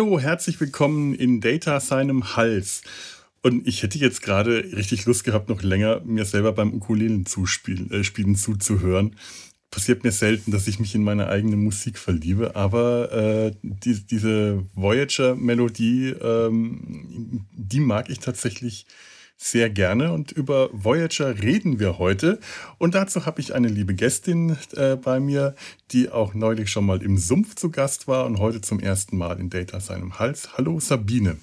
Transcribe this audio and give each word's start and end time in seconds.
herzlich 0.00 0.58
willkommen 0.60 1.14
in 1.14 1.42
Data 1.42 1.78
seinem 1.78 2.34
Hals. 2.34 2.80
Und 3.42 3.68
ich 3.68 3.82
hätte 3.82 3.98
jetzt 3.98 4.22
gerade 4.22 4.64
richtig 4.74 5.04
Lust 5.04 5.24
gehabt, 5.24 5.50
noch 5.50 5.62
länger 5.62 6.00
mir 6.06 6.24
selber 6.24 6.52
beim 6.52 6.72
Ukulelen 6.72 7.26
zuspielen, 7.26 7.90
äh, 7.90 8.02
spielen 8.02 8.34
zuzuhören. 8.34 9.16
Passiert 9.70 10.02
mir 10.02 10.10
selten, 10.10 10.52
dass 10.52 10.68
ich 10.68 10.80
mich 10.80 10.94
in 10.94 11.04
meine 11.04 11.28
eigene 11.28 11.56
Musik 11.56 11.98
verliebe, 11.98 12.56
aber 12.56 13.12
äh, 13.12 13.52
die, 13.62 14.00
diese 14.06 14.64
Voyager-Melodie, 14.72 16.14
ähm, 16.22 17.44
die 17.52 17.80
mag 17.80 18.08
ich 18.08 18.20
tatsächlich 18.20 18.86
sehr 19.42 19.70
gerne 19.70 20.12
und 20.12 20.32
über 20.32 20.68
Voyager 20.72 21.42
reden 21.42 21.80
wir 21.80 21.98
heute. 21.98 22.38
Und 22.78 22.94
dazu 22.94 23.24
habe 23.24 23.40
ich 23.40 23.54
eine 23.54 23.68
liebe 23.68 23.94
Gästin 23.94 24.58
äh, 24.76 24.96
bei 24.96 25.18
mir, 25.18 25.54
die 25.92 26.10
auch 26.10 26.34
neulich 26.34 26.70
schon 26.70 26.84
mal 26.84 27.02
im 27.02 27.16
Sumpf 27.16 27.54
zu 27.54 27.70
Gast 27.70 28.06
war 28.06 28.26
und 28.26 28.38
heute 28.38 28.60
zum 28.60 28.80
ersten 28.80 29.16
Mal 29.16 29.40
in 29.40 29.48
Data 29.48 29.80
seinem 29.80 30.18
Hals. 30.18 30.58
Hallo 30.58 30.78
Sabine. 30.78 31.38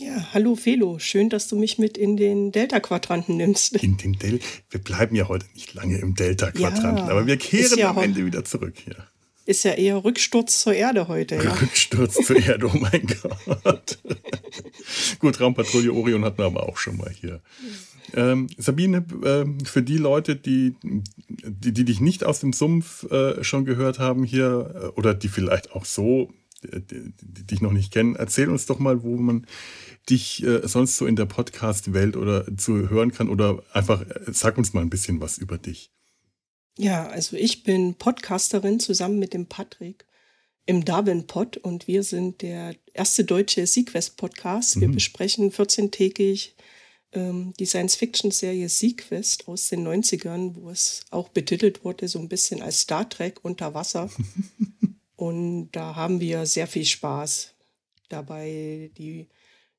Ja, 0.00 0.32
hallo 0.32 0.56
Felo, 0.56 0.98
schön, 0.98 1.30
dass 1.30 1.46
du 1.46 1.54
mich 1.54 1.78
mit 1.78 1.96
in 1.96 2.16
den 2.16 2.50
Delta-Quadranten 2.50 3.36
nimmst. 3.36 3.76
In 3.76 3.96
den 3.96 4.18
Del 4.18 4.40
wir 4.68 4.80
bleiben 4.80 5.14
ja 5.14 5.28
heute 5.28 5.46
nicht 5.54 5.72
lange 5.74 5.98
im 5.98 6.16
Delta-Quadranten, 6.16 7.06
ja, 7.06 7.12
aber 7.12 7.28
wir 7.28 7.36
kehren 7.36 7.78
ja 7.78 7.90
am 7.90 7.98
Ende 7.98 8.26
wieder 8.26 8.44
zurück 8.44 8.74
hier. 8.82 9.06
Ist 9.46 9.64
ja 9.64 9.72
eher 9.72 10.04
Rücksturz 10.04 10.60
zur 10.60 10.74
Erde 10.74 11.08
heute. 11.08 11.36
Ja. 11.36 11.52
Rücksturz 11.52 12.14
zur 12.26 12.36
Erde, 12.36 12.66
oh 12.66 12.78
mein 12.78 13.06
Gott. 13.06 13.98
Gut, 15.18 15.40
Raumpatrouille 15.40 15.92
Orion 15.92 16.24
hatten 16.24 16.38
wir 16.38 16.46
aber 16.46 16.68
auch 16.68 16.78
schon 16.78 16.96
mal 16.96 17.10
hier. 17.10 17.42
Ähm, 18.14 18.48
Sabine, 18.56 19.04
äh, 19.22 19.44
für 19.64 19.82
die 19.82 19.98
Leute, 19.98 20.36
die, 20.36 20.76
die, 20.82 21.72
die, 21.72 21.84
dich 21.84 22.00
nicht 22.00 22.24
aus 22.24 22.40
dem 22.40 22.52
Sumpf 22.52 23.04
äh, 23.10 23.42
schon 23.42 23.64
gehört 23.64 23.98
haben 23.98 24.24
hier 24.24 24.74
äh, 24.74 24.86
oder 24.98 25.14
die 25.14 25.28
vielleicht 25.28 25.72
auch 25.72 25.84
so 25.84 26.30
äh, 26.70 26.80
die, 26.80 27.12
die 27.20 27.46
dich 27.46 27.60
noch 27.60 27.72
nicht 27.72 27.92
kennen, 27.92 28.14
erzähl 28.16 28.48
uns 28.48 28.66
doch 28.66 28.78
mal, 28.78 29.02
wo 29.02 29.16
man 29.16 29.46
dich 30.08 30.44
äh, 30.44 30.66
sonst 30.66 30.96
so 30.96 31.06
in 31.06 31.16
der 31.16 31.26
Podcast-Welt 31.26 32.16
oder 32.16 32.46
zu 32.56 32.88
hören 32.88 33.12
kann 33.12 33.28
oder 33.28 33.62
einfach 33.72 34.04
sag 34.26 34.58
uns 34.58 34.72
mal 34.74 34.82
ein 34.82 34.90
bisschen 34.90 35.20
was 35.20 35.38
über 35.38 35.58
dich. 35.58 35.90
Ja, 36.76 37.06
also 37.06 37.36
ich 37.36 37.62
bin 37.62 37.94
Podcasterin 37.94 38.80
zusammen 38.80 39.18
mit 39.18 39.32
dem 39.32 39.46
Patrick 39.46 40.06
im 40.66 40.84
Darwin 40.84 41.26
Pod 41.26 41.56
und 41.58 41.86
wir 41.86 42.02
sind 42.02 42.42
der 42.42 42.74
erste 42.92 43.24
deutsche 43.24 43.66
Sequest 43.66 44.16
Podcast. 44.16 44.80
Wir 44.80 44.88
mhm. 44.88 44.94
besprechen 44.94 45.52
14-tägig 45.52 46.52
ähm, 47.12 47.52
die 47.58 47.66
Science-Fiction-Serie 47.66 48.68
Sequest 48.68 49.46
aus 49.46 49.68
den 49.68 49.86
90ern, 49.86 50.56
wo 50.56 50.70
es 50.70 51.04
auch 51.10 51.28
betitelt 51.28 51.84
wurde, 51.84 52.08
so 52.08 52.18
ein 52.18 52.28
bisschen 52.28 52.60
als 52.60 52.80
Star 52.80 53.08
Trek 53.08 53.40
unter 53.42 53.74
Wasser. 53.74 54.10
und 55.16 55.70
da 55.72 55.94
haben 55.94 56.20
wir 56.20 56.44
sehr 56.46 56.66
viel 56.66 56.84
Spaß 56.84 57.54
dabei, 58.08 58.90
die 58.98 59.28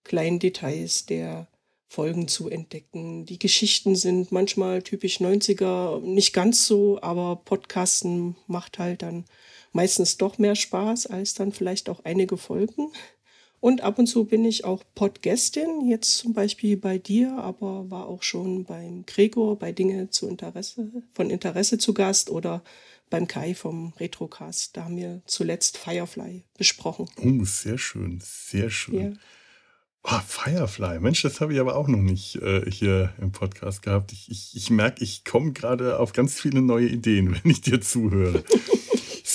kleinen 0.04 0.40
Details 0.40 1.06
der 1.08 1.48
Folgen 1.88 2.28
zu 2.28 2.50
entdecken. 2.50 3.26
Die 3.26 3.40
Geschichten 3.40 3.96
sind 3.96 4.32
manchmal 4.32 4.82
typisch 4.82 5.20
90er, 5.20 6.02
nicht 6.02 6.34
ganz 6.34 6.66
so, 6.66 7.02
aber 7.02 7.38
Podcasten 7.38 8.36
macht 8.48 8.80
halt 8.80 9.02
dann 9.02 9.26
meistens 9.72 10.18
doch 10.18 10.38
mehr 10.38 10.56
Spaß 10.56 11.08
als 11.08 11.34
dann 11.34 11.52
vielleicht 11.52 11.90
auch 11.90 12.04
einige 12.04 12.38
Folgen. 12.38 12.92
Und 13.60 13.82
ab 13.82 13.98
und 13.98 14.08
zu 14.08 14.26
bin 14.26 14.46
ich 14.46 14.64
auch 14.64 14.84
Podgästin, 14.94 15.88
jetzt 15.90 16.18
zum 16.18 16.34
Beispiel 16.34 16.78
bei 16.78 16.98
dir, 16.98 17.34
aber 17.38 17.90
war 17.90 18.08
auch 18.08 18.22
schon 18.22 18.64
beim 18.64 19.06
Gregor 19.06 19.58
bei 19.58 19.72
Dinge 19.72 20.10
zu 20.10 20.28
Interesse, 20.28 20.92
von 21.14 21.30
Interesse 21.30 21.78
zu 21.78 21.94
Gast 21.94 22.30
oder 22.30 22.64
beim 23.10 23.28
Kai 23.28 23.56
vom 23.56 23.94
Retrocast. 24.00 24.78
Da 24.78 24.86
haben 24.86 24.98
wir 24.98 25.22
zuletzt 25.26 25.78
Firefly 25.78 26.44
besprochen. 26.58 27.08
Oh, 27.18 27.44
sehr 27.44 27.78
schön, 27.78 28.20
sehr 28.22 28.70
schön. 28.70 29.14
Ja. 29.14 29.20
Oh, 30.08 30.20
Firefly, 30.24 31.00
Mensch, 31.00 31.24
das 31.24 31.42
habe 31.42 31.54
ich 31.54 31.60
aber 31.60 31.76
auch 31.76 31.88
noch 31.88 31.98
nicht 31.98 32.36
äh, 32.36 32.70
hier 32.70 33.12
im 33.20 33.32
Podcast 33.32 33.82
gehabt. 33.82 34.12
Ich, 34.12 34.30
ich, 34.30 34.56
ich 34.56 34.70
merke, 34.70 35.04
ich 35.04 35.26
komme 35.26 35.52
gerade 35.52 35.98
auf 35.98 36.14
ganz 36.14 36.40
viele 36.40 36.62
neue 36.62 36.88
Ideen, 36.88 37.34
wenn 37.44 37.52
ich 37.52 37.62
dir 37.62 37.82
zuhöre. 37.82 38.44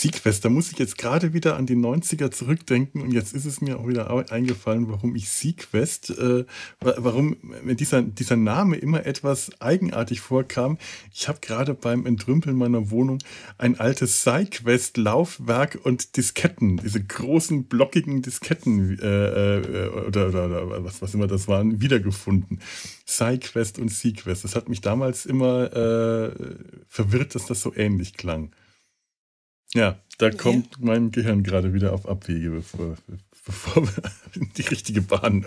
Sequest, 0.00 0.47
da 0.47 0.49
muss 0.49 0.72
ich 0.72 0.78
jetzt 0.78 0.97
gerade 0.97 1.34
wieder 1.34 1.56
an 1.56 1.66
die 1.66 1.77
90er 1.77 2.31
zurückdenken 2.31 3.03
und 3.03 3.12
jetzt 3.12 3.34
ist 3.34 3.44
es 3.44 3.61
mir 3.61 3.78
auch 3.78 3.87
wieder 3.87 4.11
eingefallen, 4.33 4.88
warum 4.88 5.15
ich 5.15 5.28
Sequest, 5.28 6.11
äh, 6.11 6.47
warum 6.81 7.37
mir 7.62 7.75
dieser, 7.75 8.00
dieser 8.00 8.37
Name 8.37 8.77
immer 8.77 9.05
etwas 9.05 9.50
eigenartig 9.60 10.21
vorkam. 10.21 10.78
Ich 11.12 11.28
habe 11.28 11.41
gerade 11.43 11.75
beim 11.75 12.06
Entrümpeln 12.06 12.56
meiner 12.56 12.91
Wohnung 12.91 13.19
ein 13.59 13.78
altes 13.78 14.22
Sequest-Laufwerk 14.22 15.78
und 15.83 16.16
Disketten, 16.16 16.78
diese 16.78 17.05
großen 17.05 17.65
blockigen 17.65 18.22
Disketten 18.22 18.99
äh, 19.00 19.59
äh, 19.59 19.89
oder, 19.89 20.28
oder, 20.28 20.44
oder, 20.44 20.84
was, 20.84 21.03
was 21.03 21.12
immer 21.12 21.27
das 21.27 21.47
waren, 21.47 21.83
wiedergefunden. 21.83 22.60
Sequest 23.05 23.78
und 23.78 23.91
Sequest. 23.91 24.44
Das 24.44 24.56
hat 24.56 24.71
mich 24.71 24.81
damals 24.81 25.27
immer 25.27 25.71
äh, 25.72 26.31
verwirrt, 26.89 27.34
dass 27.34 27.44
das 27.44 27.60
so 27.60 27.75
ähnlich 27.75 28.15
klang. 28.15 28.50
Ja, 29.75 29.98
da 30.19 30.26
okay. 30.26 30.36
kommt 30.36 30.82
mein 30.82 31.12
Gehirn 31.12 31.42
gerade 31.42 31.72
wieder 31.72 31.92
auf 31.92 32.08
Abwege, 32.08 32.50
bevor, 32.50 32.97
bevor 33.47 33.84
wir 33.84 34.03
in 34.34 34.50
die 34.56 34.62
richtige 34.62 35.00
Bahn 35.00 35.44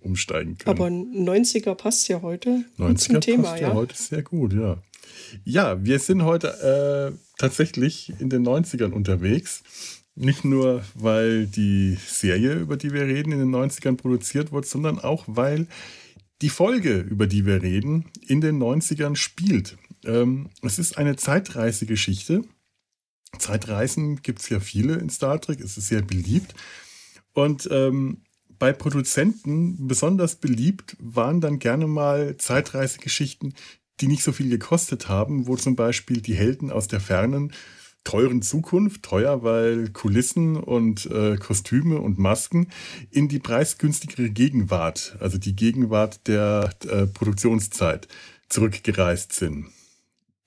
umsteigen 0.00 0.58
können. 0.58 0.76
Aber 0.76 0.86
90er 0.88 1.74
passt 1.74 2.08
ja 2.08 2.20
heute 2.22 2.64
90er 2.78 2.96
zum 2.96 3.20
Thema, 3.20 3.42
passt 3.44 3.60
ja, 3.62 3.68
ja 3.68 3.74
heute 3.74 3.96
sehr 3.96 4.22
gut, 4.22 4.52
ja. 4.52 4.82
Ja, 5.44 5.82
wir 5.84 5.98
sind 5.98 6.24
heute 6.24 7.12
äh, 7.12 7.16
tatsächlich 7.38 8.12
in 8.18 8.28
den 8.30 8.46
90ern 8.46 8.92
unterwegs. 8.92 9.62
Nicht 10.16 10.44
nur, 10.44 10.82
weil 10.94 11.46
die 11.46 11.96
Serie, 12.04 12.54
über 12.54 12.76
die 12.76 12.92
wir 12.92 13.02
reden, 13.02 13.32
in 13.32 13.38
den 13.38 13.54
90ern 13.54 13.96
produziert 13.96 14.52
wurde, 14.52 14.66
sondern 14.66 14.98
auch, 14.98 15.24
weil 15.26 15.66
die 16.42 16.50
Folge, 16.50 16.98
über 16.98 17.26
die 17.26 17.46
wir 17.46 17.62
reden, 17.62 18.06
in 18.26 18.40
den 18.40 18.60
90ern 18.60 19.16
spielt. 19.16 19.78
Ähm, 20.04 20.50
es 20.62 20.78
ist 20.78 20.98
eine 20.98 21.16
Zeitreisegeschichte 21.16 22.42
Zeitreisen 23.38 24.22
gibt 24.22 24.40
es 24.40 24.48
ja 24.48 24.60
viele 24.60 24.94
in 24.94 25.10
Star 25.10 25.40
Trek, 25.40 25.60
es 25.60 25.76
ist 25.76 25.88
sehr 25.88 26.02
beliebt. 26.02 26.54
Und 27.32 27.68
ähm, 27.70 28.22
bei 28.58 28.72
Produzenten 28.72 29.88
besonders 29.88 30.36
beliebt 30.36 30.96
waren 31.00 31.40
dann 31.40 31.58
gerne 31.58 31.86
mal 31.86 32.36
Zeitreisegeschichten, 32.36 33.54
die 34.00 34.06
nicht 34.06 34.22
so 34.22 34.32
viel 34.32 34.50
gekostet 34.50 35.08
haben, 35.08 35.46
wo 35.46 35.56
zum 35.56 35.76
Beispiel 35.76 36.20
die 36.20 36.34
Helden 36.34 36.70
aus 36.70 36.86
der 36.86 37.00
fernen, 37.00 37.52
teuren 38.04 38.42
Zukunft, 38.42 39.02
teuer, 39.02 39.42
weil 39.42 39.90
Kulissen 39.90 40.56
und 40.56 41.06
äh, 41.06 41.36
Kostüme 41.36 42.00
und 42.00 42.18
Masken, 42.18 42.68
in 43.10 43.28
die 43.28 43.38
preisgünstigere 43.38 44.30
Gegenwart, 44.30 45.16
also 45.20 45.38
die 45.38 45.54
Gegenwart 45.54 46.26
der 46.26 46.70
äh, 46.88 47.06
Produktionszeit, 47.06 48.08
zurückgereist 48.48 49.32
sind. 49.32 49.66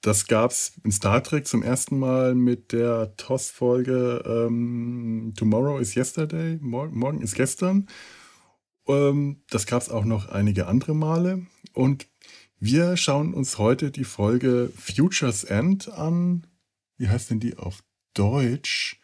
Das 0.04 0.28
gab 0.28 0.52
es 0.52 0.74
in 0.84 0.92
Star 0.92 1.24
Trek 1.24 1.48
zum 1.48 1.64
ersten 1.64 1.98
Mal 1.98 2.36
mit 2.36 2.74
der 2.74 3.16
TOS-Folge 3.16 4.22
ähm, 4.26 5.34
Tomorrow 5.38 5.80
is 5.80 5.96
Yesterday, 5.96 6.58
morgen, 6.60 7.00
morgen 7.00 7.22
ist 7.22 7.36
gestern. 7.36 7.88
Ähm, 8.86 9.44
das 9.50 9.66
gab 9.66 9.82
es 9.82 9.88
auch 9.90 10.04
noch 10.04 10.28
einige 10.28 10.68
andere 10.68 10.94
Male. 10.94 11.48
Und 11.72 12.10
wir 12.60 12.98
schauen 12.98 13.34
uns 13.34 13.58
heute 13.58 13.92
die 13.92 14.04
Folge 14.04 14.74
Futures 14.78 15.46
End 15.46 15.88
an. 15.88 16.48
Wie 16.98 17.08
heißt 17.08 17.30
denn 17.30 17.40
die 17.40 17.56
auf 17.58 17.82
Deutsch? 18.14 19.00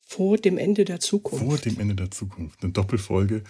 Vor 0.00 0.38
dem 0.38 0.58
Ende 0.58 0.84
der 0.84 0.98
Zukunft. 0.98 1.44
Vor 1.44 1.58
dem 1.58 1.78
Ende 1.78 1.94
der 1.94 2.10
Zukunft. 2.10 2.64
Eine 2.64 2.72
Doppelfolge 2.72 3.44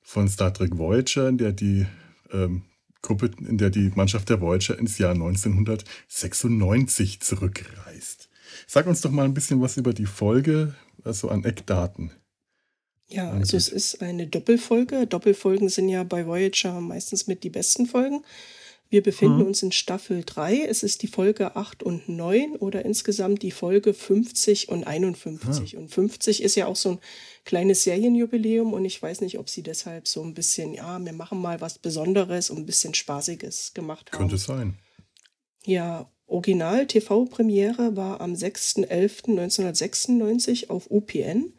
von 0.00 0.26
Star 0.28 0.54
Trek 0.54 0.78
Voyager, 0.78 1.28
in 1.28 1.36
der 1.36 1.52
die 1.52 1.84
ähm, 2.32 2.62
Gruppe, 3.02 3.30
in 3.46 3.58
der 3.58 3.70
die 3.70 3.90
Mannschaft 3.94 4.28
der 4.28 4.40
Voyager 4.40 4.78
ins 4.78 4.98
Jahr 4.98 5.12
1996 5.12 7.20
zurückreist. 7.20 8.28
Sag 8.66 8.86
uns 8.86 9.00
doch 9.00 9.10
mal 9.10 9.24
ein 9.24 9.34
bisschen 9.34 9.60
was 9.60 9.76
über 9.76 9.92
die 9.92 10.06
Folge, 10.06 10.74
also 11.04 11.28
an 11.28 11.44
Eckdaten. 11.44 12.12
Ja, 13.10 13.30
also 13.30 13.56
es 13.56 13.68
ist 13.68 14.02
eine 14.02 14.26
Doppelfolge. 14.26 15.06
Doppelfolgen 15.06 15.70
sind 15.70 15.88
ja 15.88 16.04
bei 16.04 16.26
Voyager 16.26 16.80
meistens 16.80 17.26
mit 17.26 17.42
die 17.42 17.50
besten 17.50 17.86
Folgen. 17.86 18.22
Wir 18.90 19.02
befinden 19.02 19.40
mhm. 19.40 19.46
uns 19.46 19.62
in 19.62 19.70
Staffel 19.70 20.22
3. 20.24 20.62
Es 20.62 20.82
ist 20.82 21.02
die 21.02 21.08
Folge 21.08 21.56
8 21.56 21.82
und 21.82 22.08
9 22.08 22.56
oder 22.56 22.86
insgesamt 22.86 23.42
die 23.42 23.50
Folge 23.50 23.92
50 23.92 24.70
und 24.70 24.86
51. 24.86 25.76
Ah. 25.76 25.80
Und 25.80 25.90
50 25.90 26.42
ist 26.42 26.54
ja 26.54 26.64
auch 26.66 26.76
so 26.76 26.92
ein 26.92 26.98
kleines 27.44 27.84
Serienjubiläum 27.84 28.72
und 28.72 28.86
ich 28.86 29.02
weiß 29.02 29.20
nicht, 29.20 29.38
ob 29.38 29.50
sie 29.50 29.62
deshalb 29.62 30.08
so 30.08 30.22
ein 30.22 30.32
bisschen, 30.32 30.72
ja, 30.72 30.98
wir 31.04 31.12
machen 31.12 31.38
mal 31.38 31.60
was 31.60 31.78
Besonderes 31.78 32.48
und 32.48 32.60
ein 32.60 32.66
bisschen 32.66 32.94
Spaßiges 32.94 33.74
gemacht 33.74 34.10
haben. 34.12 34.20
Könnte 34.20 34.38
sein. 34.38 34.78
Ja, 35.64 36.10
Original-TV-Premiere 36.26 37.94
war 37.96 38.22
am 38.22 38.32
6.11.1996 38.32 40.70
auf 40.70 40.90
UPN. 40.90 41.52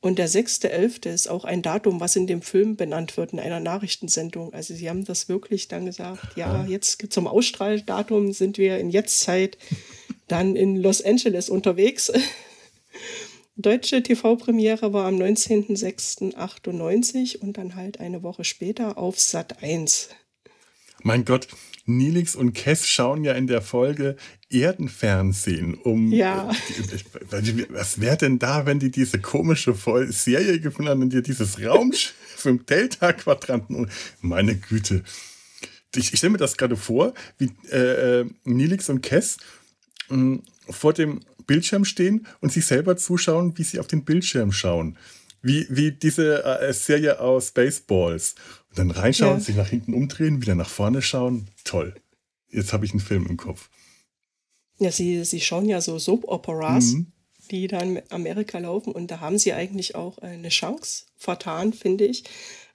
Und 0.00 0.18
der 0.18 0.28
6.11. 0.28 1.08
ist 1.08 1.28
auch 1.28 1.44
ein 1.44 1.62
Datum, 1.62 2.00
was 2.00 2.16
in 2.16 2.26
dem 2.26 2.42
Film 2.42 2.76
benannt 2.76 3.16
wird, 3.16 3.32
in 3.32 3.40
einer 3.40 3.60
Nachrichtensendung. 3.60 4.52
Also 4.52 4.74
sie 4.74 4.88
haben 4.88 5.04
das 5.04 5.28
wirklich 5.28 5.68
dann 5.68 5.86
gesagt, 5.86 6.36
ja, 6.36 6.64
jetzt 6.66 7.12
zum 7.12 7.26
Ausstrahldatum 7.26 8.32
sind 8.32 8.58
wir 8.58 8.78
in 8.78 8.90
Jetztzeit 8.90 9.58
dann 10.28 10.54
in 10.54 10.76
Los 10.76 11.02
Angeles 11.02 11.48
unterwegs. 11.48 12.12
Deutsche 13.56 14.02
TV-Premiere 14.02 14.92
war 14.92 15.06
am 15.06 15.16
19.06.98 15.16 17.38
und 17.38 17.56
dann 17.56 17.74
halt 17.74 18.00
eine 18.00 18.22
Woche 18.22 18.44
später 18.44 18.98
auf 18.98 19.18
Sat 19.18 19.62
1. 19.62 20.10
Mein 21.02 21.24
Gott, 21.24 21.48
Nilix 21.86 22.34
und 22.34 22.52
Kess 22.52 22.86
schauen 22.86 23.24
ja 23.24 23.32
in 23.32 23.46
der 23.46 23.62
Folge 23.62 24.16
Erdenfernsehen 24.50 25.74
um. 25.74 26.12
Ja. 26.12 26.50
Äh, 27.30 27.66
was 27.70 28.00
wäre 28.00 28.16
denn 28.16 28.38
da, 28.38 28.66
wenn 28.66 28.78
die 28.78 28.90
diese 28.90 29.20
komische 29.20 29.74
Serie 30.08 30.60
gefunden 30.60 30.90
haben 30.90 31.02
und 31.02 31.12
dir 31.12 31.22
dieses 31.22 31.60
Raumschiff 31.62 32.44
im 32.44 32.66
Delta-Quadranten. 32.66 33.90
Meine 34.20 34.56
Güte. 34.56 35.02
Ich, 35.94 36.12
ich 36.12 36.18
stelle 36.18 36.32
mir 36.32 36.38
das 36.38 36.56
gerade 36.56 36.76
vor, 36.76 37.14
wie 37.38 37.50
äh, 37.70 38.20
äh 38.20 38.26
Nilix 38.44 38.88
und 38.88 39.02
Kess 39.02 39.38
äh, 40.10 40.38
vor 40.68 40.92
dem 40.92 41.20
Bildschirm 41.46 41.84
stehen 41.84 42.26
und 42.40 42.52
sich 42.52 42.66
selber 42.66 42.96
zuschauen, 42.96 43.56
wie 43.56 43.62
sie 43.62 43.78
auf 43.78 43.86
den 43.86 44.04
Bildschirm 44.04 44.52
schauen. 44.52 44.98
Wie, 45.46 45.64
wie 45.68 45.92
diese 45.92 46.42
äh, 46.44 46.72
Serie 46.72 47.20
aus 47.20 47.52
Baseballs. 47.52 48.34
Und 48.70 48.78
dann 48.78 48.90
reinschauen, 48.90 49.38
ja. 49.38 49.40
sich 49.40 49.54
nach 49.54 49.68
hinten 49.68 49.94
umdrehen, 49.94 50.42
wieder 50.42 50.56
nach 50.56 50.68
vorne 50.68 51.02
schauen. 51.02 51.46
Toll. 51.62 51.94
Jetzt 52.50 52.72
habe 52.72 52.84
ich 52.84 52.90
einen 52.90 53.00
Film 53.00 53.26
im 53.26 53.36
Kopf. 53.36 53.70
Ja, 54.78 54.90
sie, 54.90 55.24
sie 55.24 55.40
schauen 55.40 55.68
ja 55.68 55.80
so 55.80 56.00
Soap-Operas, 56.00 56.94
mhm. 56.94 57.12
die 57.52 57.68
dann 57.68 57.96
in 57.96 58.10
Amerika 58.10 58.58
laufen. 58.58 58.92
Und 58.92 59.12
da 59.12 59.20
haben 59.20 59.38
sie 59.38 59.52
eigentlich 59.52 59.94
auch 59.94 60.18
eine 60.18 60.48
Chance 60.48 61.04
vertan, 61.16 61.72
finde 61.72 62.06
ich. 62.06 62.24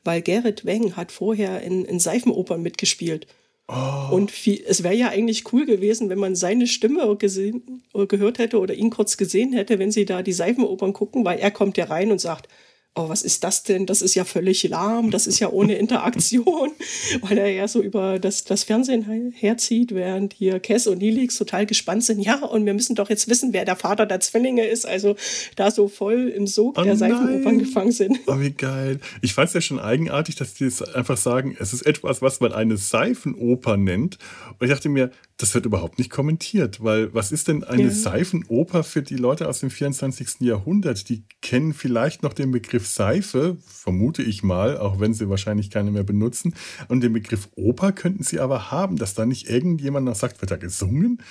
Weil 0.05 0.21
Gerrit 0.21 0.63
Weng 0.63 0.95
hat 0.95 1.11
vorher 1.11 1.61
in, 1.61 1.83
in 1.83 1.99
Seifenopern 1.99 2.61
mitgespielt. 2.61 3.27
Oh. 3.71 4.13
Und 4.13 4.31
viel, 4.31 4.61
es 4.67 4.83
wäre 4.83 4.95
ja 4.95 5.09
eigentlich 5.09 5.53
cool 5.53 5.65
gewesen, 5.65 6.09
wenn 6.09 6.19
man 6.19 6.35
seine 6.35 6.67
Stimme 6.67 7.15
gesehen, 7.15 7.83
gehört 8.07 8.37
hätte 8.37 8.59
oder 8.59 8.73
ihn 8.73 8.89
kurz 8.89 9.15
gesehen 9.15 9.53
hätte, 9.53 9.79
wenn 9.79 9.91
sie 9.91 10.03
da 10.03 10.21
die 10.23 10.33
Seifenopern 10.33 10.91
gucken, 10.91 11.23
weil 11.23 11.39
er 11.39 11.51
kommt 11.51 11.77
ja 11.77 11.85
rein 11.85 12.11
und 12.11 12.19
sagt, 12.19 12.49
oh, 12.93 13.07
was 13.07 13.21
ist 13.21 13.43
das 13.43 13.63
denn? 13.63 13.85
Das 13.85 14.01
ist 14.01 14.15
ja 14.15 14.25
völlig 14.25 14.63
lahm, 14.63 15.11
das 15.11 15.25
ist 15.25 15.39
ja 15.39 15.49
ohne 15.49 15.75
Interaktion, 15.75 16.71
weil 17.21 17.37
er 17.37 17.49
ja 17.49 17.67
so 17.67 17.81
über 17.81 18.19
das, 18.19 18.43
das 18.43 18.65
Fernsehen 18.65 19.31
herzieht, 19.31 19.95
während 19.95 20.33
hier 20.33 20.59
Cass 20.59 20.87
und 20.87 20.97
Nilix 20.97 21.37
total 21.37 21.65
gespannt 21.65 22.03
sind. 22.03 22.19
Ja, 22.19 22.43
und 22.43 22.65
wir 22.65 22.73
müssen 22.73 22.95
doch 22.95 23.09
jetzt 23.09 23.29
wissen, 23.29 23.53
wer 23.53 23.63
der 23.63 23.77
Vater 23.77 24.05
der 24.05 24.19
Zwillinge 24.19 24.65
ist. 24.65 24.85
Also 24.85 25.15
da 25.55 25.71
so 25.71 25.87
voll 25.87 26.27
im 26.27 26.47
Sog 26.47 26.77
oh 26.77 26.83
der 26.83 26.97
Seifenopern 26.97 27.59
gefangen 27.59 27.93
sind. 27.93 28.19
Oh, 28.27 28.39
wie 28.39 28.51
geil. 28.51 28.99
Ich 29.21 29.33
fand 29.33 29.47
es 29.47 29.53
ja 29.53 29.61
schon 29.61 29.79
eigenartig, 29.79 30.35
dass 30.35 30.55
die 30.55 30.65
jetzt 30.65 30.95
einfach 30.95 31.17
sagen, 31.17 31.55
es 31.59 31.73
ist 31.73 31.83
etwas, 31.83 32.21
was 32.21 32.41
man 32.41 32.51
eine 32.51 32.77
Seifenoper 32.77 33.77
nennt. 33.77 34.17
Und 34.59 34.67
ich 34.67 34.71
dachte 34.71 34.89
mir, 34.89 35.11
das 35.41 35.55
wird 35.55 35.65
überhaupt 35.65 35.97
nicht 35.97 36.11
kommentiert, 36.11 36.83
weil 36.83 37.13
was 37.13 37.31
ist 37.31 37.47
denn 37.47 37.63
eine 37.63 37.83
ja. 37.83 37.89
Seifenoper 37.89 38.83
für 38.83 39.01
die 39.01 39.15
Leute 39.15 39.47
aus 39.47 39.59
dem 39.59 39.71
24. 39.71 40.41
Jahrhundert? 40.41 41.09
Die 41.09 41.23
kennen 41.41 41.73
vielleicht 41.73 42.21
noch 42.21 42.33
den 42.33 42.51
Begriff 42.51 42.87
Seife, 42.87 43.57
vermute 43.65 44.21
ich 44.21 44.43
mal, 44.43 44.77
auch 44.77 44.99
wenn 44.99 45.15
sie 45.15 45.29
wahrscheinlich 45.29 45.71
keine 45.71 45.89
mehr 45.89 46.03
benutzen. 46.03 46.53
Und 46.89 47.01
den 47.01 47.13
Begriff 47.13 47.49
Oper 47.55 47.91
könnten 47.91 48.23
sie 48.23 48.39
aber 48.39 48.69
haben, 48.69 48.97
dass 48.97 49.15
da 49.15 49.25
nicht 49.25 49.49
irgendjemand 49.49 50.05
noch 50.05 50.15
sagt, 50.15 50.41
wird 50.41 50.51
da 50.51 50.57
gesungen? 50.57 51.21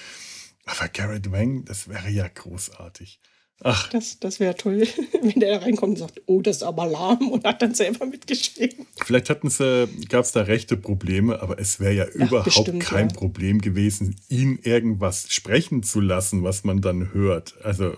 Aber 0.67 0.89
Garrett 0.89 1.31
Wang, 1.31 1.65
das 1.65 1.89
wäre 1.89 2.11
ja 2.11 2.27
großartig. 2.27 3.21
Ach. 3.63 3.91
Das, 3.91 4.19
das 4.19 4.41
wäre 4.41 4.55
toll, 4.57 4.87
wenn 5.23 5.39
der 5.41 5.59
da 5.59 5.65
reinkommt 5.65 5.93
und 5.93 5.99
sagt, 5.99 6.23
oh, 6.27 6.41
das 6.41 6.59
ist 6.59 6.63
aber 6.63 6.87
lahm 6.87 7.31
und 7.31 7.45
hat 7.45 7.61
dann 7.61 7.75
selber 7.75 8.07
mitgeschrieben. 8.07 8.87
Vielleicht 9.05 9.29
hatten 9.29 9.51
sie, 9.51 9.87
gab 10.09 10.25
es 10.25 10.33
da 10.33 10.43
rechte 10.43 10.77
Probleme, 10.77 11.41
aber 11.43 11.59
es 11.59 11.79
wäre 11.79 11.93
ja 11.93 12.05
Ach, 12.09 12.15
überhaupt 12.15 12.45
bestimmt, 12.45 12.83
kein 12.83 13.09
ja. 13.11 13.15
Problem 13.15 13.61
gewesen, 13.61 14.17
ihn 14.29 14.59
irgendwas 14.63 15.27
sprechen 15.29 15.83
zu 15.83 16.01
lassen, 16.01 16.43
was 16.43 16.65
man 16.65 16.81
dann 16.81 17.13
hört. 17.13 17.55
Also, 17.63 17.95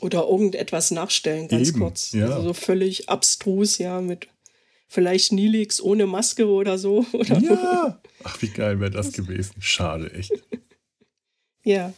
Oder 0.00 0.26
irgendetwas 0.26 0.90
nachstellen, 0.90 1.46
ganz 1.46 1.68
eben, 1.68 1.80
kurz. 1.80 2.12
Ja. 2.12 2.26
Also 2.26 2.48
so 2.48 2.52
völlig 2.54 3.08
abstrus, 3.08 3.78
ja, 3.78 4.00
mit 4.00 4.28
vielleicht 4.88 5.32
Nilix 5.32 5.80
ohne 5.80 6.06
Maske 6.06 6.46
oder 6.46 6.78
so. 6.78 7.04
Oder 7.12 7.38
ja. 7.38 8.00
Ach, 8.22 8.42
wie 8.42 8.48
geil 8.48 8.80
wäre 8.80 8.90
das 8.90 9.12
gewesen. 9.12 9.54
Schade, 9.60 10.12
echt. 10.12 10.32
ja. 11.64 11.92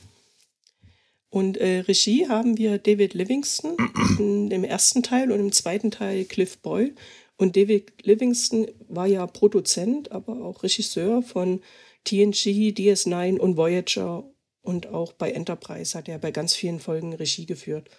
Und 1.31 1.57
äh, 1.57 1.81
Regie 1.81 2.29
haben 2.29 2.57
wir 2.57 2.79
David 2.79 3.15
Livingston 3.15 3.77
im 4.19 4.65
ersten 4.65 5.03
Teil 5.03 5.33
und 5.33 5.41
im 5.41 5.53
zweiten 5.53 5.91
Teil 5.91 6.25
Cliff 6.25 6.59
Boyle. 6.59 6.93
Und 7.37 7.57
David 7.57 8.07
Livingston 8.07 8.69
war 8.89 9.07
ja 9.07 9.27
Produzent, 9.27 10.13
aber 10.13 10.43
auch 10.43 10.63
Regisseur 10.63 11.23
von 11.23 11.61
TNG, 12.05 12.73
DS9 12.73 13.39
und 13.39 13.57
Voyager. 13.57 14.25
Und 14.63 14.89
auch 14.89 15.13
bei 15.13 15.31
Enterprise 15.33 15.97
hat 15.97 16.09
er 16.09 16.19
bei 16.19 16.31
ganz 16.31 16.55
vielen 16.55 16.81
Folgen 16.81 17.13
Regie 17.13 17.47
geführt. 17.47 17.91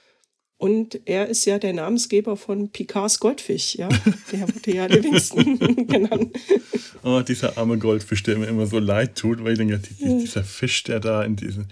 Und 0.57 0.99
er 1.05 1.27
ist 1.27 1.45
ja 1.45 1.59
der 1.59 1.73
Namensgeber 1.73 2.35
von 2.35 2.71
Picards 2.71 3.19
Goldfisch, 3.19 3.75
ja. 3.75 3.89
Der 4.31 4.41
wurde 4.47 4.73
ja 4.73 4.87
Livingston 4.87 5.59
genannt. 5.87 6.35
Oh, 7.03 7.21
dieser 7.21 7.59
arme 7.59 7.77
Goldfisch, 7.77 8.23
der 8.23 8.39
mir 8.39 8.47
immer 8.47 8.65
so 8.65 8.79
leid 8.79 9.15
tut, 9.15 9.43
weil 9.43 9.51
ich 9.51 9.59
denke, 9.59 9.79
dieser 9.99 10.43
Fisch, 10.43 10.83
der 10.83 10.99
da 10.99 11.23
in 11.23 11.35
diesem 11.35 11.63
äh, 11.63 11.67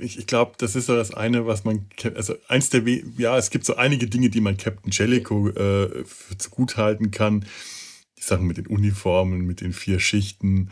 ich, 0.00 0.18
ich 0.18 0.26
glaube, 0.26 0.52
das 0.58 0.76
ist 0.76 0.86
so 0.86 0.96
das 0.96 1.14
eine, 1.14 1.46
was 1.46 1.64
man, 1.64 1.86
also 2.14 2.34
eins 2.48 2.70
der, 2.70 2.82
ja, 3.16 3.38
es 3.38 3.50
gibt 3.50 3.64
so 3.64 3.76
einige 3.76 4.06
Dinge, 4.06 4.30
die 4.30 4.40
man 4.40 4.56
Captain 4.56 4.90
Jellicoe 4.90 5.50
äh, 5.50 6.04
zu 6.36 6.50
gut 6.50 6.76
halten 6.76 7.10
kann. 7.10 7.44
Die 8.18 8.22
Sachen 8.22 8.46
mit 8.46 8.58
den 8.58 8.66
Uniformen, 8.66 9.46
mit 9.46 9.60
den 9.60 9.72
vier 9.72 10.00
Schichten. 10.00 10.70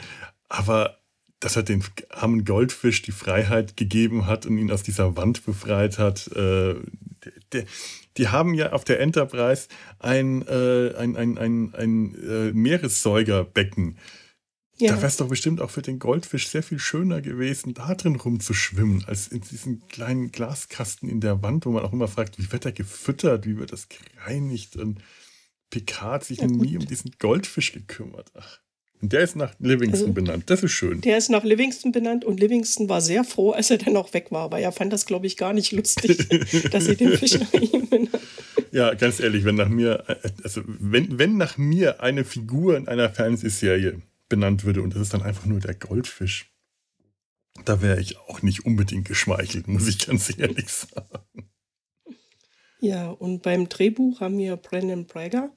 Aber 0.49 0.99
dass 1.41 1.57
er 1.57 1.63
den 1.63 1.85
armen 2.11 2.45
Goldfisch 2.45 3.03
die 3.03 3.13
Freiheit 3.13 3.77
gegeben 3.77 4.27
hat 4.27 4.45
und 4.47 4.59
ihn 4.59 4.73
aus 4.73 4.83
dieser 4.83 5.17
Wand 5.17 5.45
befreit 5.45 5.99
hat. 5.99 6.29
Äh, 6.29 6.75
der, 7.53 7.65
die 8.17 8.29
haben 8.29 8.55
ja 8.55 8.73
auf 8.73 8.85
der 8.85 9.01
Enterprise 9.01 9.69
ein, 10.01 10.43
äh, 10.49 10.95
ein, 10.97 11.17
ein, 11.17 11.39
ein, 11.39 11.75
ein 11.75 12.15
äh, 12.17 12.53
Meeressäugerbecken 12.53 13.99
ja. 14.79 14.93
Da 14.93 14.97
wäre 14.99 15.07
es 15.09 15.17
doch 15.17 15.29
bestimmt 15.29 15.61
auch 15.61 15.71
für 15.71 15.83
den 15.83 15.99
Goldfisch 15.99 16.49
sehr 16.49 16.63
viel 16.63 16.79
schöner 16.79 17.21
gewesen, 17.21 17.75
da 17.75 17.95
drin 17.95 18.17
rumzuschwimmen, 18.17 19.05
als 19.07 19.29
in 19.29 19.41
diesem 19.41 19.87
kleinen 19.89 20.31
Glaskasten 20.31 21.09
in 21.09 21.21
der 21.21 21.43
Wand, 21.43 21.67
wo 21.67 21.71
man 21.71 21.85
auch 21.85 21.93
immer 21.93 22.09
fragt, 22.09 22.39
wie 22.39 22.53
wird 22.53 22.65
er 22.65 22.73
gefüttert, 22.73 23.45
wie 23.45 23.59
wird 23.59 23.73
das 23.73 23.89
gereinigt? 23.89 24.77
Und 24.77 25.01
Picard 25.71 26.25
sich 26.25 26.39
ja, 26.39 26.47
nie 26.47 26.77
um 26.77 26.87
diesen 26.87 27.13
Goldfisch 27.19 27.73
gekümmert. 27.73 28.31
Ach. 28.35 28.61
Und 29.01 29.13
der 29.13 29.21
ist 29.21 29.37
nach 29.37 29.55
Livingston 29.61 30.09
also, 30.09 30.13
benannt. 30.13 30.45
Das 30.51 30.63
ist 30.63 30.73
schön. 30.73 31.01
Der 31.03 31.19
ist 31.19 31.31
nach 31.31 31.45
Livingston 31.45 31.93
benannt 31.93 32.25
und 32.25 32.41
Livingston 32.41 32.89
war 32.89 33.01
sehr 33.01 33.23
froh, 33.23 33.53
als 33.53 33.71
er 33.71 33.79
dann 33.79 33.97
auch 33.97 34.13
weg 34.13 34.31
war, 34.31 34.51
weil 34.51 34.63
er 34.63 34.73
fand 34.73 34.93
das, 34.93 35.07
glaube 35.07 35.27
ich, 35.27 35.37
gar 35.37 35.53
nicht 35.53 35.71
lustig, 35.73 36.29
dass 36.71 36.87
sie 36.87 36.97
den 36.97 37.17
Fisch 37.17 37.39
nach 37.39 37.53
ihm 37.53 37.89
benannt. 37.89 38.11
Ja, 38.73 38.95
ganz 38.95 39.21
ehrlich, 39.21 39.45
wenn 39.45 39.55
nach 39.55 39.69
mir, 39.69 40.05
also 40.43 40.63
wenn, 40.67 41.19
wenn 41.19 41.37
nach 41.37 41.59
mir 41.59 42.03
eine 42.03 42.25
Figur 42.25 42.77
in 42.77 42.89
einer 42.89 43.09
Fernsehserie 43.09 44.03
benannt 44.29 44.65
würde 44.65 44.83
und 44.83 44.95
das 44.95 45.03
ist 45.03 45.15
dann 45.15 45.23
einfach 45.23 45.47
nur 45.47 45.61
der 45.61 45.75
Goldfisch. 45.75 46.53
Da 47.65 47.83
wäre 47.83 48.01
ich 48.01 48.19
auch 48.19 48.43
nicht 48.43 48.65
unbedingt 48.65 49.07
geschmeichelt, 49.07 49.69
muss 49.69 49.89
ich 49.89 50.07
ganz 50.07 50.37
ehrlich 50.39 50.69
sagen. 50.69 51.51
Ja, 52.81 53.11
und 53.11 53.43
beim 53.43 53.69
Drehbuch 53.69 54.21
haben 54.21 54.39
wir 54.39 54.57
Brandon 54.57 55.07
Braga 55.07 55.51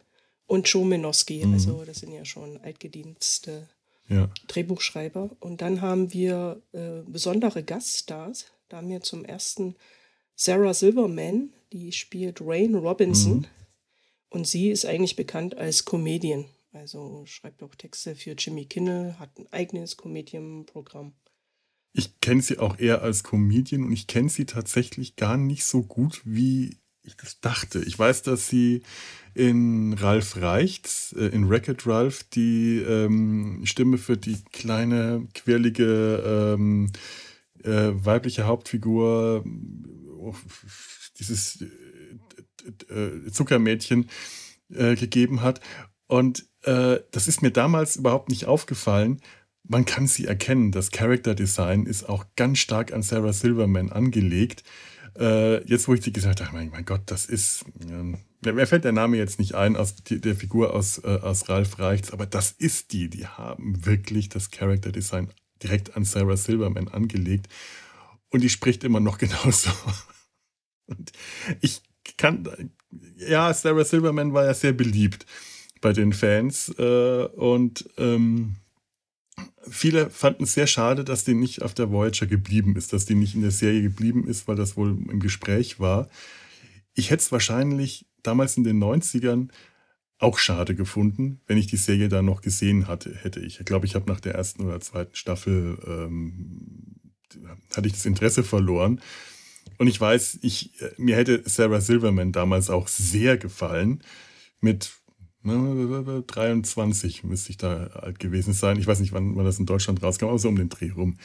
und 0.47 0.67
Joe 0.67 0.85
Minoski. 0.85 1.45
Mhm. 1.45 1.53
Also, 1.53 1.85
das 1.85 1.99
sind 1.99 2.11
ja 2.11 2.25
schon 2.25 2.57
altgedienste 2.57 3.69
ja. 4.09 4.29
Drehbuchschreiber. 4.47 5.29
Und 5.39 5.61
dann 5.61 5.81
haben 5.81 6.11
wir 6.13 6.61
äh, 6.73 7.01
besondere 7.05 7.63
Gaststars. 7.63 8.47
Da 8.69 8.77
haben 8.77 8.89
wir 8.89 9.01
zum 9.01 9.23
ersten 9.23 9.75
Sarah 10.35 10.73
Silverman, 10.73 11.53
die 11.71 11.91
spielt 11.91 12.41
Rain 12.41 12.75
Robinson. 12.75 13.37
Mhm. 13.37 13.45
Und 14.29 14.47
sie 14.47 14.71
ist 14.71 14.85
eigentlich 14.85 15.15
bekannt 15.15 15.57
als 15.57 15.85
Comedian. 15.85 16.45
Also 16.73 17.25
schreibt 17.25 17.63
auch 17.63 17.75
Texte 17.75 18.15
für 18.15 18.31
Jimmy 18.31 18.65
Kinnell, 18.65 19.15
hat 19.19 19.37
ein 19.37 19.51
eigenes 19.51 19.97
Comedian-Programm. 19.97 21.13
Ich 21.93 22.21
kenne 22.21 22.41
sie 22.41 22.59
auch 22.59 22.79
eher 22.79 23.01
als 23.01 23.23
Comedian 23.23 23.83
und 23.83 23.91
ich 23.91 24.07
kenne 24.07 24.29
sie 24.29 24.45
tatsächlich 24.45 25.17
gar 25.17 25.35
nicht 25.35 25.65
so 25.65 25.83
gut 25.83 26.21
wie 26.23 26.77
ich 27.03 27.17
das 27.17 27.41
dachte. 27.41 27.83
Ich 27.83 27.97
weiß, 27.97 28.21
dass 28.23 28.47
sie 28.47 28.83
in 29.33 29.93
Ralf 29.93 30.37
Reichts, 30.37 31.13
äh, 31.13 31.25
in 31.25 31.45
Racket 31.45 31.85
Ralph, 31.87 32.23
die 32.23 32.77
ähm, 32.77 33.61
Stimme 33.65 33.97
für 33.97 34.17
die 34.17 34.37
kleine, 34.51 35.27
quirlige 35.33 36.53
ähm, 36.55 36.91
äh, 37.63 37.91
weibliche 37.93 38.45
Hauptfigur, 38.45 39.43
oh, 40.17 40.35
dieses 41.19 41.61
äh, 42.89 42.93
äh 42.93 43.31
Zuckermädchen, 43.31 44.09
äh, 44.69 44.95
gegeben 44.95 45.41
hat. 45.41 45.59
Und 46.07 46.45
äh, 46.63 46.99
das 47.11 47.27
ist 47.27 47.41
mir 47.41 47.51
damals 47.51 47.95
überhaupt 47.95 48.29
nicht 48.29 48.45
aufgefallen. 48.45 49.21
Man 49.63 49.85
kann 49.85 50.07
sie 50.07 50.25
erkennen. 50.25 50.71
Das 50.71 50.91
Character 50.91 51.35
Design 51.35 51.85
ist 51.85 52.07
auch 52.07 52.25
ganz 52.35 52.59
stark 52.59 52.93
an 52.93 53.03
Sarah 53.03 53.33
Silverman 53.33 53.91
angelegt. 53.91 54.63
Äh, 55.17 55.65
jetzt, 55.67 55.87
wo 55.87 55.93
ich 55.93 55.99
die 55.99 56.13
gesagt 56.13 56.41
habe, 56.41 56.69
mein, 56.69 56.85
Gott, 56.85 57.01
das 57.07 57.25
ist. 57.25 57.65
Ähm, 57.89 58.19
mir 58.43 58.65
fällt 58.65 58.85
der 58.85 58.91
Name 58.91 59.17
jetzt 59.17 59.39
nicht 59.39 59.53
ein 59.55 59.75
aus 59.75 59.95
der 60.09 60.35
Figur 60.35 60.73
aus, 60.73 60.99
äh, 60.99 61.19
aus 61.21 61.47
Ralf 61.47 61.77
Reichts, 61.77 62.11
aber 62.11 62.25
das 62.25 62.51
ist 62.51 62.91
die. 62.91 63.09
Die 63.09 63.27
haben 63.27 63.85
wirklich 63.85 64.29
das 64.29 64.49
Character 64.49 64.91
Design 64.91 65.31
direkt 65.61 65.95
an 65.95 66.05
Sarah 66.05 66.37
Silverman 66.37 66.87
angelegt. 66.87 67.49
Und 68.29 68.41
die 68.41 68.49
spricht 68.49 68.83
immer 68.83 68.99
noch 68.99 69.17
genauso. 69.19 69.69
Und 70.87 71.11
ich 71.59 71.81
kann. 72.17 72.71
Ja, 73.17 73.53
Sarah 73.53 73.85
Silverman 73.85 74.33
war 74.33 74.45
ja 74.45 74.53
sehr 74.53 74.73
beliebt 74.73 75.25
bei 75.81 75.93
den 75.93 76.13
Fans. 76.13 76.69
Äh, 76.77 77.25
und 77.35 77.89
ähm, 77.97 78.55
viele 79.69 80.09
fanden 80.09 80.43
es 80.43 80.53
sehr 80.53 80.67
schade, 80.67 81.03
dass 81.03 81.23
die 81.23 81.33
nicht 81.33 81.61
auf 81.61 81.73
der 81.73 81.91
Voyager 81.91 82.27
geblieben 82.27 82.75
ist, 82.75 82.93
dass 82.93 83.05
die 83.05 83.15
nicht 83.15 83.35
in 83.35 83.41
der 83.41 83.51
Serie 83.51 83.81
geblieben 83.81 84.27
ist, 84.27 84.47
weil 84.47 84.55
das 84.55 84.77
wohl 84.77 84.91
im 84.91 85.19
Gespräch 85.19 85.79
war. 85.79 86.09
Ich 86.93 87.09
hätte 87.09 87.21
es 87.21 87.31
wahrscheinlich 87.31 88.05
damals 88.23 88.57
in 88.57 88.63
den 88.63 88.81
90ern 88.81 89.49
auch 90.19 90.37
schade 90.37 90.75
gefunden, 90.75 91.41
wenn 91.47 91.57
ich 91.57 91.65
die 91.65 91.77
Serie 91.77 92.07
da 92.07 92.21
noch 92.21 92.41
gesehen 92.41 92.87
hatte, 92.87 93.15
hätte 93.15 93.39
ich. 93.39 93.57
Glaube, 93.65 93.87
ich 93.87 93.95
habe 93.95 94.09
nach 94.09 94.19
der 94.19 94.35
ersten 94.35 94.63
oder 94.65 94.79
zweiten 94.79 95.15
Staffel 95.15 95.79
ähm, 95.87 97.01
hatte 97.75 97.87
ich 97.87 97.93
das 97.93 98.05
Interesse 98.05 98.43
verloren. 98.43 99.01
Und 99.79 99.87
ich 99.87 99.99
weiß, 99.99 100.39
ich, 100.43 100.71
mir 100.97 101.15
hätte 101.15 101.41
Sarah 101.45 101.81
Silverman 101.81 102.31
damals 102.31 102.69
auch 102.69 102.87
sehr 102.87 103.37
gefallen. 103.37 104.03
Mit 104.59 104.91
23 105.43 107.23
müsste 107.23 107.49
ich 107.49 107.57
da 107.57 107.87
alt 107.87 108.19
gewesen 108.19 108.53
sein. 108.53 108.77
Ich 108.77 108.87
weiß 108.87 108.99
nicht, 108.99 109.13
wann, 109.13 109.35
wann 109.35 109.45
das 109.45 109.59
in 109.59 109.65
Deutschland 109.65 110.01
rauskam, 110.03 110.25
aber 110.25 110.39
so 110.39 110.49
um 110.49 110.55
den 110.55 110.69
Dreh 110.69 110.91
rum. 110.91 111.17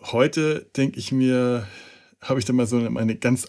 Heute 0.00 0.68
denke 0.76 0.98
ich 0.98 1.12
mir, 1.12 1.66
habe 2.20 2.40
ich 2.40 2.44
da 2.44 2.52
mal 2.52 2.66
so 2.66 2.78
meine 2.90 3.16
ganz, 3.16 3.48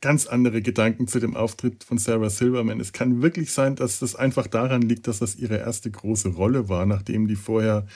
ganz 0.00 0.26
andere 0.26 0.60
Gedanken 0.60 1.08
zu 1.08 1.18
dem 1.18 1.36
Auftritt 1.36 1.84
von 1.84 1.98
Sarah 1.98 2.28
Silverman. 2.28 2.80
Es 2.80 2.92
kann 2.92 3.22
wirklich 3.22 3.52
sein, 3.52 3.76
dass 3.76 3.98
das 3.98 4.14
einfach 4.14 4.46
daran 4.46 4.82
liegt, 4.82 5.06
dass 5.06 5.20
das 5.20 5.36
ihre 5.36 5.56
erste 5.56 5.90
große 5.90 6.30
Rolle 6.30 6.68
war, 6.68 6.84
nachdem 6.84 7.26
die 7.26 7.36
vorher 7.36 7.86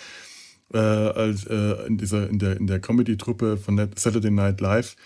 äh, 0.72 0.78
als, 0.78 1.46
äh, 1.46 1.86
in, 1.86 1.98
dieser, 1.98 2.28
in 2.30 2.38
der, 2.38 2.56
in 2.56 2.66
der 2.66 2.80
Comedy-Truppe 2.80 3.58
von 3.58 3.76
Saturday 3.96 4.30
Night 4.30 4.60
Live 4.60 4.96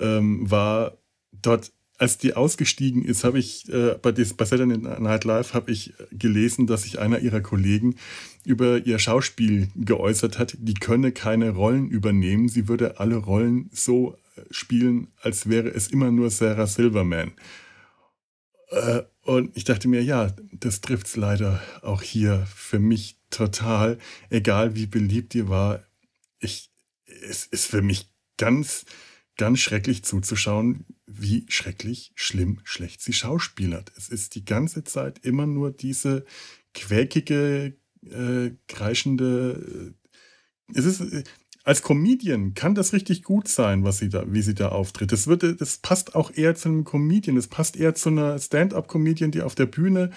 ähm, 0.00 0.50
war. 0.50 0.98
Dort 1.30 1.72
als 2.02 2.18
die 2.18 2.34
ausgestiegen 2.34 3.04
ist, 3.04 3.22
habe 3.22 3.38
ich 3.38 3.72
äh, 3.72 3.94
bei, 4.02 4.10
bei 4.10 4.44
Saturday 4.44 4.76
Night 4.76 5.22
Live 5.22 5.54
habe 5.54 5.70
ich 5.70 5.94
gelesen, 6.10 6.66
dass 6.66 6.82
sich 6.82 6.98
einer 6.98 7.20
ihrer 7.20 7.40
Kollegen 7.40 7.94
über 8.44 8.84
ihr 8.84 8.98
Schauspiel 8.98 9.68
geäußert 9.76 10.36
hat, 10.36 10.56
die 10.58 10.74
könne 10.74 11.12
keine 11.12 11.50
Rollen 11.50 11.88
übernehmen, 11.88 12.48
sie 12.48 12.66
würde 12.66 12.98
alle 12.98 13.14
Rollen 13.14 13.70
so 13.72 14.16
äh, 14.34 14.40
spielen, 14.50 15.12
als 15.20 15.48
wäre 15.48 15.68
es 15.68 15.86
immer 15.86 16.10
nur 16.10 16.30
Sarah 16.30 16.66
Silverman. 16.66 17.34
Äh, 18.70 19.02
und 19.22 19.56
ich 19.56 19.62
dachte 19.62 19.86
mir, 19.86 20.02
ja, 20.02 20.34
das 20.54 20.80
trifft 20.80 21.06
es 21.06 21.14
leider 21.14 21.62
auch 21.82 22.02
hier 22.02 22.48
für 22.52 22.80
mich 22.80 23.16
total, 23.30 23.96
egal 24.28 24.74
wie 24.74 24.86
beliebt 24.86 25.36
ihr 25.36 25.48
war. 25.48 25.84
Ich, 26.40 26.72
es 27.06 27.46
ist 27.46 27.66
für 27.66 27.80
mich 27.80 28.10
ganz 28.38 28.86
ganz 29.36 29.60
schrecklich 29.60 30.04
zuzuschauen, 30.04 30.84
wie 31.14 31.46
schrecklich, 31.48 32.12
schlimm, 32.14 32.60
schlecht 32.64 33.02
sie 33.02 33.12
schauspielert. 33.12 33.92
Es 33.96 34.08
ist 34.08 34.34
die 34.34 34.44
ganze 34.44 34.84
Zeit 34.84 35.18
immer 35.24 35.46
nur 35.46 35.70
diese 35.70 36.24
quäkige, 36.74 37.74
äh, 38.04 38.50
kreischende. 38.68 39.92
Äh, 40.74 40.78
es 40.78 40.84
ist 40.84 41.00
äh, 41.00 41.24
als 41.64 41.82
Comedian 41.82 42.54
kann 42.54 42.74
das 42.74 42.92
richtig 42.92 43.22
gut 43.22 43.46
sein, 43.46 43.84
was 43.84 43.98
sie 43.98 44.08
da, 44.08 44.24
wie 44.26 44.42
sie 44.42 44.54
da 44.54 44.70
auftritt. 44.70 45.12
Das, 45.12 45.28
wird, 45.28 45.60
das 45.60 45.78
passt 45.78 46.14
auch 46.16 46.32
eher 46.34 46.56
zu 46.56 46.68
einem 46.68 46.84
Comedian. 46.84 47.36
Das 47.36 47.46
passt 47.46 47.76
eher 47.76 47.94
zu 47.94 48.08
einer 48.08 48.38
Stand-up-Comedian, 48.38 49.30
die 49.30 49.42
auf 49.42 49.54
der 49.54 49.66
Bühne 49.66 50.10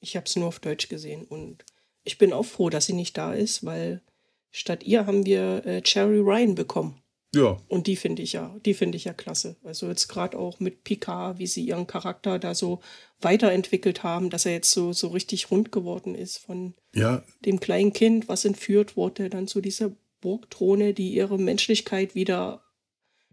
Ich 0.00 0.16
habe 0.16 0.26
es 0.26 0.34
nur 0.34 0.48
auf 0.48 0.58
Deutsch 0.58 0.88
gesehen 0.88 1.24
und 1.24 1.64
ich 2.02 2.18
bin 2.18 2.32
auch 2.32 2.44
froh, 2.44 2.68
dass 2.68 2.86
sie 2.86 2.94
nicht 2.94 3.16
da 3.16 3.32
ist, 3.32 3.64
weil 3.64 4.02
statt 4.50 4.82
ihr 4.82 5.06
haben 5.06 5.24
wir 5.24 5.64
äh, 5.66 5.82
Cherry 5.82 6.18
Ryan 6.18 6.56
bekommen. 6.56 7.00
Ja. 7.34 7.58
Und 7.68 7.86
die 7.86 7.96
finde 7.96 8.22
ich 8.22 8.32
ja, 8.32 8.54
die 8.64 8.74
finde 8.74 8.96
ich 8.96 9.04
ja 9.04 9.12
klasse. 9.12 9.56
Also 9.64 9.88
jetzt 9.88 10.08
gerade 10.08 10.38
auch 10.38 10.60
mit 10.60 10.84
Picard, 10.84 11.38
wie 11.38 11.46
sie 11.46 11.64
ihren 11.64 11.86
Charakter 11.86 12.38
da 12.38 12.54
so 12.54 12.80
weiterentwickelt 13.20 14.02
haben, 14.02 14.30
dass 14.30 14.46
er 14.46 14.52
jetzt 14.52 14.70
so, 14.70 14.92
so 14.92 15.08
richtig 15.08 15.50
rund 15.50 15.72
geworden 15.72 16.14
ist 16.14 16.38
von 16.38 16.74
ja. 16.94 17.22
dem 17.44 17.60
kleinen 17.60 17.92
Kind, 17.92 18.28
was 18.28 18.44
entführt 18.44 18.96
wurde, 18.96 19.30
dann 19.30 19.48
zu 19.48 19.60
dieser 19.60 19.92
Burgdrohne, 20.20 20.94
die 20.94 21.14
ihre 21.14 21.38
Menschlichkeit 21.38 22.14
wieder 22.14 22.62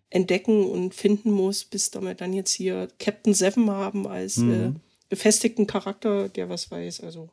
entdecken 0.10 0.66
und 0.66 0.94
finden 0.94 1.32
muss, 1.32 1.64
bis 1.64 1.90
damit 1.90 2.22
dann 2.22 2.34
jetzt 2.34 2.52
hier 2.52 2.90
Captain 3.00 3.34
Seven 3.34 3.70
haben 3.70 4.08
als 4.08 4.38
mhm. 4.38 4.54
äh, 4.54 4.74
befestigten 5.10 5.68
Charakter, 5.68 6.30
der 6.30 6.50
was 6.50 6.70
weiß. 6.70 7.02
Also 7.02 7.30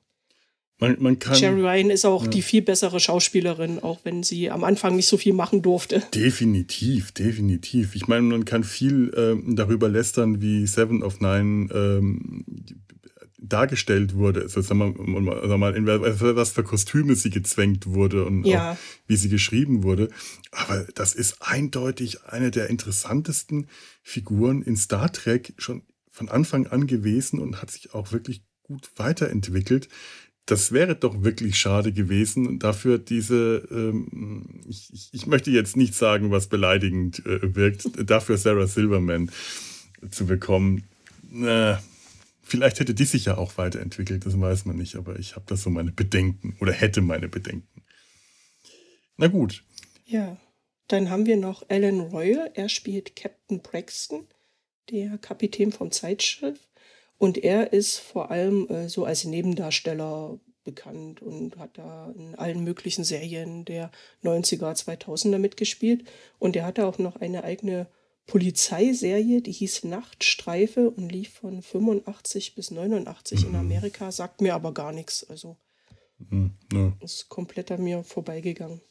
man, 0.80 0.96
man 1.00 1.18
kann, 1.18 1.34
Sherry 1.34 1.60
Ryan 1.60 1.90
ist 1.90 2.04
auch 2.04 2.24
ja. 2.24 2.30
die 2.30 2.42
viel 2.42 2.62
bessere 2.62 3.00
Schauspielerin, 3.00 3.80
auch 3.80 3.98
wenn 4.04 4.22
sie 4.22 4.50
am 4.50 4.62
Anfang 4.62 4.94
nicht 4.94 5.08
so 5.08 5.16
viel 5.16 5.32
machen 5.32 5.60
durfte. 5.60 6.02
Definitiv, 6.14 7.10
definitiv. 7.10 7.96
Ich 7.96 8.06
meine, 8.06 8.22
man 8.22 8.44
kann 8.44 8.62
viel 8.62 9.12
ähm, 9.16 9.56
darüber 9.56 9.88
lästern, 9.88 10.40
wie 10.40 10.66
Seven 10.66 11.02
of 11.02 11.20
Nine 11.20 11.68
ähm, 11.74 12.44
dargestellt 13.38 14.14
wurde. 14.14 14.42
Also, 14.42 14.60
sag 14.60 14.76
mal, 14.76 14.94
sag 15.48 15.58
mal, 15.58 15.74
in 15.74 15.86
was 15.86 16.52
für 16.52 16.62
Kostüme 16.62 17.16
sie 17.16 17.30
gezwängt 17.30 17.86
wurde 17.86 18.24
und 18.24 18.44
ja. 18.44 18.76
wie 19.08 19.16
sie 19.16 19.28
geschrieben 19.28 19.82
wurde. 19.82 20.10
Aber 20.52 20.86
das 20.94 21.14
ist 21.14 21.38
eindeutig 21.40 22.24
eine 22.24 22.52
der 22.52 22.68
interessantesten 22.70 23.66
Figuren 24.02 24.62
in 24.62 24.76
Star 24.76 25.12
Trek 25.12 25.54
schon 25.58 25.82
von 26.10 26.28
Anfang 26.28 26.66
an 26.66 26.86
gewesen 26.86 27.38
und 27.40 27.62
hat 27.62 27.70
sich 27.70 27.94
auch 27.94 28.12
wirklich 28.12 28.42
gut 28.62 28.90
weiterentwickelt 28.96 29.88
das 30.48 30.72
wäre 30.72 30.96
doch 30.96 31.22
wirklich 31.22 31.56
schade 31.56 31.92
gewesen, 31.92 32.58
dafür 32.58 32.98
diese, 32.98 33.68
ähm, 33.70 34.62
ich, 34.66 35.10
ich, 35.12 35.26
möchte 35.26 35.50
jetzt 35.50 35.76
nicht 35.76 35.94
sagen, 35.94 36.30
was 36.30 36.46
beleidigend 36.46 37.24
äh, 37.26 37.54
wirkt, 37.54 37.88
dafür 38.10 38.38
Sarah 38.38 38.66
Silverman 38.66 39.30
zu 40.10 40.24
bekommen. 40.24 40.84
Äh, 41.34 41.76
vielleicht 42.42 42.80
hätte 42.80 42.94
die 42.94 43.04
sich 43.04 43.26
ja 43.26 43.36
auch 43.36 43.58
weiterentwickelt, 43.58 44.24
das 44.24 44.40
weiß 44.40 44.64
man 44.64 44.78
nicht, 44.78 44.96
aber 44.96 45.18
ich 45.18 45.36
habe 45.36 45.44
da 45.46 45.54
so 45.54 45.68
meine 45.68 45.92
Bedenken 45.92 46.56
oder 46.60 46.72
hätte 46.72 47.02
meine 47.02 47.28
Bedenken. 47.28 47.82
Na 49.18 49.26
gut. 49.26 49.62
Ja, 50.06 50.38
dann 50.86 51.10
haben 51.10 51.26
wir 51.26 51.36
noch 51.36 51.62
Alan 51.68 52.00
Royal, 52.00 52.50
er 52.54 52.70
spielt 52.70 53.16
Captain 53.16 53.60
Braxton, 53.60 54.26
der 54.88 55.18
Kapitän 55.18 55.72
vom 55.72 55.90
Zeitschiff. 55.90 56.58
Und 57.18 57.38
er 57.38 57.72
ist 57.72 57.98
vor 57.98 58.30
allem 58.30 58.68
äh, 58.68 58.88
so 58.88 59.04
als 59.04 59.24
Nebendarsteller 59.24 60.38
bekannt 60.64 61.22
und 61.22 61.56
hat 61.56 61.78
da 61.78 62.12
in 62.16 62.34
allen 62.34 62.62
möglichen 62.62 63.02
Serien 63.02 63.64
der 63.64 63.90
90er, 64.22 64.74
2000er 64.74 65.38
mitgespielt. 65.38 66.04
Und 66.38 66.56
er 66.56 66.66
hatte 66.66 66.86
auch 66.86 66.98
noch 66.98 67.16
eine 67.16 67.42
eigene 67.44 67.88
Polizeiserie, 68.26 69.40
die 69.40 69.52
hieß 69.52 69.84
Nachtstreife 69.84 70.90
und 70.90 71.10
lief 71.10 71.30
von 71.30 71.62
85 71.62 72.54
bis 72.54 72.70
89 72.70 73.40
mhm. 73.40 73.48
in 73.48 73.56
Amerika, 73.56 74.12
sagt 74.12 74.42
mir 74.42 74.54
aber 74.54 74.74
gar 74.74 74.92
nichts. 74.92 75.28
Also 75.28 75.56
mhm, 76.18 76.52
ne. 76.70 76.92
ist 77.00 77.30
komplett 77.30 77.72
an 77.72 77.82
mir 77.82 78.04
vorbeigegangen. 78.04 78.82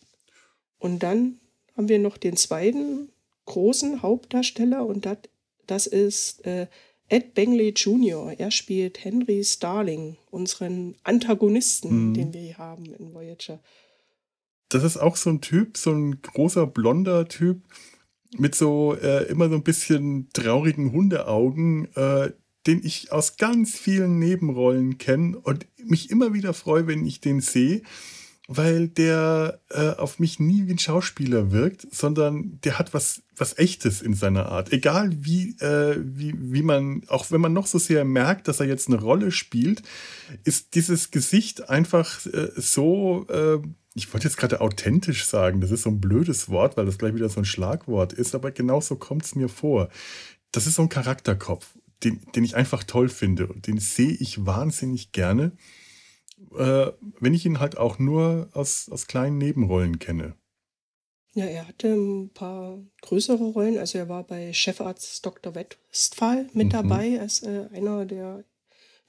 Und 0.79 1.03
dann 1.03 1.39
haben 1.75 1.87
wir 1.87 1.99
noch 1.99 2.17
den 2.17 2.35
zweiten 2.35 3.09
großen 3.45 4.01
Hauptdarsteller 4.01 4.85
und 4.85 5.05
dat, 5.05 5.29
das 5.67 5.85
ist 5.85 6.45
äh, 6.47 6.67
Ed 7.09 7.33
Bengley 7.33 7.69
Jr. 7.69 8.33
Er 8.37 8.51
spielt 8.51 9.03
Henry 9.03 9.43
Starling, 9.43 10.17
unseren 10.29 10.95
Antagonisten, 11.03 12.09
mhm. 12.09 12.13
den 12.13 12.33
wir 12.33 12.41
hier 12.41 12.57
haben 12.57 12.85
in 12.93 13.13
Voyager. 13.13 13.59
Das 14.69 14.83
ist 14.83 14.97
auch 14.97 15.15
so 15.15 15.29
ein 15.29 15.41
Typ, 15.41 15.77
so 15.77 15.91
ein 15.91 16.21
großer 16.21 16.67
blonder 16.67 17.27
Typ, 17.27 17.61
mit 18.37 18.55
so 18.55 18.95
äh, 18.95 19.23
immer 19.29 19.49
so 19.49 19.55
ein 19.55 19.63
bisschen 19.63 20.29
traurigen 20.33 20.91
Hundeaugen, 20.91 21.87
äh, 21.95 22.31
den 22.65 22.83
ich 22.83 23.13
aus 23.13 23.37
ganz 23.37 23.77
vielen 23.77 24.19
Nebenrollen 24.19 24.97
kenne 24.97 25.39
und 25.39 25.65
mich 25.77 26.09
immer 26.09 26.33
wieder 26.33 26.53
freue, 26.53 26.87
wenn 26.87 27.05
ich 27.05 27.21
den 27.21 27.39
sehe, 27.39 27.81
weil 28.47 28.87
der 28.87 29.59
äh, 29.69 29.89
auf 29.91 30.19
mich 30.19 30.39
nie 30.39 30.67
wie 30.67 30.71
ein 30.71 30.79
Schauspieler 30.79 31.51
wirkt, 31.51 31.85
sondern 31.93 32.59
der 32.63 32.79
hat 32.79 32.93
was, 32.93 33.21
was 33.35 33.57
Echtes 33.57 34.01
in 34.01 34.13
seiner 34.13 34.47
Art. 34.47 34.71
Egal 34.71 35.11
wie, 35.19 35.57
äh, 35.59 35.97
wie, 35.99 36.33
wie 36.37 36.63
man, 36.63 37.03
auch 37.09 37.29
wenn 37.29 37.41
man 37.41 37.51
noch 37.51 37.67
so 37.67 37.77
sehr 37.77 38.05
merkt, 38.05 38.47
dass 38.47 38.61
er 38.61 38.65
jetzt 38.65 38.87
eine 38.87 39.01
Rolle 39.01 39.31
spielt, 39.31 39.83
ist 40.45 40.75
dieses 40.75 41.11
Gesicht 41.11 41.69
einfach 41.69 42.25
äh, 42.25 42.49
so 42.55 43.27
äh, 43.29 43.59
ich 43.97 44.13
wollte 44.13 44.27
jetzt 44.27 44.37
gerade 44.37 44.61
authentisch 44.61 45.25
sagen, 45.25 45.59
das 45.59 45.71
ist 45.71 45.81
so 45.81 45.89
ein 45.89 45.99
blödes 45.99 46.49
Wort, 46.49 46.77
weil 46.77 46.85
das 46.85 46.99
gleich 46.99 47.15
wieder 47.15 47.29
so 47.29 47.41
ein 47.41 47.45
Schlagwort 47.45 48.13
ist, 48.13 48.35
aber 48.35 48.51
genau 48.51 48.79
so 48.79 48.95
kommt 48.95 49.25
es 49.25 49.33
mir 49.33 49.49
vor. 49.49 49.89
Das 50.51 50.67
ist 50.67 50.75
so 50.75 50.83
ein 50.83 50.89
Charakterkopf, 50.89 51.75
den, 52.03 52.21
den 52.35 52.43
ich 52.43 52.55
einfach 52.55 52.83
toll 52.83 53.09
finde 53.09 53.47
und 53.47 53.65
den 53.65 53.79
sehe 53.79 54.11
ich 54.11 54.45
wahnsinnig 54.45 55.13
gerne, 55.13 55.51
äh, 56.57 56.87
wenn 57.19 57.33
ich 57.33 57.45
ihn 57.45 57.59
halt 57.59 57.77
auch 57.77 57.99
nur 57.99 58.49
aus, 58.53 58.89
aus 58.91 59.07
kleinen 59.07 59.37
Nebenrollen 59.37 59.99
kenne. 59.99 60.35
Ja, 61.33 61.45
er 61.45 61.67
hatte 61.67 61.89
ein 61.89 62.29
paar 62.29 62.79
größere 63.01 63.43
Rollen. 63.43 63.77
Also 63.77 63.99
er 63.99 64.09
war 64.09 64.23
bei 64.23 64.53
Chefarzt 64.53 65.23
Dr. 65.25 65.53
Westphal 65.53 66.49
mit 66.53 66.67
mhm. 66.67 66.71
dabei 66.71 67.19
als 67.19 67.43
äh, 67.43 67.67
einer 67.73 68.05
der 68.05 68.43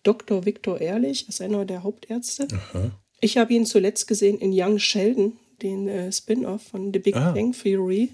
Dr. 0.03 0.45
Viktor 0.45 0.81
Ehrlich, 0.81 1.27
als 1.27 1.41
einer 1.41 1.65
der 1.65 1.83
Hauptärzte. 1.83 2.49
Aha. 2.53 2.91
Ich 3.21 3.37
habe 3.37 3.55
ihn 3.55 3.67
zuletzt 3.67 4.07
gesehen 4.07 4.39
in 4.39 4.53
Young 4.53 4.79
Sheldon, 4.79 5.39
den 5.63 5.89
äh, 5.89 6.13
Spin-off 6.13 6.63
von 6.63 6.93
The 6.93 6.99
Big 6.99 7.17
ah. 7.17 7.33
Bang 7.33 7.53
Theory. 7.53 8.11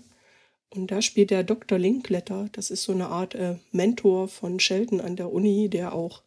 Und 0.70 0.90
da 0.90 1.02
spielt 1.02 1.30
der 1.30 1.44
Dr. 1.44 1.78
Linkletter. 1.78 2.48
Das 2.52 2.70
ist 2.70 2.84
so 2.84 2.92
eine 2.92 3.08
Art 3.08 3.34
äh, 3.34 3.56
Mentor 3.70 4.28
von 4.28 4.58
Sheldon 4.60 5.00
an 5.00 5.16
der 5.16 5.32
Uni, 5.32 5.68
der 5.68 5.94
auch 5.94 6.22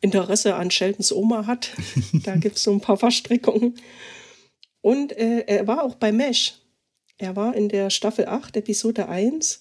Interesse 0.00 0.54
an 0.54 0.70
Sheldons 0.70 1.12
Oma 1.12 1.46
hat. 1.46 1.70
da 2.24 2.36
gibt 2.36 2.56
es 2.56 2.62
so 2.62 2.72
ein 2.72 2.80
paar 2.80 2.96
Verstrickungen. 2.96 3.74
Und 4.80 5.12
äh, 5.12 5.44
er 5.46 5.66
war 5.66 5.84
auch 5.84 5.94
bei 5.94 6.12
Mesh. 6.12 6.54
Er 7.18 7.36
war 7.36 7.54
in 7.54 7.68
der 7.68 7.90
Staffel 7.90 8.26
8, 8.26 8.56
Episode 8.56 9.08
1 9.08 9.60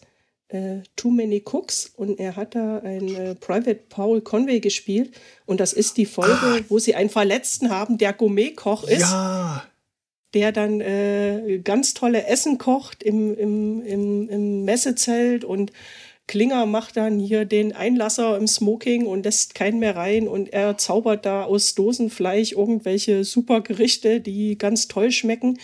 äh, 0.50 0.82
Too 0.96 1.12
Many 1.12 1.44
Cooks 1.46 1.92
und 1.96 2.20
er 2.20 2.36
hat 2.36 2.56
da 2.56 2.80
ein 2.80 3.16
äh, 3.16 3.36
Private 3.36 3.82
Paul 3.90 4.22
Conway 4.22 4.60
gespielt 4.60 5.14
und 5.46 5.60
das 5.60 5.74
ist 5.74 5.98
die 5.98 6.06
Folge, 6.06 6.34
ah. 6.42 6.60
wo 6.70 6.80
sie 6.80 6.96
einen 6.96 7.10
Verletzten 7.10 7.70
haben, 7.70 7.98
der 7.98 8.14
Gourmetkoch 8.14 8.84
ist. 8.84 9.02
Ja. 9.02 9.64
Der 10.36 10.52
dann 10.52 10.80
äh, 10.80 11.60
ganz 11.64 11.96
tolle 11.96 12.28
Essen 12.28 12.60
kocht 12.60 13.02
im, 13.02 13.36
im, 13.36 13.84
im, 13.84 14.30
im 14.30 14.64
Messezelt 14.64 15.44
und 15.44 15.72
Klinger 16.30 16.68
macht 16.68 16.96
dann 16.96 17.18
hier 17.18 17.44
den 17.44 17.74
Einlasser 17.74 18.38
im 18.38 18.48
Smoking 18.48 19.08
und 19.08 19.26
lässt 19.26 19.56
keinen 19.56 19.80
mehr 19.80 19.96
rein 19.96 20.28
und 20.28 20.54
er 20.54 20.78
zaubert 20.78 21.26
da 21.26 21.44
aus 21.44 21.74
Dosenfleisch 21.74 22.52
irgendwelche 22.52 23.24
super 23.24 23.62
Gerichte, 23.62 24.22
die 24.22 24.56
ganz 24.56 24.88
toll 24.88 25.12
schmecken. 25.12 25.58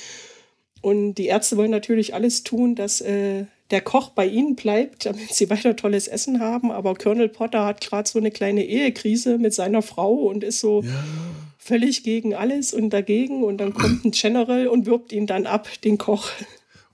Und 0.82 1.16
die 1.16 1.28
Ärzte 1.28 1.58
wollen 1.58 1.70
natürlich 1.70 2.16
alles 2.16 2.44
tun, 2.44 2.74
dass 2.74 3.00
äh, 3.00 3.46
der 3.70 3.82
Koch 3.82 4.10
bei 4.10 4.26
ihnen 4.26 4.56
bleibt, 4.56 5.06
damit 5.06 5.36
sie 5.36 5.50
weiter 5.52 5.76
tolles 5.76 6.08
Essen 6.08 6.40
haben. 6.40 6.72
Aber 6.72 6.96
Colonel 6.96 7.30
Potter 7.30 7.64
hat 7.64 7.82
gerade 7.82 8.10
so 8.10 8.18
eine 8.18 8.32
kleine 8.32 8.66
Ehekrise 8.66 9.38
mit 9.38 9.54
seiner 9.54 9.84
Frau 9.84 10.16
und 10.16 10.44
ist 10.44 10.62
so 10.62 10.82
ja. 10.82 10.90
völlig 11.60 12.04
gegen 12.04 12.34
alles 12.34 12.74
und 12.74 12.90
dagegen. 12.90 13.44
Und 13.44 13.60
dann 13.60 13.76
kommt 13.76 14.04
ein 14.06 14.12
General 14.12 14.68
und 14.68 14.88
wirbt 14.88 15.12
ihn 15.12 15.28
dann 15.28 15.46
ab, 15.46 15.70
den 15.84 16.00
Koch. 16.00 16.32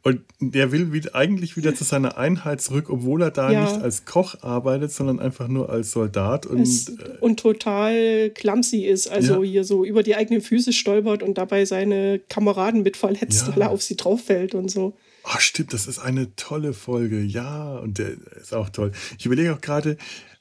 Und 0.04 0.22
der 0.40 0.72
will 0.72 0.92
wieder, 0.94 1.14
eigentlich 1.14 1.58
wieder 1.58 1.76
zu 1.76 1.84
seiner 1.84 2.18
Einheit 2.18 2.60
zurück, 2.60 2.90
obwohl 2.90 3.22
er 3.22 3.30
da 3.30 3.52
ja. 3.52 3.64
nicht 3.64 3.84
als 3.84 4.06
Koch 4.06 4.42
arbeitet, 4.42 4.92
sondern 4.92 5.20
einfach 5.20 5.48
nur 5.48 5.70
als 5.70 5.92
Soldat. 5.92 6.48
Und, 6.48 6.62
es, 6.62 6.90
äh, 6.90 7.18
und 7.20 7.40
total 7.40 8.32
clumsy 8.32 8.86
ist. 8.86 9.08
Also 9.08 9.44
ja. 9.44 9.50
hier 9.50 9.64
so 9.64 9.86
über 9.86 10.02
die 10.02 10.16
eigenen 10.16 10.42
Füße 10.42 10.74
stolpert 10.74 11.22
und 11.22 11.38
dabei 11.38 11.66
seine 11.66 12.20
Kameraden 12.30 12.82
mit 12.82 12.98
verletzt, 12.98 13.48
ja. 13.48 13.56
weil 13.56 13.62
er 13.62 13.70
auf 13.70 13.84
sie 13.84 13.96
drauf 13.96 14.24
fällt 14.24 14.56
und 14.56 14.72
so. 14.72 14.96
Ach, 15.24 15.40
stimmt, 15.40 15.72
das 15.72 15.86
ist 15.86 16.00
eine 16.00 16.36
tolle 16.36 16.74
Folge. 16.74 17.22
Ja, 17.22 17.78
und 17.78 18.00
der 18.00 18.14
ist 18.42 18.56
auch 18.56 18.70
toll. 18.70 18.92
Ich 19.20 19.28
überlege 19.28 19.54
auch 19.54 19.62
gerade, 19.62 19.98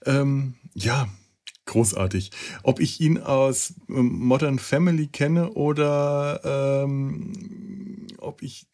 ähm, 0.07 0.55
ja, 0.75 1.07
großartig. 1.66 2.31
Ob 2.62 2.81
ich 2.81 3.01
ihn 3.01 3.18
aus 3.18 3.75
ähm, 3.90 4.18
Modern 4.20 4.59
Family 4.59 5.07
kenne 5.07 5.53
oder 5.53 6.83
ähm, 6.83 8.07
ob 8.18 8.42
ich 8.42 8.66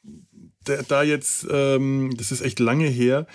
da 0.88 1.02
jetzt, 1.02 1.46
ähm, 1.50 2.14
das 2.16 2.32
ist 2.32 2.42
echt 2.42 2.60
lange 2.60 2.86
her, 2.86 3.26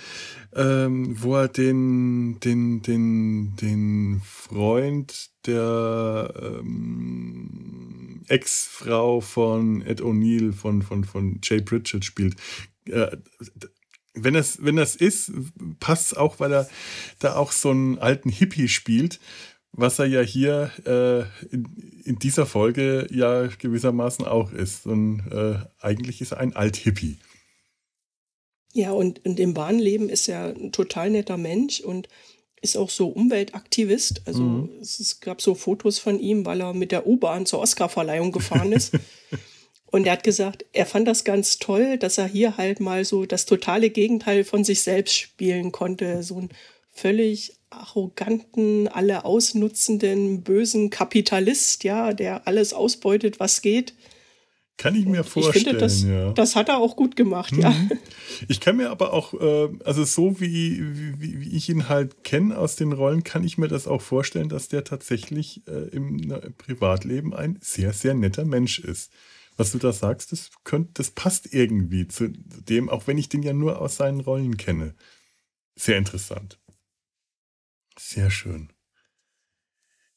ähm, 0.54 1.16
wo 1.20 1.36
er 1.36 1.48
den, 1.48 2.38
den, 2.40 2.82
den, 2.82 3.56
den 3.56 4.22
Freund 4.24 5.30
der 5.46 6.32
ähm, 6.36 8.22
Ex-Frau 8.28 9.20
von 9.20 9.82
Ed 9.82 10.00
O'Neill 10.00 10.52
von, 10.52 10.82
von, 10.82 11.04
von 11.04 11.40
Jay 11.42 11.60
Pritchett 11.60 12.04
spielt. 12.04 12.36
Äh, 12.86 13.16
wenn 14.14 14.34
das, 14.34 14.62
wenn 14.62 14.76
das 14.76 14.94
ist, 14.94 15.32
passt 15.80 16.12
es 16.12 16.18
auch, 16.18 16.38
weil 16.38 16.52
er 16.52 16.68
da 17.18 17.36
auch 17.36 17.50
so 17.50 17.70
einen 17.70 17.98
alten 17.98 18.28
Hippie 18.28 18.68
spielt, 18.68 19.20
was 19.72 19.98
er 19.98 20.06
ja 20.06 20.20
hier 20.20 20.70
äh, 20.86 21.20
in, 21.54 22.02
in, 22.04 22.18
dieser 22.18 22.46
Folge 22.46 23.06
ja 23.10 23.46
gewissermaßen 23.46 24.26
auch 24.26 24.52
ist. 24.52 24.86
Und 24.86 25.20
äh, 25.30 25.56
eigentlich 25.80 26.20
ist 26.20 26.32
er 26.32 26.38
ein 26.38 26.54
Alt-Hippie. 26.54 27.18
Ja, 28.74 28.92
und 28.92 29.18
in 29.18 29.36
dem 29.36 29.56
wahren 29.56 29.78
Leben 29.78 30.08
ist 30.08 30.28
er 30.28 30.54
ein 30.54 30.72
total 30.72 31.10
netter 31.10 31.36
Mensch 31.36 31.80
und 31.80 32.08
ist 32.60 32.76
auch 32.76 32.90
so 32.90 33.08
Umweltaktivist. 33.08 34.22
Also 34.26 34.42
mhm. 34.42 34.70
es, 34.80 35.00
es, 35.00 35.20
gab 35.20 35.40
so 35.42 35.54
Fotos 35.54 35.98
von 35.98 36.20
ihm, 36.20 36.46
weil 36.46 36.60
er 36.60 36.74
mit 36.74 36.92
der 36.92 37.06
U-Bahn 37.06 37.44
zur 37.44 37.60
Oscarverleihung 37.60 38.30
gefahren 38.30 38.72
ist. 38.72 38.94
und 39.86 40.06
er 40.06 40.12
hat 40.12 40.22
gesagt, 40.22 40.64
er 40.72 40.86
fand 40.86 41.08
das 41.08 41.24
ganz 41.24 41.58
toll, 41.58 41.98
dass 41.98 42.18
er 42.18 42.26
hier 42.26 42.56
halt 42.56 42.78
mal 42.78 43.04
so 43.04 43.26
das 43.26 43.46
totale 43.46 43.90
Gegenteil 43.90 44.44
von 44.44 44.64
sich 44.64 44.82
selbst 44.82 45.16
spielen 45.16 45.72
konnte. 45.72 46.22
So 46.22 46.38
einen 46.38 46.50
völlig 46.92 47.61
arroganten, 47.74 48.88
alle 48.88 49.24
ausnutzenden, 49.24 50.42
bösen 50.42 50.90
Kapitalist, 50.90 51.84
ja, 51.84 52.12
der 52.12 52.46
alles 52.46 52.72
ausbeutet, 52.72 53.40
was 53.40 53.62
geht. 53.62 53.94
Kann 54.78 54.94
ich 54.96 55.06
mir 55.06 55.22
vorstellen. 55.22 55.56
Ich 55.56 55.62
finde, 55.64 55.78
das, 55.78 56.02
ja. 56.02 56.32
das 56.32 56.56
hat 56.56 56.68
er 56.68 56.78
auch 56.78 56.96
gut 56.96 57.14
gemacht, 57.14 57.52
mhm. 57.52 57.60
ja. 57.60 57.74
Ich 58.48 58.58
kann 58.60 58.78
mir 58.78 58.90
aber 58.90 59.12
auch, 59.12 59.34
äh, 59.34 59.68
also 59.84 60.04
so 60.04 60.40
wie, 60.40 60.82
wie, 61.20 61.40
wie 61.40 61.56
ich 61.56 61.68
ihn 61.68 61.88
halt 61.88 62.24
kenne 62.24 62.58
aus 62.58 62.76
den 62.76 62.92
Rollen, 62.92 63.22
kann 63.22 63.44
ich 63.44 63.58
mir 63.58 63.68
das 63.68 63.86
auch 63.86 64.00
vorstellen, 64.00 64.48
dass 64.48 64.68
der 64.68 64.82
tatsächlich 64.82 65.62
äh, 65.68 65.88
im, 65.90 66.18
im 66.18 66.54
Privatleben 66.54 67.34
ein 67.34 67.58
sehr, 67.60 67.92
sehr 67.92 68.14
netter 68.14 68.44
Mensch 68.44 68.78
ist. 68.80 69.12
Was 69.56 69.70
du 69.70 69.78
da 69.78 69.92
sagst, 69.92 70.32
das, 70.32 70.50
könnt, 70.64 70.98
das 70.98 71.10
passt 71.10 71.52
irgendwie 71.52 72.08
zu 72.08 72.28
dem, 72.28 72.88
auch 72.88 73.06
wenn 73.06 73.18
ich 73.18 73.28
den 73.28 73.42
ja 73.42 73.52
nur 73.52 73.80
aus 73.80 73.96
seinen 73.96 74.20
Rollen 74.20 74.56
kenne. 74.56 74.94
Sehr 75.76 75.98
interessant. 75.98 76.58
Sehr 77.98 78.30
schön. 78.30 78.72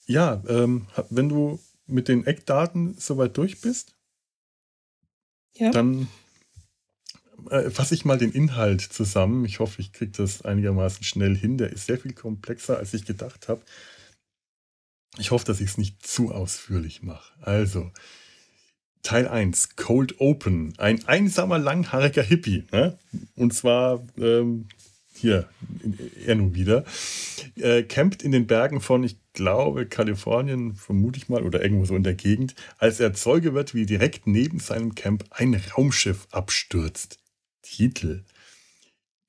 Ja, 0.05 0.43
ähm, 0.47 0.87
wenn 1.09 1.29
du 1.29 1.59
mit 1.87 2.07
den 2.07 2.25
Eckdaten 2.25 2.95
soweit 2.97 3.37
durch 3.37 3.61
bist, 3.61 3.95
ja. 5.57 5.71
Dann 5.71 6.07
äh, 7.49 7.69
fasse 7.69 7.95
ich 7.95 8.05
mal 8.05 8.17
den 8.17 8.31
Inhalt 8.31 8.81
zusammen. 8.81 9.45
Ich 9.45 9.59
hoffe, 9.59 9.81
ich 9.81 9.93
kriege 9.93 10.11
das 10.11 10.43
einigermaßen 10.43 11.03
schnell 11.03 11.35
hin. 11.35 11.57
Der 11.57 11.71
ist 11.71 11.85
sehr 11.85 11.97
viel 11.97 12.13
komplexer, 12.13 12.77
als 12.77 12.93
ich 12.93 13.05
gedacht 13.05 13.47
habe. 13.47 13.61
Ich 15.17 15.31
hoffe, 15.31 15.45
dass 15.45 15.61
ich 15.61 15.69
es 15.69 15.77
nicht 15.77 16.05
zu 16.05 16.33
ausführlich 16.33 17.01
mache. 17.03 17.33
Also, 17.41 17.91
Teil 19.01 19.27
1, 19.27 19.77
Cold 19.77 20.19
Open. 20.19 20.73
Ein 20.77 21.07
einsamer, 21.07 21.57
langhaariger 21.57 22.23
Hippie. 22.23 22.67
Ne? 22.71 22.97
Und 23.35 23.53
zwar, 23.53 24.05
ähm, 24.17 24.67
hier, 25.17 25.49
er 26.25 26.35
nun 26.35 26.55
wieder, 26.55 26.85
äh, 27.55 27.83
campt 27.83 28.23
in 28.23 28.31
den 28.31 28.47
Bergen 28.47 28.81
von, 28.81 29.03
ich 29.03 29.17
glaube 29.33 29.85
Kalifornien, 29.85 30.75
vermute 30.75 31.17
ich 31.17 31.29
mal, 31.29 31.43
oder 31.43 31.61
irgendwo 31.61 31.85
so 31.85 31.95
in 31.95 32.03
der 32.03 32.15
Gegend, 32.15 32.55
als 32.77 32.99
er 32.99 33.13
Zeuge 33.13 33.53
wird, 33.53 33.73
wie 33.73 33.85
direkt 33.85 34.27
neben 34.27 34.59
seinem 34.59 34.95
Camp 34.95 35.25
ein 35.31 35.59
Raumschiff 35.75 36.27
abstürzt. 36.31 37.19
Titel 37.61 38.23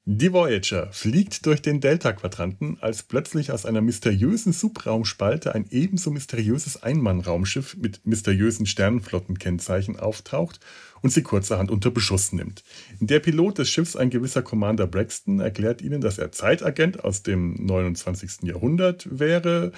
die 0.08 0.32
Voyager 0.32 0.92
fliegt 0.92 1.46
durch 1.46 1.60
den 1.60 1.80
Delta-Quadranten, 1.80 2.78
als 2.80 3.02
plötzlich 3.02 3.50
aus 3.50 3.66
einer 3.66 3.80
mysteriösen 3.80 4.52
Subraumspalte 4.52 5.52
ein 5.52 5.66
ebenso 5.68 6.12
mysteriöses 6.12 6.80
Einmann-Raumschiff 6.80 7.76
mit 7.76 8.06
mysteriösen 8.06 8.66
Sternenflottenkennzeichen 8.66 9.98
auftaucht 9.98 10.60
und 11.02 11.10
sie 11.10 11.24
kurzerhand 11.24 11.72
unter 11.72 11.90
Beschuss 11.90 12.32
nimmt. 12.32 12.62
Der 13.00 13.18
Pilot 13.18 13.58
des 13.58 13.68
Schiffs, 13.68 13.96
ein 13.96 14.10
gewisser 14.10 14.42
Commander 14.42 14.86
Braxton, 14.86 15.40
erklärt 15.40 15.82
ihnen, 15.82 16.00
dass 16.00 16.18
er 16.18 16.30
Zeitagent 16.30 17.02
aus 17.02 17.24
dem 17.24 17.54
29. 17.66 18.42
Jahrhundert 18.44 19.08
wäre, 19.10 19.72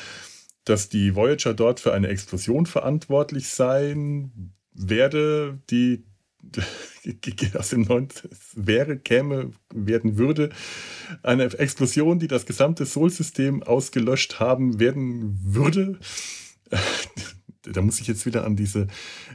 dass 0.64 0.90
die 0.90 1.14
Voyager 1.14 1.54
dort 1.54 1.80
für 1.80 1.94
eine 1.94 2.08
Explosion 2.08 2.66
verantwortlich 2.66 3.48
sein 3.48 4.52
werde, 4.74 5.58
die 5.70 6.04
aus 7.54 7.70
dem 7.70 7.82
9. 7.82 8.08
wäre, 8.54 8.98
käme, 8.98 9.52
werden 9.74 10.18
würde, 10.18 10.50
eine 11.22 11.44
Explosion, 11.44 12.18
die 12.18 12.28
das 12.28 12.46
gesamte 12.46 12.86
Sol-System 12.86 13.62
ausgelöscht 13.62 14.40
haben 14.40 14.78
werden 14.80 15.38
würde. 15.42 15.98
Da 17.62 17.82
muss 17.82 18.00
ich 18.00 18.06
jetzt 18.06 18.24
wieder 18.24 18.46
an 18.46 18.56
diese. 18.56 18.86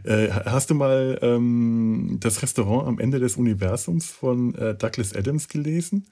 Äh, 0.04 0.30
hast 0.30 0.72
du 0.72 0.74
mal 0.74 1.20
ähm, 1.22 2.18
das 2.20 2.42
Restaurant 2.42 2.88
am 2.88 2.98
Ende 2.98 3.20
des 3.20 3.38
Universums 3.38 4.08
von 4.08 4.56
äh, 4.56 4.74
Douglas 4.74 5.14
Adams 5.14 5.50
gelesen? 5.50 6.08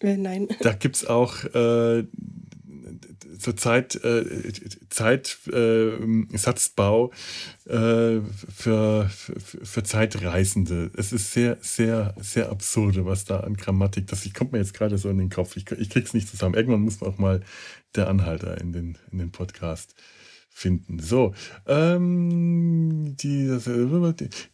Äh, 0.00 0.16
nein. 0.16 0.48
Da 0.60 0.72
gibt 0.72 0.96
es 0.96 1.06
auch 1.06 1.44
äh, 1.44 2.04
so 3.38 3.52
Zeit, 3.52 3.94
äh, 4.04 4.52
Zeitsatzbau 4.90 7.10
äh, 7.66 7.70
für, 7.70 9.08
für, 9.08 9.40
für, 9.40 9.82
Zeitreisende. 9.82 10.90
Es 10.96 11.12
ist 11.12 11.32
sehr, 11.32 11.56
sehr, 11.60 12.14
sehr 12.20 12.50
absurde, 12.50 13.06
was 13.06 13.24
da 13.24 13.40
an 13.40 13.54
Grammatik, 13.54 14.06
das 14.06 14.32
kommt 14.32 14.52
mir 14.52 14.58
jetzt 14.58 14.74
gerade 14.74 14.98
so 14.98 15.10
in 15.10 15.18
den 15.18 15.30
Kopf. 15.30 15.56
Ich, 15.56 15.68
ich 15.72 15.90
krieg's 15.90 16.14
nicht 16.14 16.28
zusammen. 16.28 16.54
Irgendwann 16.54 16.82
muss 16.82 17.00
man 17.00 17.10
auch 17.10 17.18
mal 17.18 17.40
der 17.94 18.08
Anhalter 18.08 18.60
in 18.60 18.72
den, 18.72 18.98
in 19.10 19.18
den 19.18 19.32
Podcast 19.32 19.96
finden. 20.56 21.00
So, 21.00 21.34
ähm, 21.66 23.14
die, 23.18 23.58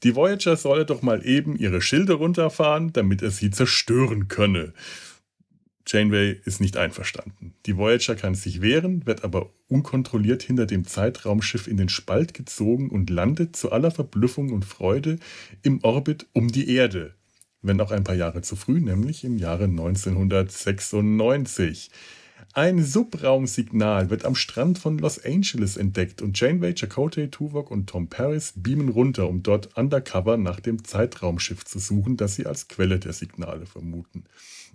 die 0.02 0.16
Voyager 0.16 0.56
solle 0.56 0.84
doch 0.84 1.02
mal 1.02 1.24
eben 1.24 1.56
ihre 1.56 1.80
Schilde 1.80 2.14
runterfahren, 2.14 2.92
damit 2.92 3.22
er 3.22 3.30
sie 3.30 3.50
zerstören 3.50 4.26
könne. 4.26 4.72
Janeway 5.86 6.40
ist 6.44 6.60
nicht 6.60 6.76
einverstanden. 6.76 7.54
Die 7.66 7.76
Voyager 7.76 8.14
kann 8.14 8.34
sich 8.34 8.62
wehren, 8.62 9.06
wird 9.06 9.24
aber 9.24 9.50
unkontrolliert 9.68 10.42
hinter 10.42 10.66
dem 10.66 10.86
Zeitraumschiff 10.86 11.66
in 11.66 11.76
den 11.76 11.88
Spalt 11.88 12.34
gezogen 12.34 12.90
und 12.90 13.10
landet 13.10 13.56
zu 13.56 13.72
aller 13.72 13.90
Verblüffung 13.90 14.52
und 14.52 14.64
Freude 14.64 15.18
im 15.62 15.82
Orbit 15.82 16.26
um 16.32 16.48
die 16.48 16.74
Erde. 16.74 17.14
Wenn 17.62 17.80
auch 17.80 17.90
ein 17.90 18.04
paar 18.04 18.16
Jahre 18.16 18.42
zu 18.42 18.56
früh, 18.56 18.80
nämlich 18.80 19.24
im 19.24 19.38
Jahre 19.38 19.64
1996. 19.64 21.90
Ein 22.54 22.84
Subraumsignal 22.84 24.10
wird 24.10 24.24
am 24.24 24.34
Strand 24.34 24.78
von 24.78 24.98
Los 24.98 25.24
Angeles 25.24 25.76
entdeckt 25.76 26.22
und 26.22 26.38
Janeway, 26.38 26.74
Chakotay, 26.74 27.28
Tuvok 27.28 27.70
und 27.70 27.88
Tom 27.88 28.08
Paris 28.08 28.52
beamen 28.56 28.88
runter, 28.90 29.28
um 29.28 29.42
dort 29.42 29.76
undercover 29.76 30.36
nach 30.36 30.60
dem 30.60 30.84
Zeitraumschiff 30.84 31.64
zu 31.64 31.78
suchen, 31.78 32.16
das 32.16 32.34
sie 32.34 32.46
als 32.46 32.68
Quelle 32.68 32.98
der 32.98 33.12
Signale 33.12 33.66
vermuten. 33.66 34.24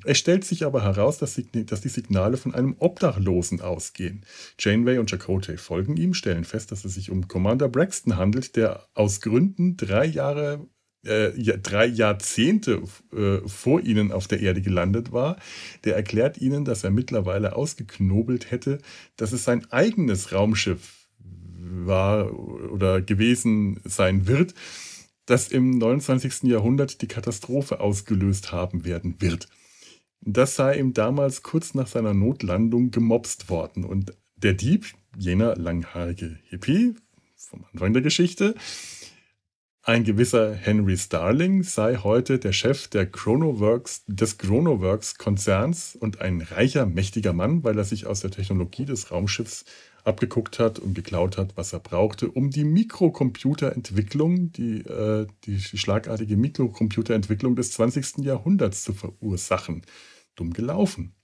Es 0.05 0.17
stellt 0.17 0.45
sich 0.45 0.65
aber 0.65 0.83
heraus, 0.83 1.17
dass, 1.17 1.35
die 1.35 1.89
Signale 1.89 2.37
von 2.37 2.53
einem 2.53 2.75
Obdachlosen 2.79 3.61
ausgehen. 3.61 4.25
Janeway 4.59 4.99
und 4.99 5.09
Chakotay 5.09 5.57
folgen 5.57 5.97
ihm, 5.97 6.13
stellen 6.13 6.45
fest, 6.45 6.71
dass 6.71 6.85
es 6.85 6.93
sich 6.93 7.09
um 7.09 7.27
Commander 7.27 7.67
Braxton 7.67 8.15
handelt, 8.15 8.55
der 8.55 8.87
aus 8.93 9.21
Gründen 9.21 9.75
drei 9.77 10.05
Jahre 10.05 10.67
äh, 11.07 11.57
drei 11.57 11.85
Jahrzehnte 11.85 12.81
äh, 13.15 13.47
vor 13.47 13.81
ihnen 13.81 14.11
auf 14.11 14.27
der 14.27 14.41
Erde 14.41 14.61
gelandet 14.61 15.11
war, 15.11 15.37
der 15.83 15.95
erklärt 15.95 16.37
ihnen, 16.37 16.65
dass 16.65 16.83
er 16.83 16.91
mittlerweile 16.91 17.55
ausgeknobelt 17.55 18.51
hätte, 18.51 18.79
dass 19.15 19.31
es 19.31 19.43
sein 19.43 19.65
eigenes 19.71 20.31
Raumschiff 20.31 21.07
war 21.85 22.33
oder 22.71 23.01
gewesen 23.01 23.79
sein 23.83 24.27
wird, 24.27 24.53
das 25.25 25.49
im 25.49 25.77
29. 25.77 26.43
Jahrhundert 26.43 27.01
die 27.01 27.07
Katastrophe 27.07 27.79
ausgelöst 27.79 28.51
haben 28.51 28.85
werden 28.85 29.15
wird. 29.19 29.47
Das 30.21 30.55
sei 30.55 30.77
ihm 30.79 30.93
damals 30.93 31.43
kurz 31.43 31.73
nach 31.73 31.87
seiner 31.87 32.13
Notlandung 32.13 32.91
gemobst 32.91 33.49
worden. 33.49 33.83
Und 33.83 34.13
der 34.35 34.53
Dieb, 34.53 34.87
jener 35.17 35.55
langhaarige 35.55 36.39
Hippie 36.49 36.95
vom 37.35 37.65
Anfang 37.71 37.93
der 37.93 38.01
Geschichte, 38.01 38.55
ein 39.87 40.03
gewisser 40.03 40.53
Henry 40.53 40.97
Starling 40.97 41.63
sei 41.63 41.95
heute 41.95 42.39
der 42.39 42.51
Chef 42.51 42.89
Chronoworks, 42.89 44.03
des 44.05 44.37
Chronoworks-Konzerns 44.37 45.95
und 45.95 46.19
ein 46.19 46.41
reicher, 46.41 46.85
mächtiger 46.85 47.31
Mann, 47.31 47.63
weil 47.63 47.77
er 47.77 47.85
sich 47.85 48.05
aus 48.05 48.19
der 48.19 48.31
Technologie 48.31 48.83
des 48.83 49.11
Raumschiffs 49.11 49.63
abgeguckt 50.03 50.59
hat 50.59 50.77
und 50.77 50.93
geklaut 50.93 51.37
hat, 51.37 51.55
was 51.55 51.71
er 51.71 51.79
brauchte, 51.79 52.29
um 52.29 52.49
die 52.49 52.65
Mikrocomputerentwicklung, 52.65 54.51
die, 54.51 54.79
äh, 54.79 55.25
die 55.45 55.57
schlagartige 55.61 56.35
Mikrocomputerentwicklung 56.35 57.55
des 57.55 57.71
20. 57.71 58.25
Jahrhunderts 58.25 58.83
zu 58.83 58.91
verursachen. 58.91 59.83
Dumm 60.35 60.51
gelaufen. 60.51 61.15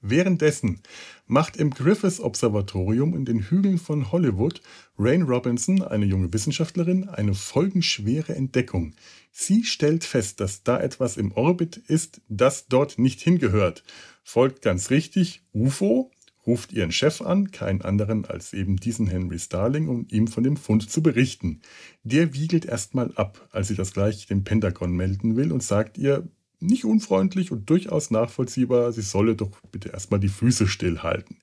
Währenddessen 0.00 0.80
macht 1.28 1.56
im 1.56 1.70
Griffiths 1.70 2.20
Observatorium 2.20 3.14
in 3.14 3.24
den 3.24 3.40
Hügeln 3.40 3.78
von 3.78 4.10
Hollywood 4.10 4.60
Rain 4.98 5.22
Robinson, 5.22 5.82
eine 5.82 6.06
junge 6.06 6.32
Wissenschaftlerin, 6.32 7.08
eine 7.08 7.34
folgenschwere 7.34 8.34
Entdeckung. 8.34 8.94
Sie 9.30 9.64
stellt 9.64 10.04
fest, 10.04 10.40
dass 10.40 10.64
da 10.64 10.80
etwas 10.80 11.16
im 11.16 11.32
Orbit 11.32 11.76
ist, 11.76 12.22
das 12.28 12.66
dort 12.66 12.98
nicht 12.98 13.20
hingehört. 13.20 13.84
Folgt 14.24 14.62
ganz 14.62 14.90
richtig 14.90 15.42
UFO, 15.52 16.10
ruft 16.46 16.72
ihren 16.72 16.92
Chef 16.92 17.20
an, 17.20 17.50
keinen 17.50 17.82
anderen 17.82 18.24
als 18.24 18.54
eben 18.54 18.76
diesen 18.76 19.06
Henry 19.06 19.38
Starling, 19.38 19.88
um 19.88 20.06
ihm 20.10 20.28
von 20.28 20.42
dem 20.42 20.56
Fund 20.56 20.90
zu 20.90 21.02
berichten. 21.02 21.60
Der 22.04 22.32
wiegelt 22.32 22.64
erstmal 22.64 23.12
ab, 23.16 23.48
als 23.52 23.68
sie 23.68 23.74
das 23.74 23.92
gleich 23.92 24.26
dem 24.26 24.44
Pentagon 24.44 24.92
melden 24.92 25.36
will 25.36 25.52
und 25.52 25.62
sagt 25.62 25.98
ihr, 25.98 26.26
nicht 26.60 26.84
unfreundlich 26.84 27.50
und 27.52 27.68
durchaus 27.70 28.10
nachvollziehbar, 28.10 28.92
sie 28.92 29.02
solle 29.02 29.36
doch 29.36 29.50
bitte 29.70 29.90
erstmal 29.90 30.20
die 30.20 30.28
Füße 30.28 30.66
stillhalten. 30.66 31.36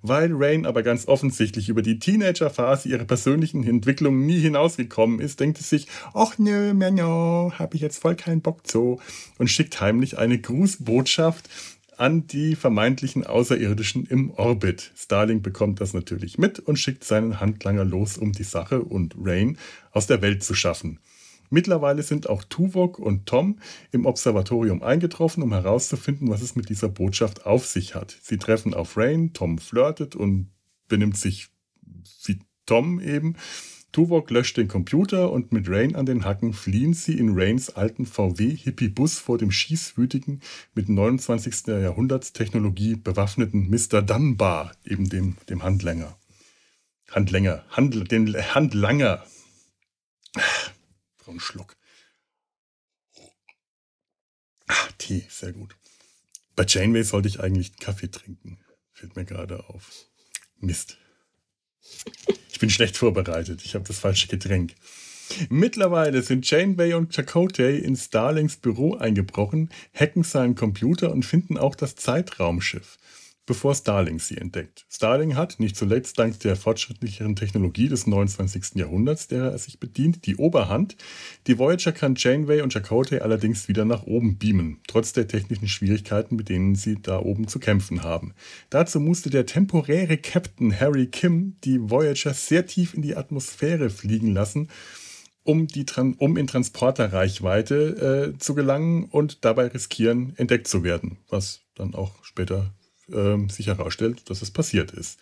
Weil 0.00 0.30
Rain 0.32 0.64
aber 0.64 0.84
ganz 0.84 1.08
offensichtlich 1.08 1.68
über 1.68 1.82
die 1.82 1.98
Teenagerphase 1.98 2.88
ihrer 2.88 3.04
persönlichen 3.04 3.64
Entwicklung 3.64 4.26
nie 4.26 4.38
hinausgekommen 4.38 5.18
ist, 5.18 5.40
denkt 5.40 5.58
es 5.58 5.68
sich, 5.68 5.88
ach 6.14 6.38
nö, 6.38 6.72
Menno, 6.72 7.52
hab 7.58 7.74
ich 7.74 7.80
jetzt 7.80 8.00
voll 8.00 8.14
keinen 8.14 8.40
Bock 8.40 8.66
zu 8.66 9.00
und 9.38 9.48
schickt 9.48 9.80
heimlich 9.80 10.16
eine 10.16 10.38
Grußbotschaft 10.38 11.48
an 11.96 12.28
die 12.28 12.54
vermeintlichen 12.54 13.26
Außerirdischen 13.26 14.06
im 14.06 14.30
Orbit. 14.30 14.92
Starling 14.96 15.42
bekommt 15.42 15.80
das 15.80 15.94
natürlich 15.94 16.38
mit 16.38 16.60
und 16.60 16.78
schickt 16.78 17.02
seinen 17.02 17.40
Handlanger 17.40 17.84
los, 17.84 18.16
um 18.16 18.32
die 18.32 18.44
Sache 18.44 18.82
und 18.82 19.16
Rain 19.20 19.58
aus 19.90 20.06
der 20.06 20.22
Welt 20.22 20.44
zu 20.44 20.54
schaffen. 20.54 21.00
Mittlerweile 21.50 22.02
sind 22.02 22.28
auch 22.28 22.44
Tuvok 22.44 22.98
und 22.98 23.26
Tom 23.26 23.58
im 23.90 24.06
Observatorium 24.06 24.82
eingetroffen, 24.82 25.42
um 25.42 25.52
herauszufinden, 25.52 26.30
was 26.30 26.42
es 26.42 26.56
mit 26.56 26.68
dieser 26.68 26.88
Botschaft 26.88 27.46
auf 27.46 27.66
sich 27.66 27.94
hat. 27.94 28.16
Sie 28.22 28.38
treffen 28.38 28.74
auf 28.74 28.96
Rain, 28.96 29.32
Tom 29.32 29.58
flirtet 29.58 30.16
und 30.16 30.50
benimmt 30.88 31.16
sich 31.16 31.48
wie 32.24 32.38
Tom 32.66 33.00
eben. 33.00 33.36
Tuvok 33.92 34.30
löscht 34.30 34.58
den 34.58 34.68
Computer 34.68 35.32
und 35.32 35.50
mit 35.50 35.68
Rain 35.68 35.96
an 35.96 36.04
den 36.04 36.24
Hacken 36.24 36.52
fliehen 36.52 36.92
sie 36.92 37.18
in 37.18 37.30
Rains 37.32 37.70
alten 37.70 38.04
VW-Hippie-Bus 38.04 39.18
vor 39.18 39.38
dem 39.38 39.50
schießwütigen, 39.50 40.42
mit 40.74 40.90
29. 40.90 41.68
Jahrhundertstechnologie 41.68 42.96
bewaffneten 42.96 43.70
Mr. 43.70 44.02
Dunbar, 44.02 44.72
eben 44.84 45.08
dem, 45.08 45.36
dem 45.48 45.62
Handlänger. 45.62 46.18
Handlänger, 47.10 47.64
Handl 47.70 48.04
den 48.04 48.34
Handlanger. 48.54 49.24
Ein 51.28 51.40
Schluck. 51.40 51.76
Ah, 54.66 54.88
Tee, 54.98 55.26
sehr 55.28 55.52
gut. 55.52 55.76
Bei 56.56 56.64
Janeway 56.66 57.02
sollte 57.02 57.28
ich 57.28 57.40
eigentlich 57.40 57.76
Kaffee 57.76 58.10
trinken. 58.10 58.58
Fällt 58.92 59.16
mir 59.16 59.24
gerade 59.24 59.68
auf. 59.68 60.06
Mist. 60.58 60.98
Ich 62.50 62.58
bin 62.58 62.70
schlecht 62.70 62.96
vorbereitet. 62.96 63.62
Ich 63.64 63.74
habe 63.74 63.84
das 63.84 63.98
falsche 63.98 64.28
Getränk. 64.28 64.74
Mittlerweile 65.50 66.22
sind 66.22 66.50
Janeway 66.50 66.94
und 66.94 67.14
Chakotay 67.14 67.78
in 67.78 67.96
Starlings 67.96 68.56
Büro 68.56 68.96
eingebrochen, 68.96 69.68
hacken 69.94 70.22
seinen 70.22 70.54
Computer 70.54 71.12
und 71.12 71.24
finden 71.24 71.58
auch 71.58 71.74
das 71.74 71.96
Zeitraumschiff. 71.96 72.98
Bevor 73.48 73.74
Starling 73.74 74.20
sie 74.20 74.36
entdeckt. 74.36 74.84
Starling 74.90 75.34
hat, 75.34 75.58
nicht 75.58 75.74
zuletzt 75.74 76.18
dank 76.18 76.38
der 76.40 76.54
fortschrittlicheren 76.54 77.34
Technologie 77.34 77.88
des 77.88 78.06
29. 78.06 78.74
Jahrhunderts, 78.74 79.26
der 79.26 79.44
er 79.44 79.58
sich 79.58 79.80
bedient, 79.80 80.26
die 80.26 80.36
Oberhand. 80.36 80.96
Die 81.46 81.58
Voyager 81.58 81.92
kann 81.92 82.14
Janeway 82.14 82.60
und 82.60 82.74
Chakotay 82.74 83.20
allerdings 83.20 83.66
wieder 83.66 83.86
nach 83.86 84.02
oben 84.04 84.36
beamen, 84.36 84.80
trotz 84.86 85.14
der 85.14 85.28
technischen 85.28 85.66
Schwierigkeiten, 85.66 86.36
mit 86.36 86.50
denen 86.50 86.74
sie 86.74 87.00
da 87.00 87.18
oben 87.20 87.48
zu 87.48 87.58
kämpfen 87.58 88.02
haben. 88.02 88.34
Dazu 88.68 89.00
musste 89.00 89.30
der 89.30 89.46
temporäre 89.46 90.18
Captain 90.18 90.78
Harry 90.78 91.06
Kim 91.06 91.56
die 91.64 91.80
Voyager 91.80 92.34
sehr 92.34 92.66
tief 92.66 92.92
in 92.92 93.00
die 93.00 93.16
Atmosphäre 93.16 93.88
fliegen 93.88 94.34
lassen, 94.34 94.68
um, 95.42 95.66
die, 95.68 95.86
um 96.18 96.36
in 96.36 96.46
Transporterreichweite 96.46 98.34
äh, 98.34 98.38
zu 98.38 98.54
gelangen 98.54 99.04
und 99.06 99.46
dabei 99.46 99.68
riskieren, 99.68 100.34
entdeckt 100.36 100.68
zu 100.68 100.84
werden, 100.84 101.16
was 101.30 101.62
dann 101.74 101.94
auch 101.94 102.22
später 102.22 102.74
äh, 103.12 103.48
sich 103.48 103.66
herausstellt, 103.66 104.30
dass 104.30 104.42
es 104.42 104.50
passiert 104.50 104.92
ist. 104.92 105.18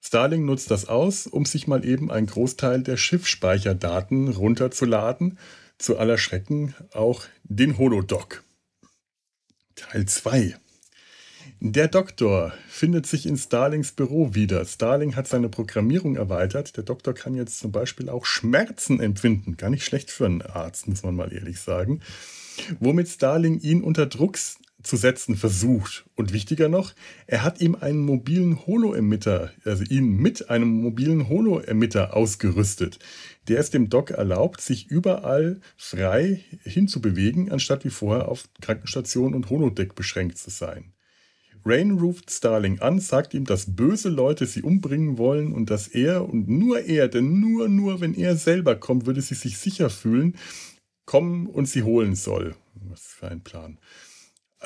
Starling 0.00 0.44
nutzt 0.44 0.70
das 0.70 0.88
aus, 0.88 1.26
um 1.26 1.44
sich 1.44 1.66
mal 1.66 1.84
eben 1.84 2.12
einen 2.12 2.28
Großteil 2.28 2.82
der 2.82 2.96
Schiffsspeicherdaten 2.96 4.28
runterzuladen. 4.28 5.38
Zu 5.78 5.98
aller 5.98 6.16
Schrecken 6.16 6.74
auch 6.92 7.24
den 7.42 7.76
Holodoc. 7.76 8.44
Teil 9.74 10.06
2. 10.06 10.56
Der 11.60 11.88
Doktor 11.88 12.52
findet 12.68 13.06
sich 13.06 13.26
in 13.26 13.36
Starlings 13.36 13.92
Büro 13.92 14.34
wieder. 14.34 14.64
Starling 14.64 15.16
hat 15.16 15.26
seine 15.26 15.48
Programmierung 15.48 16.16
erweitert. 16.16 16.76
Der 16.76 16.84
Doktor 16.84 17.14
kann 17.14 17.34
jetzt 17.34 17.58
zum 17.58 17.72
Beispiel 17.72 18.08
auch 18.08 18.26
Schmerzen 18.26 19.00
empfinden. 19.00 19.56
Gar 19.56 19.70
nicht 19.70 19.84
schlecht 19.84 20.10
für 20.10 20.26
einen 20.26 20.42
Arzt, 20.42 20.86
muss 20.86 21.02
man 21.02 21.16
mal 21.16 21.32
ehrlich 21.32 21.60
sagen. 21.60 22.00
Womit 22.78 23.08
Starling 23.08 23.58
ihn 23.60 23.82
unter 23.82 24.06
Druck 24.06 24.38
zu 24.86 24.96
setzen 24.96 25.36
versucht. 25.36 26.04
Und 26.14 26.32
wichtiger 26.32 26.68
noch, 26.68 26.94
er 27.26 27.42
hat 27.42 27.60
ihm 27.60 27.74
einen 27.74 28.00
mobilen 28.00 28.66
Holo-Emitter, 28.66 29.50
also 29.64 29.84
ihn 29.84 30.16
mit 30.16 30.48
einem 30.48 30.68
mobilen 30.68 31.28
Holo-Emitter 31.28 32.16
ausgerüstet, 32.16 32.98
der 33.48 33.60
es 33.60 33.70
dem 33.70 33.88
Doc 33.88 34.10
erlaubt, 34.10 34.60
sich 34.60 34.88
überall 34.88 35.60
frei 35.76 36.44
hinzubewegen, 36.62 37.50
anstatt 37.50 37.84
wie 37.84 37.90
vorher 37.90 38.28
auf 38.28 38.48
Krankenstation 38.60 39.34
und 39.34 39.50
Holodeck 39.50 39.94
beschränkt 39.94 40.38
zu 40.38 40.50
sein. 40.50 40.92
Rain 41.64 41.98
ruft 41.98 42.30
Starling 42.30 42.78
an, 42.78 43.00
sagt 43.00 43.34
ihm, 43.34 43.44
dass 43.44 43.74
böse 43.74 44.08
Leute 44.08 44.46
sie 44.46 44.62
umbringen 44.62 45.18
wollen 45.18 45.52
und 45.52 45.68
dass 45.68 45.88
er 45.88 46.28
und 46.28 46.48
nur 46.48 46.80
er, 46.82 47.08
denn 47.08 47.40
nur, 47.40 47.68
nur 47.68 48.00
wenn 48.00 48.14
er 48.14 48.36
selber 48.36 48.76
kommt, 48.76 49.06
würde 49.06 49.20
sie 49.20 49.34
sich 49.34 49.58
sicher 49.58 49.90
fühlen, 49.90 50.36
kommen 51.06 51.46
und 51.48 51.66
sie 51.66 51.82
holen 51.82 52.14
soll. 52.14 52.54
Was 52.88 53.00
für 53.00 53.28
ein 53.28 53.40
Plan 53.40 53.78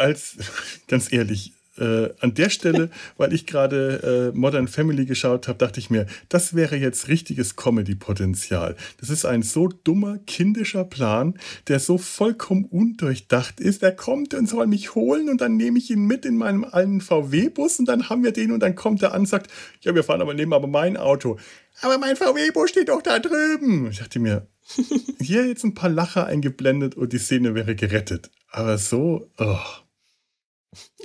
als, 0.01 0.37
ganz 0.89 1.13
ehrlich, 1.13 1.53
äh, 1.81 2.11
an 2.21 2.35
der 2.35 2.51
Stelle, 2.51 2.91
weil 3.17 3.33
ich 3.33 3.47
gerade 3.47 4.33
äh, 4.35 4.37
Modern 4.37 4.69
Family 4.69 5.07
geschaut 5.07 5.49
habe, 5.49 5.59
dachte 5.59 5.81
ich 5.81 5.91
mir, 5.91 6.07
das 6.29 6.55
wäre 6.55 6.77
jetzt 6.77 7.09
richtiges 7.09 7.57
Comedy-Potenzial. 7.57 8.77
Das 8.99 9.11
ist 9.11 9.25
ein 9.25 9.43
so 9.43 9.69
dummer, 9.69 10.19
kindischer 10.27 10.85
Plan, 10.85 11.39
der 11.69 11.81
so 11.81 11.99
vollkommen 11.99 12.65
undurchdacht 12.65 13.61
ist. 13.61 13.83
Er 13.83 13.93
kommt 13.93 14.35
und 14.35 14.49
soll 14.49 14.67
mich 14.67 14.95
holen 14.95 15.29
und 15.29 15.41
dann 15.41 15.57
nehme 15.57 15.79
ich 15.79 15.91
ihn 15.91 16.05
mit 16.07 16.25
in 16.25 16.37
meinem 16.37 16.65
alten 16.65 17.01
VW-Bus 17.01 17.79
und 17.79 17.87
dann 17.87 18.09
haben 18.09 18.25
wir 18.25 18.33
den 18.33 18.53
und 18.53 18.61
dann 18.61 18.75
kommt 18.75 19.03
er 19.03 19.15
an 19.15 19.21
und 19.21 19.27
sagt, 19.27 19.51
ja, 19.81 19.95
wir 19.95 20.05
fahren 20.05 20.21
aber 20.21 20.35
nehmen 20.35 20.53
aber 20.53 20.67
mein 20.67 20.97
Auto. 20.97 21.39
Aber 21.83 21.99
mein 21.99 22.17
VW-Bus 22.17 22.71
steht 22.71 22.91
doch 22.91 23.03
da 23.03 23.19
drüben. 23.19 23.89
Ich 23.91 23.99
dachte 23.99 24.19
mir, 24.19 24.47
hier 25.21 25.47
jetzt 25.47 25.65
ein 25.65 25.75
paar 25.75 25.91
Lacher 25.91 26.27
eingeblendet 26.27 26.95
und 26.95 27.13
die 27.13 27.19
Szene 27.19 27.55
wäre 27.55 27.75
gerettet. 27.75 28.31
Aber 28.51 28.77
so, 28.77 29.31
oh. 29.39 29.57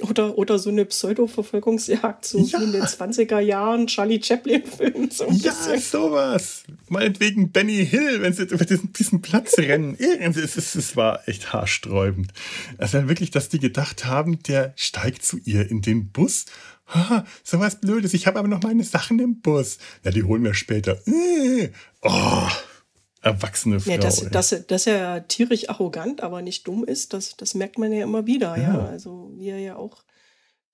Oder, 0.01 0.38
oder 0.38 0.60
so 0.60 0.69
eine 0.69 0.86
Pseudo-Verfolgungsjagd, 0.86 2.25
so 2.25 2.39
ja. 2.39 2.60
wie 2.60 2.65
in 2.65 2.71
den 2.73 2.84
20er 2.84 3.39
Jahren 3.39 3.88
Charlie 3.88 4.21
Chaplin-Film. 4.21 5.10
So 5.10 5.25
ja, 5.32 5.51
bisschen. 5.51 5.80
sowas. 5.80 6.63
Meinetwegen 6.88 7.51
Benny 7.51 7.84
Hill, 7.86 8.21
wenn 8.21 8.34
sie 8.34 8.43
über 8.43 8.65
diesen, 8.65 8.93
diesen 8.93 9.21
Platz 9.21 9.58
rennen. 9.58 9.97
Es, 9.97 10.38
es, 10.58 10.75
es 10.75 10.95
war 10.95 11.28
echt 11.28 11.51
haarsträubend. 11.54 12.32
Also 12.78 13.08
wirklich, 13.08 13.32
dass 13.32 13.49
die 13.49 13.60
gedacht 13.60 14.06
haben, 14.06 14.43
der 14.43 14.73
steigt 14.75 15.23
zu 15.23 15.38
ihr 15.45 15.69
in 15.69 15.82
den 15.82 16.12
Bus. 16.12 16.45
Ha, 16.88 17.25
sowas 17.43 17.82
Blödes. 17.82 18.13
Ich 18.13 18.28
habe 18.28 18.38
aber 18.38 18.47
noch 18.47 18.62
meine 18.62 18.84
Sachen 18.84 19.17
im 19.19 19.41
Bus. 19.41 19.80
Ja, 20.04 20.12
die 20.12 20.23
holen 20.23 20.43
wir 20.43 20.54
später. 20.54 20.99
Äh. 21.08 21.69
Oh 22.04 22.49
erwachsene 23.26 23.80
Frau. 23.80 23.92
Ja, 23.92 23.98
dass, 23.98 24.30
dass, 24.30 24.56
dass 24.68 24.88
er 24.88 25.28
tierisch 25.28 25.70
arrogant, 25.70 26.22
aber 26.22 26.42
nicht 26.42 26.68
dumm 26.68 26.86
ist, 26.86 27.14
das, 27.14 27.36
das 27.36 27.56
merkt 27.56 27.78
man 27.78 27.92
ja 27.92 28.04
immer 28.04 28.26
wieder. 28.26 28.56
Ja. 28.58 28.74
ja. 28.74 28.86
Also 28.86 29.32
wir 29.36 29.60
ja 29.60 29.76
auch 29.76 30.04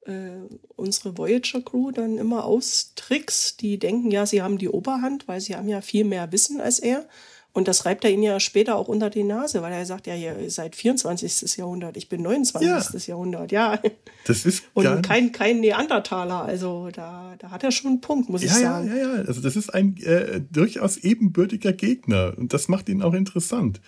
äh, 0.05 0.41
unsere 0.75 1.17
Voyager-Crew 1.17 1.91
dann 1.91 2.17
immer 2.17 2.43
austrickst, 2.43 3.61
die 3.61 3.79
denken 3.79 4.11
ja, 4.11 4.25
sie 4.25 4.41
haben 4.41 4.57
die 4.57 4.69
Oberhand, 4.69 5.27
weil 5.27 5.39
sie 5.39 5.55
haben 5.55 5.69
ja 5.69 5.81
viel 5.81 6.03
mehr 6.03 6.31
Wissen 6.31 6.59
als 6.59 6.79
er. 6.79 7.07
Und 7.53 7.67
das 7.67 7.85
reibt 7.85 8.05
er 8.05 8.11
ihnen 8.11 8.23
ja 8.23 8.39
später 8.39 8.77
auch 8.77 8.87
unter 8.87 9.09
die 9.09 9.23
Nase, 9.23 9.61
weil 9.61 9.73
er 9.73 9.85
sagt, 9.85 10.07
ja, 10.07 10.15
ihr 10.15 10.49
seid 10.49 10.73
24. 10.73 11.57
Jahrhundert, 11.57 11.97
ich 11.97 12.07
bin 12.07 12.21
29. 12.21 13.07
Ja. 13.07 13.13
Jahrhundert, 13.13 13.51
ja. 13.51 13.77
Das 14.25 14.45
ist 14.45 14.63
Und 14.73 15.01
kein, 15.01 15.33
kein 15.33 15.59
Neandertaler, 15.59 16.45
also 16.45 16.89
da, 16.93 17.35
da 17.39 17.51
hat 17.51 17.63
er 17.63 17.71
schon 17.71 17.91
einen 17.91 18.01
Punkt, 18.01 18.29
muss 18.29 18.41
ja, 18.41 18.47
ich 18.47 18.53
sagen. 18.53 18.87
Ja, 18.87 18.95
ja, 18.95 19.15
ja, 19.15 19.23
also 19.23 19.41
das 19.41 19.57
ist 19.57 19.73
ein 19.73 19.97
äh, 19.97 20.39
durchaus 20.49 20.97
ebenbürtiger 20.97 21.73
Gegner 21.73 22.33
und 22.37 22.53
das 22.53 22.69
macht 22.69 22.87
ihn 22.87 23.01
auch 23.01 23.13
interessant. 23.13 23.81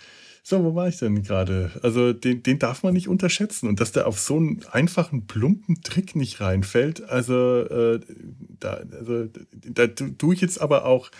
So, 0.46 0.62
wo 0.62 0.74
war 0.74 0.88
ich 0.88 0.98
denn 0.98 1.22
gerade? 1.22 1.70
Also 1.82 2.12
den, 2.12 2.42
den 2.42 2.58
darf 2.58 2.82
man 2.82 2.92
nicht 2.92 3.08
unterschätzen 3.08 3.66
und 3.66 3.80
dass 3.80 3.92
der 3.92 4.06
auf 4.06 4.20
so 4.20 4.36
einen 4.36 4.62
einfachen, 4.70 5.26
plumpen 5.26 5.80
Trick 5.80 6.14
nicht 6.16 6.42
reinfällt, 6.42 7.02
also, 7.08 7.60
äh, 7.60 8.00
da, 8.60 8.82
also 8.92 9.26
da 9.50 9.86
tue 9.86 10.34
ich 10.34 10.42
jetzt 10.42 10.60
aber 10.60 10.84
auch 10.84 11.10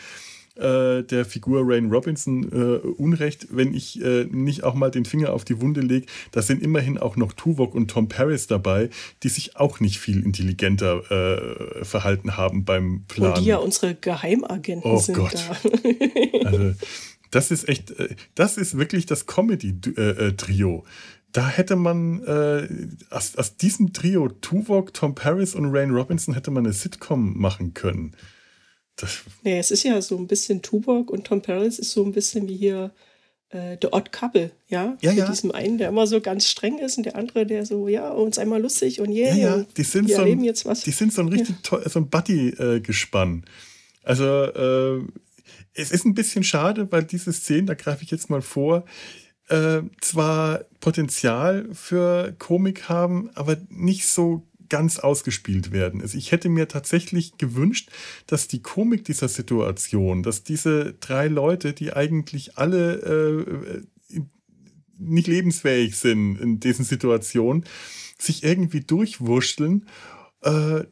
äh, 0.57 1.03
der 1.03 1.25
Figur 1.25 1.63
Rain 1.65 1.91
Robinson 1.91 2.45
äh, 2.53 2.87
Unrecht, 2.87 3.49
wenn 3.51 3.75
ich 3.75 4.01
äh, 4.03 4.25
nicht 4.25 4.63
auch 4.63 4.75
mal 4.75 4.91
den 4.91 5.05
Finger 5.05 5.33
auf 5.33 5.45
die 5.45 5.61
Wunde 5.61 5.81
lege. 5.81 6.07
Da 6.31 6.43
sind 6.43 6.63
immerhin 6.63 6.99
auch 6.99 7.17
noch 7.17 7.33
Tuvok 7.33 7.75
und 7.75 7.91
Tom 7.91 8.09
Paris 8.09 8.47
dabei, 8.47 8.91
die 9.23 9.29
sich 9.29 9.57
auch 9.57 9.81
nicht 9.81 9.99
viel 9.99 10.23
intelligenter 10.23 11.11
äh, 11.11 11.85
verhalten 11.85 12.37
haben 12.37 12.65
beim 12.65 13.05
Plan. 13.09 13.33
Und 13.33 13.39
die 13.41 13.47
ja 13.47 13.57
unsere 13.57 13.95
Geheimagenten 13.95 14.91
oh 14.91 14.99
sind. 14.99 15.17
Gott. 15.17 15.35
Da. 15.35 15.71
also, 16.45 16.75
das 17.31 17.51
ist 17.51 17.69
echt, 17.69 17.91
äh, 17.99 18.15
das 18.35 18.57
ist 18.57 18.79
wirklich 18.79 19.07
das 19.07 19.27
Comedy-Trio. 19.27 20.85
Da 21.33 21.49
hätte 21.49 21.75
man 21.75 22.23
äh, 22.23 22.69
aus, 23.11 23.35
aus 23.35 23.57
diesem 23.57 23.93
Trio, 23.93 24.29
Tuvok, 24.29 24.95
Tom 24.95 25.17
Paris 25.17 25.57
und 25.57 25.75
Rain 25.75 25.91
Robinson, 25.91 26.33
hätte 26.35 26.53
man 26.53 26.65
eine 26.65 26.73
Sitcom 26.73 27.37
machen 27.37 27.75
können. 27.75 28.15
Das 28.97 29.21
nee, 29.43 29.59
es 29.59 29.71
ist 29.71 29.83
ja 29.83 30.01
so 30.01 30.17
ein 30.17 30.27
bisschen 30.27 30.63
Tuvok 30.63 31.11
und 31.11 31.27
Tom 31.27 31.43
Paris 31.43 31.79
ist 31.79 31.91
so 31.91 32.05
ein 32.05 32.13
bisschen 32.13 32.49
wie 32.49 32.57
hier 32.57 32.93
äh, 33.51 33.77
The 33.81 33.89
Odd 33.93 34.11
Couple, 34.13 34.51
ja? 34.69 34.97
Ja, 35.01 35.11
Mit 35.11 35.19
ja. 35.19 35.31
diesem 35.31 35.53
einen, 35.53 35.79
der 35.79 35.89
immer 35.89 36.07
so 36.07 36.21
ganz 36.21 36.49
streng 36.49 36.79
ist 36.79 36.97
und 36.97 37.07
der 37.07 37.17
andere, 37.17 37.47
der 37.47 37.65
so, 37.65 37.89
ja, 37.89 38.11
uns 38.11 38.39
einmal 38.39 38.61
lustig 38.61 39.01
und 39.01 39.11
yeah, 39.11 39.35
ja, 39.35 39.57
ja. 39.57 39.67
Die 39.77 39.83
sind 39.83 40.09
wir 40.09 40.17
so 40.17 40.23
ein, 40.23 40.45
jetzt 40.45 40.67
was. 40.67 40.83
Die 40.83 40.91
sind 40.91 41.13
so 41.13 41.23
ein 41.23 41.29
richtig 41.29 41.57
ja. 41.57 41.63
toll, 41.63 41.85
so 41.89 42.01
ein 42.01 42.09
Buddy-Gespann. 42.09 43.45
also, 44.03 44.25
äh, 44.25 45.03
es 45.77 45.91
ist 45.91 46.05
ein 46.05 46.15
bisschen 46.15 46.45
schade, 46.45 46.91
weil 46.93 47.05
diese 47.05 47.33
Szenen, 47.33 47.67
da 47.67 47.75
greife 47.75 48.05
ich 48.05 48.11
jetzt 48.11 48.31
mal 48.31 48.43
vor, 48.43 48.85
äh, 49.49 49.83
zwar 50.01 50.65
Potenzial 50.81 51.69
für 51.73 52.35
Komik 52.39 52.89
haben, 52.89 53.31
aber 53.35 53.57
nicht 53.69 54.07
so 54.07 54.47
ganz 54.69 54.99
ausgespielt 54.99 55.73
werden. 55.73 56.01
Also 56.01 56.19
ich 56.19 56.33
hätte 56.33 56.49
mir 56.49 56.69
tatsächlich 56.69 57.37
gewünscht, 57.39 57.91
dass 58.27 58.49
die 58.49 58.63
Komik 58.63 59.05
dieser 59.05 59.29
Situation, 59.29 60.23
dass 60.23 60.43
diese 60.43 60.95
drei 60.95 61.29
Leute, 61.29 61.73
die 61.73 61.93
eigentlich 61.93 62.57
alle 62.57 62.95
äh, 62.95 63.83
nicht 64.99 65.27
lebensfähig 65.27 65.97
sind 65.97 66.37
in 66.41 66.61
diesen 66.61 66.85
Situationen, 66.85 67.65
sich 68.19 68.45
irgendwie 68.45 68.81
durchwurschteln. 68.81 69.87
Äh, 70.43 70.85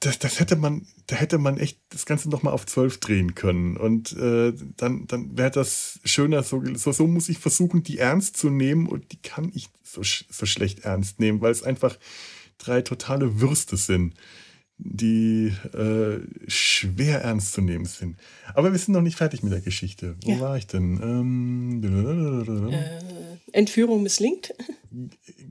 das, 0.00 0.18
das 0.18 0.40
hätte 0.40 0.56
man, 0.56 0.86
da 1.06 1.16
hätte 1.16 1.38
man 1.38 1.56
echt 1.56 1.80
das 1.88 2.04
Ganze 2.04 2.28
nochmal 2.28 2.52
auf 2.52 2.66
zwölf 2.66 3.00
drehen 3.00 3.34
können. 3.34 3.76
Und 3.76 4.12
äh, 4.12 4.52
dann, 4.76 5.06
dann 5.06 5.36
wäre 5.38 5.50
das 5.50 5.98
schöner. 6.04 6.42
So, 6.42 6.62
so, 6.74 6.92
so 6.92 7.06
muss 7.06 7.28
ich 7.28 7.38
versuchen, 7.38 7.82
die 7.82 7.98
ernst 7.98 8.36
zu 8.36 8.50
nehmen. 8.50 8.86
Und 8.86 9.12
die 9.12 9.20
kann 9.22 9.50
ich 9.54 9.68
so, 9.82 10.02
so 10.02 10.46
schlecht 10.46 10.80
ernst 10.80 11.18
nehmen, 11.18 11.40
weil 11.40 11.52
es 11.52 11.62
einfach 11.62 11.98
drei 12.58 12.82
totale 12.82 13.40
Würste 13.40 13.76
sind, 13.76 14.14
die 14.78 15.52
äh, 15.72 16.20
schwer 16.48 17.22
ernst 17.22 17.54
zu 17.54 17.62
nehmen 17.62 17.86
sind. 17.86 18.16
Aber 18.54 18.72
wir 18.72 18.78
sind 18.78 18.92
noch 18.92 19.00
nicht 19.00 19.16
fertig 19.16 19.42
mit 19.42 19.52
der 19.52 19.62
Geschichte. 19.62 20.16
Wo 20.22 20.32
ja. 20.32 20.40
war 20.40 20.56
ich 20.56 20.66
denn? 20.66 21.00
Ähm, 21.02 22.72
äh, 22.72 22.98
Entführung 23.52 24.02
misslingt. 24.02 24.54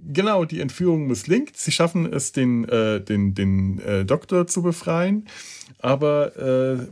Genau, 0.08 0.46
die 0.46 0.60
Entführung 0.60 1.08
misslingt. 1.08 1.58
Sie 1.58 1.72
schaffen 1.72 2.12
es, 2.12 2.32
den, 2.32 2.68
äh, 2.70 3.02
den, 3.02 3.34
den 3.36 3.80
äh, 3.80 4.06
Doktor 4.06 4.48
zu 4.48 4.64
befreien, 4.64 5.28
aber 5.80 6.38
äh, 6.38 6.88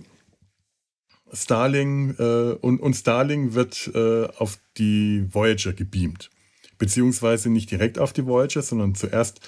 Starling 1.36 2.12
und, 2.12 2.80
und 2.80 2.94
Starling 2.94 3.56
wird 3.56 3.92
auf 3.96 4.60
die 4.78 5.26
Voyager 5.32 5.74
gebeamt. 5.74 6.30
Beziehungsweise 6.78 7.50
nicht 7.50 7.72
direkt 7.72 7.98
auf 7.98 8.14
die 8.14 8.28
Voyager, 8.28 8.62
sondern 8.62 8.94
zuerst 8.94 9.40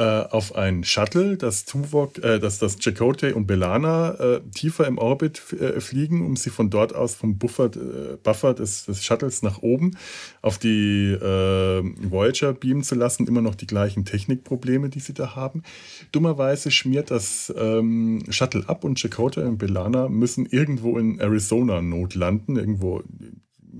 auf 0.00 0.56
ein 0.56 0.82
Shuttle, 0.82 1.36
das 1.36 1.66
Tuvok, 1.66 2.18
äh, 2.18 2.40
dass 2.40 2.58
das 2.58 2.78
Chakotay 2.80 3.32
und 3.32 3.46
Belana 3.46 4.14
äh, 4.14 4.40
tiefer 4.52 4.88
im 4.88 4.98
Orbit 4.98 5.40
äh, 5.52 5.80
fliegen, 5.80 6.26
um 6.26 6.34
sie 6.34 6.50
von 6.50 6.68
dort 6.68 6.94
aus 6.94 7.14
vom 7.14 7.38
Buffer, 7.38 7.66
äh, 7.66 8.16
Buffer 8.20 8.54
des, 8.54 8.86
des, 8.86 9.04
Shuttles 9.04 9.42
nach 9.42 9.62
oben 9.62 9.96
auf 10.42 10.58
die 10.58 11.12
äh, 11.12 12.10
Voyager 12.10 12.54
beamen 12.54 12.82
zu 12.82 12.96
lassen. 12.96 13.28
Immer 13.28 13.40
noch 13.40 13.54
die 13.54 13.68
gleichen 13.68 14.04
Technikprobleme, 14.04 14.88
die 14.88 14.98
sie 14.98 15.14
da 15.14 15.36
haben. 15.36 15.62
Dummerweise 16.10 16.72
schmiert 16.72 17.12
das 17.12 17.54
ähm, 17.56 18.24
Shuttle 18.30 18.68
ab 18.68 18.82
und 18.82 18.98
Chakotay 18.98 19.44
und 19.44 19.58
Belana 19.58 20.08
müssen 20.08 20.46
irgendwo 20.46 20.98
in 20.98 21.20
Arizona 21.20 21.80
notlanden, 21.80 22.56
irgendwo 22.56 23.04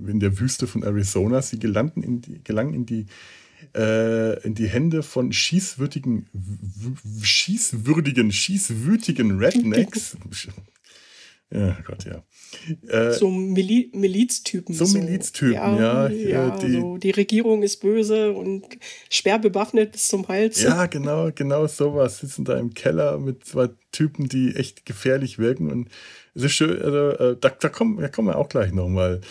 in 0.07 0.19
der 0.21 0.39
Wüste 0.39 0.65
von 0.65 0.83
Arizona. 0.83 1.41
Sie 1.41 1.59
gelanden 1.59 2.03
in 2.03 2.21
die, 2.21 2.41
gelangen 2.41 2.73
in 2.73 2.85
die 2.85 3.05
äh, 3.75 4.43
in 4.43 4.55
die 4.55 4.67
Hände 4.67 5.03
von 5.03 5.31
schießwürdigen, 5.31 6.27
schießwürdigen, 7.21 8.31
schießwütigen 8.31 9.37
Rednecks. 9.37 10.17
Ja, 11.51 11.77
Gott, 11.85 12.05
ja. 12.05 12.23
Äh, 12.87 13.13
so 13.13 13.29
Mili 13.29 13.91
Miliztypen. 13.93 14.73
So, 14.73 14.85
so 14.85 14.97
Miliztypen, 14.97 15.53
ja. 15.53 16.09
Ja, 16.09 16.09
ja 16.09 16.57
die, 16.57 16.71
so, 16.73 16.97
die 16.97 17.11
Regierung 17.11 17.61
ist 17.61 17.77
böse 17.77 18.33
und 18.33 18.65
schwer 19.09 19.37
bewaffnet 19.37 19.91
bis 19.91 20.07
zum 20.07 20.27
Hals. 20.27 20.61
Ja, 20.63 20.87
genau, 20.87 21.29
genau 21.33 21.67
sowas. 21.67 22.19
Sitzen 22.19 22.45
da 22.45 22.57
im 22.57 22.73
Keller 22.73 23.19
mit 23.19 23.45
zwei 23.45 23.69
Typen, 23.91 24.27
die 24.27 24.55
echt 24.55 24.85
gefährlich 24.85 25.37
wirken. 25.37 25.71
Und 25.71 25.89
es 26.33 26.43
ist 26.43 26.53
schön, 26.53 26.81
also, 26.81 27.09
äh, 27.11 27.37
da, 27.39 27.49
da, 27.49 27.69
kommen, 27.69 27.97
da 27.97 28.07
kommen 28.07 28.29
wir 28.29 28.37
auch 28.37 28.49
gleich 28.49 28.73
nochmal 28.73 29.21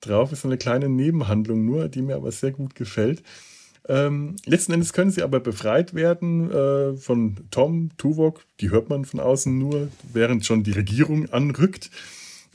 drauf. 0.00 0.32
Ist 0.32 0.42
so 0.42 0.48
eine 0.48 0.58
kleine 0.58 0.88
Nebenhandlung 0.88 1.64
nur, 1.64 1.88
die 1.88 2.02
mir 2.02 2.16
aber 2.16 2.30
sehr 2.30 2.52
gut 2.52 2.76
gefällt. 2.76 3.22
Ähm, 3.86 4.36
letzten 4.46 4.72
Endes 4.72 4.92
können 4.92 5.10
sie 5.10 5.22
aber 5.22 5.40
befreit 5.40 5.94
werden 5.94 6.50
äh, 6.50 6.96
von 6.96 7.36
Tom, 7.50 7.90
Tuvok, 7.98 8.40
die 8.60 8.70
hört 8.70 8.88
man 8.88 9.04
von 9.04 9.20
außen 9.20 9.56
nur, 9.58 9.88
während 10.12 10.46
schon 10.46 10.62
die 10.62 10.72
Regierung 10.72 11.30
anrückt. 11.30 11.90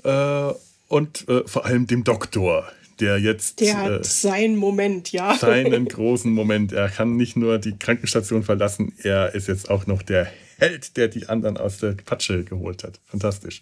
Äh, 0.04 0.54
und 0.88 1.30
äh, 1.30 1.44
vor 1.46 1.66
allem 1.66 1.86
dem 1.86 2.04
Doktor, 2.04 2.68
der 3.00 3.20
jetzt. 3.20 3.60
Der 3.60 3.78
hat 3.78 3.92
äh, 3.92 4.04
seinen 4.04 4.56
Moment, 4.56 5.12
ja. 5.12 5.36
Seinen 5.40 5.86
großen 5.86 6.32
Moment. 6.32 6.72
Er 6.72 6.90
kann 6.90 7.16
nicht 7.16 7.38
nur 7.38 7.60
die 7.60 7.78
Krankenstation 7.78 8.44
verlassen, 8.44 8.94
er 9.04 9.36
ist 9.36 9.48
jetzt 9.48 9.70
auch 9.70 9.86
noch 9.86 10.02
der 10.02 10.28
Held, 10.58 10.98
der 10.98 11.08
die 11.08 11.30
anderen 11.30 11.58
aus 11.58 11.78
der 11.78 11.94
Patsche 11.94 12.44
geholt 12.44 12.84
hat. 12.84 13.00
Fantastisch. 13.06 13.62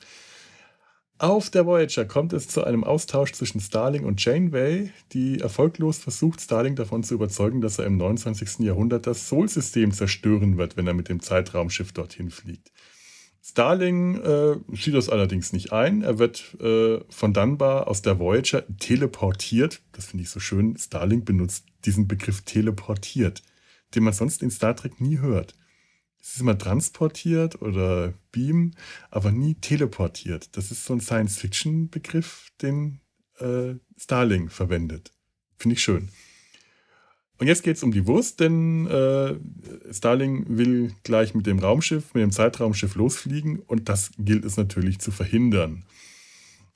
Auf 1.20 1.50
der 1.50 1.66
Voyager 1.66 2.06
kommt 2.06 2.32
es 2.34 2.48
zu 2.48 2.64
einem 2.64 2.84
Austausch 2.84 3.32
zwischen 3.34 3.60
Starling 3.60 4.06
und 4.06 4.24
Janeway, 4.24 4.92
die 5.14 5.40
erfolglos 5.40 5.98
versucht, 5.98 6.42
Starling 6.42 6.76
davon 6.76 7.02
zu 7.02 7.16
überzeugen, 7.16 7.60
dass 7.60 7.80
er 7.80 7.86
im 7.86 7.98
29. 7.98 8.60
Jahrhundert 8.60 9.08
das 9.08 9.28
Sol-System 9.28 9.92
zerstören 9.92 10.60
wird, 10.60 10.78
wenn 10.78 10.86
er 10.86 10.94
mit 10.94 11.10
dem 11.10 11.20
Zeitraumschiff 11.20 11.92
dorthin 11.92 12.30
fliegt. 12.30 12.72
Starling 13.42 14.22
äh, 14.22 14.58
sieht 14.74 14.94
das 14.94 15.10
allerdings 15.10 15.54
nicht 15.54 15.74
ein. 15.74 16.04
Er 16.04 16.20
wird 16.20 16.56
äh, 16.62 17.00
von 17.10 17.34
Dunbar 17.34 17.88
aus 17.88 18.04
der 18.04 18.20
Voyager 18.20 18.64
teleportiert. 18.78 19.82
Das 19.94 20.06
finde 20.06 20.24
ich 20.24 20.30
so 20.30 20.40
schön. 20.40 20.78
Starling 20.78 21.26
benutzt 21.26 21.66
diesen 21.86 22.08
Begriff 22.08 22.42
teleportiert, 22.42 23.42
den 23.96 24.04
man 24.04 24.14
sonst 24.14 24.44
in 24.44 24.52
Star 24.52 24.76
Trek 24.76 25.02
nie 25.02 25.18
hört 25.18 25.56
es 26.22 26.36
ist 26.36 26.42
immer 26.42 26.58
transportiert 26.58 27.62
oder 27.62 28.14
beam, 28.32 28.74
aber 29.10 29.32
nie 29.32 29.56
teleportiert. 29.56 30.56
Das 30.58 30.72
ist 30.72 30.86
so 30.86 30.94
ein 30.94 31.02
Science-Fiction-Begriff, 31.02 32.52
den 32.62 33.00
äh, 33.40 33.76
Starling 33.98 34.50
verwendet. 34.50 35.14
Finde 35.58 35.76
ich 35.76 35.84
schön. 35.84 36.10
Und 37.40 37.48
jetzt 37.48 37.64
geht 37.64 37.78
es 37.78 37.84
um 37.84 37.92
die 37.92 38.08
Wurst, 38.08 38.40
denn 38.40 38.88
äh, 38.88 39.36
Starling 39.94 40.58
will 40.58 40.94
gleich 41.04 41.36
mit 41.36 41.46
dem 41.46 41.60
Raumschiff, 41.60 42.14
mit 42.14 42.24
dem 42.24 42.32
Zeitraumschiff 42.32 42.96
losfliegen 42.96 43.60
und 43.60 43.90
das 43.90 44.12
gilt 44.18 44.44
es 44.44 44.58
natürlich 44.58 45.00
zu 45.00 45.12
verhindern. 45.12 45.84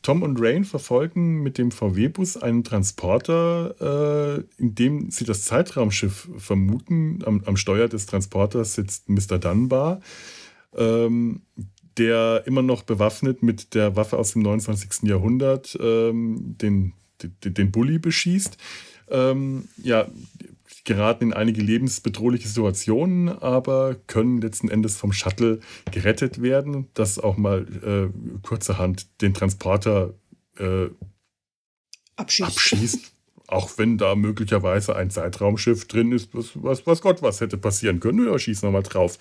Tom 0.01 0.23
und 0.23 0.37
Rain 0.39 0.65
verfolgen 0.65 1.43
mit 1.43 1.57
dem 1.57 1.71
VW-Bus 1.71 2.37
einen 2.37 2.63
Transporter, 2.63 3.75
äh, 4.39 4.61
in 4.61 4.73
dem 4.73 5.11
sie 5.11 5.25
das 5.25 5.45
Zeitraumschiff 5.45 6.29
vermuten. 6.37 7.19
Am, 7.25 7.43
am, 7.45 7.55
Steuer 7.55 7.87
des 7.87 8.07
Transporters 8.07 8.73
sitzt 8.73 9.09
Mr. 9.09 9.37
Dunbar, 9.37 10.01
ähm, 10.75 11.41
der 11.97 12.43
immer 12.45 12.63
noch 12.63 12.83
bewaffnet 12.83 13.43
mit 13.43 13.75
der 13.75 13.95
Waffe 13.95 14.17
aus 14.17 14.33
dem 14.33 14.41
29. 14.41 15.03
Jahrhundert 15.03 15.77
ähm, 15.79 16.55
den, 16.57 16.93
den, 17.21 17.53
den 17.53 17.71
Bully 17.71 17.99
beschießt. 17.99 18.57
Ähm, 19.09 19.67
ja, 19.77 20.07
geraten 20.83 21.25
in 21.25 21.33
einige 21.33 21.61
lebensbedrohliche 21.61 22.47
Situationen, 22.47 23.29
aber 23.29 23.95
können 24.07 24.41
letzten 24.41 24.69
Endes 24.69 24.97
vom 24.97 25.13
Shuttle 25.13 25.59
gerettet 25.91 26.41
werden, 26.41 26.87
das 26.93 27.19
auch 27.19 27.37
mal 27.37 27.67
äh, 27.83 28.39
kurzerhand 28.41 29.21
den 29.21 29.33
Transporter 29.33 30.13
äh, 30.57 30.87
abschießt. 32.15 32.49
abschießt. 32.49 33.11
Auch 33.47 33.77
wenn 33.77 33.97
da 33.97 34.15
möglicherweise 34.15 34.95
ein 34.95 35.09
Zeitraumschiff 35.09 35.85
drin 35.85 36.13
ist, 36.13 36.33
was, 36.33 36.51
was, 36.53 36.87
was 36.87 37.01
Gott 37.01 37.21
was 37.21 37.41
hätte 37.41 37.57
passieren 37.57 37.99
können. 37.99 38.25
Ja, 38.25 38.39
schießen 38.39 38.65
wir 38.65 38.71
mal 38.71 38.81
drauf. 38.81 39.17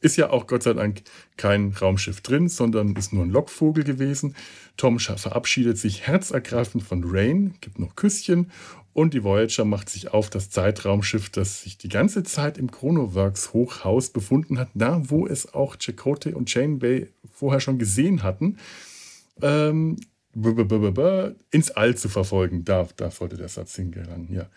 Ist 0.00 0.16
ja 0.16 0.30
auch 0.30 0.48
Gott 0.48 0.64
sei 0.64 0.72
Dank 0.72 1.02
kein 1.36 1.72
Raumschiff 1.72 2.20
drin, 2.20 2.48
sondern 2.48 2.96
ist 2.96 3.12
nur 3.12 3.24
ein 3.24 3.30
Lockvogel 3.30 3.84
gewesen. 3.84 4.34
Tom 4.76 4.98
verabschiedet 4.98 5.78
sich 5.78 6.06
herzergreifend 6.06 6.82
von 6.82 7.04
Rain, 7.06 7.54
gibt 7.60 7.78
noch 7.78 7.94
Küsschen 7.94 8.50
und 8.94 9.12
die 9.12 9.24
Voyager 9.24 9.64
macht 9.64 9.90
sich 9.90 10.14
auf 10.14 10.30
das 10.30 10.50
Zeitraumschiff, 10.50 11.28
das 11.28 11.62
sich 11.62 11.76
die 11.76 11.88
ganze 11.88 12.22
Zeit 12.22 12.56
im 12.56 12.70
Chronoworks 12.70 13.52
Hochhaus 13.52 14.10
befunden 14.10 14.58
hat, 14.58 14.68
da 14.74 15.02
wo 15.10 15.26
es 15.26 15.52
auch 15.52 15.76
Chakotay 15.76 16.32
und 16.32 16.52
Janeway 16.54 17.08
vorher 17.32 17.60
schon 17.60 17.78
gesehen 17.78 18.22
hatten, 18.22 18.58
ähm, 19.42 19.96
ins 21.50 21.70
All 21.72 21.96
zu 21.96 22.08
verfolgen. 22.08 22.64
Da, 22.64 22.88
da 22.96 23.10
sollte 23.10 23.36
der 23.36 23.48
Satz 23.48 23.76
hingelangen, 23.76 24.32
ja. 24.32 24.48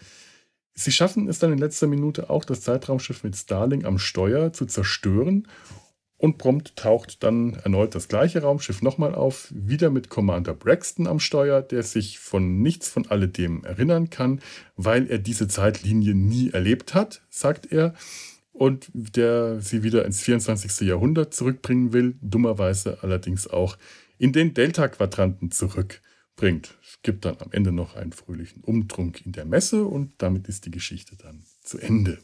Sie 0.74 0.92
schaffen 0.92 1.28
es 1.28 1.40
dann 1.40 1.52
in 1.52 1.58
letzter 1.58 1.88
Minute 1.88 2.30
auch, 2.30 2.46
das 2.46 2.62
Zeitraumschiff 2.62 3.24
mit 3.24 3.36
Starling 3.36 3.86
am 3.86 3.98
Steuer 3.98 4.54
zu 4.54 4.68
zerstören 4.68 5.48
und 6.18 6.38
prompt 6.38 6.76
taucht 6.76 7.24
dann 7.24 7.54
erneut 7.54 7.94
das 7.94 8.08
gleiche 8.08 8.42
Raumschiff 8.42 8.82
nochmal 8.82 9.14
auf, 9.14 9.48
wieder 9.52 9.90
mit 9.90 10.10
Commander 10.10 10.54
Braxton 10.54 11.08
am 11.08 11.20
Steuer, 11.20 11.62
der 11.62 11.84
sich 11.84 12.20
von 12.20 12.62
nichts 12.62 12.90
von 12.90 13.08
alledem 13.08 13.64
erinnern 13.64 14.10
kann, 14.10 14.42
weil 14.76 15.10
er 15.10 15.20
diese 15.20 15.48
Zeitlinie 15.48 16.16
nie 16.16 16.50
erlebt 16.50 16.94
hat, 16.94 17.22
sagt 17.30 17.72
er, 17.72 17.94
und 18.52 18.90
der 18.94 19.62
sie 19.62 19.84
wieder 19.84 20.06
ins 20.06 20.22
24. 20.22 20.88
Jahrhundert 20.88 21.34
zurückbringen 21.34 21.94
will, 21.94 22.16
dummerweise 22.22 22.98
allerdings 23.04 23.48
auch 23.48 23.78
in 24.18 24.34
den 24.34 24.56
Delta-Quadranten 24.56 25.52
zurückbringt. 25.52 26.76
Es 26.82 27.00
gibt 27.04 27.26
dann 27.26 27.38
am 27.40 27.52
Ende 27.52 27.72
noch 27.72 27.96
einen 27.96 28.14
fröhlichen 28.14 28.64
Umtrunk 28.64 29.24
in 29.24 29.32
der 29.34 29.46
Messe 29.46 29.86
und 29.86 30.14
damit 30.18 30.48
ist 30.48 30.66
die 30.66 30.72
Geschichte 30.72 31.16
dann 31.16 31.44
zu 31.62 31.78
Ende. 31.78 32.18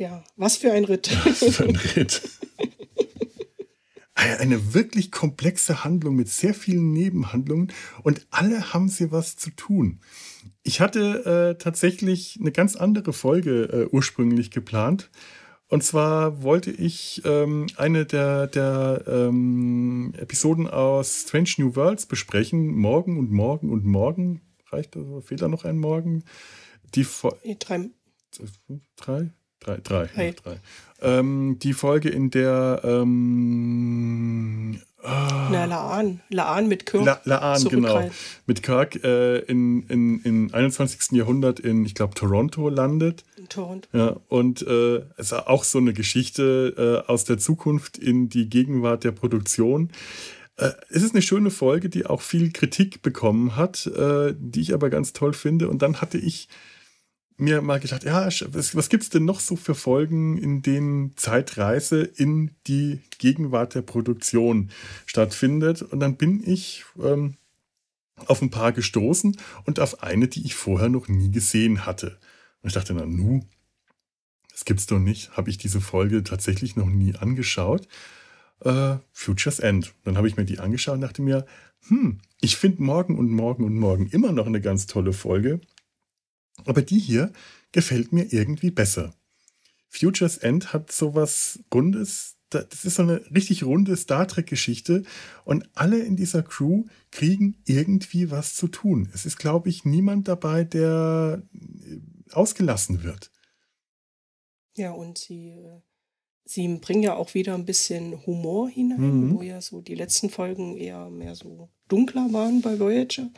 Ja, 0.00 0.24
was 0.36 0.56
für 0.56 0.72
ein 0.72 0.84
Ritt. 0.84 1.10
Was 1.26 1.56
für 1.56 1.64
ein 1.64 1.76
Ritt. 1.76 2.22
Eine 4.14 4.72
wirklich 4.72 5.12
komplexe 5.12 5.84
Handlung 5.84 6.16
mit 6.16 6.28
sehr 6.30 6.54
vielen 6.54 6.94
Nebenhandlungen 6.94 7.70
und 8.02 8.26
alle 8.30 8.72
haben 8.72 8.88
sie 8.88 9.12
was 9.12 9.36
zu 9.36 9.50
tun. 9.50 10.00
Ich 10.62 10.80
hatte 10.80 11.52
äh, 11.52 11.62
tatsächlich 11.62 12.38
eine 12.40 12.50
ganz 12.50 12.76
andere 12.76 13.12
Folge 13.12 13.64
äh, 13.64 13.94
ursprünglich 13.94 14.50
geplant. 14.50 15.10
Und 15.68 15.84
zwar 15.84 16.42
wollte 16.42 16.70
ich 16.70 17.20
ähm, 17.26 17.66
eine 17.76 18.06
der, 18.06 18.46
der 18.46 19.04
ähm, 19.06 20.14
Episoden 20.16 20.66
aus 20.66 21.24
Strange 21.26 21.50
New 21.58 21.76
Worlds 21.76 22.06
besprechen. 22.06 22.74
Morgen 22.74 23.18
und 23.18 23.30
morgen 23.30 23.70
und 23.70 23.84
morgen. 23.84 24.40
Reicht 24.70 24.96
das? 24.96 25.02
Fehlt 25.26 25.42
da 25.42 25.48
noch 25.48 25.66
ein 25.66 25.76
Morgen? 25.76 26.24
Die 26.94 27.04
Fo 27.04 27.36
drei. 27.58 27.90
Drei? 28.96 29.32
Drei, 29.60 29.78
drei. 29.82 30.08
Hey. 30.14 30.34
drei. 30.42 30.56
Ähm, 31.02 31.58
die 31.58 31.72
Folge, 31.74 32.08
in 32.08 32.30
der. 32.30 32.80
Ähm, 32.82 34.80
ah, 35.02 35.48
Na, 35.50 35.66
Laan. 35.66 36.20
Laan 36.30 36.68
mit 36.68 36.86
Kirk. 36.86 37.04
La, 37.04 37.20
Laan, 37.24 37.64
genau. 37.64 38.10
Mit 38.46 38.62
Kirk 38.62 39.02
äh, 39.04 39.38
in, 39.40 39.82
in, 39.88 40.20
in 40.22 40.54
21. 40.54 41.12
Jahrhundert 41.12 41.60
in, 41.60 41.84
ich 41.84 41.94
glaube, 41.94 42.14
Toronto 42.14 42.68
landet. 42.70 43.24
In 43.36 43.48
Toronto. 43.48 43.88
Ja, 43.92 44.16
und 44.28 44.62
äh, 44.62 45.02
es 45.16 45.32
ist 45.32 45.34
auch 45.34 45.64
so 45.64 45.78
eine 45.78 45.92
Geschichte 45.92 47.02
äh, 47.06 47.10
aus 47.10 47.24
der 47.24 47.38
Zukunft 47.38 47.98
in 47.98 48.28
die 48.28 48.48
Gegenwart 48.48 49.04
der 49.04 49.12
Produktion. 49.12 49.90
Äh, 50.56 50.70
es 50.88 51.02
ist 51.02 51.14
eine 51.14 51.22
schöne 51.22 51.50
Folge, 51.50 51.88
die 51.88 52.06
auch 52.06 52.20
viel 52.22 52.50
Kritik 52.52 53.02
bekommen 53.02 53.56
hat, 53.56 53.86
äh, 53.86 54.34
die 54.38 54.60
ich 54.60 54.74
aber 54.74 54.90
ganz 54.90 55.12
toll 55.12 55.32
finde. 55.32 55.68
Und 55.68 55.82
dann 55.82 56.00
hatte 56.00 56.18
ich 56.18 56.48
mir 57.40 57.62
mal 57.62 57.80
gedacht, 57.80 58.04
ja, 58.04 58.26
was, 58.26 58.76
was 58.76 58.88
gibt 58.88 59.02
es 59.02 59.10
denn 59.10 59.24
noch 59.24 59.40
so 59.40 59.56
für 59.56 59.74
Folgen, 59.74 60.38
in 60.38 60.62
denen 60.62 61.16
Zeitreise 61.16 62.02
in 62.02 62.50
die 62.66 63.00
Gegenwart 63.18 63.74
der 63.74 63.82
Produktion 63.82 64.70
stattfindet? 65.06 65.82
Und 65.82 66.00
dann 66.00 66.16
bin 66.16 66.42
ich 66.44 66.84
ähm, 67.02 67.34
auf 68.26 68.42
ein 68.42 68.50
paar 68.50 68.72
gestoßen 68.72 69.36
und 69.64 69.80
auf 69.80 70.02
eine, 70.02 70.28
die 70.28 70.44
ich 70.44 70.54
vorher 70.54 70.88
noch 70.88 71.08
nie 71.08 71.30
gesehen 71.30 71.86
hatte. 71.86 72.18
Und 72.62 72.68
ich 72.68 72.74
dachte, 72.74 72.94
na 72.94 73.06
nu, 73.06 73.44
das 74.50 74.64
gibt's 74.64 74.86
doch 74.86 74.98
nicht. 74.98 75.36
Habe 75.36 75.50
ich 75.50 75.58
diese 75.58 75.80
Folge 75.80 76.22
tatsächlich 76.22 76.76
noch 76.76 76.88
nie 76.88 77.14
angeschaut. 77.14 77.88
Äh, 78.60 78.96
Futures 79.12 79.58
End. 79.58 79.94
Dann 80.04 80.16
habe 80.16 80.28
ich 80.28 80.36
mir 80.36 80.44
die 80.44 80.58
angeschaut 80.58 80.96
und 80.96 81.00
dachte 81.00 81.22
mir, 81.22 81.46
hm, 81.88 82.20
ich 82.40 82.56
finde 82.56 82.82
morgen 82.82 83.16
und 83.16 83.30
morgen 83.30 83.64
und 83.64 83.74
morgen 83.74 84.06
immer 84.08 84.32
noch 84.32 84.46
eine 84.46 84.60
ganz 84.60 84.86
tolle 84.86 85.12
Folge. 85.12 85.60
Aber 86.66 86.82
die 86.82 86.98
hier 86.98 87.32
gefällt 87.72 88.12
mir 88.12 88.32
irgendwie 88.32 88.70
besser. 88.70 89.14
Futures 89.88 90.38
End 90.38 90.72
hat 90.72 90.92
sowas 90.92 91.60
Rundes. 91.74 92.36
Das 92.50 92.84
ist 92.84 92.96
so 92.96 93.02
eine 93.02 93.22
richtig 93.32 93.62
runde 93.62 93.96
Star 93.96 94.26
Trek-Geschichte 94.26 95.04
und 95.44 95.68
alle 95.74 96.00
in 96.00 96.16
dieser 96.16 96.42
Crew 96.42 96.84
kriegen 97.12 97.56
irgendwie 97.64 98.30
was 98.32 98.54
zu 98.54 98.66
tun. 98.66 99.08
Es 99.14 99.24
ist, 99.24 99.38
glaube 99.38 99.68
ich, 99.68 99.84
niemand 99.84 100.26
dabei, 100.26 100.64
der 100.64 101.42
äh, 101.52 102.00
ausgelassen 102.32 103.04
wird. 103.04 103.30
Ja, 104.76 104.90
und 104.92 105.18
sie, 105.18 105.50
äh, 105.50 105.80
sie 106.44 106.66
bringen 106.78 107.04
ja 107.04 107.14
auch 107.14 107.34
wieder 107.34 107.54
ein 107.54 107.66
bisschen 107.66 108.26
Humor 108.26 108.68
hinein, 108.68 109.28
mhm. 109.28 109.34
wo 109.34 109.42
ja 109.42 109.60
so 109.60 109.80
die 109.80 109.94
letzten 109.94 110.28
Folgen 110.28 110.76
eher 110.76 111.08
mehr 111.08 111.36
so 111.36 111.68
dunkler 111.88 112.32
waren 112.32 112.62
bei 112.62 112.80
Voyager. 112.80 113.30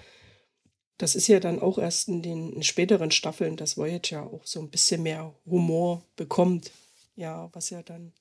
Das 1.03 1.17
ist 1.17 1.27
ja 1.27 1.41
dann 1.41 1.59
auch 1.59 1.79
erst 1.79 2.07
in 2.07 2.23
den 2.23 2.63
späteren 2.63 3.11
Staffeln, 3.11 3.57
dass 3.57 3.77
Voyager 3.77 4.23
auch 4.23 4.43
so 4.45 4.61
ein 4.61 4.69
bisschen 4.69 5.03
mehr 5.03 5.35
Humor 5.45 6.05
bekommt. 6.15 6.71
Ja, 7.17 7.51
was 7.55 7.71
ja 7.71 7.83
dann 7.83 8.13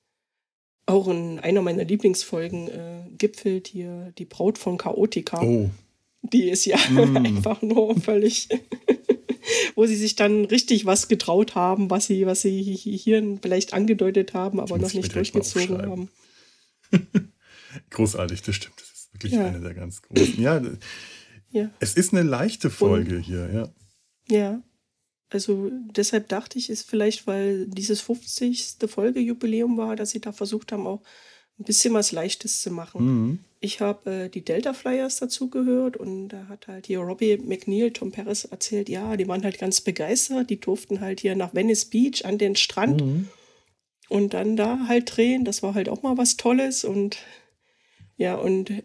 auch 0.86 1.06
in 1.06 1.38
einer 1.38 1.62
meiner 1.62 1.84
Lieblingsfolgen 1.84 2.66
äh, 2.66 3.02
gipfelt 3.16 3.68
hier 3.68 4.12
die 4.18 4.24
Braut 4.24 4.58
von 4.58 4.78
Chaotica. 4.78 5.40
Oh. 5.44 5.70
Die 6.22 6.50
ist 6.50 6.64
ja 6.64 6.76
mm. 6.90 7.16
einfach 7.24 7.62
nur 7.62 7.94
völlig, 8.00 8.48
wo 9.76 9.86
sie 9.86 9.94
sich 9.94 10.16
dann 10.16 10.44
richtig 10.46 10.84
was 10.84 11.06
getraut 11.06 11.54
haben, 11.54 11.88
was 11.88 12.06
sie, 12.06 12.26
was 12.26 12.42
sie 12.42 12.60
hier 12.64 13.38
vielleicht 13.40 13.74
angedeutet 13.74 14.34
haben, 14.34 14.58
aber 14.58 14.76
noch 14.78 14.92
nicht 14.92 15.14
durchgezogen 15.14 15.82
haben. 15.82 16.08
Großartig, 17.90 18.42
das 18.42 18.56
stimmt. 18.56 18.74
Das 18.80 18.88
ist 18.88 19.14
wirklich 19.14 19.34
ja. 19.34 19.46
eine 19.46 19.60
der 19.60 19.74
ganz 19.74 20.02
großen. 20.02 20.42
Ja, 20.42 20.60
ja. 21.52 21.70
Es 21.80 21.94
ist 21.94 22.12
eine 22.12 22.22
leichte 22.22 22.70
Folge 22.70 23.16
Und, 23.16 23.22
hier, 23.22 23.50
ja. 23.52 23.68
Ja. 24.28 24.62
Also 25.30 25.70
deshalb 25.96 26.28
dachte 26.28 26.58
ich, 26.58 26.68
ist 26.68 26.88
vielleicht, 26.88 27.26
weil 27.26 27.66
dieses 27.66 28.00
50. 28.02 28.76
Folgejubiläum 28.86 29.76
war, 29.78 29.96
dass 29.96 30.10
sie 30.10 30.20
da 30.20 30.32
versucht 30.32 30.72
haben, 30.72 30.86
auch 30.86 31.02
ein 31.58 31.64
bisschen 31.64 31.94
was 31.94 32.12
Leichtes 32.12 32.60
zu 32.60 32.70
machen. 32.70 33.04
Mhm. 33.04 33.38
Ich 33.60 33.80
habe 33.80 34.10
äh, 34.10 34.28
die 34.28 34.44
Delta 34.44 34.72
Flyers 34.72 35.16
dazu 35.16 35.48
gehört 35.48 35.96
und 35.96 36.28
da 36.28 36.48
hat 36.48 36.66
halt 36.66 36.86
hier 36.86 36.98
Robbie 37.00 37.38
McNeil, 37.38 37.92
Tom 37.92 38.10
Paris 38.10 38.44
erzählt, 38.44 38.88
ja, 38.88 39.16
die 39.16 39.28
waren 39.28 39.44
halt 39.44 39.58
ganz 39.58 39.80
begeistert, 39.80 40.50
die 40.50 40.60
durften 40.60 41.00
halt 41.00 41.20
hier 41.20 41.36
nach 41.36 41.54
Venice 41.54 41.84
Beach 41.86 42.24
an 42.24 42.38
den 42.38 42.56
Strand 42.56 43.02
mhm. 43.02 43.28
und 44.08 44.34
dann 44.34 44.56
da 44.56 44.88
halt 44.88 45.16
drehen. 45.16 45.44
Das 45.44 45.62
war 45.62 45.74
halt 45.74 45.88
auch 45.88 46.02
mal 46.02 46.18
was 46.18 46.36
Tolles 46.36 46.84
und 46.84 47.18
ja, 48.16 48.34
und 48.34 48.82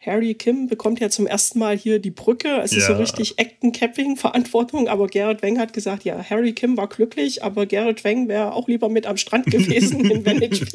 Harry 0.00 0.34
Kim 0.34 0.66
bekommt 0.66 0.98
ja 1.00 1.10
zum 1.10 1.26
ersten 1.26 1.58
Mal 1.58 1.76
hier 1.76 1.98
die 1.98 2.10
Brücke. 2.10 2.60
Es 2.62 2.72
ja. 2.72 2.78
ist 2.78 2.86
so 2.86 2.94
richtig 2.94 3.38
Acton-Capping-Verantwortung. 3.38 4.88
Aber 4.88 5.06
Gerrit 5.08 5.42
Weng 5.42 5.58
hat 5.58 5.74
gesagt, 5.74 6.04
ja, 6.04 6.22
Harry 6.22 6.54
Kim 6.54 6.76
war 6.78 6.88
glücklich, 6.88 7.44
aber 7.44 7.66
Gerrit 7.66 8.02
Weng 8.02 8.26
wäre 8.26 8.54
auch 8.54 8.66
lieber 8.66 8.88
mit 8.88 9.06
am 9.06 9.18
Strand 9.18 9.46
gewesen 9.46 10.04
in 10.10 10.24
Venedig. 10.24 10.74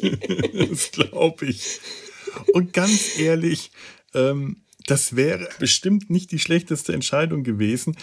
das 0.70 0.92
glaube 0.92 1.46
ich. 1.46 1.80
Und 2.52 2.72
ganz 2.72 3.18
ehrlich, 3.18 3.72
ähm, 4.14 4.62
das 4.86 5.16
wäre 5.16 5.48
bestimmt 5.58 6.10
nicht 6.10 6.30
die 6.30 6.38
schlechteste 6.38 6.92
Entscheidung 6.92 7.42
gewesen. 7.42 7.96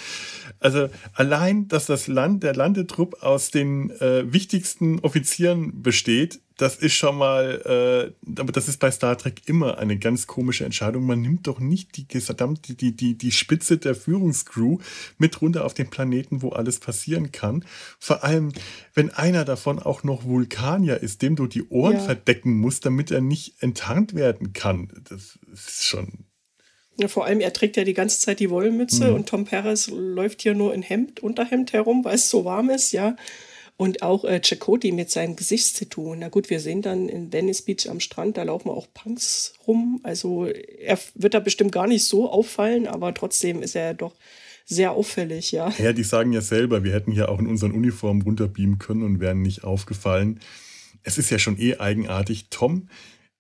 Also 0.60 0.90
allein, 1.14 1.70
dass 1.70 1.86
das 1.86 2.08
Land, 2.08 2.44
der 2.44 2.54
Landetrupp 2.54 3.24
aus 3.24 3.52
den 3.52 3.92
äh, 4.02 4.32
wichtigsten 4.32 5.00
Offizieren 5.00 5.82
besteht, 5.82 6.42
das 6.58 6.76
ist 6.76 6.94
schon 6.94 7.18
mal, 7.18 8.14
äh, 8.26 8.40
aber 8.40 8.52
das 8.52 8.68
ist 8.68 8.80
bei 8.80 8.92
Star 8.92 9.18
Trek 9.18 9.42
immer 9.46 9.78
eine 9.78 9.98
ganz 9.98 10.28
komische 10.28 10.66
Entscheidung. 10.66 11.06
Man 11.06 11.22
nimmt 11.22 11.48
doch 11.48 11.60
nicht 11.60 11.98
die 11.98 12.08
gesamte, 12.08 12.76
die, 12.76 12.96
die, 12.96 13.18
die 13.18 13.32
Spitze 13.32 13.78
der 13.78 13.96
Führungscrew 13.96 14.78
mit 15.18 15.42
runter 15.42 15.66
auf 15.66 15.74
den 15.74 15.90
Planeten, 15.90 16.42
wo 16.42 16.50
alles 16.50 16.80
passieren 16.80 17.32
kann. 17.32 17.66
Vor 18.00 18.24
allem, 18.24 18.52
wenn 18.94 19.10
einer 19.10 19.46
davon 19.46 19.80
auch 19.80 20.04
noch 20.04 20.26
Vulkanier 20.26 20.98
ist, 20.98 21.22
dem 21.22 21.36
du 21.36 21.48
die 21.48 21.68
Ohren 21.70 21.96
ja. 21.96 22.00
verdecken 22.00 22.54
musst, 22.54 22.86
damit 22.86 23.12
er 23.12 23.22
nicht 23.22 23.62
enttarnt 23.62 24.14
werden 24.14 24.54
kann. 24.54 24.92
Das 25.10 25.40
ist 25.52 25.86
schon 25.86 26.26
ja, 26.98 27.08
vor 27.08 27.26
allem, 27.26 27.40
er 27.40 27.54
trägt 27.54 27.76
ja 27.76 27.84
die 27.84 27.96
ganze 27.96 28.20
Zeit 28.20 28.40
die 28.40 28.52
Wollmütze 28.52 29.10
mhm. 29.10 29.16
und 29.16 29.30
Tom 29.30 29.46
Perez 29.46 29.88
läuft 29.88 30.44
hier 30.44 30.54
nur 30.54 30.74
in 30.74 30.84
Hemd, 30.84 31.22
Unterhemd 31.22 31.74
herum, 31.74 32.06
weil 32.06 32.16
es 32.16 32.30
so 32.30 32.46
warm 32.46 32.70
ist, 32.70 32.92
ja. 32.92 33.16
Und 33.76 34.04
auch 34.04 34.24
äh, 34.24 34.40
Chakoti 34.42 34.92
mit 34.92 35.10
seinem 35.10 35.36
Gesichtstattoo. 35.36 36.16
Na 36.16 36.30
gut, 36.30 36.50
wir 36.50 36.60
sehen 36.60 36.82
dann 36.82 37.10
in 37.10 37.34
Venice 37.34 37.64
Beach 37.64 37.90
am 37.90 38.00
Strand, 38.00 38.38
da 38.38 38.44
laufen 38.44 38.70
auch 38.70 38.88
Punks 38.94 39.54
rum. 39.68 40.00
Also 40.04 40.46
er 40.46 41.00
wird 41.16 41.34
da 41.34 41.40
bestimmt 41.40 41.72
gar 41.72 41.88
nicht 41.88 42.06
so 42.06 42.30
auffallen, 42.30 42.88
aber 42.88 43.14
trotzdem 43.14 43.62
ist 43.64 43.76
er 43.76 43.94
doch 43.94 44.16
sehr 44.66 44.92
auffällig, 44.92 45.52
ja. 45.52 45.74
Ja, 45.80 45.92
die 45.92 46.04
sagen 46.04 46.32
ja 46.34 46.42
selber, 46.42 46.84
wir 46.84 46.94
hätten 46.94 47.12
hier 47.12 47.30
auch 47.30 47.40
in 47.40 47.48
unseren 47.48 47.72
Uniformen 47.72 48.22
runterbeamen 48.22 48.78
können 48.78 49.04
und 49.04 49.20
wären 49.20 49.42
nicht 49.42 49.64
aufgefallen. 49.64 50.40
Es 51.02 51.18
ist 51.18 51.30
ja 51.30 51.40
schon 51.40 51.60
eh 51.60 51.78
eigenartig. 51.78 52.48
Tom 52.50 52.88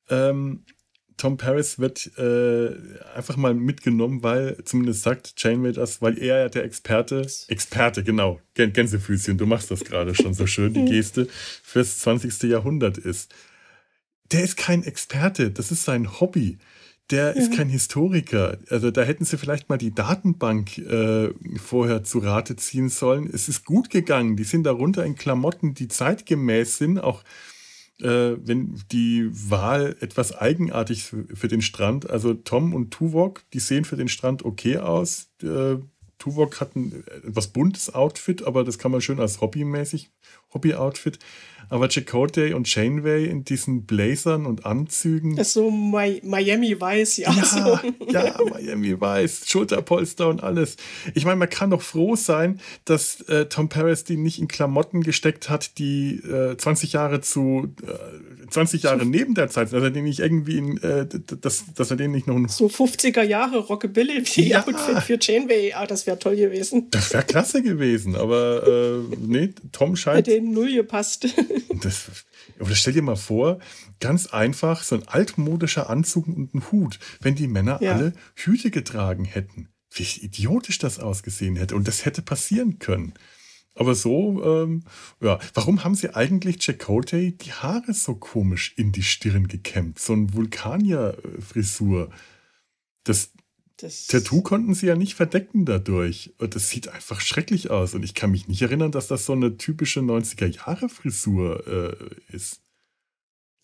ähm, 0.10 0.66
Tom 1.18 1.38
Paris 1.38 1.80
wird 1.80 2.12
äh, 2.18 2.72
einfach 3.16 3.38
mal 3.38 3.54
mitgenommen, 3.54 4.24
weil 4.24 4.58
zumindest 4.66 5.04
sagt 5.04 5.34
Janeway 5.38 5.72
das, 5.72 6.02
weil 6.02 6.18
er 6.18 6.40
ja 6.40 6.50
der 6.50 6.64
Experte, 6.64 7.28
Experte, 7.48 8.04
genau, 8.04 8.40
Gänsefüßchen, 8.56 9.38
du 9.38 9.46
machst 9.46 9.72
das 9.72 9.84
gerade 9.84 10.16
schon 10.16 10.34
so 10.34 10.48
schön, 10.48 10.74
die 10.74 10.86
Geste, 10.92 11.28
fürs 11.64 12.00
20. 12.00 12.44
Jahrhundert 12.44 12.98
ist. 12.98 13.34
Der 14.32 14.44
ist 14.44 14.58
kein 14.58 14.84
Experte, 14.84 15.52
das 15.52 15.72
ist 15.72 15.84
sein 15.84 16.20
Hobby. 16.20 16.58
Der 17.12 17.36
ist 17.36 17.54
kein 17.54 17.68
Historiker. 17.68 18.58
Also 18.70 18.90
da 18.90 19.04
hätten 19.04 19.26
sie 19.26 19.38
vielleicht 19.38 19.68
mal 19.68 19.78
die 19.78 19.94
Datenbank 19.94 20.78
äh, 20.78 21.30
vorher 21.58 22.04
zu 22.04 22.20
Rate 22.20 22.56
ziehen 22.56 22.88
sollen. 22.88 23.30
Es 23.32 23.50
ist 23.50 23.66
gut 23.66 23.90
gegangen. 23.90 24.38
Die 24.38 24.46
sind 24.46 24.64
darunter 24.64 25.06
in 25.06 25.16
Klamotten, 25.16 25.74
die 25.74 25.90
zeitgemäß 25.90 26.78
sind, 26.78 27.00
auch 27.00 27.24
äh, 28.04 28.38
wenn 28.46 28.80
die 28.92 29.30
Wahl 29.32 29.96
etwas 30.02 30.36
eigenartig 30.36 31.04
für, 31.04 31.48
den 31.48 31.62
Strand. 31.62 32.10
Also 32.10 32.34
Tom 32.34 32.74
und 32.74 32.92
Tuvok, 32.92 33.44
die 33.54 33.60
sehen 33.60 33.86
für 33.86 33.98
den 33.98 34.08
Strand 34.08 34.44
okay 34.46 34.78
aus. 34.78 35.30
Äh, 35.42 35.78
Tuvok 36.24 36.62
hat 36.62 36.78
ein 36.78 37.04
etwas 37.28 37.48
buntes 37.48 37.94
Outfit, 37.94 38.44
aber 38.44 38.64
das 38.64 38.78
kann 38.78 38.92
man 38.92 39.02
schön 39.02 39.20
als 39.20 39.42
hobbymäßig, 39.42 40.10
Hobby-Outfit. 40.54 41.20
Aber 41.70 41.90
Chakotay 41.90 42.54
und 42.54 42.74
Janeway 42.74 43.26
in 43.26 43.44
diesen 43.44 43.86
Blazern 43.86 44.46
und 44.46 44.66
Anzügen. 44.66 45.36
Das 45.36 45.48
ist 45.48 45.54
so 45.54 45.72
Mi 45.72 46.22
Miami 46.24 46.80
Weiß, 46.80 47.18
ja. 47.18 47.34
Ja, 47.34 47.44
so. 47.46 47.80
ja, 48.12 48.38
Miami 48.50 49.00
Weiß, 49.00 49.48
Schulterpolster 49.48 50.30
und 50.30 50.44
alles. 50.44 50.78
Ich 51.14 51.26
meine, 51.26 51.38
man 51.38 51.50
kann 51.50 51.72
doch 51.72 51.82
froh 51.82 52.16
sein, 52.16 52.62
dass 52.86 53.22
äh, 53.22 53.48
Tom 53.48 53.70
Paris 53.70 54.04
die 54.04 54.18
nicht 54.18 54.40
in 54.40 54.48
Klamotten 54.48 55.02
gesteckt 55.02 55.50
hat, 55.50 55.78
die 55.78 56.16
äh, 56.18 56.56
20 56.56 56.94
Jahre 56.94 57.22
zu 57.22 57.74
äh, 57.82 57.88
20 58.54 58.84
Jahre 58.84 59.06
neben 59.06 59.34
der 59.36 59.50
Zeit. 59.50 59.74
Dass 59.74 59.84
er 59.84 59.92
den 59.92 60.06
nicht 60.06 60.20
irgendwie 60.20 60.58
in, 60.58 60.78
äh, 60.82 61.08
dass, 61.42 61.66
dass 61.74 61.92
er 61.92 61.98
den 61.98 62.12
nicht 62.12 62.28
noch. 62.28 62.34
So 62.50 62.68
50er 62.68 63.24
Jahre 63.24 63.58
Rockabilly 63.58 64.24
wie 64.26 64.50
ja. 64.50 64.66
Outfit 64.66 65.00
für 65.00 65.18
Janeway. 65.20 65.74
Ah, 65.74 65.86
das 65.86 66.08
wäre 66.08 66.20
toll 66.20 66.36
gewesen. 66.36 66.88
Das 66.92 67.14
wäre 67.14 67.24
klasse 67.24 67.62
gewesen, 67.62 68.16
aber 68.16 68.66
äh, 68.66 69.16
nee, 69.20 69.54
Tom 69.72 69.96
scheint. 69.96 70.20
Hat 70.20 70.28
den 70.28 70.52
null 70.52 70.74
gepasst. 70.74 71.28
Das, 71.82 72.10
oder 72.60 72.76
stell 72.76 72.94
dir 72.94 73.02
mal 73.02 73.18
vor, 73.18 73.60
ganz 74.00 74.28
einfach 74.28 74.84
so 74.84 74.96
ein 74.96 75.08
altmodischer 75.08 75.90
Anzug 75.90 76.28
und 76.28 76.54
ein 76.54 76.72
Hut, 76.72 77.00
wenn 77.20 77.36
die 77.36 77.48
Männer 77.48 77.80
ja. 77.82 77.94
alle 77.94 78.14
Hüte 78.36 78.72
getragen 78.72 79.26
hätten. 79.26 79.70
Wie 79.92 80.04
idiotisch 80.22 80.78
das 80.78 81.00
ausgesehen 81.00 81.56
hätte. 81.56 81.76
Und 81.76 81.88
das 81.88 82.06
hätte 82.06 82.22
passieren 82.22 82.80
können. 82.80 83.14
Aber 83.76 83.96
so, 83.96 84.44
ähm, 84.44 84.84
ja, 85.20 85.40
warum 85.54 85.84
haben 85.84 85.96
sie 85.96 86.14
eigentlich 86.16 86.60
Chakotay 86.60 87.32
die 87.32 87.54
Haare 87.54 87.94
so 87.94 88.16
komisch 88.16 88.74
in 88.78 88.92
die 88.92 89.02
Stirn 89.02 89.48
gekämmt? 89.48 89.98
So 89.98 90.14
ein 90.14 90.34
Vulkanier-Frisur. 90.34 92.12
Das, 93.04 93.32
das 93.78 94.08
Tattoo 94.08 94.44
konnten 94.44 94.76
sie 94.76 94.86
ja 94.86 94.96
nicht 94.96 95.16
verdecken 95.16 95.66
dadurch. 95.66 96.34
Und 96.38 96.56
das 96.56 96.70
sieht 96.70 96.88
einfach 96.88 97.20
schrecklich 97.20 97.72
aus. 97.72 97.96
Und 97.96 98.04
ich 98.04 98.14
kann 98.14 98.30
mich 98.32 98.48
nicht 98.48 98.62
erinnern, 98.62 98.92
dass 98.92 99.08
das 99.08 99.26
so 99.26 99.34
eine 99.34 99.58
typische 99.58 100.02
90er-Jahre-Frisur 100.02 101.68
äh, 101.68 102.36
ist. 102.36 102.62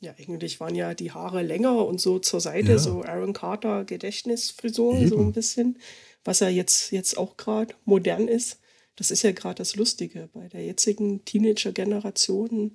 Ja, 0.01 0.13
eigentlich 0.17 0.59
waren 0.59 0.75
ja 0.75 0.95
die 0.95 1.11
Haare 1.11 1.43
länger 1.43 1.85
und 1.85 1.99
so 1.99 2.19
zur 2.19 2.39
Seite, 2.39 2.71
ja. 2.71 2.77
so 2.79 3.03
Aaron 3.03 3.33
Carter 3.33 3.83
Gedächtnisfrisur, 3.83 5.05
so 5.07 5.19
ein 5.19 5.33
bisschen, 5.33 5.77
was 6.23 6.39
ja 6.39 6.47
jetzt, 6.47 6.91
jetzt 6.91 7.17
auch 7.17 7.35
gerade 7.35 7.75
modern 7.83 8.29
ist. 8.29 8.58
Das 8.99 9.11
ist 9.11 9.23
ja 9.23 9.31
gerade 9.31 9.55
das 9.55 9.75
Lustige 9.75 10.29
bei 10.33 10.47
der 10.49 10.63
jetzigen 10.63 11.25
Teenager-Generation 11.25 12.73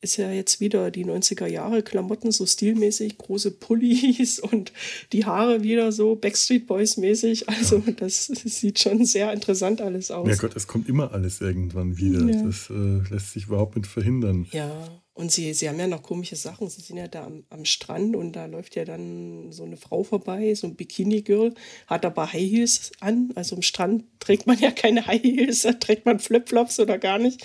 ist 0.00 0.16
ja 0.16 0.30
jetzt 0.30 0.60
wieder 0.60 0.90
die 0.90 1.04
90er 1.04 1.46
Jahre 1.46 1.82
Klamotten 1.82 2.30
so 2.30 2.46
stilmäßig, 2.46 3.18
große 3.18 3.50
Pullis 3.50 4.38
und 4.38 4.72
die 5.12 5.24
Haare 5.24 5.62
wieder 5.64 5.90
so 5.90 6.14
Backstreet 6.14 6.66
Boys 6.66 6.96
mäßig. 6.96 7.48
Also 7.48 7.78
das, 7.96 8.28
das 8.28 8.60
sieht 8.60 8.78
schon 8.78 9.04
sehr 9.04 9.32
interessant 9.32 9.80
alles 9.80 10.10
aus. 10.10 10.28
Ja 10.28 10.36
Gott, 10.36 10.54
es 10.54 10.68
kommt 10.68 10.88
immer 10.88 11.12
alles 11.12 11.40
irgendwann 11.40 11.98
wieder. 11.98 12.20
Ja. 12.20 12.42
Das 12.44 12.70
äh, 12.70 13.12
lässt 13.12 13.32
sich 13.32 13.46
überhaupt 13.46 13.76
nicht 13.76 13.88
verhindern. 13.88 14.46
Ja, 14.52 14.88
und 15.18 15.32
sie, 15.32 15.52
sie 15.52 15.68
haben 15.68 15.80
ja 15.80 15.88
noch 15.88 16.04
komische 16.04 16.36
Sachen. 16.36 16.70
Sie 16.70 16.80
sind 16.80 16.96
ja 16.96 17.08
da 17.08 17.24
am, 17.24 17.42
am 17.50 17.64
Strand 17.64 18.14
und 18.14 18.34
da 18.34 18.46
läuft 18.46 18.76
ja 18.76 18.84
dann 18.84 19.50
so 19.50 19.64
eine 19.64 19.76
Frau 19.76 20.04
vorbei, 20.04 20.54
so 20.54 20.68
ein 20.68 20.76
Bikini-Girl, 20.76 21.54
hat 21.88 22.04
aber 22.04 22.32
High 22.32 22.48
Heels 22.48 22.92
an. 23.00 23.32
Also 23.34 23.56
am 23.56 23.62
Strand 23.62 24.04
trägt 24.20 24.46
man 24.46 24.60
ja 24.60 24.70
keine 24.70 25.08
High 25.08 25.20
Heels, 25.20 25.62
da 25.62 25.72
trägt 25.72 26.06
man 26.06 26.20
Flipflops 26.20 26.78
oder 26.78 26.98
gar 26.98 27.18
nicht. 27.18 27.44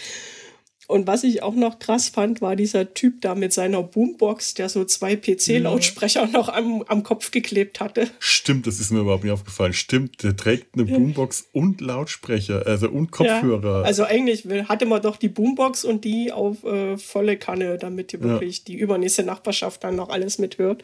Und 0.87 1.07
was 1.07 1.23
ich 1.23 1.41
auch 1.43 1.55
noch 1.55 1.79
krass 1.79 2.09
fand, 2.09 2.41
war 2.41 2.55
dieser 2.55 2.93
Typ 2.93 3.21
da 3.21 3.35
mit 3.35 3.53
seiner 3.53 3.81
Boombox, 3.83 4.53
der 4.55 4.67
so 4.67 4.83
zwei 4.83 5.15
PC-Lautsprecher 5.15 6.23
ja. 6.23 6.27
noch 6.27 6.49
am, 6.49 6.83
am 6.87 7.03
Kopf 7.03 7.31
geklebt 7.31 7.79
hatte. 7.79 8.09
Stimmt, 8.19 8.67
das 8.67 8.79
ist 8.79 8.91
mir 8.91 8.99
überhaupt 8.99 9.23
nicht 9.23 9.33
aufgefallen. 9.33 9.73
Stimmt, 9.73 10.23
der 10.23 10.35
trägt 10.35 10.75
eine 10.75 10.85
Boombox 10.85 11.47
und 11.53 11.79
Lautsprecher, 11.79 12.67
also 12.67 12.89
und 12.89 13.11
Kopfhörer. 13.11 13.81
Ja, 13.81 13.85
also 13.85 14.03
eigentlich 14.03 14.45
hatte 14.67 14.85
man 14.85 15.01
doch 15.01 15.15
die 15.15 15.29
Boombox 15.29 15.85
und 15.85 16.03
die 16.03 16.31
auf 16.31 16.63
äh, 16.63 16.97
volle 16.97 17.37
Kanne, 17.37 17.77
damit 17.77 18.11
die 18.11 18.21
wirklich 18.21 18.63
die 18.63 18.75
übernächste 18.75 19.23
Nachbarschaft 19.23 19.83
dann 19.83 19.95
noch 19.95 20.09
alles 20.09 20.37
mithört. 20.37 20.83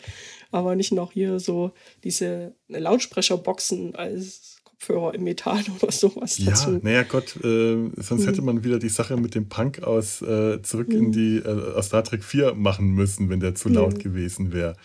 Aber 0.51 0.75
nicht 0.75 0.91
noch 0.91 1.11
hier 1.11 1.39
so 1.39 1.71
diese 2.03 2.53
Lautsprecherboxen 2.69 3.95
als 3.95 4.48
Kopfhörer 4.79 5.13
im 5.13 5.23
Metall 5.23 5.63
oder 5.81 5.91
sowas 5.91 6.37
ja, 6.37 6.51
dazu. 6.51 6.79
Naja, 6.81 7.03
Gott, 7.03 7.35
äh, 7.43 7.89
sonst 7.97 8.25
hätte 8.25 8.41
man 8.41 8.63
wieder 8.63 8.79
die 8.79 8.89
Sache 8.89 9.17
mit 9.17 9.35
dem 9.35 9.49
Punk 9.49 9.83
aus 9.83 10.21
äh, 10.21 10.61
zurück 10.61 10.89
in 10.89 11.11
die 11.11 11.37
äh, 11.37 11.73
aus 11.75 11.87
Star 11.87 12.03
Trek 12.03 12.23
4 12.23 12.55
machen 12.55 12.91
müssen, 12.91 13.29
wenn 13.29 13.39
der 13.39 13.55
zu 13.55 13.69
laut 13.69 13.95
mhm. 13.95 13.99
gewesen 13.99 14.53
wäre. 14.53 14.75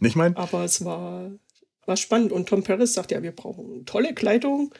Ich 0.00 0.16
meine. 0.16 0.36
Aber 0.36 0.64
es 0.64 0.84
war, 0.84 1.30
war 1.86 1.96
spannend. 1.96 2.32
Und 2.32 2.48
Tom 2.48 2.62
Paris 2.62 2.94
sagt 2.94 3.12
ja, 3.12 3.22
wir 3.22 3.32
brauchen 3.32 3.84
tolle 3.86 4.14
Kleidung. 4.14 4.72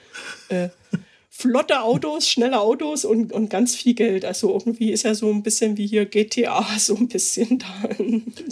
Flotte 1.37 1.83
Autos, 1.83 2.29
schnelle 2.29 2.61
Autos 2.61 3.05
und, 3.05 3.33
und 3.33 3.51
ganz 3.51 3.75
viel 3.75 3.95
Geld. 3.95 4.25
Also 4.25 4.53
irgendwie 4.53 4.93
ist 4.93 5.03
ja 5.03 5.17
so 5.17 5.33
ein 5.33 5.43
bisschen 5.43 5.77
wie 5.77 5.85
hier 5.85 6.07
GTA, 6.07 6.65
so 6.79 6.95
ein 6.95 7.09
bisschen 7.09 7.59
da. 7.59 7.89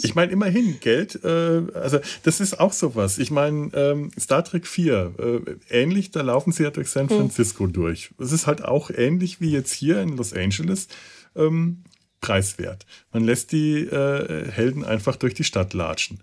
Ich 0.03 0.15
meine, 0.15 0.33
immerhin 0.33 0.81
Geld, 0.81 1.23
äh, 1.23 1.61
also 1.73 1.99
das 2.23 2.41
ist 2.41 2.59
auch 2.59 2.73
sowas. 2.73 3.19
Ich 3.19 3.31
meine, 3.31 3.71
ähm, 3.73 4.11
Star 4.19 4.43
Trek 4.43 4.67
4, 4.67 5.13
äh, 5.17 5.81
ähnlich, 5.81 6.11
da 6.11 6.21
laufen 6.23 6.51
sie 6.51 6.63
ja 6.63 6.71
durch 6.71 6.89
San 6.89 7.09
hm. 7.09 7.19
Francisco 7.19 7.63
hm. 7.63 7.73
durch. 7.73 8.11
Es 8.19 8.33
ist 8.33 8.47
halt 8.47 8.65
auch 8.65 8.89
ähnlich 8.89 9.39
wie 9.39 9.51
jetzt 9.51 9.71
hier 9.71 10.01
in 10.01 10.17
Los 10.17 10.33
Angeles. 10.33 10.89
Ähm, 11.37 11.83
preiswert. 12.19 12.85
Man 13.11 13.23
lässt 13.23 13.51
die 13.51 13.79
äh, 13.79 14.49
Helden 14.49 14.83
einfach 14.83 15.15
durch 15.15 15.33
die 15.33 15.43
Stadt 15.43 15.73
latschen. 15.73 16.19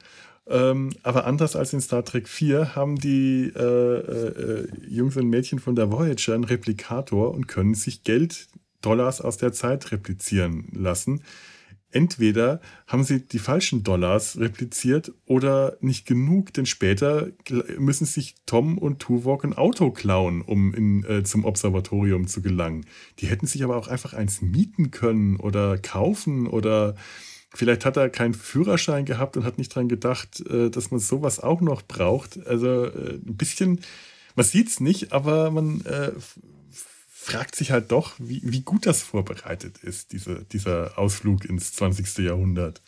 Ähm, 0.50 0.90
aber 1.04 1.26
anders 1.26 1.54
als 1.54 1.72
in 1.72 1.80
Star 1.80 2.04
Trek 2.04 2.28
4 2.28 2.74
haben 2.74 2.96
die 2.96 3.52
äh, 3.54 3.62
äh, 3.62 4.68
Jungs 4.88 5.16
und 5.16 5.28
Mädchen 5.28 5.60
von 5.60 5.76
der 5.76 5.92
Voyager 5.92 6.34
einen 6.34 6.44
Replikator 6.44 7.32
und 7.32 7.46
können 7.46 7.74
sich 7.74 8.02
Geld, 8.02 8.48
Dollars 8.82 9.20
aus 9.20 9.36
der 9.36 9.52
Zeit 9.52 9.92
replizieren 9.92 10.68
lassen. 10.72 11.22
Entweder 11.92 12.60
haben 12.86 13.02
sie 13.02 13.20
die 13.26 13.38
falschen 13.38 13.82
Dollars 13.82 14.38
repliziert 14.38 15.12
oder 15.26 15.76
nicht 15.80 16.06
genug, 16.06 16.52
denn 16.54 16.66
später 16.66 17.28
müssen 17.78 18.06
sich 18.06 18.36
Tom 18.46 18.78
und 18.78 19.00
Tuvok 19.00 19.44
ein 19.44 19.54
Auto 19.54 19.90
klauen, 19.90 20.40
um 20.42 20.72
in, 20.72 21.04
äh, 21.04 21.24
zum 21.24 21.44
Observatorium 21.44 22.28
zu 22.28 22.42
gelangen. 22.42 22.86
Die 23.18 23.26
hätten 23.26 23.46
sich 23.46 23.64
aber 23.64 23.76
auch 23.76 23.88
einfach 23.88 24.14
eins 24.14 24.40
mieten 24.40 24.90
können 24.90 25.36
oder 25.36 25.78
kaufen 25.78 26.46
oder 26.46 26.94
Vielleicht 27.52 27.84
hat 27.84 27.96
er 27.96 28.08
keinen 28.08 28.34
Führerschein 28.34 29.04
gehabt 29.04 29.36
und 29.36 29.44
hat 29.44 29.58
nicht 29.58 29.74
dran 29.74 29.88
gedacht, 29.88 30.40
äh, 30.48 30.70
dass 30.70 30.90
man 30.90 31.00
sowas 31.00 31.40
auch 31.40 31.60
noch 31.60 31.82
braucht. 31.82 32.46
Also 32.46 32.84
äh, 32.84 33.14
ein 33.14 33.36
bisschen, 33.36 33.80
man 34.36 34.46
sieht 34.46 34.68
es 34.68 34.80
nicht, 34.80 35.12
aber 35.12 35.50
man 35.50 35.84
äh, 35.84 36.12
fragt 37.08 37.56
sich 37.56 37.72
halt 37.72 37.90
doch, 37.90 38.14
wie, 38.18 38.40
wie 38.44 38.62
gut 38.62 38.86
das 38.86 39.02
vorbereitet 39.02 39.78
ist, 39.78 40.12
diese, 40.12 40.44
dieser 40.44 40.96
Ausflug 40.98 41.44
ins 41.44 41.72
20. 41.72 42.18
Jahrhundert. 42.18 42.82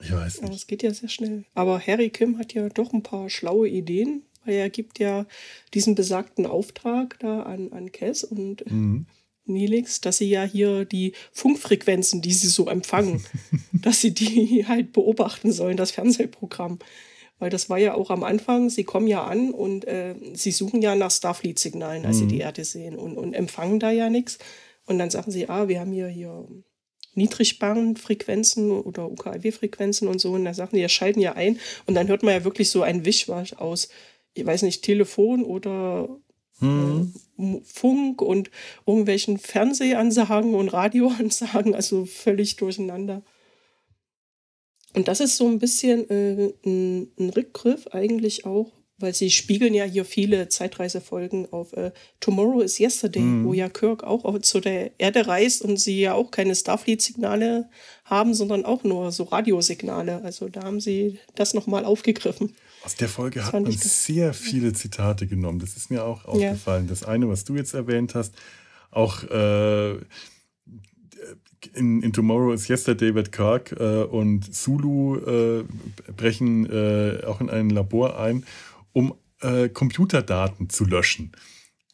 Ich 0.00 0.12
weiß 0.12 0.40
nicht. 0.40 0.44
Ja, 0.44 0.52
das 0.52 0.66
geht 0.66 0.82
ja 0.82 0.92
sehr 0.94 1.08
schnell. 1.08 1.44
Aber 1.54 1.80
Harry 1.80 2.10
Kim 2.10 2.38
hat 2.38 2.54
ja 2.54 2.68
doch 2.68 2.92
ein 2.92 3.02
paar 3.02 3.28
schlaue 3.28 3.68
Ideen, 3.68 4.22
weil 4.44 4.54
er 4.54 4.70
gibt 4.70 4.98
ja 4.98 5.26
diesen 5.74 5.94
besagten 5.94 6.46
Auftrag 6.46 7.18
da 7.20 7.42
an, 7.42 7.72
an 7.72 7.92
Cass 7.92 8.24
und 8.24 8.70
mhm. 8.70 9.06
Nelix, 9.48 10.00
dass 10.00 10.18
sie 10.18 10.28
ja 10.28 10.44
hier 10.44 10.84
die 10.84 11.12
Funkfrequenzen, 11.32 12.22
die 12.22 12.32
sie 12.32 12.48
so 12.48 12.68
empfangen, 12.68 13.24
dass 13.72 14.00
sie 14.00 14.14
die 14.14 14.66
halt 14.66 14.92
beobachten 14.92 15.52
sollen, 15.52 15.76
das 15.76 15.90
Fernsehprogramm. 15.90 16.78
Weil 17.38 17.50
das 17.50 17.70
war 17.70 17.78
ja 17.78 17.94
auch 17.94 18.10
am 18.10 18.24
Anfang, 18.24 18.68
sie 18.68 18.84
kommen 18.84 19.06
ja 19.06 19.24
an 19.24 19.52
und 19.52 19.86
äh, 19.86 20.14
sie 20.34 20.50
suchen 20.50 20.82
ja 20.82 20.96
nach 20.96 21.10
Starfleet-Signalen, 21.10 22.04
als 22.04 22.16
mhm. 22.16 22.20
sie 22.20 22.26
die 22.26 22.40
Erde 22.40 22.64
sehen 22.64 22.96
und, 22.96 23.16
und 23.16 23.34
empfangen 23.34 23.78
da 23.78 23.90
ja 23.90 24.10
nichts. 24.10 24.38
Und 24.86 24.98
dann 24.98 25.10
sagen 25.10 25.30
sie, 25.30 25.48
ah, 25.48 25.68
wir 25.68 25.80
haben 25.80 25.92
hier, 25.92 26.08
hier 26.08 26.48
Niedrigbandfrequenzen 27.14 28.70
oder 28.70 29.10
UKW-Frequenzen 29.10 30.08
und 30.08 30.20
so. 30.20 30.32
Und 30.32 30.44
dann 30.44 30.54
sagen 30.54 30.74
die, 30.74 30.82
ja, 30.82 30.88
schalten 30.88 31.20
ja 31.20 31.34
ein. 31.34 31.60
Und 31.86 31.94
dann 31.94 32.08
hört 32.08 32.22
man 32.22 32.34
ja 32.34 32.44
wirklich 32.44 32.70
so 32.70 32.82
ein 32.82 33.04
Wischwasch 33.04 33.52
aus, 33.54 33.88
ich 34.34 34.46
weiß 34.46 34.62
nicht, 34.62 34.82
Telefon 34.82 35.44
oder 35.44 36.08
hm. 36.60 37.12
Funk 37.64 38.20
und 38.20 38.50
irgendwelchen 38.86 39.38
Fernsehansagen 39.38 40.54
und 40.54 40.68
Radioansagen, 40.68 41.74
also 41.74 42.04
völlig 42.04 42.56
durcheinander. 42.56 43.22
Und 44.94 45.06
das 45.06 45.20
ist 45.20 45.36
so 45.36 45.46
ein 45.46 45.58
bisschen 45.58 46.08
äh, 46.10 46.52
ein, 46.64 47.12
ein, 47.18 47.30
Rückgriff 47.30 47.86
eigentlich 47.88 48.46
auch, 48.46 48.72
weil 48.96 49.14
sie 49.14 49.30
spiegeln 49.30 49.74
ja 49.74 49.84
hier 49.84 50.04
viele 50.04 50.48
Zeitreisefolgen 50.48 51.52
auf 51.52 51.72
äh, 51.74 51.92
Tomorrow 52.20 52.62
is 52.62 52.80
Yesterday, 52.80 53.20
mhm. 53.20 53.44
wo 53.44 53.52
ja 53.52 53.68
Kirk 53.68 54.02
auch 54.02 54.40
zu 54.40 54.60
der 54.60 54.98
Erde 54.98 55.26
reist 55.28 55.62
und 55.62 55.78
sie 55.78 56.00
ja 56.00 56.14
auch 56.14 56.30
keine 56.32 56.56
Starfleet-Signale 56.56 57.68
haben, 58.08 58.34
sondern 58.34 58.64
auch 58.64 58.84
nur 58.84 59.12
so 59.12 59.24
Radiosignale. 59.24 60.22
Also 60.22 60.48
da 60.48 60.62
haben 60.64 60.80
sie 60.80 61.18
das 61.34 61.54
nochmal 61.54 61.84
aufgegriffen. 61.84 62.54
Aus 62.84 62.94
der 62.94 63.08
Folge 63.08 63.44
hat 63.44 63.52
man 63.52 63.70
sehr 63.72 64.32
viele 64.32 64.72
Zitate 64.72 65.26
genommen. 65.26 65.58
Das 65.58 65.76
ist 65.76 65.90
mir 65.90 66.04
auch 66.04 66.24
aufgefallen. 66.24 66.84
Ja. 66.84 66.90
Das 66.90 67.04
eine, 67.04 67.28
was 67.28 67.44
du 67.44 67.56
jetzt 67.56 67.74
erwähnt 67.74 68.14
hast, 68.14 68.34
auch 68.90 69.24
äh, 69.24 69.96
in, 71.74 72.02
in, 72.02 72.12
Tomorrow 72.12 72.52
is 72.52 72.68
Yesterday 72.68 73.14
wird 73.14 73.32
Kirk 73.32 73.72
äh, 73.72 74.04
und 74.04 74.54
Zulu 74.54 75.16
äh, 75.18 75.64
brechen 76.16 76.66
äh, 76.70 77.24
auch 77.26 77.40
in 77.40 77.50
ein 77.50 77.70
Labor 77.70 78.18
ein, 78.18 78.44
um 78.92 79.14
äh, 79.40 79.68
Computerdaten 79.68 80.70
zu 80.70 80.84
löschen. 80.84 81.32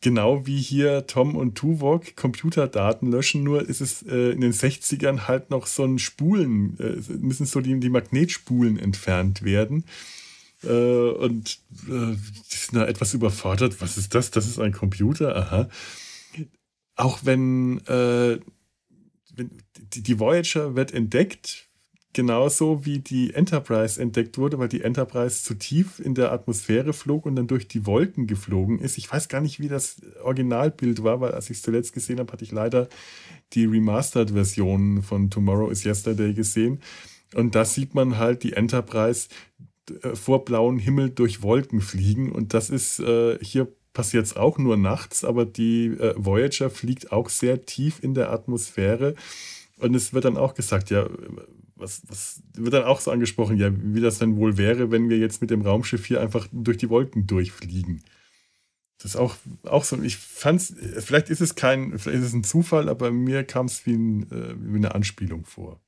Genau 0.05 0.46
wie 0.46 0.61
hier 0.61 1.07
Tom 1.07 1.34
und 1.34 1.55
Tuvok 1.55 2.14
Computerdaten 2.14 3.11
löschen, 3.11 3.42
nur 3.42 3.66
ist 3.66 3.80
es 3.80 4.02
äh, 4.02 4.32
in 4.32 4.42
den 4.42 4.52
60ern 4.52 5.28
halt 5.28 5.48
noch 5.48 5.66
so 5.66 5.82
ein 5.82 5.98
Spulen, 5.98 6.76
müssen 7.20 7.46
so 7.46 7.62
die, 7.62 7.80
die 7.80 7.88
Magnetspulen 7.88 8.78
entfernt 8.78 9.44
werden. 9.44 9.84
Äh, 10.62 10.68
und 10.68 11.59
äh, 11.88 12.16
die 12.16 12.57
sind 12.57 12.74
da 12.74 12.86
etwas 12.86 13.14
überfordert. 13.14 13.80
Was 13.80 13.96
ist 13.96 14.14
das? 14.14 14.30
Das 14.30 14.46
ist 14.46 14.59
ein 14.59 14.72
Computer? 14.72 15.34
Aha. 15.36 15.70
Auch 16.96 17.20
wenn, 17.22 17.78
äh, 17.86 18.38
wenn 19.34 19.50
die, 19.94 20.02
die 20.02 20.18
Voyager 20.20 20.76
wird 20.76 20.92
entdeckt, 20.92 21.70
genauso 22.15 22.87
wie 22.87 23.01
die 23.01 23.35
Enterprise 23.35 24.01
entdeckt 24.01 24.39
wurde, 24.39 24.59
weil 24.59 24.69
die 24.69 24.81
Enterprise 24.81 25.43
zu 25.43 25.55
tief 25.55 25.99
in 25.99 26.15
der 26.15 26.33
Atmosphäre 26.33 26.93
flog 26.93 27.27
und 27.27 27.37
dann 27.37 27.47
durch 27.47 27.69
die 27.69 27.85
Wolken 27.85 28.27
geflogen 28.27 28.79
ist. 28.79 28.97
Ich 28.97 29.12
weiß 29.12 29.29
gar 29.29 29.41
nicht, 29.41 29.61
wie 29.61 29.69
das 29.69 30.01
Originalbild 30.23 31.05
war, 31.05 31.21
weil 31.21 31.33
als 31.33 31.51
ich 31.51 31.59
es 31.59 31.62
zuletzt 31.62 31.93
gesehen 31.93 32.19
habe, 32.19 32.33
hatte 32.33 32.45
ich 32.45 32.53
leider 32.53 32.89
die 33.53 33.67
Remastered-Version 33.67 35.03
von 35.03 35.29
Tomorrow 35.29 35.71
is 35.71 35.85
Yesterday 35.85 36.33
gesehen. 36.33 36.81
Und 37.35 37.55
da 37.55 37.65
sieht 37.65 37.95
man 37.95 38.17
halt 38.17 38.45
die 38.45 38.55
Enterprise, 38.55 39.29
äh, 40.03 40.15
vor 40.15 40.45
blauen 40.45 40.79
Himmel 40.79 41.11
durch 41.11 41.43
Wolken 41.43 41.81
fliegen. 41.81 42.33
Und 42.33 42.55
das 42.55 42.71
ist 42.71 43.01
äh, 43.01 43.39
hier 43.43 43.69
passiert 43.93 44.27
es 44.27 44.37
auch 44.37 44.59
nur 44.59 44.77
nachts, 44.77 45.25
aber 45.25 45.45
die 45.45 45.87
äh, 45.87 46.15
Voyager 46.17 46.71
fliegt 46.71 47.12
auch 47.12 47.29
sehr 47.29 47.65
tief 47.65 48.03
in 48.03 48.15
der 48.15 48.31
Atmosphäre. 48.31 49.15
Und 49.79 49.95
es 49.95 50.12
wird 50.12 50.25
dann 50.25 50.37
auch 50.37 50.55
gesagt, 50.55 50.91
ja, 50.91 51.07
was, 51.77 52.03
was 52.07 52.43
wird 52.55 52.75
dann 52.75 52.85
auch 52.85 53.01
so 53.01 53.11
angesprochen, 53.11 53.59
ja, 53.59 53.70
wie 53.72 54.01
das 54.01 54.18
denn 54.18 54.37
wohl 54.37 54.57
wäre, 54.57 54.91
wenn 54.91 55.09
wir 55.09 55.18
jetzt 55.18 55.41
mit 55.41 55.51
dem 55.51 55.62
Raumschiff 55.62 56.07
hier 56.07 56.20
einfach 56.20 56.49
durch 56.53 56.79
die 56.79 56.91
Wolken 56.91 57.27
durchfliegen. 57.27 58.03
Das 58.99 59.12
ist 59.12 59.16
auch, 59.16 59.37
auch 59.64 59.85
so, 59.85 60.01
ich 60.03 60.16
fand's, 60.16 60.72
vielleicht 60.99 61.29
ist 61.29 61.41
es 61.41 61.57
kein, 61.57 61.99
vielleicht 61.99 62.20
ist 62.20 62.29
es 62.29 62.33
ein 62.33 62.45
Zufall, 62.45 62.89
aber 62.89 63.11
mir 63.11 63.45
kam 63.45 63.66
es 63.66 63.85
wie, 63.87 63.95
ein, 63.95 64.22
äh, 64.31 64.55
wie 64.57 64.77
eine 64.77 64.95
Anspielung 64.95 65.45
vor. 65.45 65.81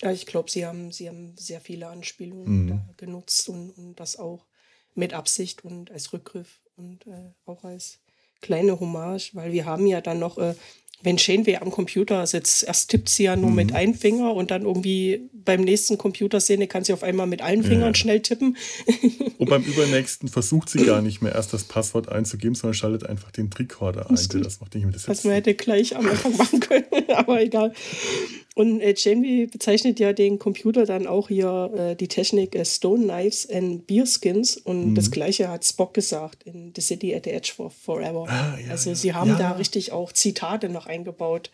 Ja, 0.00 0.12
ich 0.12 0.26
glaube, 0.26 0.50
sie 0.50 0.64
haben, 0.64 0.90
sie 0.92 1.08
haben 1.08 1.36
sehr 1.36 1.60
viele 1.60 1.88
Anspielungen 1.88 2.66
mhm. 2.66 2.80
genutzt 2.96 3.48
und, 3.48 3.70
und 3.70 4.00
das 4.00 4.16
auch 4.16 4.46
mit 4.94 5.12
Absicht 5.12 5.64
und 5.64 5.90
als 5.90 6.12
Rückgriff 6.12 6.60
und 6.76 7.06
äh, 7.06 7.32
auch 7.44 7.64
als 7.64 8.00
kleine 8.40 8.78
Hommage, 8.78 9.34
weil 9.34 9.52
wir 9.52 9.64
haben 9.64 9.86
ja 9.86 10.00
dann 10.00 10.18
noch 10.18 10.38
äh, 10.38 10.54
wenn 11.02 11.16
Janeway 11.16 11.56
am 11.56 11.70
Computer 11.70 12.26
sitzt, 12.26 12.64
erst 12.64 12.90
tippt 12.90 13.08
sie 13.08 13.24
ja 13.24 13.36
nur 13.36 13.50
mhm. 13.50 13.56
mit 13.56 13.74
einem 13.74 13.94
Finger 13.94 14.34
und 14.34 14.50
dann 14.50 14.62
irgendwie 14.62 15.28
beim 15.32 15.60
nächsten 15.60 15.96
Computerszene 15.96 16.66
kann 16.66 16.84
sie 16.84 16.92
auf 16.92 17.02
einmal 17.02 17.26
mit 17.26 17.40
allen 17.40 17.62
Fingern 17.62 17.88
ja. 17.88 17.94
schnell 17.94 18.20
tippen. 18.20 18.56
und 19.38 19.48
beim 19.48 19.62
übernächsten 19.64 20.28
versucht 20.28 20.68
sie 20.68 20.84
gar 20.84 21.00
nicht 21.00 21.22
mehr 21.22 21.34
erst 21.34 21.52
das 21.52 21.64
Passwort 21.64 22.10
einzugeben, 22.10 22.54
sondern 22.54 22.74
schaltet 22.74 23.06
einfach 23.06 23.30
den 23.30 23.50
Tricorder 23.50 24.10
ein. 24.10 24.16
Das 24.16 24.60
macht 24.60 24.74
nicht 24.74 24.84
mehr 24.84 24.92
das 24.92 25.08
Was 25.08 25.24
man 25.24 25.34
hätte 25.34 25.54
gleich 25.54 25.96
am 25.96 26.06
Anfang 26.06 26.36
machen 26.36 26.60
können, 26.60 26.86
aber 27.14 27.40
egal. 27.42 27.72
Und 28.58 28.80
äh, 28.80 28.92
Janeway 28.96 29.46
bezeichnet 29.46 30.00
ja 30.00 30.12
den 30.12 30.40
Computer 30.40 30.84
dann 30.84 31.06
auch 31.06 31.28
hier 31.28 31.70
äh, 31.76 31.94
die 31.94 32.08
Technik 32.08 32.56
äh, 32.56 32.64
Stone 32.64 33.04
Knives 33.04 33.48
and 33.48 33.86
Beer 33.86 34.04
Skins 34.04 34.56
und 34.56 34.90
mhm. 34.90 34.94
das 34.96 35.12
gleiche 35.12 35.48
hat 35.48 35.64
Spock 35.64 35.94
gesagt 35.94 36.42
in 36.42 36.72
The 36.74 36.82
City 36.82 37.14
at 37.14 37.22
the 37.22 37.30
Edge 37.30 37.52
for 37.54 37.70
Forever. 37.70 38.26
Ah, 38.28 38.58
ja, 38.58 38.72
also 38.72 38.92
sie 38.94 39.14
haben 39.14 39.30
ja. 39.30 39.38
da 39.38 39.52
richtig 39.52 39.92
auch 39.92 40.10
Zitate 40.10 40.70
noch 40.70 40.86
eingebaut. 40.86 41.52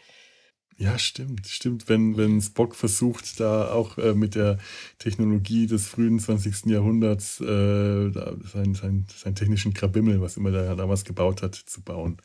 Ja, 0.78 0.98
stimmt, 0.98 1.46
stimmt. 1.46 1.90
Wenn, 1.90 2.16
wenn 2.16 2.40
Spock 2.40 2.74
versucht, 2.74 3.38
da 3.38 3.70
auch 3.70 3.98
äh, 3.98 4.14
mit 4.14 4.34
der 4.34 4.56
Technologie 4.98 5.66
des 5.66 5.86
frühen 5.86 6.18
20. 6.18 6.70
Jahrhunderts 6.72 7.38
äh, 7.38 7.44
seinen, 7.44 8.74
sein, 8.74 9.06
sein 9.14 9.34
technischen 9.34 9.74
Krabimmel, 9.74 10.22
was 10.22 10.38
immer 10.38 10.52
der 10.52 10.74
damals 10.74 11.04
gebaut 11.04 11.42
hat, 11.42 11.54
zu 11.54 11.82
bauen. 11.82 12.16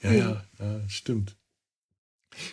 Ja, 0.00 0.10
mhm. 0.12 0.18
ja, 0.18 0.44
ja, 0.60 0.88
stimmt. 0.88 1.36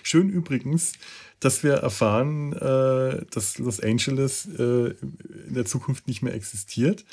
Schön 0.04 0.30
übrigens, 0.30 0.94
dass 1.40 1.64
wir 1.64 1.76
erfahren, 1.76 2.54
äh, 2.54 3.26
dass 3.30 3.58
Los 3.58 3.80
Angeles 3.80 4.48
äh, 4.58 4.92
in 5.48 5.54
der 5.54 5.66
Zukunft 5.66 6.08
nicht 6.08 6.22
mehr 6.22 6.34
existiert, 6.34 7.06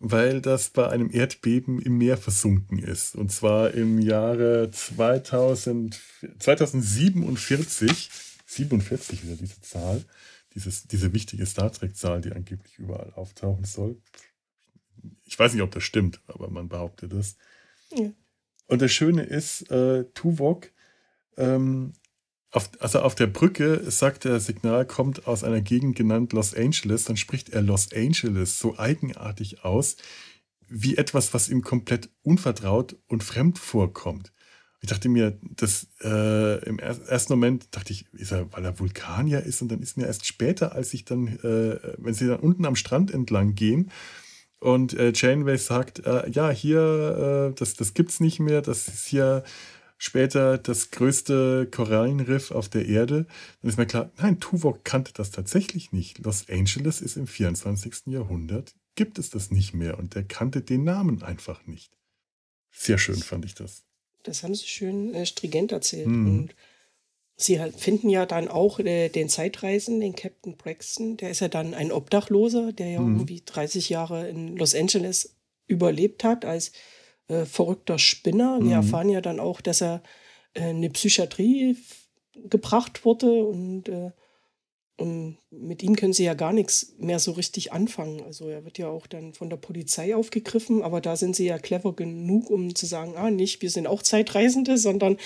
weil 0.00 0.40
das 0.40 0.70
bei 0.70 0.88
einem 0.88 1.10
Erdbeben 1.12 1.80
im 1.80 1.98
Meer 1.98 2.16
versunken 2.16 2.78
ist. 2.78 3.14
Und 3.14 3.30
zwar 3.30 3.72
im 3.72 4.00
Jahre 4.00 4.70
2000, 4.70 6.00
2047, 6.40 8.10
47 8.46 9.24
wieder 9.24 9.36
diese 9.36 9.60
Zahl, 9.60 10.04
dieses, 10.54 10.88
diese 10.88 11.12
wichtige 11.12 11.46
Star 11.46 11.72
Trek-Zahl, 11.72 12.20
die 12.20 12.32
angeblich 12.32 12.78
überall 12.78 13.12
auftauchen 13.14 13.64
soll. 13.64 13.96
Ich 15.24 15.38
weiß 15.38 15.54
nicht, 15.54 15.62
ob 15.62 15.70
das 15.70 15.84
stimmt, 15.84 16.20
aber 16.26 16.50
man 16.50 16.68
behauptet 16.68 17.12
das. 17.12 17.36
Ja. 17.94 18.10
Und 18.66 18.82
das 18.82 18.92
Schöne 18.92 19.22
ist, 19.22 19.70
äh, 19.70 20.04
Tuvok 20.14 20.71
ähm, 21.36 21.94
auf, 22.50 22.70
also 22.80 23.00
auf 23.00 23.14
der 23.14 23.28
Brücke 23.28 23.90
sagt 23.90 24.24
der 24.24 24.38
Signal, 24.38 24.84
kommt 24.86 25.26
aus 25.26 25.42
einer 25.42 25.62
Gegend 25.62 25.96
genannt 25.96 26.32
Los 26.32 26.54
Angeles, 26.54 27.04
dann 27.04 27.16
spricht 27.16 27.48
er 27.48 27.62
Los 27.62 27.88
Angeles 27.92 28.58
so 28.58 28.78
eigenartig 28.78 29.64
aus, 29.64 29.96
wie 30.68 30.96
etwas, 30.96 31.32
was 31.32 31.48
ihm 31.48 31.62
komplett 31.62 32.10
unvertraut 32.22 32.96
und 33.08 33.24
fremd 33.24 33.58
vorkommt. 33.58 34.32
Ich 34.82 34.88
dachte 34.88 35.08
mir, 35.08 35.38
das 35.42 35.86
äh, 36.02 36.62
im 36.64 36.78
ersten 36.78 37.32
Moment 37.34 37.68
dachte 37.70 37.92
ich, 37.92 38.12
ist 38.12 38.32
er, 38.32 38.52
weil 38.52 38.64
er 38.64 38.78
Vulkanier 38.78 39.42
ist, 39.42 39.62
und 39.62 39.70
dann 39.70 39.80
ist 39.80 39.96
mir 39.96 40.06
erst 40.06 40.26
später, 40.26 40.72
als 40.74 40.92
ich 40.92 41.04
dann, 41.04 41.28
äh, 41.28 41.78
wenn 41.98 42.14
sie 42.14 42.26
dann 42.26 42.40
unten 42.40 42.66
am 42.66 42.76
Strand 42.76 43.12
entlang 43.12 43.54
gehen 43.54 43.90
und 44.58 44.92
äh, 44.94 45.12
Janeway 45.14 45.56
sagt, 45.56 46.04
äh, 46.04 46.28
ja, 46.30 46.50
hier, 46.50 47.50
äh, 47.52 47.54
das, 47.58 47.74
das 47.74 47.94
gibt's 47.94 48.20
nicht 48.20 48.40
mehr, 48.40 48.60
das 48.60 48.88
ist 48.88 49.06
hier 49.06 49.44
später 50.02 50.58
das 50.58 50.90
größte 50.90 51.68
Korallenriff 51.70 52.50
auf 52.50 52.68
der 52.68 52.86
Erde, 52.86 53.24
dann 53.60 53.68
ist 53.68 53.78
mir 53.78 53.86
klar, 53.86 54.10
nein, 54.18 54.40
Tuvok 54.40 54.84
kannte 54.84 55.12
das 55.14 55.30
tatsächlich 55.30 55.92
nicht. 55.92 56.18
Los 56.18 56.46
Angeles 56.48 57.00
ist 57.00 57.16
im 57.16 57.28
24. 57.28 58.08
Jahrhundert, 58.08 58.74
gibt 58.96 59.20
es 59.20 59.30
das 59.30 59.52
nicht 59.52 59.74
mehr 59.74 60.00
und 60.00 60.16
er 60.16 60.24
kannte 60.24 60.60
den 60.60 60.82
Namen 60.82 61.22
einfach 61.22 61.64
nicht. 61.68 61.92
Sehr 62.72 62.98
schön 62.98 63.22
fand 63.22 63.44
ich 63.44 63.54
das. 63.54 63.84
Das 64.24 64.42
haben 64.42 64.56
sie 64.56 64.66
schön 64.66 65.14
äh, 65.14 65.24
stringent 65.24 65.70
erzählt. 65.70 66.08
Mhm. 66.08 66.26
Und 66.26 66.54
sie 67.36 67.60
halt 67.60 67.78
finden 67.78 68.10
ja 68.10 68.26
dann 68.26 68.48
auch 68.48 68.80
äh, 68.80 69.08
den 69.08 69.28
Zeitreisen, 69.28 70.00
den 70.00 70.16
Captain 70.16 70.56
Braxton, 70.56 71.16
der 71.16 71.30
ist 71.30 71.40
ja 71.40 71.48
dann 71.48 71.74
ein 71.74 71.92
Obdachloser, 71.92 72.72
der 72.72 72.88
ja 72.88 73.00
mhm. 73.00 73.18
irgendwie 73.18 73.42
30 73.46 73.88
Jahre 73.88 74.28
in 74.28 74.56
Los 74.56 74.74
Angeles 74.74 75.36
überlebt 75.68 76.24
hat 76.24 76.44
als 76.44 76.72
äh, 77.32 77.46
verrückter 77.46 77.98
Spinner. 77.98 78.58
Wir 78.58 78.66
mhm. 78.66 78.72
erfahren 78.72 79.08
ja 79.08 79.20
dann 79.20 79.40
auch, 79.40 79.60
dass 79.60 79.80
er 79.80 80.02
äh, 80.54 80.70
in 80.70 80.76
eine 80.76 80.90
Psychiatrie 80.90 81.76
gebracht 82.48 83.04
wurde 83.04 83.44
und, 83.44 83.88
äh, 83.88 84.10
und 84.96 85.38
mit 85.50 85.82
ihm 85.82 85.96
können 85.96 86.12
sie 86.12 86.24
ja 86.24 86.34
gar 86.34 86.52
nichts 86.52 86.94
mehr 86.98 87.18
so 87.18 87.32
richtig 87.32 87.72
anfangen. 87.72 88.22
Also 88.22 88.48
er 88.48 88.64
wird 88.64 88.78
ja 88.78 88.88
auch 88.88 89.06
dann 89.06 89.32
von 89.32 89.50
der 89.50 89.56
Polizei 89.56 90.14
aufgegriffen, 90.14 90.82
aber 90.82 91.00
da 91.00 91.16
sind 91.16 91.34
sie 91.34 91.46
ja 91.46 91.58
clever 91.58 91.94
genug, 91.94 92.50
um 92.50 92.74
zu 92.74 92.86
sagen, 92.86 93.16
ah, 93.16 93.30
nicht, 93.30 93.62
wir 93.62 93.70
sind 93.70 93.86
auch 93.86 94.02
Zeitreisende, 94.02 94.78
sondern 94.78 95.16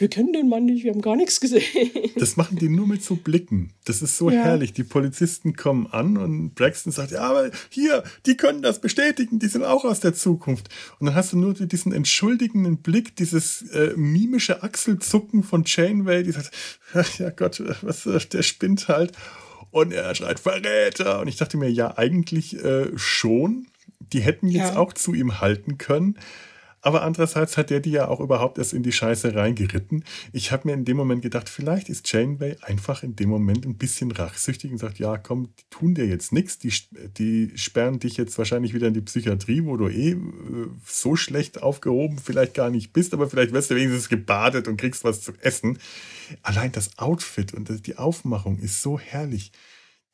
wir 0.00 0.08
kennen 0.08 0.32
den 0.32 0.48
Mann 0.48 0.64
nicht, 0.64 0.84
wir 0.84 0.92
haben 0.92 1.02
gar 1.02 1.16
nichts 1.16 1.40
gesehen. 1.40 1.64
Das 2.16 2.36
machen 2.36 2.56
die 2.56 2.68
nur 2.68 2.86
mit 2.86 3.02
so 3.02 3.16
Blicken. 3.16 3.72
Das 3.84 4.02
ist 4.02 4.16
so 4.16 4.30
ja. 4.30 4.42
herrlich. 4.42 4.72
Die 4.72 4.84
Polizisten 4.84 5.54
kommen 5.54 5.86
an 5.86 6.16
und 6.16 6.54
Braxton 6.54 6.92
sagt, 6.92 7.12
ja, 7.12 7.20
aber 7.20 7.50
hier, 7.68 8.02
die 8.26 8.36
können 8.36 8.62
das 8.62 8.80
bestätigen, 8.80 9.38
die 9.38 9.46
sind 9.46 9.64
auch 9.64 9.84
aus 9.84 10.00
der 10.00 10.14
Zukunft. 10.14 10.68
Und 10.98 11.06
dann 11.06 11.14
hast 11.14 11.32
du 11.32 11.38
nur 11.38 11.54
diesen 11.54 11.92
entschuldigenden 11.92 12.78
Blick, 12.78 13.16
dieses 13.16 13.62
äh, 13.70 13.92
mimische 13.96 14.62
Achselzucken 14.62 15.42
von 15.42 15.64
Chainway, 15.64 16.22
die 16.22 16.32
sagt, 16.32 16.50
ja 17.18 17.30
Gott, 17.30 17.62
was, 17.82 18.08
der 18.28 18.42
spinnt 18.42 18.88
halt. 18.88 19.12
Und 19.70 19.92
er 19.92 20.14
schreit 20.14 20.40
Verräter. 20.40 21.20
Und 21.20 21.28
ich 21.28 21.36
dachte 21.36 21.56
mir, 21.56 21.70
ja, 21.70 21.96
eigentlich 21.96 22.62
äh, 22.62 22.90
schon. 22.96 23.66
Die 24.12 24.20
hätten 24.20 24.48
jetzt 24.48 24.74
ja. 24.74 24.76
auch 24.76 24.92
zu 24.92 25.14
ihm 25.14 25.40
halten 25.40 25.78
können. 25.78 26.16
Aber 26.82 27.02
andererseits 27.02 27.56
hat 27.56 27.70
der 27.70 27.80
die 27.80 27.90
ja 27.90 28.08
auch 28.08 28.20
überhaupt 28.20 28.56
erst 28.58 28.72
in 28.72 28.82
die 28.82 28.92
Scheiße 28.92 29.34
reingeritten. 29.34 30.04
Ich 30.32 30.50
habe 30.50 30.68
mir 30.68 30.74
in 30.74 30.84
dem 30.84 30.96
Moment 30.96 31.22
gedacht, 31.22 31.48
vielleicht 31.48 31.88
ist 31.90 32.10
Janeway 32.10 32.56
einfach 32.62 33.02
in 33.02 33.16
dem 33.16 33.28
Moment 33.28 33.66
ein 33.66 33.76
bisschen 33.76 34.10
rachsüchtig 34.10 34.70
und 34.70 34.78
sagt, 34.78 34.98
ja, 34.98 35.18
komm, 35.18 35.50
die 35.58 35.64
tun 35.68 35.94
dir 35.94 36.06
jetzt 36.06 36.32
nichts, 36.32 36.58
die, 36.58 36.72
die 37.18 37.52
sperren 37.56 37.98
dich 37.98 38.16
jetzt 38.16 38.38
wahrscheinlich 38.38 38.72
wieder 38.72 38.88
in 38.88 38.94
die 38.94 39.02
Psychiatrie, 39.02 39.64
wo 39.64 39.76
du 39.76 39.88
eh 39.88 40.12
äh, 40.12 40.16
so 40.86 41.16
schlecht 41.16 41.62
aufgehoben 41.62 42.18
vielleicht 42.18 42.54
gar 42.54 42.70
nicht 42.70 42.92
bist, 42.92 43.12
aber 43.12 43.28
vielleicht 43.28 43.52
wirst 43.52 43.70
du 43.70 43.74
wenigstens 43.74 44.08
gebadet 44.08 44.68
und 44.68 44.78
kriegst 44.78 45.04
was 45.04 45.20
zu 45.20 45.32
essen. 45.40 45.78
Allein 46.42 46.72
das 46.72 46.98
Outfit 46.98 47.52
und 47.52 47.86
die 47.86 47.98
Aufmachung 47.98 48.58
ist 48.58 48.80
so 48.82 48.98
herrlich. 48.98 49.52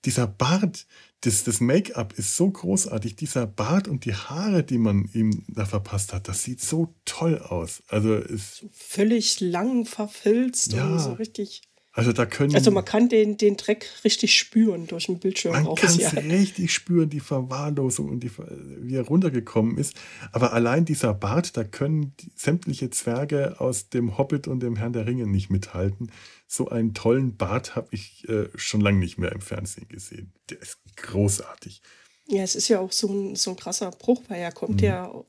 Dieser 0.04 0.26
Bart, 0.26 0.86
das, 1.22 1.44
das 1.44 1.60
Make-up 1.60 2.12
ist 2.18 2.36
so 2.36 2.50
großartig. 2.50 3.16
Dieser 3.16 3.46
Bart 3.46 3.88
und 3.88 4.04
die 4.04 4.14
Haare, 4.14 4.62
die 4.62 4.78
man 4.78 5.08
ihm 5.12 5.44
da 5.48 5.64
verpasst 5.64 6.12
hat, 6.12 6.28
das 6.28 6.42
sieht 6.42 6.60
so 6.60 6.94
toll 7.04 7.38
aus. 7.38 7.82
Also 7.88 8.14
ist 8.14 8.56
so 8.56 8.68
völlig 8.72 9.40
lang 9.40 9.86
verfilzt 9.86 10.72
ja. 10.72 10.86
und 10.86 10.98
so 10.98 11.12
richtig. 11.14 11.62
Also 11.96 12.12
da 12.12 12.26
können. 12.26 12.54
Also 12.54 12.70
man 12.70 12.84
kann 12.84 13.08
den, 13.08 13.38
den 13.38 13.56
Dreck 13.56 13.88
richtig 14.04 14.38
spüren 14.38 14.86
durch 14.86 15.06
den 15.06 15.18
Bildschirm. 15.18 15.52
Man 15.52 15.74
kann 15.74 15.98
es 15.98 16.14
richtig 16.14 16.74
spüren, 16.74 17.08
die 17.08 17.20
Verwahrlosung 17.20 18.10
und 18.10 18.20
die, 18.20 18.30
wie 18.36 18.96
er 18.96 19.06
runtergekommen 19.06 19.78
ist. 19.78 19.94
Aber 20.30 20.52
allein 20.52 20.84
dieser 20.84 21.14
Bart, 21.14 21.56
da 21.56 21.64
können 21.64 22.12
sämtliche 22.34 22.90
Zwerge 22.90 23.60
aus 23.60 23.88
dem 23.88 24.18
Hobbit 24.18 24.46
und 24.46 24.60
dem 24.60 24.76
Herrn 24.76 24.92
der 24.92 25.06
Ringe 25.06 25.26
nicht 25.26 25.48
mithalten. 25.48 26.12
So 26.46 26.68
einen 26.68 26.92
tollen 26.92 27.38
Bart 27.38 27.76
habe 27.76 27.88
ich 27.92 28.28
äh, 28.28 28.50
schon 28.56 28.82
lange 28.82 28.98
nicht 28.98 29.16
mehr 29.16 29.32
im 29.32 29.40
Fernsehen 29.40 29.88
gesehen. 29.88 30.34
Der 30.50 30.60
ist 30.60 30.76
großartig. 30.96 31.80
Ja, 32.28 32.42
es 32.42 32.56
ist 32.56 32.68
ja 32.68 32.78
auch 32.80 32.92
so 32.92 33.08
ein, 33.08 33.36
so 33.36 33.52
ein 33.52 33.56
krasser 33.56 33.90
Bruch, 33.90 34.22
weil 34.28 34.40
er 34.40 34.52
kommt 34.52 34.82
mhm. 34.82 34.86
ja 34.86 35.24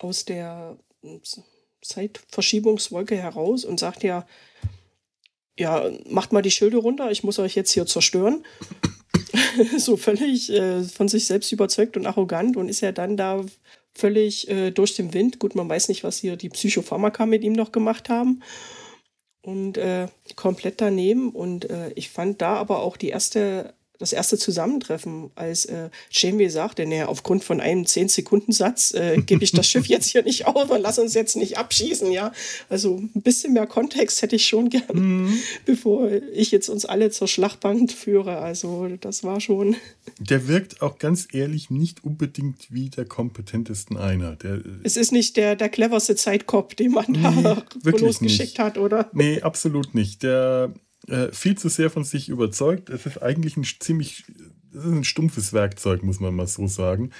aus 0.00 0.26
der 0.26 0.76
Zeitverschiebungswolke 1.80 3.16
heraus 3.16 3.64
und 3.64 3.80
sagt 3.80 4.02
ja, 4.02 4.26
ja, 5.58 5.90
macht 6.08 6.32
mal 6.32 6.42
die 6.42 6.50
Schilde 6.50 6.76
runter, 6.76 7.10
ich 7.10 7.24
muss 7.24 7.38
euch 7.38 7.54
jetzt 7.54 7.72
hier 7.72 7.86
zerstören. 7.86 8.44
so 9.78 9.96
völlig 9.96 10.50
äh, 10.50 10.82
von 10.84 11.08
sich 11.08 11.26
selbst 11.26 11.52
überzeugt 11.52 11.96
und 11.96 12.06
arrogant 12.06 12.56
und 12.56 12.68
ist 12.68 12.80
ja 12.80 12.92
dann 12.92 13.16
da 13.16 13.44
völlig 13.94 14.48
äh, 14.48 14.70
durch 14.70 14.94
den 14.94 15.12
Wind. 15.12 15.38
Gut, 15.38 15.54
man 15.54 15.68
weiß 15.68 15.88
nicht, 15.88 16.04
was 16.04 16.18
hier 16.18 16.36
die 16.36 16.48
Psychopharmaka 16.48 17.26
mit 17.26 17.42
ihm 17.42 17.52
noch 17.52 17.72
gemacht 17.72 18.08
haben. 18.08 18.42
Und 19.42 19.78
äh, 19.78 20.08
komplett 20.36 20.80
daneben. 20.80 21.30
Und 21.30 21.68
äh, 21.68 21.90
ich 21.94 22.10
fand 22.10 22.40
da 22.40 22.56
aber 22.56 22.80
auch 22.80 22.96
die 22.96 23.08
erste 23.08 23.74
das 23.98 24.12
erste 24.12 24.38
Zusammentreffen, 24.38 25.30
als 25.34 25.64
äh, 25.64 25.90
Janeway 26.10 26.48
sagte, 26.48 26.86
nee, 26.86 27.02
aufgrund 27.02 27.42
von 27.42 27.60
einem 27.60 27.82
10-Sekunden-Satz 27.82 28.94
äh, 28.94 29.20
gebe 29.26 29.42
ich 29.42 29.50
das 29.50 29.66
Schiff 29.68 29.86
jetzt 29.86 30.10
hier 30.10 30.22
nicht 30.22 30.46
auf 30.46 30.70
und 30.70 30.80
lass 30.80 31.00
uns 31.00 31.14
jetzt 31.14 31.36
nicht 31.36 31.58
abschießen, 31.58 32.12
ja. 32.12 32.32
Also 32.68 32.96
ein 32.96 33.22
bisschen 33.22 33.54
mehr 33.54 33.66
Kontext 33.66 34.22
hätte 34.22 34.36
ich 34.36 34.46
schon 34.46 34.70
gern, 34.70 34.84
mhm. 34.92 35.38
bevor 35.66 36.10
ich 36.32 36.52
jetzt 36.52 36.68
uns 36.68 36.84
alle 36.84 37.10
zur 37.10 37.26
Schlachtbank 37.26 37.90
führe. 37.92 38.38
Also 38.38 38.88
das 39.00 39.24
war 39.24 39.40
schon. 39.40 39.74
Der 40.20 40.46
wirkt 40.46 40.80
auch 40.80 40.98
ganz 40.98 41.26
ehrlich 41.32 41.70
nicht 41.70 42.04
unbedingt 42.04 42.72
wie 42.72 42.90
der 42.90 43.04
kompetentesten 43.04 43.96
einer. 43.96 44.36
Der, 44.36 44.54
äh, 44.54 44.62
es 44.84 44.96
ist 44.96 45.10
nicht 45.10 45.36
der, 45.36 45.56
der 45.56 45.70
cleverste 45.70 46.14
Zeitkopf, 46.14 46.76
den 46.76 46.92
man 46.92 47.06
nee, 47.08 47.42
da 47.42 47.64
losgeschickt 47.84 48.60
hat, 48.60 48.78
oder? 48.78 49.10
Nee, 49.12 49.40
absolut 49.42 49.94
nicht. 49.94 50.22
Der 50.22 50.72
äh, 51.08 51.32
viel 51.32 51.56
zu 51.56 51.68
sehr 51.68 51.90
von 51.90 52.04
sich 52.04 52.28
überzeugt. 52.28 52.90
Es 52.90 53.06
ist 53.06 53.22
eigentlich 53.22 53.56
ein 53.56 53.64
ziemlich, 53.64 54.24
es 54.70 54.84
ist 54.84 54.92
ein 54.92 55.04
stumpfes 55.04 55.52
Werkzeug, 55.52 56.02
muss 56.02 56.20
man 56.20 56.34
mal 56.34 56.46
so 56.46 56.66
sagen. 56.66 57.10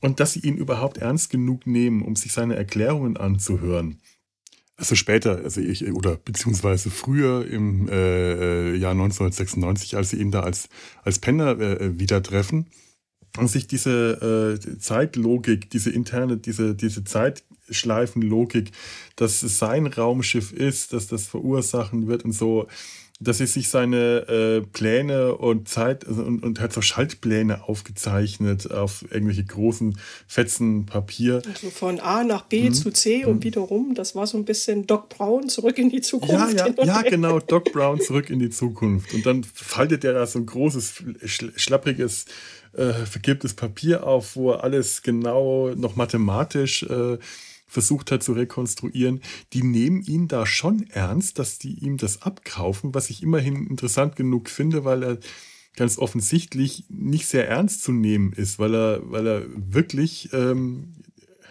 Und 0.00 0.18
dass 0.18 0.32
sie 0.32 0.40
ihn 0.40 0.56
überhaupt 0.56 0.98
ernst 0.98 1.30
genug 1.30 1.66
nehmen, 1.66 2.02
um 2.02 2.16
sich 2.16 2.32
seine 2.32 2.56
Erklärungen 2.56 3.16
anzuhören. 3.16 4.00
Also 4.76 4.96
später, 4.96 5.36
also 5.44 5.60
ich, 5.60 5.86
oder 5.92 6.16
beziehungsweise 6.16 6.90
früher 6.90 7.46
im 7.46 7.88
äh, 7.88 8.74
Jahr 8.74 8.92
1996, 8.92 9.96
als 9.96 10.10
sie 10.10 10.16
ihn 10.16 10.32
da 10.32 10.40
als, 10.40 10.68
als 11.04 11.20
Penner 11.20 11.60
äh, 11.60 12.00
wieder 12.00 12.22
treffen 12.22 12.66
und 13.38 13.48
sich 13.48 13.66
diese 13.66 14.58
äh, 14.58 14.78
Zeitlogik, 14.78 15.70
diese 15.70 15.90
interne, 15.90 16.36
diese, 16.36 16.74
diese 16.74 17.04
Zeitschleifenlogik, 17.04 18.72
dass 19.14 19.42
es 19.42 19.58
sein 19.58 19.86
Raumschiff 19.86 20.52
ist, 20.52 20.92
dass 20.92 21.06
das 21.06 21.26
verursachen 21.26 22.08
wird 22.08 22.24
und 22.24 22.32
so, 22.32 22.66
dass 23.22 23.40
er 23.40 23.46
sich 23.46 23.68
seine 23.68 24.28
äh, 24.28 24.60
Pläne 24.72 25.36
und 25.36 25.68
Zeit 25.68 26.06
also, 26.06 26.22
und, 26.22 26.42
und 26.42 26.60
hat 26.60 26.72
so 26.72 26.80
Schaltpläne 26.80 27.68
aufgezeichnet 27.68 28.70
auf 28.70 29.04
irgendwelche 29.10 29.44
großen 29.44 29.98
Fetzen 30.26 30.86
Papier. 30.86 31.42
Also 31.46 31.70
von 31.70 32.00
A 32.00 32.24
nach 32.24 32.42
B 32.42 32.68
mhm. 32.68 32.74
zu 32.74 32.90
C 32.90 33.24
und 33.24 33.36
mhm. 33.36 33.44
wiederum. 33.44 33.94
Das 33.94 34.14
war 34.14 34.26
so 34.26 34.36
ein 34.38 34.44
bisschen 34.44 34.86
Doc 34.86 35.08
Brown 35.10 35.48
zurück 35.48 35.78
in 35.78 35.90
die 35.90 36.00
Zukunft. 36.00 36.58
Ja, 36.58 36.66
ja, 36.66 36.84
ja 36.84 37.02
genau, 37.02 37.38
Doc 37.46 37.72
Brown 37.72 38.00
zurück 38.00 38.30
in 38.30 38.38
die 38.38 38.50
Zukunft. 38.50 39.14
Und 39.14 39.24
dann 39.26 39.44
faltet 39.44 40.04
er 40.04 40.14
da 40.14 40.26
so 40.26 40.38
ein 40.38 40.46
großes, 40.46 41.02
schlappriges, 41.56 42.26
äh, 42.74 42.92
vergilbtes 42.92 43.54
Papier 43.54 44.06
auf, 44.06 44.36
wo 44.36 44.52
er 44.52 44.64
alles 44.64 45.02
genau 45.02 45.70
noch 45.74 45.96
mathematisch 45.96 46.82
äh, 46.84 47.18
versucht 47.72 48.12
hat 48.12 48.22
zu 48.22 48.34
rekonstruieren, 48.34 49.22
die 49.54 49.62
nehmen 49.62 50.02
ihn 50.02 50.28
da 50.28 50.44
schon 50.44 50.86
ernst, 50.90 51.38
dass 51.38 51.58
die 51.58 51.72
ihm 51.82 51.96
das 51.96 52.20
abkaufen, 52.20 52.94
was 52.94 53.08
ich 53.08 53.22
immerhin 53.22 53.66
interessant 53.66 54.14
genug 54.14 54.50
finde, 54.50 54.84
weil 54.84 55.02
er 55.02 55.18
ganz 55.74 55.96
offensichtlich 55.96 56.84
nicht 56.90 57.26
sehr 57.26 57.48
ernst 57.48 57.82
zu 57.82 57.92
nehmen 57.92 58.34
ist, 58.34 58.58
weil 58.58 58.74
er, 58.74 59.10
weil 59.10 59.26
er 59.26 59.46
wirklich 59.56 60.28
ähm, 60.34 60.96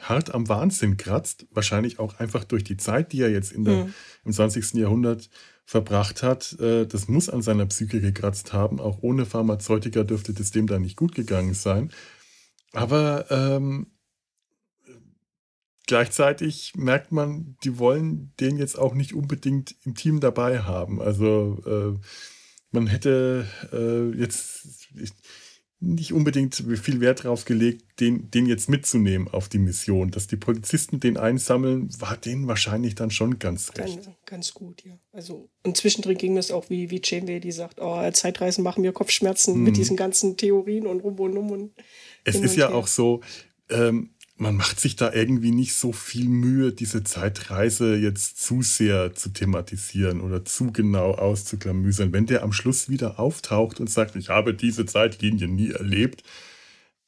hart 0.03 0.31
am 0.35 0.47
Wahnsinn 0.47 0.95
kratzt, 0.95 1.47
wahrscheinlich 1.49 1.97
auch 1.97 2.19
einfach 2.19 2.43
durch 2.43 2.63
die 2.63 2.77
Zeit, 2.77 3.13
die 3.13 3.21
er 3.21 3.31
jetzt 3.31 3.51
in 3.51 3.63
der, 3.63 3.85
mhm. 3.85 3.93
im 4.23 4.31
20. 4.31 4.75
Jahrhundert 4.75 5.27
verbracht 5.65 6.21
hat. 6.21 6.59
Äh, 6.59 6.85
das 6.85 7.07
muss 7.07 7.29
an 7.29 7.41
seiner 7.41 7.65
Psyche 7.65 7.99
gekratzt 7.99 8.53
haben. 8.53 8.79
Auch 8.79 8.99
ohne 9.01 9.25
Pharmazeutika 9.25 10.03
dürfte 10.03 10.33
das 10.33 10.51
dem 10.51 10.67
da 10.67 10.77
nicht 10.77 10.97
gut 10.97 11.15
gegangen 11.15 11.55
sein. 11.55 11.91
Aber 12.73 13.25
ähm, 13.31 13.87
gleichzeitig 15.91 16.71
merkt 16.77 17.11
man, 17.11 17.57
die 17.65 17.77
wollen 17.77 18.31
den 18.39 18.55
jetzt 18.55 18.79
auch 18.79 18.93
nicht 18.93 19.13
unbedingt 19.13 19.75
im 19.83 19.93
Team 19.93 20.21
dabei 20.21 20.59
haben. 20.59 21.01
Also 21.01 21.61
äh, 21.65 21.99
man 22.71 22.87
hätte 22.87 23.45
äh, 23.73 24.17
jetzt 24.17 24.87
nicht 25.81 26.13
unbedingt 26.13 26.55
viel 26.55 27.01
Wert 27.01 27.25
darauf 27.25 27.43
gelegt, 27.43 27.99
den, 27.99 28.31
den 28.31 28.45
jetzt 28.45 28.69
mitzunehmen 28.69 29.27
auf 29.27 29.49
die 29.49 29.57
Mission. 29.57 30.11
Dass 30.11 30.27
die 30.27 30.37
Polizisten 30.37 31.01
den 31.01 31.17
einsammeln, 31.17 31.89
war 31.99 32.15
denen 32.15 32.47
wahrscheinlich 32.47 32.95
dann 32.95 33.11
schon 33.11 33.37
ganz 33.37 33.75
recht. 33.75 34.01
Ganz, 34.01 34.15
ganz 34.25 34.53
gut, 34.53 34.85
ja. 34.85 34.97
Also, 35.11 35.49
und 35.63 35.75
zwischendrin 35.75 36.17
ging 36.17 36.37
es 36.37 36.51
auch 36.51 36.69
wie, 36.69 36.89
wie 36.89 37.01
Janeway, 37.03 37.41
die 37.41 37.51
sagt, 37.51 37.81
oh, 37.81 38.09
Zeitreisen 38.11 38.63
machen 38.63 38.79
mir 38.79 38.93
Kopfschmerzen 38.93 39.55
hm. 39.55 39.63
mit 39.63 39.75
diesen 39.75 39.97
ganzen 39.97 40.37
Theorien 40.37 40.87
und 40.87 41.01
rum 41.01 41.19
und 41.19 41.35
um. 41.35 41.51
Und 41.51 41.73
es 42.23 42.37
ist 42.37 42.55
ja 42.55 42.69
her. 42.69 42.75
auch 42.77 42.87
so, 42.87 43.19
ähm, 43.69 44.11
man 44.41 44.55
macht 44.55 44.79
sich 44.79 44.95
da 44.95 45.13
irgendwie 45.13 45.51
nicht 45.51 45.75
so 45.75 45.91
viel 45.91 46.27
Mühe, 46.27 46.73
diese 46.73 47.03
Zeitreise 47.03 47.95
jetzt 47.95 48.41
zu 48.43 48.63
sehr 48.63 49.13
zu 49.13 49.29
thematisieren 49.29 50.19
oder 50.19 50.43
zu 50.43 50.71
genau 50.71 51.11
auszuklamüsern. 51.11 52.11
Wenn 52.11 52.25
der 52.25 52.41
am 52.41 52.51
Schluss 52.51 52.89
wieder 52.89 53.19
auftaucht 53.19 53.79
und 53.79 53.89
sagt, 53.89 54.15
ich 54.15 54.29
habe 54.29 54.55
diese 54.55 54.87
Zeitlinie 54.87 55.47
nie 55.47 55.69
erlebt, 55.69 56.23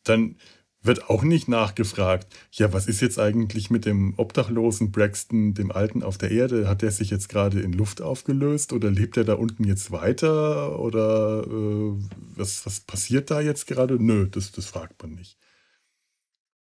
dann 0.04 0.36
wird 0.84 1.10
auch 1.10 1.24
nicht 1.24 1.48
nachgefragt, 1.48 2.28
ja, 2.52 2.72
was 2.72 2.86
ist 2.88 3.02
jetzt 3.02 3.18
eigentlich 3.18 3.72
mit 3.72 3.86
dem 3.86 4.14
obdachlosen 4.18 4.92
Braxton, 4.92 5.56
dem 5.56 5.72
Alten 5.72 6.04
auf 6.04 6.20
der 6.20 6.30
Erde? 6.30 6.68
Hat 6.68 6.84
der 6.84 6.92
sich 6.92 7.10
jetzt 7.10 7.30
gerade 7.30 7.62
in 7.62 7.74
Luft 7.74 8.02
aufgelöst 8.02 8.74
oder 8.74 8.92
lebt 8.92 9.18
er 9.18 9.24
da 9.24 9.34
unten 9.34 9.64
jetzt 9.64 9.92
weiter? 9.92 10.80
Oder 10.80 11.46
äh, 11.48 11.94
was, 12.36 12.64
was 12.68 12.82
passiert 12.82 13.32
da 13.32 13.42
jetzt 13.42 13.66
gerade? 13.66 13.96
Nö, 13.96 14.28
das, 14.30 14.52
das 14.52 14.68
fragt 14.68 15.02
man 15.02 15.16
nicht. 15.16 15.38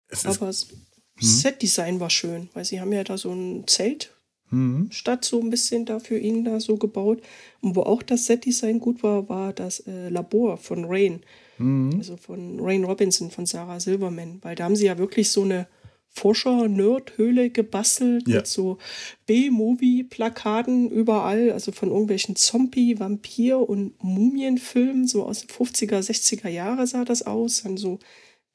Es 0.10 0.26
Aber 0.26 0.47
das 0.47 0.68
hm? 0.70 0.78
Set-Design 1.20 1.99
war 1.99 2.10
schön, 2.10 2.49
weil 2.53 2.66
sie 2.66 2.82
haben 2.82 2.91
ja 2.91 3.03
da 3.03 3.18
so 3.18 3.32
ein 3.32 3.68
Zelt 3.68 4.12
mhm. 4.49 4.88
statt 4.91 5.26
so 5.26 5.39
ein 5.39 5.49
bisschen 5.49 5.86
da 5.86 5.99
für 5.99 6.18
ihn 6.18 6.43
da 6.43 6.60
so 6.60 6.78
gebaut. 6.78 7.22
Und 7.62 7.76
wo 7.76 7.82
auch 7.82 8.03
das 8.03 8.26
Set-Design 8.26 8.80
gut 8.80 9.03
war, 9.03 9.30
war 9.30 9.53
das 9.53 9.82
äh, 9.82 10.10
Labor 10.10 10.57
von 10.57 10.86
Rain. 10.86 11.22
Mhm. 11.57 11.95
Also 11.97 12.18
von 12.18 12.60
Rain 12.60 12.84
Robinson, 12.84 13.32
von 13.32 13.45
Sarah 13.45 13.80
Silverman. 13.80 14.39
Weil 14.41 14.55
da 14.55 14.66
haben 14.66 14.76
sie 14.76 14.86
ja 14.86 14.97
wirklich 14.97 15.30
so 15.30 15.43
eine 15.43 15.68
Forscher-Nerd-Höhle 16.12 17.51
gebastelt 17.51 18.28
ja. 18.28 18.38
mit 18.38 18.47
so 18.47 18.80
B-Movie-Plakaten 19.28 20.89
überall, 20.89 21.51
also 21.51 21.72
von 21.72 21.89
irgendwelchen 21.89 22.36
Zombie-, 22.36 22.99
Vampir- 22.99 23.70
und 23.70 24.03
Mumienfilmen, 24.03 25.07
so 25.07 25.24
aus 25.24 25.41
den 25.41 25.49
50er, 25.49 25.99
60er 25.99 26.49
Jahre 26.49 26.88
sah 26.88 27.05
das 27.05 27.22
aus. 27.22 27.64
Dann 27.64 27.78
so 27.78 27.99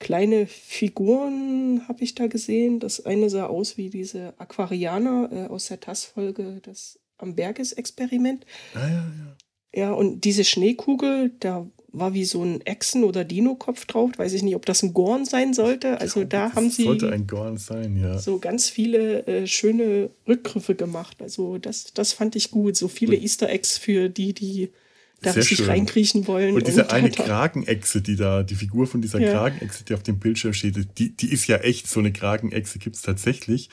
kleine 0.05 0.47
Figuren 0.47 1.89
habe 1.89 2.05
ich 2.05 2.15
da 2.15 2.27
gesehen. 2.27 2.79
Das 2.79 3.05
eine 3.05 3.31
sah 3.31 3.47
aus 3.47 3.79
wie 3.79 3.89
diese 3.89 4.35
Aquarianer 4.39 5.31
äh, 5.33 5.47
aus 5.47 5.67
der 5.67 5.81
TAS-Folge, 5.81 6.61
das 6.63 7.01
Am 7.17 7.35
Berges-Experiment. 7.35 8.45
Ja, 8.75 8.87
ja, 8.87 8.95
ja. 8.95 9.37
Ja, 9.77 9.93
und 9.93 10.25
diese 10.25 10.45
Schneekugel, 10.45 11.33
da 11.41 11.67
war 11.89 12.13
wie 12.13 12.25
so 12.25 12.43
ein 12.45 12.61
Echsen- 12.61 13.03
oder 13.03 13.25
Dino-Kopf 13.25 13.87
drauf. 13.87 14.11
Weiß 14.17 14.33
ich 14.35 14.43
nicht, 14.43 14.55
ob 14.55 14.67
das 14.67 14.83
ein 14.83 14.93
Gorn 14.93 15.25
sein 15.25 15.55
sollte. 15.55 16.01
Also 16.01 16.21
ja, 16.21 16.27
da 16.27 16.55
haben 16.55 16.71
sie. 16.71 16.85
Sollte 16.85 17.11
ein 17.11 17.27
Gorn 17.27 17.57
sein, 17.57 17.97
ja. 17.97 18.19
So 18.19 18.39
ganz 18.39 18.69
viele 18.69 19.27
äh, 19.27 19.47
schöne 19.47 20.11
Rückgriffe 20.29 20.75
gemacht. 20.75 21.23
Also 21.23 21.59
das, 21.59 21.93
das 21.95 22.13
fand 22.13 22.37
ich 22.37 22.51
gut. 22.51 22.77
So 22.77 22.89
viele 22.89 23.17
Easter 23.17 23.49
Eggs 23.49 23.79
für 23.79 24.09
die, 24.09 24.33
die 24.33 24.71
da 25.25 25.33
richtig 25.33 25.67
reinkriechen 25.67 26.27
wollen. 26.27 26.55
Und 26.55 26.67
diese 26.67 26.85
und 26.85 26.93
eine 26.93 27.11
Kragenechse, 27.11 28.03
die 28.03 28.17
da, 28.17 28.43
die 28.43 28.55
Figur 28.55 28.87
von 28.87 29.03
dieser 29.03 29.21
ja. 29.21 29.33
Kragenechse, 29.33 29.85
die 29.85 29.95
auf 29.95 30.03
dem 30.03 30.19
Bildschirm 30.19 30.53
steht, 30.53 30.99
die, 30.99 31.17
die 31.17 31.33
ist 31.33 31.47
ja 31.47 31.57
echt, 31.59 31.89
so 31.89 32.01
eine 32.01 32.13
Kragenechse 32.13 32.79
gibt 32.79 32.97
es 32.97 33.03
tatsächlich. 33.03 33.71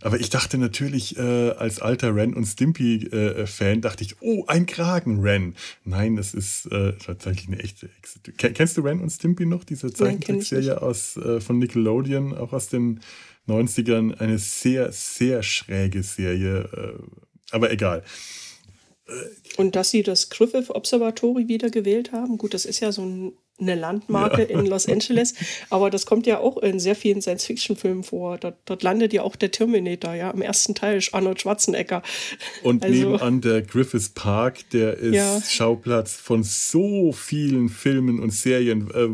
Aber 0.00 0.20
ich 0.20 0.28
dachte 0.28 0.58
natürlich, 0.58 1.16
äh, 1.16 1.50
als 1.52 1.80
alter 1.80 2.14
Ren 2.14 2.34
und 2.34 2.44
Stimpy-Fan, 2.44 3.78
äh, 3.78 3.80
dachte 3.80 4.04
ich, 4.04 4.16
oh, 4.20 4.44
ein 4.46 4.66
Kragen-Ren. 4.66 5.54
Nein, 5.84 6.16
das 6.16 6.34
ist 6.34 6.66
äh, 6.66 6.92
tatsächlich 6.94 7.48
eine 7.48 7.60
echte 7.60 7.88
Echse. 7.98 8.20
Kennst 8.36 8.76
du 8.76 8.82
Ren 8.82 9.00
und 9.00 9.10
Stimpy 9.10 9.46
noch? 9.46 9.64
Diese 9.64 9.92
Zeichentrickserie 9.92 10.82
aus 10.82 11.16
äh, 11.16 11.40
von 11.40 11.58
Nickelodeon, 11.58 12.34
auch 12.36 12.52
aus 12.52 12.68
den 12.68 13.00
90ern. 13.48 14.18
Eine 14.18 14.38
sehr, 14.38 14.92
sehr 14.92 15.42
schräge 15.42 16.02
Serie. 16.02 16.68
Äh, 16.72 17.02
aber 17.52 17.72
egal. 17.72 18.02
Und 19.56 19.76
dass 19.76 19.90
sie 19.90 20.02
das 20.02 20.30
Griffith 20.30 20.70
Observatory 20.70 21.46
wieder 21.46 21.70
gewählt 21.70 22.12
haben, 22.12 22.38
gut, 22.38 22.54
das 22.54 22.64
ist 22.64 22.80
ja 22.80 22.90
so 22.90 23.02
ein, 23.02 23.32
eine 23.60 23.74
Landmarke 23.74 24.48
ja. 24.50 24.58
in 24.58 24.66
Los 24.66 24.88
Angeles, 24.88 25.34
aber 25.68 25.90
das 25.90 26.06
kommt 26.06 26.26
ja 26.26 26.38
auch 26.38 26.56
in 26.56 26.80
sehr 26.80 26.96
vielen 26.96 27.20
Science-Fiction-Filmen 27.20 28.02
vor. 28.02 28.38
Dort, 28.38 28.56
dort, 28.64 28.82
landet 28.82 29.12
ja 29.12 29.22
auch 29.22 29.36
der 29.36 29.50
Terminator, 29.50 30.14
ja, 30.14 30.30
im 30.30 30.40
ersten 30.40 30.74
Teil 30.74 31.00
Arnold 31.12 31.40
Schwarzenegger. 31.40 32.02
Und 32.62 32.82
also, 32.82 33.10
nebenan 33.10 33.42
der 33.42 33.62
Griffith 33.62 34.14
Park, 34.14 34.70
der 34.70 34.96
ist 34.96 35.14
ja. 35.14 35.40
Schauplatz 35.46 36.14
von 36.14 36.42
so 36.42 37.12
vielen 37.12 37.68
Filmen 37.68 38.20
und 38.20 38.30
Serien. 38.30 38.90
Äh, 38.90 39.08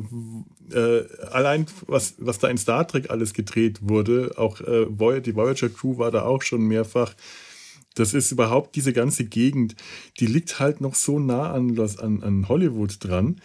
äh, 0.72 1.05
allein 1.32 1.66
was, 1.88 2.14
was 2.18 2.38
da 2.38 2.49
in 2.49 2.59
Star 2.59 2.86
Trek 2.86 3.11
alles 3.11 3.34
gedreht 3.34 3.80
wurde, 3.82 4.34
auch 4.36 4.61
äh, 4.61 4.86
die 5.20 5.34
Voyager 5.34 5.68
Crew 5.68 5.99
war 5.99 6.12
da 6.12 6.22
auch 6.22 6.43
schon 6.43 6.62
mehrfach. 6.62 7.14
Das 7.95 8.14
ist 8.14 8.30
überhaupt 8.30 8.76
diese 8.76 8.93
ganze 8.93 9.24
Gegend, 9.24 9.74
die 10.18 10.26
liegt 10.26 10.61
halt 10.61 10.80
noch 10.80 10.95
so 10.95 11.18
nah 11.18 11.53
an, 11.53 11.78
an, 11.78 12.22
an 12.22 12.49
Hollywood 12.49 12.97
dran, 13.01 13.41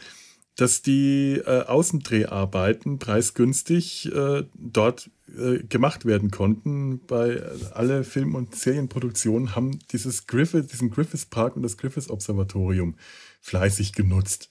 dass 0.56 0.82
die 0.82 1.42
äh, 1.46 1.64
Außendreharbeiten 1.64 3.00
preisgünstig 3.00 4.12
äh, 4.14 4.44
dort 4.54 5.10
äh, 5.38 5.64
gemacht 5.64 6.06
werden 6.06 6.32
konnten. 6.32 7.02
Bei 7.06 7.32
äh, 7.32 7.50
alle 7.74 8.04
Film- 8.04 8.36
und 8.36 8.56
Serienproduktionen 8.56 9.56
haben 9.56 9.80
dieses 9.92 10.28
Griffith, 10.28 10.72
diesen 10.72 10.92
Griffiths 10.92 11.26
Park 11.26 11.56
und 11.58 11.64
das 11.64 11.78
Griffiths 11.78 12.10
Observatorium 12.10 12.96
fleißig 13.42 13.94
genutzt. 13.94 14.50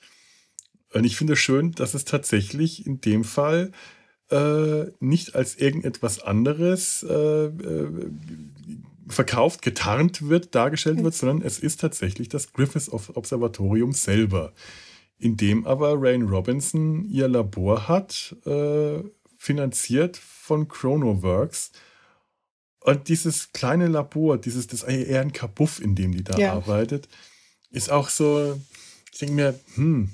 Und 0.92 1.04
ich 1.04 1.16
finde 1.16 1.36
schön, 1.36 1.72
dass 1.72 1.94
es 1.94 2.04
tatsächlich 2.04 2.86
in 2.86 3.00
dem 3.00 3.24
Fall 3.24 3.72
äh, 4.30 4.84
nicht 5.00 5.34
als 5.34 5.56
irgendetwas 5.56 6.22
anderes 6.22 7.02
äh, 7.02 7.46
äh, 7.46 7.88
verkauft, 9.08 9.62
getarnt 9.62 10.28
wird, 10.28 10.54
dargestellt 10.54 11.02
wird, 11.02 11.14
sondern 11.14 11.42
es 11.42 11.58
ist 11.58 11.80
tatsächlich 11.80 12.28
das 12.28 12.52
Griffiths 12.52 12.90
Observatorium 12.90 13.92
selber, 13.92 14.52
in 15.18 15.36
dem 15.36 15.66
aber 15.66 15.94
Rain 15.96 16.22
Robinson 16.22 17.04
ihr 17.04 17.28
Labor 17.28 17.88
hat, 17.88 18.36
äh, 18.46 19.02
finanziert 19.36 20.16
von 20.16 20.68
Chronoworks. 20.68 21.72
Und 22.80 23.08
dieses 23.08 23.52
kleine 23.52 23.88
Labor, 23.88 24.38
dieses, 24.38 24.66
das 24.66 24.82
eher 24.82 25.20
ein 25.20 25.32
Kabuff, 25.32 25.80
in 25.80 25.94
dem 25.94 26.12
die 26.12 26.24
da 26.24 26.36
ja. 26.36 26.52
arbeitet, 26.52 27.08
ist 27.70 27.90
auch 27.90 28.08
so, 28.08 28.60
ich 29.12 29.18
denke 29.18 29.34
mir, 29.34 29.60
hm, 29.74 30.10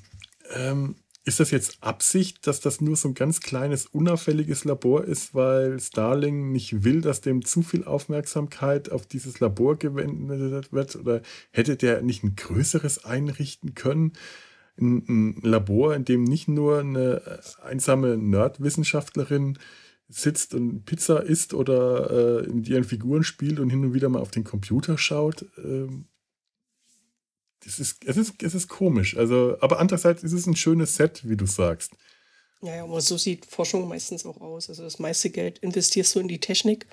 ähm, 0.55 0.97
ist 1.31 1.39
das 1.39 1.53
jetzt 1.53 1.79
Absicht, 1.81 2.45
dass 2.49 2.59
das 2.59 2.81
nur 2.81 2.97
so 2.97 3.07
ein 3.07 3.15
ganz 3.15 3.41
kleines, 3.41 3.87
unauffälliges 3.87 4.65
Labor 4.65 5.05
ist, 5.05 5.33
weil 5.33 5.79
Starling 5.79 6.51
nicht 6.51 6.83
will, 6.83 7.03
dass 7.03 7.21
dem 7.21 7.45
zu 7.45 7.63
viel 7.63 7.85
Aufmerksamkeit 7.85 8.91
auf 8.91 9.07
dieses 9.07 9.39
Labor 9.39 9.77
gewendet 9.77 10.73
wird? 10.73 10.97
Oder 10.97 11.23
hätte 11.53 11.77
der 11.77 12.03
nicht 12.03 12.25
ein 12.25 12.35
größeres 12.35 13.05
einrichten 13.05 13.77
können? 13.77 14.15
Ein, 14.77 15.05
ein 15.09 15.41
Labor, 15.43 15.95
in 15.95 16.05
dem 16.05 16.25
nicht 16.25 16.49
nur 16.49 16.81
eine 16.81 17.41
einsame 17.63 18.17
Nerd-Wissenschaftlerin 18.17 19.57
sitzt 20.09 20.53
und 20.55 20.85
Pizza 20.85 21.23
isst 21.23 21.55
oder 21.55 22.41
äh, 22.41 22.47
in 22.47 22.65
ihren 22.65 22.83
Figuren 22.83 23.23
spielt 23.23 23.61
und 23.61 23.71
hin 23.71 23.85
und 23.85 23.95
wieder 23.95 24.09
mal 24.09 24.19
auf 24.19 24.33
den 24.33 24.43
Computer 24.43 24.99
schaut. 24.99 25.47
Ähm, 25.65 26.07
es 27.67 27.79
ist, 27.79 28.05
es 28.05 28.17
ist, 28.17 28.43
es 28.43 28.55
ist 28.55 28.69
komisch. 28.69 29.17
Also, 29.17 29.57
aber 29.61 29.79
andererseits 29.79 30.23
ist 30.23 30.33
es 30.33 30.47
ein 30.47 30.57
schönes 30.57 30.97
Set, 30.97 31.29
wie 31.29 31.37
du 31.37 31.47
sagst. 31.47 31.93
Ja, 32.63 32.77
ja, 32.77 32.85
aber 32.85 33.01
so 33.01 33.17
sieht 33.17 33.47
Forschung 33.47 33.89
meistens 33.89 34.27
auch 34.27 34.41
aus. 34.41 34.69
Also 34.69 34.83
das 34.83 34.99
meiste 34.99 35.31
Geld 35.31 35.59
investierst 35.59 36.15
du 36.15 36.21
in 36.21 36.29
die 36.29 36.41
Technik 36.41 36.87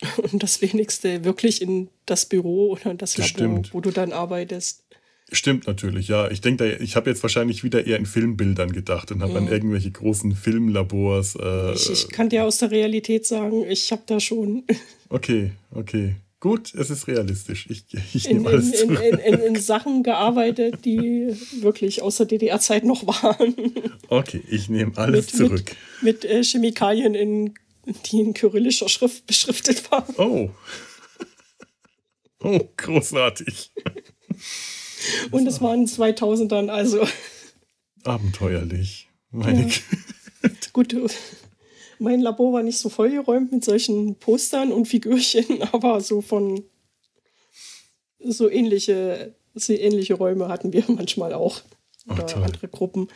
und 0.32 0.42
das 0.42 0.62
wenigste 0.62 1.24
wirklich 1.24 1.60
in 1.60 1.88
das 2.06 2.26
Büro 2.26 2.70
oder 2.70 2.94
das, 2.94 3.14
das 3.14 3.32
Labor, 3.32 3.58
stimmt. 3.58 3.74
wo 3.74 3.80
du 3.80 3.90
dann 3.90 4.12
arbeitest. 4.12 4.84
Stimmt 5.32 5.68
natürlich, 5.68 6.08
ja. 6.08 6.28
Ich 6.28 6.40
denke, 6.40 6.76
ich 6.76 6.96
habe 6.96 7.08
jetzt 7.08 7.22
wahrscheinlich 7.22 7.62
wieder 7.62 7.86
eher 7.86 7.98
in 7.98 8.06
Filmbildern 8.06 8.72
gedacht 8.72 9.12
und 9.12 9.22
habe 9.22 9.32
mhm. 9.32 9.46
an 9.46 9.48
irgendwelche 9.48 9.90
großen 9.90 10.34
Filmlabors. 10.34 11.36
Äh, 11.36 11.74
ich, 11.74 11.90
ich, 11.90 12.08
kann 12.08 12.30
dir 12.30 12.44
aus 12.44 12.58
der 12.58 12.72
Realität 12.72 13.26
sagen, 13.26 13.64
ich 13.68 13.92
habe 13.92 14.02
da 14.06 14.18
schon. 14.18 14.64
Okay, 15.08 15.52
okay. 15.72 16.16
Gut, 16.40 16.74
es 16.74 16.88
ist 16.88 17.06
realistisch. 17.06 17.68
Ich, 17.68 17.84
ich 18.14 18.26
nehme 18.26 18.48
alles 18.48 18.80
in, 18.80 18.96
in, 18.96 19.18
in, 19.18 19.34
in, 19.40 19.56
Sachen 19.56 20.02
gearbeitet, 20.02 20.86
die 20.86 21.36
wirklich 21.60 22.00
aus 22.00 22.16
der 22.16 22.24
DDR-Zeit 22.24 22.84
noch 22.84 23.06
waren. 23.06 23.54
Okay, 24.08 24.42
ich 24.48 24.70
nehme 24.70 24.96
alles 24.96 25.26
mit, 25.26 25.36
zurück. 25.36 25.76
Mit, 26.00 26.22
mit 26.22 26.24
äh, 26.24 26.42
Chemikalien, 26.42 27.14
in, 27.14 27.54
die 28.06 28.20
in 28.20 28.32
kyrillischer 28.32 28.88
Schrift 28.88 29.26
beschriftet 29.26 29.90
waren. 29.90 30.14
Oh. 30.16 30.50
Oh, 32.42 32.60
großartig. 32.74 33.70
Und 35.30 35.46
es 35.46 35.60
waren 35.60 35.84
2000ern, 35.84 36.70
also. 36.70 37.06
Abenteuerlich. 38.04 39.10
Meine 39.30 39.68
ja. 39.68 40.50
Gut, 40.72 40.96
mein 42.00 42.20
Labor 42.20 42.54
war 42.54 42.62
nicht 42.62 42.78
so 42.78 42.88
vollgeräumt 42.88 43.52
mit 43.52 43.64
solchen 43.64 44.16
Postern 44.16 44.72
und 44.72 44.86
Figürchen, 44.86 45.62
aber 45.72 46.00
so 46.00 46.20
von 46.20 46.64
so 48.18 48.50
ähnliche, 48.50 49.34
so 49.54 49.72
ähnliche 49.72 50.14
Räume 50.14 50.48
hatten 50.48 50.72
wir 50.72 50.84
manchmal 50.88 51.32
auch. 51.32 51.60
Oder 52.08 52.26
oh, 52.34 52.40
andere 52.40 52.66
Gruppen. 52.66 53.08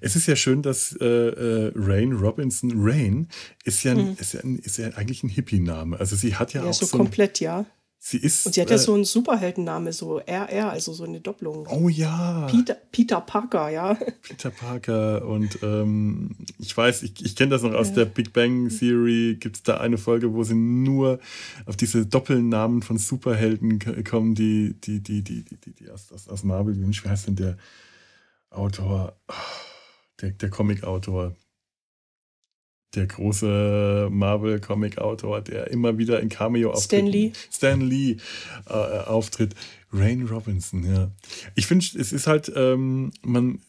Es 0.00 0.14
ist 0.14 0.28
ja 0.28 0.36
schön, 0.36 0.62
dass 0.62 0.96
äh, 1.00 1.04
äh, 1.04 1.72
Rain 1.74 2.12
Robinson, 2.12 2.72
Rain, 2.76 3.28
ist 3.64 3.82
ja, 3.82 3.94
hm. 3.94 4.16
ist 4.18 4.34
ja, 4.34 4.40
ist 4.62 4.78
ja 4.78 4.88
eigentlich 4.90 5.24
ein 5.24 5.28
Hippie-Name. 5.28 5.98
Also 5.98 6.14
sie 6.14 6.36
hat 6.36 6.54
ja, 6.54 6.62
ja 6.62 6.70
auch 6.70 6.74
so, 6.74 6.86
so 6.86 6.96
komplett, 6.96 7.40
ja. 7.40 7.66
Sie 8.04 8.16
ist. 8.16 8.46
Und 8.46 8.56
sie 8.56 8.60
hat 8.60 8.68
ja 8.68 8.74
äh, 8.74 8.80
so 8.80 8.94
einen 8.94 9.04
Superheldenname, 9.04 9.92
so 9.92 10.18
RR, 10.18 10.70
also 10.70 10.92
so 10.92 11.04
eine 11.04 11.20
Doppelung. 11.20 11.68
Oh 11.70 11.88
ja. 11.88 12.48
Peter, 12.50 12.74
Peter 12.90 13.20
Parker, 13.20 13.68
ja. 13.68 13.96
Peter 14.22 14.50
Parker 14.50 15.24
und 15.24 15.62
ähm, 15.62 16.34
ich 16.58 16.76
weiß, 16.76 17.04
ich, 17.04 17.24
ich 17.24 17.36
kenne 17.36 17.50
das 17.50 17.62
noch 17.62 17.74
aus 17.74 17.90
ja. 17.90 17.94
der 17.94 18.04
Big 18.06 18.32
Bang 18.32 18.70
Theory. 18.70 19.36
Gibt 19.38 19.54
es 19.54 19.62
da 19.62 19.76
eine 19.76 19.98
Folge, 19.98 20.34
wo 20.34 20.42
sie 20.42 20.56
nur 20.56 21.20
auf 21.64 21.76
diese 21.76 22.04
Doppelnamen 22.04 22.82
von 22.82 22.98
Superhelden 22.98 23.78
kommen, 24.02 24.34
die, 24.34 24.74
die, 24.80 25.00
die, 25.00 25.22
die, 25.22 25.44
die, 25.44 25.56
die, 25.58 25.72
die 25.72 25.88
aus, 25.88 26.10
aus, 26.10 26.26
aus 26.26 26.42
Marvel. 26.42 26.74
Wie 26.76 27.08
heißt 27.08 27.28
denn 27.28 27.36
der 27.36 27.56
Autor? 28.50 29.16
Der, 30.20 30.30
der 30.30 30.50
Comic-Autor 30.50 31.36
der 32.94 33.06
große 33.06 34.08
Marvel-Comic-Autor, 34.10 35.40
der 35.40 35.70
immer 35.70 35.98
wieder 35.98 36.20
in 36.20 36.28
Cameo 36.28 36.70
auftritt. 36.72 37.00
Stan 37.00 37.06
Lee. 37.06 37.32
Stan 37.50 37.80
Lee 37.80 38.16
äh, 38.66 38.72
auftritt. 38.72 39.54
Rain 39.92 40.26
Robinson, 40.26 40.84
ja. 40.84 41.10
Ich 41.54 41.66
finde, 41.66 41.84
es 41.84 42.12
ist 42.12 42.26
halt, 42.26 42.50
ähm, 42.54 43.12
man, 43.22 43.60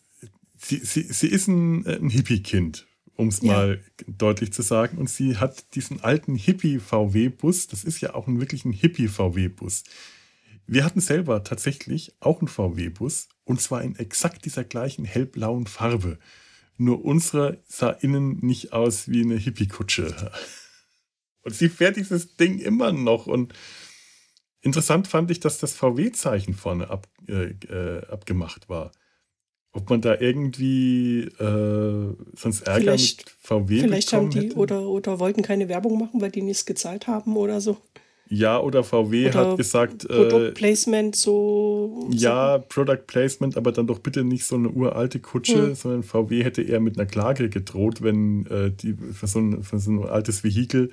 sie, 0.58 0.78
sie, 0.78 1.04
sie 1.04 1.28
ist 1.28 1.48
ein, 1.48 1.86
ein 1.86 2.10
Hippie-Kind, 2.10 2.86
um 3.16 3.28
es 3.28 3.42
ja. 3.42 3.54
mal 3.54 3.82
deutlich 4.08 4.54
zu 4.54 4.62
sagen. 4.62 4.98
Und 4.98 5.10
sie 5.10 5.38
hat 5.38 5.76
diesen 5.76 6.02
alten 6.02 6.36
Hippie-VW-Bus, 6.36 7.68
das 7.68 7.84
ist 7.84 8.02
ja 8.02 8.16
auch 8.16 8.28
ein, 8.28 8.40
wirklich 8.40 8.66
ein 8.66 8.74
Hippie-VW-Bus. 8.74 9.84
Wir 10.66 10.86
hatten 10.86 11.02
selber 11.02 11.44
tatsächlich 11.44 12.14
auch 12.22 12.40
einen 12.40 12.48
VW-Bus 12.48 13.28
und 13.44 13.62
zwar 13.62 13.84
in 13.84 13.98
exakt 13.98 14.46
dieser 14.46 14.64
gleichen 14.64 15.04
hellblauen 15.04 15.68
Farbe. 15.68 16.18
Nur 16.78 17.06
unsere 17.06 17.62
sah 17.68 17.92
innen 17.92 18.40
nicht 18.42 18.74
aus 18.74 19.10
wie 19.10 19.22
eine 19.22 19.36
Hippie-Kutsche. 19.36 20.32
Und 21.44 21.54
sie 21.54 21.70
fährt 21.70 21.98
dieses 21.98 22.36
Ding 22.36 22.58
immer 22.60 22.92
noch. 22.92 23.28
Und 23.28 23.54
interessant 24.62 25.08
fand 25.08 25.30
ich, 25.30 25.40
dass 25.40 25.60
das 25.60 25.74
VW-Zeichen 25.74 26.54
vorne 26.54 26.90
ab, 26.90 27.08
äh, 27.28 27.52
äh, 27.68 28.06
abgemacht 28.08 28.70
war. 28.70 28.92
Ob 29.76 29.90
man 29.90 30.02
da 30.02 30.20
irgendwie 30.20 31.22
äh, 31.22 32.16
sonst 32.36 32.62
Ärger 32.62 32.82
vielleicht, 32.82 33.26
mit 33.26 33.36
VW 33.40 33.80
Vielleicht 33.80 34.14
haben 34.14 34.30
die 34.30 34.42
hätte? 34.42 34.56
oder, 34.56 34.88
oder 34.88 35.20
wollten 35.20 35.42
keine 35.42 35.68
Werbung 35.68 36.00
machen, 36.00 36.22
weil 36.22 36.32
die 36.32 36.44
nichts 36.44 36.66
gezahlt 36.66 37.08
haben 37.08 37.36
oder 37.36 37.60
so. 37.60 37.78
Ja, 38.30 38.60
oder 38.60 38.84
VW 38.84 39.30
oder 39.30 39.52
hat 39.52 39.58
gesagt. 39.58 40.06
Äh, 40.06 40.08
Product 40.08 40.54
Placement 40.54 41.16
so. 41.16 42.10
Ja. 42.12 42.58
Product 42.58 43.06
Placement, 43.06 43.58
aber 43.58 43.72
dann 43.72 43.88
doch 43.88 44.00
bitte 44.00 44.24
nicht 44.24 44.46
so 44.46 44.56
eine 44.56 44.70
uralte 44.70 45.20
Kutsche, 45.20 45.68
hm. 45.68 45.76
sondern 45.76 46.04
VW 46.04 46.44
hätte 46.44 46.62
eher 46.62 46.80
mit 46.80 46.98
einer 46.98 47.06
Klage 47.06 47.50
gedroht, 47.50 48.02
wenn 48.02 48.46
äh, 48.48 48.72
die 48.72 48.96
für 49.14 49.28
so, 49.28 49.40
ein, 49.40 49.64
für 49.64 49.80
so 49.80 49.92
ein 49.92 50.06
altes 50.06 50.44
Vehikel 50.44 50.92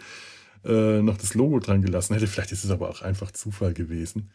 äh, 0.65 1.01
noch 1.01 1.17
das 1.17 1.35
Logo 1.35 1.59
dran 1.61 1.83
gelassen 1.83 2.15
hätte. 2.15 2.27
Vielleicht 2.27 2.53
ist 2.53 2.65
es 2.65 2.71
aber 2.71 2.91
auch 2.91 3.03
einfach 3.03 3.31
Zufall 3.31 3.73
gewesen. 3.73 4.31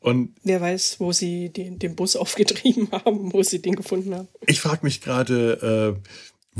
Und 0.00 0.36
Wer 0.44 0.60
weiß, 0.60 1.00
wo 1.00 1.12
sie 1.12 1.50
den, 1.50 1.78
den 1.78 1.96
Bus 1.96 2.16
aufgetrieben 2.16 2.90
haben, 2.92 3.32
wo 3.32 3.42
sie 3.42 3.60
den 3.60 3.74
gefunden 3.74 4.14
haben. 4.14 4.28
Ich 4.46 4.60
frage 4.60 4.80
mich 4.82 5.00
gerade, 5.00 5.96
äh, 5.96 6.10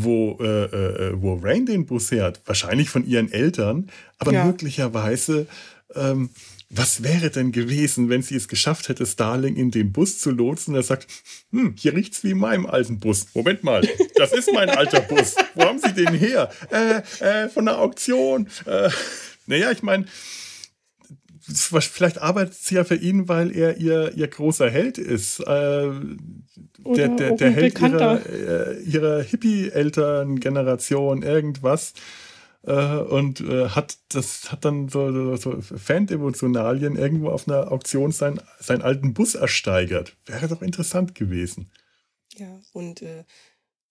wo, 0.03 0.39
äh, 0.41 0.65
äh, 0.65 1.13
wo 1.15 1.35
Rain 1.35 1.67
den 1.67 1.87
Bus 1.87 2.09
fährt. 2.09 2.41
Wahrscheinlich 2.47 2.89
von 2.89 3.07
ihren 3.07 3.31
Eltern, 3.33 3.91
aber 4.19 4.33
ja. 4.33 4.45
möglicherweise, 4.45 5.47
ähm, 5.95 6.31
was 6.71 7.03
wäre 7.03 7.31
denn 7.31 7.51
gewesen, 7.51 8.11
wenn 8.11 8.23
sie 8.23 8.37
es 8.37 8.47
geschafft 8.47 8.89
hätte, 8.91 9.07
Starling 9.07 9.57
in 9.57 9.71
den 9.71 9.91
Bus 9.91 10.19
zu 10.19 10.31
lotsen? 10.31 10.75
Er 10.75 10.83
sagt, 10.83 11.07
hm, 11.51 11.75
hier 11.79 11.95
riecht's 11.95 12.23
wie 12.25 12.33
in 12.33 12.39
meinem 12.39 12.67
alten 12.67 13.01
Bus. 13.01 13.27
Moment 13.35 13.65
mal, 13.65 13.89
das 14.17 14.33
ist 14.33 14.53
mein 14.53 14.69
alter 14.69 15.01
Bus. 15.01 15.35
Wo 15.55 15.65
haben 15.65 15.79
Sie 15.79 15.95
den 15.95 16.15
her? 16.15 16.51
Äh, 16.71 17.03
äh, 17.25 17.49
von 17.49 17.65
der 17.65 17.79
Auktion. 17.79 18.49
Äh, 18.67 18.91
naja, 19.47 19.71
ich 19.73 19.83
meine, 19.83 20.05
vielleicht 21.51 22.19
arbeitet 22.19 22.55
sie 22.55 22.77
ja 22.77 22.85
für 22.85 22.97
ihn, 22.97 23.29
weil 23.29 23.57
er 23.57 23.79
ihr, 23.79 24.13
ihr 24.17 24.29
großer 24.29 24.71
Held 24.71 24.99
ist. 24.99 25.41
Äh, 25.41 25.91
der, 26.79 27.09
der, 27.09 27.37
der 27.37 27.51
Held 27.51 27.81
ihrer, 27.81 28.27
äh, 28.27 28.81
ihrer 28.83 29.23
Hippie-Eltern-Generation, 29.23 31.23
irgendwas. 31.23 31.95
Äh, 32.63 32.99
und 32.99 33.41
äh, 33.41 33.71
hat 33.71 33.99
das 34.11 34.53
hat 34.53 34.65
dann 34.65 34.89
so, 34.89 35.37
so 35.37 35.61
Fan-Devotionalien 35.61 36.97
irgendwo 36.97 37.31
auf 37.31 37.49
einer 37.49 37.73
Auktion 37.73 38.13
sein, 38.13 38.41
seinen 38.61 38.83
alten 38.83 39.15
Bus 39.15 39.35
ersteigert. 39.35 40.17
Wäre 40.27 40.49
doch 40.49 40.63
interessant 40.63 41.15
gewesen. 41.15 41.71
Ja, 42.37 42.61
und 42.73 43.03
äh, 43.03 43.25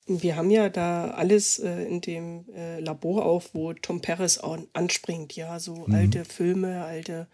wir 0.07 0.35
haben 0.35 0.49
ja 0.49 0.69
da 0.69 1.11
alles 1.11 1.59
äh, 1.59 1.83
in 1.83 2.01
dem 2.01 2.45
äh, 2.53 2.79
Labor 2.79 3.25
auf, 3.25 3.53
wo 3.53 3.73
Tom 3.73 4.01
Paris 4.01 4.39
anspringt, 4.73 5.35
ja, 5.35 5.59
so 5.59 5.85
mhm. 5.87 5.93
alte 5.93 6.25
Filme, 6.25 6.83
alte 6.85 7.27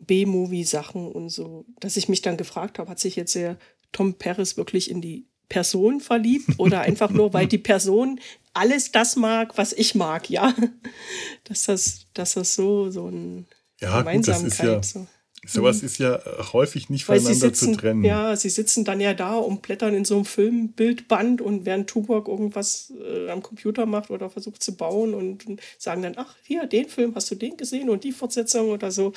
B-Movie-Sachen 0.00 1.10
und 1.10 1.30
so, 1.30 1.64
dass 1.78 1.96
ich 1.96 2.08
mich 2.08 2.22
dann 2.22 2.36
gefragt 2.36 2.78
habe, 2.78 2.90
hat 2.90 2.98
sich 2.98 3.16
jetzt 3.16 3.34
der 3.34 3.58
Tom 3.92 4.14
Paris 4.14 4.56
wirklich 4.56 4.90
in 4.90 5.00
die 5.00 5.26
Person 5.48 6.00
verliebt 6.00 6.58
oder 6.58 6.80
einfach 6.82 7.10
nur, 7.10 7.32
weil 7.32 7.46
die 7.46 7.58
Person 7.58 8.20
alles 8.52 8.92
das 8.92 9.16
mag, 9.16 9.56
was 9.56 9.72
ich 9.72 9.94
mag, 9.94 10.28
ja. 10.28 10.54
Dass 11.44 11.64
das, 11.64 12.06
dass 12.14 12.34
das 12.34 12.54
so, 12.54 12.90
so 12.90 13.08
ein 13.08 13.46
ja, 13.80 13.98
Gemeinsamkeit. 13.98 14.42
Gut, 14.42 14.58
das 14.58 14.86
ist 14.86 14.94
ja, 14.94 15.00
so. 15.00 15.06
Sowas 15.46 15.80
mhm. 15.80 15.86
ist 15.86 15.98
ja 15.98 16.20
häufig 16.52 16.90
nicht 16.90 17.06
voneinander 17.06 17.34
sitzen, 17.34 17.74
zu 17.74 17.80
trennen. 17.80 18.04
Ja, 18.04 18.36
sie 18.36 18.50
sitzen 18.50 18.84
dann 18.84 19.00
ja 19.00 19.14
da 19.14 19.36
und 19.36 19.62
blättern 19.62 19.94
in 19.94 20.04
so 20.04 20.16
einem 20.16 20.26
Filmbildband 20.26 21.40
und 21.40 21.64
während 21.64 21.88
Tubok 21.88 22.28
irgendwas 22.28 22.92
äh, 23.02 23.30
am 23.30 23.42
Computer 23.42 23.86
macht 23.86 24.10
oder 24.10 24.28
versucht 24.28 24.62
zu 24.62 24.76
bauen 24.76 25.14
und, 25.14 25.46
und, 25.46 25.62
sagen 25.78 26.02
dann, 26.02 26.14
ach, 26.16 26.36
hier, 26.42 26.66
den 26.66 26.88
Film, 26.88 27.14
hast 27.14 27.30
du 27.30 27.36
den 27.36 27.56
gesehen 27.56 27.88
und 27.88 28.04
die 28.04 28.12
Fortsetzung 28.12 28.68
oder 28.68 28.90
so. 28.90 29.14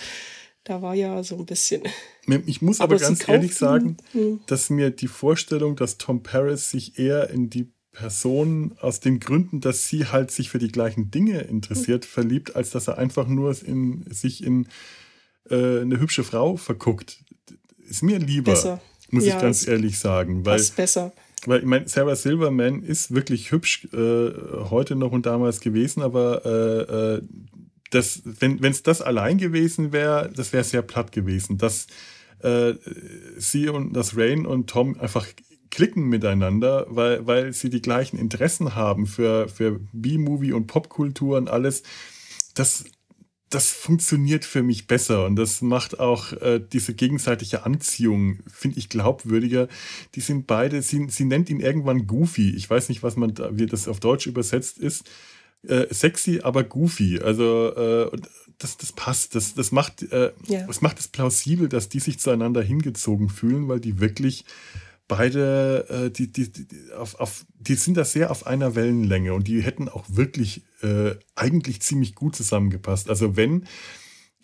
Da 0.64 0.82
war 0.82 0.96
ja 0.96 1.22
so 1.24 1.36
ein 1.36 1.46
bisschen. 1.46 1.84
Ich 2.46 2.62
muss 2.62 2.80
aber, 2.80 2.96
aber 2.96 3.04
ganz 3.04 3.28
ehrlich 3.28 3.54
sagen, 3.54 3.98
hm. 4.14 4.40
dass 4.48 4.70
mir 4.70 4.92
die 4.92 5.08
Vorstellung, 5.08 5.76
dass 5.76 5.98
Tom 5.98 6.24
Paris 6.24 6.70
sich 6.70 6.98
eher 6.98 7.30
in 7.32 7.50
die 7.50 7.74
Person 7.92 8.78
aus 8.80 9.02
den 9.02 9.20
Gründen, 9.20 9.60
dass 9.60 9.90
sie 9.90 10.06
halt 10.06 10.32
sich 10.32 10.50
für 10.50 10.58
die 10.58 10.72
gleichen 10.72 11.12
Dinge 11.12 11.42
interessiert, 11.42 12.06
hm. 12.06 12.10
verliebt, 12.10 12.56
als 12.56 12.70
dass 12.70 12.88
er 12.88 12.98
einfach 12.98 13.28
nur 13.28 13.54
in, 13.62 14.06
sich 14.10 14.42
in 14.42 14.70
äh, 15.50 15.82
eine 15.82 16.00
hübsche 16.00 16.24
Frau 16.24 16.58
verguckt. 16.58 17.24
Ist 17.88 18.04
mir 18.04 18.20
lieber. 18.20 18.52
Besser. 18.52 18.82
muss 19.10 19.26
ja, 19.26 19.36
ich 19.36 19.42
ganz 19.42 19.68
ehrlich 19.68 20.00
sagen. 20.00 20.46
Weil, 20.46 20.58
passt 20.58 20.76
besser. 20.76 21.12
Weil 21.46 21.60
ich 21.60 21.66
meine, 21.66 21.88
Sarah 21.88 22.16
Silverman 22.16 22.84
ist 22.84 23.14
wirklich 23.14 23.52
hübsch 23.52 23.88
äh, 23.94 24.32
heute 24.70 24.96
noch 24.96 25.12
und 25.12 25.26
damals 25.26 25.60
gewesen, 25.60 26.02
aber 26.02 26.46
äh, 26.46 27.18
äh 27.18 27.22
das, 27.90 28.24
wenn 28.26 28.64
es 28.64 28.82
das 28.82 29.04
allein 29.04 29.38
gewesen 29.38 29.92
wäre, 29.92 30.32
das 30.36 30.52
wäre 30.52 30.64
sehr 30.64 30.82
platt 30.82 31.12
gewesen. 31.12 31.60
Dass 31.60 31.86
äh, 32.40 32.74
sie 33.38 33.70
und 33.70 33.94
das 33.94 34.18
Rain 34.18 34.48
und 34.48 34.68
Tom 34.68 35.00
einfach 35.00 35.28
klicken 35.70 36.08
miteinander, 36.08 36.86
weil, 36.90 37.26
weil 37.26 37.54
sie 37.54 37.70
die 37.70 37.82
gleichen 37.82 38.18
Interessen 38.20 38.76
haben 38.76 39.08
für, 39.08 39.48
für 39.48 39.80
B-Movie 39.92 40.54
und 40.54 40.68
Popkultur 40.68 41.38
und 41.38 41.50
alles. 41.50 41.84
Das, 42.54 42.86
das 43.54 43.72
funktioniert 43.72 44.46
für 44.46 44.64
mich 44.64 44.88
besser 44.88 45.26
und 45.26 45.36
das 45.36 45.62
macht 45.62 46.00
auch 46.00 46.34
äh, 46.34 46.60
diese 46.60 46.94
gegenseitige 46.94 47.66
Anziehung, 47.66 48.40
finde 48.48 48.80
ich, 48.80 48.90
glaubwürdiger. 48.90 49.68
Die 50.16 50.22
sind 50.22 50.48
beide, 50.48 50.82
sie, 50.82 51.08
sie 51.10 51.26
nennt 51.26 51.50
ihn 51.50 51.60
irgendwann 51.60 52.08
Goofy. 52.08 52.50
Ich 52.56 52.70
weiß 52.70 52.90
nicht, 52.90 53.04
was 53.04 53.16
man 53.16 53.36
da, 53.36 53.56
wie 53.58 53.68
das 53.68 53.88
auf 53.88 54.00
Deutsch 54.00 54.26
übersetzt 54.26 54.80
ist. 54.80 55.10
Äh, 55.68 55.94
sexy, 55.94 56.42
aber 56.44 56.64
goofy. 56.64 57.20
Also 57.20 57.74
äh, 57.76 58.18
das, 58.58 58.78
das 58.78 58.92
passt. 58.92 59.36
Das, 59.36 59.54
das, 59.54 59.72
macht, 59.72 60.02
äh, 60.12 60.34
ja. 60.48 60.66
das 60.66 60.82
macht 60.82 61.00
es 61.00 61.08
plausibel, 61.08 61.70
dass 61.70 61.90
die 61.90 62.00
sich 62.00 62.20
zueinander 62.20 62.62
hingezogen 62.62 63.30
fühlen, 63.30 63.68
weil 63.68 63.80
die 63.80 64.00
wirklich 64.00 64.46
beide, 65.08 65.86
äh, 65.90 66.12
die, 66.12 66.32
die, 66.32 66.52
die, 66.52 66.68
auf, 66.98 67.20
auf, 67.20 67.46
die 67.56 67.76
sind 67.76 67.98
da 67.98 68.06
sehr 68.06 68.32
auf 68.32 68.48
einer 68.48 68.76
Wellenlänge 68.76 69.34
und 69.34 69.48
die 69.48 69.62
hätten 69.62 69.90
auch 69.90 70.06
wirklich 70.08 70.64
äh, 70.82 71.16
eigentlich 71.36 71.82
ziemlich 71.82 72.16
gut 72.16 72.36
zusammengepasst. 72.36 73.10
Also 73.10 73.36
wenn 73.36 73.66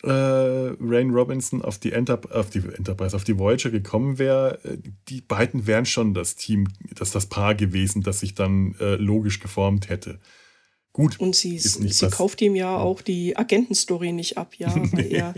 äh, 0.02 0.08
Rain 0.08 1.10
Robinson 1.10 1.62
auf 1.62 1.78
die, 1.78 1.92
Enter 1.92 2.20
auf 2.32 2.50
die 2.50 2.60
Enterprise, 2.60 3.14
auf 3.14 3.24
die 3.24 3.38
Voyager 3.38 3.70
gekommen 3.70 4.18
wäre, 4.18 4.58
äh, 4.64 4.78
die 5.08 5.20
beiden 5.20 5.66
wären 5.66 5.86
schon 5.86 6.14
das 6.14 6.36
Team, 6.36 6.68
das 6.94 7.10
das 7.10 7.26
Paar 7.26 7.54
gewesen, 7.54 8.02
das 8.02 8.20
sich 8.20 8.34
dann 8.34 8.74
äh, 8.80 8.96
logisch 8.96 9.40
geformt 9.40 9.88
hätte. 9.88 10.20
Gut. 10.92 11.20
Und 11.20 11.36
sie, 11.36 11.56
sie 11.58 12.08
kauft 12.08 12.42
ihm 12.42 12.56
ja 12.56 12.76
auch 12.76 13.00
die 13.00 13.36
Agentenstory 13.36 14.10
nicht 14.10 14.36
ab, 14.36 14.54
ja. 14.58 14.74
Weil 14.92 15.12
er, 15.12 15.34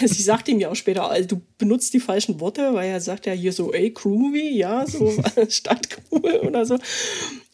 sie 0.06 0.22
sagt 0.22 0.48
ihm 0.48 0.60
ja 0.60 0.70
auch 0.70 0.76
später, 0.76 1.10
also 1.10 1.28
du 1.28 1.42
benutzt 1.58 1.92
die 1.92 2.00
falschen 2.00 2.40
Worte, 2.40 2.72
weil 2.72 2.88
er 2.88 3.00
sagt 3.00 3.26
ja 3.26 3.32
hier 3.32 3.52
so, 3.52 3.72
ey, 3.72 3.90
Groovy, 3.90 4.56
ja, 4.56 4.86
so 4.86 5.12
statt 5.48 5.88
cool 6.10 6.40
oder 6.46 6.64
so. 6.64 6.78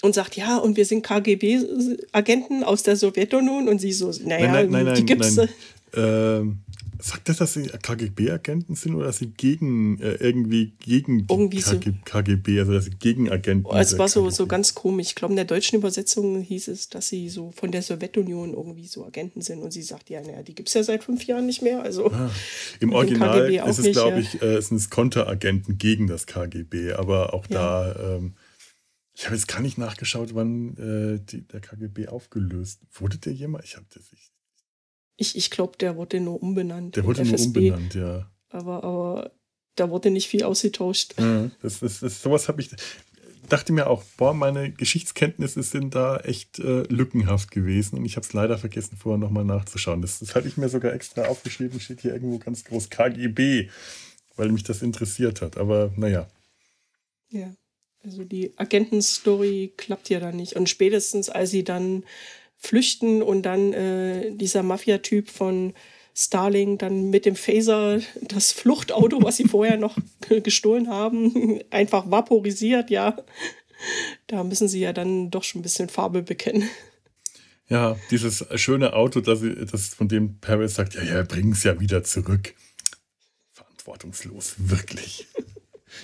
Und 0.03 0.15
sagt, 0.15 0.37
ja, 0.37 0.59
und 0.59 0.77
wir 0.77 0.85
sind 0.85 1.03
KGB-Agenten 1.03 2.63
aus 2.63 2.83
der 2.83 2.97
Sowjetunion. 2.97 3.69
Und 3.69 3.81
sie 3.81 3.93
so, 3.93 4.13
naja, 4.23 4.53
nein, 4.53 4.71
nein, 4.71 4.85
nein, 4.85 4.95
die 4.95 5.07
gibt's. 5.07 5.37
Nein. 5.37 5.49
Ähm, 5.97 6.64
Sagt 7.07 7.29
das, 7.29 7.37
dass 7.37 7.53
sie 7.53 7.65
KGB-Agenten 7.65 8.77
sind 8.77 8.95
oder 8.95 9.09
dass 9.09 9.19
sie 9.19 9.27
gegen 9.27 10.01
äh, 10.01 10.15
irgendwie 10.15 10.73
gegen 10.79 11.27
irgendwie 11.29 11.61
KG, 11.61 11.91
so. 11.91 11.95
KGB, 12.07 12.61
also 12.61 12.73
dass 12.73 12.87
sie 12.87 12.93
Gegenagenten 12.93 13.71
sind? 13.71 13.79
Es 13.79 13.99
war 13.99 14.09
so, 14.09 14.31
so 14.31 14.47
ganz 14.47 14.75
komisch. 14.75 15.09
Ich 15.09 15.15
glaube, 15.15 15.33
in 15.33 15.37
der 15.37 15.45
deutschen 15.45 15.77
Übersetzung 15.77 16.41
hieß 16.41 16.69
es, 16.69 16.89
dass 16.89 17.09
sie 17.09 17.29
so 17.29 17.53
von 17.53 17.73
der 17.73 17.83
Sowjetunion 17.83 18.55
irgendwie 18.55 18.87
so 18.87 19.05
Agenten 19.05 19.43
sind. 19.43 19.61
Und 19.61 19.71
sie 19.71 19.83
sagt, 19.83 20.09
ja, 20.09 20.23
naja, 20.23 20.43
die 20.43 20.55
gibt 20.55 20.69
es 20.69 20.75
ja 20.75 20.83
seit 20.83 21.05
fünf 21.05 21.27
Jahren 21.27 21.45
nicht 21.45 21.61
mehr. 21.61 21.83
Also 21.83 22.11
ah, 22.11 22.31
Im 22.81 22.93
Original 22.95 23.53
ist 23.53 23.81
es, 23.81 23.93
glaube 23.93 24.21
ich, 24.21 24.41
äh, 24.41 24.59
sind 24.63 24.79
es 24.79 24.89
Konteragenten 24.89 25.77
gegen 25.77 26.07
das 26.07 26.27
KGB, 26.27 26.95
aber 26.95 27.35
auch 27.35 27.45
ja. 27.51 27.93
da. 27.93 28.17
Ähm, 28.17 28.33
ich 29.13 29.27
habe 29.27 29.37
jetzt 29.37 29.49
gar 29.49 29.61
nicht 29.61 29.77
nachgeschaut, 29.77 30.35
wann 30.35 30.77
äh, 30.79 31.21
die, 31.23 31.43
der 31.43 31.61
KGB 31.61 32.09
aufgelöst 32.09 32.81
wurde. 32.95 33.19
Der 33.19 33.35
jemand? 33.35 33.65
Ich 33.65 33.77
habe 33.77 33.85
das. 33.93 34.05
Ich, 34.11 34.34
ich, 35.17 35.37
ich 35.37 35.51
glaube, 35.51 35.77
der 35.79 35.97
wurde 35.97 36.21
nur 36.21 36.43
umbenannt. 36.43 36.97
Der 36.97 37.05
wurde 37.05 37.25
nur 37.25 37.39
umbenannt, 37.41 37.95
ja. 37.95 38.31
Aber, 38.49 38.85
aber 38.85 39.33
da 39.77 39.91
wurde 39.91 40.11
nicht 40.11 40.29
viel 40.29 40.45
ausgetauscht. 40.45 41.15
Ja, 41.19 41.51
das, 41.63 41.81
das, 41.81 42.01
das, 42.01 42.23
sowas 42.23 42.49
habe 42.49 42.61
ich. 42.61 42.71
Dachte 43.49 43.75
mir 43.75 43.89
auch, 43.89 44.03
boah, 44.17 44.33
meine 44.33 44.73
Geschichtskenntnisse 44.73 45.63
sind 45.63 45.95
da 45.95 46.17
echt 46.17 46.59
äh, 46.61 46.85
lückenhaft 46.85 47.51
gewesen 47.51 47.99
und 47.99 48.07
ich 48.07 48.17
habe 48.17 48.27
es 48.27 48.33
leider 48.33 48.57
vergessen, 48.57 48.97
vorher 48.97 49.19
nochmal 49.19 49.45
nachzuschauen. 49.45 50.01
Das, 50.01 50.21
das 50.21 50.35
hatte 50.35 50.49
ich 50.49 50.57
mir 50.57 50.71
sogar 50.71 50.95
extra 50.95 51.27
aufgeschrieben, 51.27 51.79
steht 51.79 52.01
hier 52.01 52.15
irgendwo 52.15 52.39
ganz 52.39 52.65
groß 52.65 52.89
KGB, 52.89 53.69
weil 54.37 54.49
mich 54.51 54.63
das 54.63 54.81
interessiert 54.81 55.43
hat. 55.43 55.59
Aber 55.59 55.93
naja. 55.97 56.27
Ja, 57.31 57.55
also 58.03 58.25
die 58.25 58.57
Agentenstory 58.57 59.75
klappt 59.77 60.09
ja 60.09 60.21
dann 60.21 60.37
nicht. 60.37 60.57
Und 60.57 60.71
spätestens, 60.71 61.29
als 61.29 61.51
sie 61.51 61.65
dann 61.65 62.05
flüchten 62.65 63.23
und 63.23 63.43
dann 63.43 63.73
äh, 63.73 64.31
dieser 64.33 64.63
Mafia-Typ 64.63 65.31
von 65.31 65.75
Starling 66.17 66.79
dann 66.79 67.11
mit 67.11 67.27
dem 67.27 67.37
Phaser 67.37 68.01
das 68.23 68.53
Fluchtauto, 68.53 69.23
was 69.23 69.37
sie 69.37 69.45
vorher 69.45 69.77
noch 69.77 69.97
gestohlen 70.43 70.89
haben, 70.89 71.61
einfach 71.71 72.11
vaporisiert, 72.11 72.91
ja. 72.91 73.17
Da 74.29 74.45
müssen 74.45 74.69
sie 74.69 74.81
ja 74.81 74.93
dann 74.93 75.31
doch 75.31 75.43
schon 75.43 75.61
ein 75.61 75.63
bisschen 75.63 75.89
Farbe 75.89 76.23
bekennen. 76.23 76.69
Ja, 77.69 77.97
dieses 78.11 78.45
schöne 78.55 78.93
Auto, 78.93 79.21
das, 79.21 79.41
das 79.71 79.89
von 79.89 80.09
dem 80.09 80.39
Paris 80.39 80.75
sagt, 80.75 80.95
ja, 80.95 81.03
ja, 81.03 81.23
bringen 81.23 81.53
es 81.53 81.65
ja 81.65 81.81
wieder 81.81 82.05
zurück. 82.05 82.55
Verantwortungslos, 83.53 84.55
wirklich. 84.59 85.27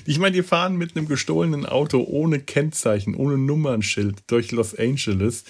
Ich 0.07 0.19
meine, 0.19 0.37
die 0.37 0.43
fahren 0.43 0.77
mit 0.77 0.97
einem 0.97 1.09
gestohlenen 1.09 1.67
Auto 1.67 2.03
ohne 2.03 2.41
Kennzeichen, 2.41 3.15
ohne 3.15 3.39
Nummernschild 3.39 4.23
durch 4.29 4.53
Los 4.53 4.75
Angeles. 4.75 5.45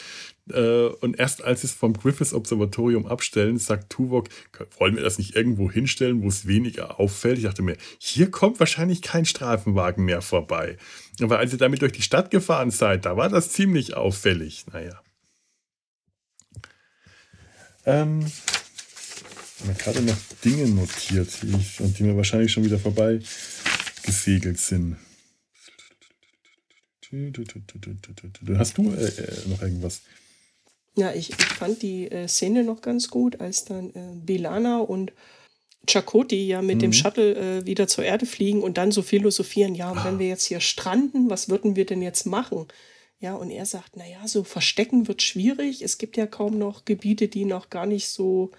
Äh, 0.49 0.87
und 0.87 1.19
erst 1.19 1.45
als 1.45 1.61
sie 1.61 1.69
es 1.69 1.73
vom 1.73 1.93
Griffiths 1.93 2.33
Observatorium 2.33 3.07
abstellen, 3.07 3.59
sagt 3.59 3.91
Tuvok, 3.91 4.29
wollen 4.79 4.97
wir 4.97 5.03
das 5.03 5.19
nicht 5.19 5.37
irgendwo 5.37 5.71
hinstellen, 5.71 6.23
wo 6.23 6.29
es 6.29 6.47
weniger 6.47 6.99
auffällt? 6.99 7.39
Ich 7.39 7.45
dachte 7.45 7.63
mir, 7.63 7.77
hier 7.99 8.31
kommt 8.31 8.61
wahrscheinlich 8.61 9.03
kein 9.03 9.25
Strafenwagen 9.25 10.05
mehr 10.05 10.23
vorbei. 10.23 10.77
Aber 11.21 11.39
als 11.39 11.53
ihr 11.53 11.59
damit 11.59 11.83
durch 11.83 11.93
die 11.93 12.03
Stadt 12.03 12.31
gefahren 12.31 12.71
seid, 12.71 13.05
da 13.05 13.17
war 13.17 13.29
das 13.29 13.53
ziemlich 13.53 13.95
auffällig. 13.95 14.67
Naja. 14.73 15.01
Ähm, 17.85 18.27
ich 18.27 19.69
habe 19.69 19.79
gerade 19.79 20.03
noch 20.03 20.17
Dinge 20.45 20.69
notiert, 20.69 21.43
die 21.43 21.83
und 21.83 21.99
die 21.99 22.03
mir 22.03 22.17
wahrscheinlich 22.17 22.53
schon 22.53 22.65
wieder 22.65 22.79
vorbei 22.79 23.21
gesegelt 24.03 24.59
sind. 24.59 24.97
Hast 28.57 28.79
du 28.79 28.93
äh, 28.93 29.07
äh, 29.07 29.49
noch 29.49 29.61
irgendwas? 29.63 30.03
Ja, 30.97 31.13
ich, 31.13 31.31
ich 31.31 31.37
fand 31.37 31.83
die 31.83 32.11
äh, 32.11 32.27
Szene 32.27 32.65
noch 32.65 32.81
ganz 32.81 33.09
gut, 33.09 33.41
als 33.41 33.65
dann 33.65 33.91
äh, 33.91 34.15
Bilana 34.15 34.79
und 34.79 35.13
Chakoti 35.89 36.47
ja 36.47 36.63
mit 36.63 36.77
mhm. 36.77 36.81
dem 36.81 36.93
Shuttle 36.93 37.35
äh, 37.35 37.67
wieder 37.67 37.89
zur 37.89 38.05
Erde 38.05 38.27
fliegen 38.27 38.63
und 38.63 38.77
dann 38.77 38.93
so 38.93 39.03
philosophieren, 39.03 39.75
ja, 39.75 39.91
und 39.91 40.05
wenn 40.05 40.19
wir 40.19 40.29
jetzt 40.29 40.45
hier 40.45 40.61
stranden, 40.61 41.31
was 41.31 41.49
würden 41.49 41.77
wir 41.77 41.87
denn 41.87 42.03
jetzt 42.03 42.27
machen? 42.27 42.67
Ja, 43.19 43.35
und 43.35 43.51
er 43.51 43.67
sagt, 43.67 43.97
naja, 43.97 44.27
so 44.27 44.45
verstecken 44.45 45.07
wird 45.07 45.21
schwierig. 45.21 45.83
Es 45.83 45.99
gibt 45.99 46.17
ja 46.17 46.27
kaum 46.27 46.59
noch 46.59 46.87
Gebiete, 46.87 47.29
die 47.29 47.45
noch 47.45 47.69
gar 47.69 47.85
nicht 47.87 48.09
so 48.09 48.51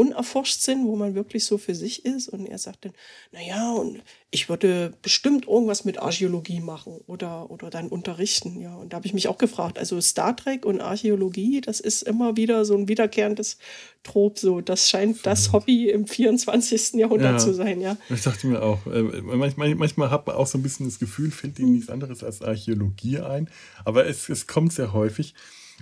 unerforscht 0.00 0.62
sind, 0.62 0.86
wo 0.86 0.96
man 0.96 1.14
wirklich 1.14 1.44
so 1.44 1.58
für 1.58 1.74
sich 1.74 2.06
ist. 2.06 2.30
Und 2.30 2.46
er 2.46 2.56
sagt 2.56 2.86
dann, 2.86 2.92
naja, 3.32 3.70
und 3.72 4.02
ich 4.30 4.48
würde 4.48 4.94
bestimmt 5.02 5.46
irgendwas 5.46 5.84
mit 5.84 5.98
Archäologie 5.98 6.60
machen 6.60 7.00
oder, 7.06 7.50
oder 7.50 7.68
dann 7.68 7.88
unterrichten. 7.88 8.62
Ja, 8.62 8.76
und 8.76 8.92
da 8.92 8.96
habe 8.96 9.06
ich 9.06 9.12
mich 9.12 9.28
auch 9.28 9.36
gefragt, 9.36 9.78
also 9.78 10.00
Star 10.00 10.34
Trek 10.34 10.64
und 10.64 10.80
Archäologie, 10.80 11.60
das 11.60 11.80
ist 11.80 12.00
immer 12.02 12.38
wieder 12.38 12.64
so 12.64 12.78
ein 12.78 12.88
wiederkehrendes 12.88 13.58
Trop. 14.02 14.38
So, 14.38 14.62
das 14.62 14.88
scheint 14.88 15.26
das 15.26 15.52
Hobby 15.52 15.90
im 15.90 16.06
24. 16.06 16.94
Jahrhundert 16.94 17.32
ja, 17.32 17.38
zu 17.38 17.52
sein, 17.52 17.82
ja. 17.82 17.98
Ich 18.08 18.22
dachte 18.22 18.46
mir 18.46 18.62
auch, 18.62 18.86
äh, 18.86 19.02
manchmal, 19.02 19.74
manchmal 19.74 20.10
hat 20.10 20.26
man 20.26 20.36
auch 20.36 20.46
so 20.46 20.56
ein 20.56 20.62
bisschen 20.62 20.86
das 20.86 20.98
Gefühl, 20.98 21.30
fällt 21.30 21.58
ihm 21.58 21.72
nichts 21.72 21.90
anderes 21.90 22.24
als 22.24 22.40
Archäologie 22.40 23.18
ein. 23.18 23.50
Aber 23.84 24.06
es, 24.06 24.30
es 24.30 24.46
kommt 24.46 24.72
sehr 24.72 24.94
häufig. 24.94 25.34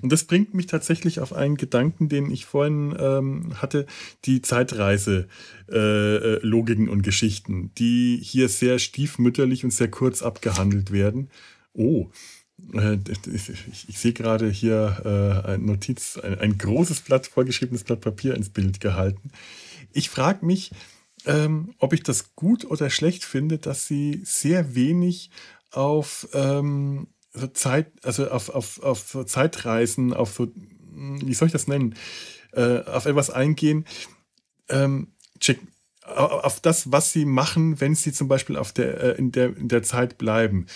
Und 0.02 0.12
das 0.12 0.24
bringt 0.24 0.52
mich 0.54 0.66
tatsächlich 0.66 1.20
auf 1.20 1.32
einen 1.32 1.56
Gedanken, 1.56 2.08
den 2.08 2.28
ich 2.30 2.46
vorhin 2.46 2.96
ähm, 2.98 3.60
hatte, 3.60 3.86
die 4.24 4.42
Zeitreise-Logiken 4.42 6.88
äh, 6.88 6.90
und 6.90 7.02
Geschichten, 7.02 7.72
die 7.78 8.20
hier 8.22 8.48
sehr 8.48 8.78
stiefmütterlich 8.78 9.64
und 9.64 9.72
sehr 9.72 9.90
kurz 9.90 10.22
abgehandelt 10.22 10.92
werden. 10.92 11.30
Oh, 11.72 12.10
äh, 12.74 12.98
ich, 13.32 13.98
sehe 13.98 14.12
gerade 14.12 14.50
hier 14.50 15.02
äh, 15.04 15.48
eine 15.48 15.64
Notiz, 15.64 16.18
ein, 16.18 16.58
großes 16.58 17.02
Blatt, 17.02 17.26
vollgeschriebenes 17.26 17.84
Blatt 17.84 18.00
Papier 18.00 18.34
ins 18.34 18.50
Bild 18.50 18.80
gehalten. 18.80 19.30
Ich 19.92 20.10
frage 20.10 20.44
mich, 20.44 20.72
ähm, 21.24 21.74
ob 21.78 21.92
ich 21.92 22.02
das 22.02 22.34
gut 22.34 22.64
oder 22.64 22.90
schlecht 22.90 23.24
finde, 23.24 23.58
dass 23.58 23.86
sie 23.86 24.20
sehr 24.24 24.74
wenig 24.74 25.30
auf 25.70 26.28
ähm, 26.32 27.08
so 27.32 27.46
Zeit, 27.48 27.92
also 28.02 28.30
auf, 28.30 28.48
auf, 28.50 28.82
auf 28.82 29.08
so 29.08 29.24
Zeitreisen, 29.24 30.12
auf 30.12 30.32
so, 30.32 30.48
wie 30.54 31.34
soll 31.34 31.46
ich 31.46 31.52
das 31.52 31.68
nennen, 31.68 31.94
äh, 32.52 32.82
auf 32.84 33.06
etwas 33.06 33.30
eingehen, 33.30 33.84
ähm, 34.68 35.12
check, 35.38 35.60
auf 36.02 36.60
das, 36.60 36.90
was 36.90 37.12
sie 37.12 37.24
machen, 37.24 37.80
wenn 37.80 37.94
sie 37.94 38.12
zum 38.12 38.28
Beispiel 38.28 38.56
auf 38.56 38.72
der, 38.72 39.00
äh, 39.00 39.18
in, 39.18 39.30
der, 39.30 39.56
in 39.56 39.68
der 39.68 39.82
Zeit 39.82 40.16
bleiben. 40.16 40.66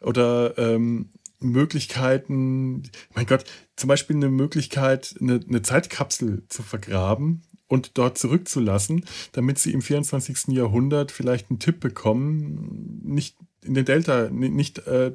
Oder 0.00 0.58
ähm, 0.58 1.10
Möglichkeiten, 1.38 2.82
mein 3.14 3.26
Gott, 3.26 3.44
zum 3.76 3.88
Beispiel 3.88 4.16
eine 4.16 4.28
Möglichkeit, 4.28 5.14
eine, 5.20 5.40
eine 5.46 5.62
Zeitkapsel 5.62 6.44
zu 6.48 6.62
vergraben 6.62 7.42
und 7.66 7.96
dort 7.98 8.18
zurückzulassen, 8.18 9.04
damit 9.32 9.58
sie 9.58 9.72
im 9.72 9.80
24. 9.80 10.48
Jahrhundert 10.48 11.12
vielleicht 11.12 11.50
einen 11.50 11.60
Tipp 11.60 11.80
bekommen, 11.80 13.00
nicht 13.04 13.36
in 13.64 13.74
den 13.74 13.84
Delta, 13.84 14.30
nicht 14.30 14.78
äh, 14.86 15.12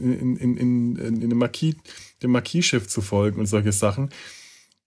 in, 0.00 0.36
in, 0.36 0.56
in, 0.56 0.96
in 0.96 1.30
dem 1.30 1.38
Marquis, 1.38 1.76
dem 2.22 2.30
Marquis-Schiff 2.30 2.86
zu 2.88 3.00
folgen 3.00 3.40
und 3.40 3.46
solche 3.46 3.72
Sachen. 3.72 4.10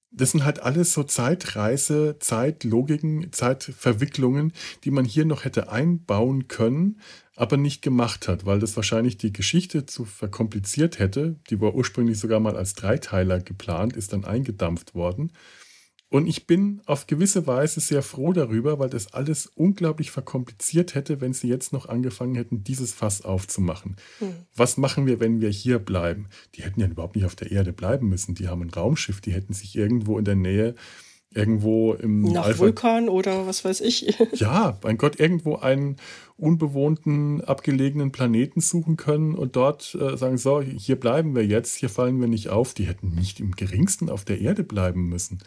Das 0.10 0.32
sind 0.32 0.46
halt 0.46 0.60
alles 0.60 0.94
so 0.94 1.04
Zeitreise, 1.04 2.16
Zeitlogiken, 2.20 3.32
Zeitverwicklungen, 3.32 4.54
die 4.84 4.92
man 4.92 5.06
hier 5.06 5.26
noch 5.26 5.44
hätte 5.44 5.70
einbauen 5.70 6.48
können, 6.48 7.02
aber 7.36 7.58
nicht 7.58 7.82
gemacht 7.82 8.28
hat, 8.28 8.46
weil 8.46 8.60
das 8.60 8.76
wahrscheinlich 8.78 9.18
die 9.18 9.34
Geschichte 9.34 9.86
zu 9.86 10.06
verkompliziert 10.06 10.98
hätte. 10.98 11.36
Die 11.50 11.60
war 11.60 11.76
ursprünglich 11.76 12.18
sogar 12.18 12.40
mal 12.40 12.56
als 12.56 12.74
Dreiteiler 12.74 13.42
geplant, 13.42 13.96
ist 13.96 14.14
dann 14.14 14.26
eingedampft 14.26 14.96
worden. 14.96 15.32
Und 16.10 16.28
ich 16.28 16.48
bin 16.48 16.82
auf 16.86 17.06
gewisse 17.06 17.48
Weise 17.48 17.82
sehr 17.82 18.02
froh 18.02 18.32
darüber, 18.32 18.80
weil 18.80 18.90
das 18.90 19.14
alles 19.14 19.46
unglaublich 19.46 20.10
verkompliziert 20.10 20.96
hätte, 20.96 21.20
wenn 21.20 21.34
sie 21.34 21.50
jetzt 21.50 21.74
noch 21.74 21.90
angefangen 21.90 22.36
hätten, 22.36 22.64
dieses 22.64 22.94
Fass 22.94 23.24
aufzumachen. 23.24 23.98
Hm. 24.20 24.34
Was 24.56 24.78
machen 24.78 25.06
wir, 25.06 25.20
wenn 25.20 25.42
wir 25.42 25.50
hier 25.50 25.80
bleiben? 25.80 26.30
Die 26.56 26.64
hätten 26.64 26.80
ja 26.80 26.88
überhaupt 26.88 27.18
nicht 27.18 27.26
auf 27.26 27.36
der 27.36 27.52
Erde 27.52 27.74
bleiben 27.74 28.08
müssen. 28.08 28.36
Die 28.36 28.48
haben 28.48 28.62
ein 28.62 28.70
Raumschiff, 28.70 29.20
die 29.20 29.34
hätten 29.34 29.52
sich 29.52 29.76
irgendwo 29.76 30.18
in 30.18 30.24
der 30.24 30.36
Nähe, 30.36 30.76
irgendwo 31.34 31.94
im. 31.94 32.22
Nach 32.22 32.46
Alpha 32.46 32.60
Vulkan 32.60 33.10
oder 33.10 33.46
was 33.46 33.66
weiß 33.66 33.82
ich. 33.82 34.18
ja, 34.34 34.80
mein 34.84 34.98
Gott, 34.98 35.20
irgendwo 35.20 35.58
einen 35.58 35.98
unbewohnten, 36.38 37.44
abgelegenen 37.44 38.14
Planeten 38.14 38.62
suchen 38.62 38.96
können 38.96 39.36
und 39.36 39.58
dort 39.58 39.94
äh, 39.96 40.16
sagen: 40.16 40.38
So, 40.38 40.62
hier 40.62 40.98
bleiben 40.98 41.36
wir 41.36 41.46
jetzt, 41.46 41.76
hier 41.76 41.90
fallen 41.90 42.22
wir 42.22 42.30
nicht 42.30 42.48
auf. 42.48 42.74
Die 42.74 42.88
hätten 42.88 43.10
nicht 43.10 43.42
im 43.42 43.52
geringsten 43.52 44.10
auf 44.10 44.24
der 44.24 44.40
Erde 44.40 44.64
bleiben 44.64 45.10
müssen. 45.10 45.40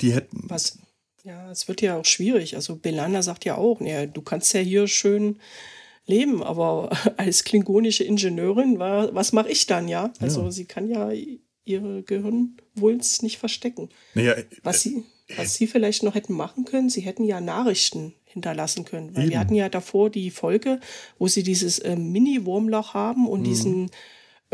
Die 0.00 0.12
hätten. 0.12 0.44
Was? 0.48 0.78
Ja, 1.24 1.50
es 1.50 1.68
wird 1.68 1.82
ja 1.82 1.96
auch 1.96 2.04
schwierig. 2.04 2.56
Also 2.56 2.76
Belana 2.76 3.22
sagt 3.22 3.44
ja 3.44 3.56
auch, 3.56 3.80
ja, 3.80 4.06
du 4.06 4.22
kannst 4.22 4.52
ja 4.54 4.60
hier 4.60 4.86
schön 4.88 5.38
leben, 6.06 6.42
aber 6.42 6.90
als 7.16 7.44
klingonische 7.44 8.04
Ingenieurin, 8.04 8.78
war, 8.78 9.14
was 9.14 9.32
mache 9.32 9.50
ich 9.50 9.66
dann, 9.66 9.88
ja? 9.88 10.12
Also 10.20 10.44
ja. 10.44 10.50
sie 10.50 10.64
kann 10.64 10.88
ja 10.88 11.10
ihre 11.64 12.02
Gehirnwulst 12.02 13.22
nicht 13.22 13.38
verstecken. 13.38 13.90
Naja, 14.14 14.34
was, 14.62 14.82
sie, 14.82 15.04
was 15.36 15.54
sie 15.54 15.66
vielleicht 15.66 16.02
noch 16.02 16.14
hätten 16.14 16.32
machen 16.32 16.64
können, 16.64 16.90
sie 16.90 17.02
hätten 17.02 17.24
ja 17.24 17.40
Nachrichten 17.40 18.14
hinterlassen 18.24 18.84
können. 18.84 19.14
Weil 19.14 19.24
eben. 19.24 19.32
wir 19.32 19.40
hatten 19.40 19.54
ja 19.54 19.68
davor 19.68 20.10
die 20.10 20.30
Folge, 20.30 20.80
wo 21.18 21.28
sie 21.28 21.42
dieses 21.42 21.78
äh, 21.80 21.96
Mini-Wurmloch 21.96 22.94
haben 22.94 23.28
und 23.28 23.40
mhm. 23.40 23.44
diesen 23.44 23.86
äh, 23.86 23.90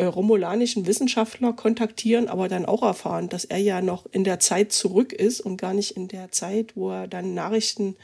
romulanischen 0.05 0.87
Wissenschaftler 0.87 1.53
kontaktieren, 1.55 2.29
aber 2.29 2.49
dann 2.49 2.67
auch 2.67 2.83
erfahren, 2.83 3.29
dass 3.29 3.45
er 3.45 3.59
ja 3.59 3.81
noch 3.81 4.07
in 4.07 4.25
der 4.25 4.41
Zeit 4.41 4.73
zurück 4.73 5.13
ist 5.13 5.41
und 5.41 5.57
gar 5.57 5.73
nicht 5.73 5.93
in 5.93 6.09
der 6.09 6.31
Zeit, 6.31 6.77
wo 6.77 6.91
er 6.91 7.09
dann 7.09 7.35
Nachrichten 7.35 7.97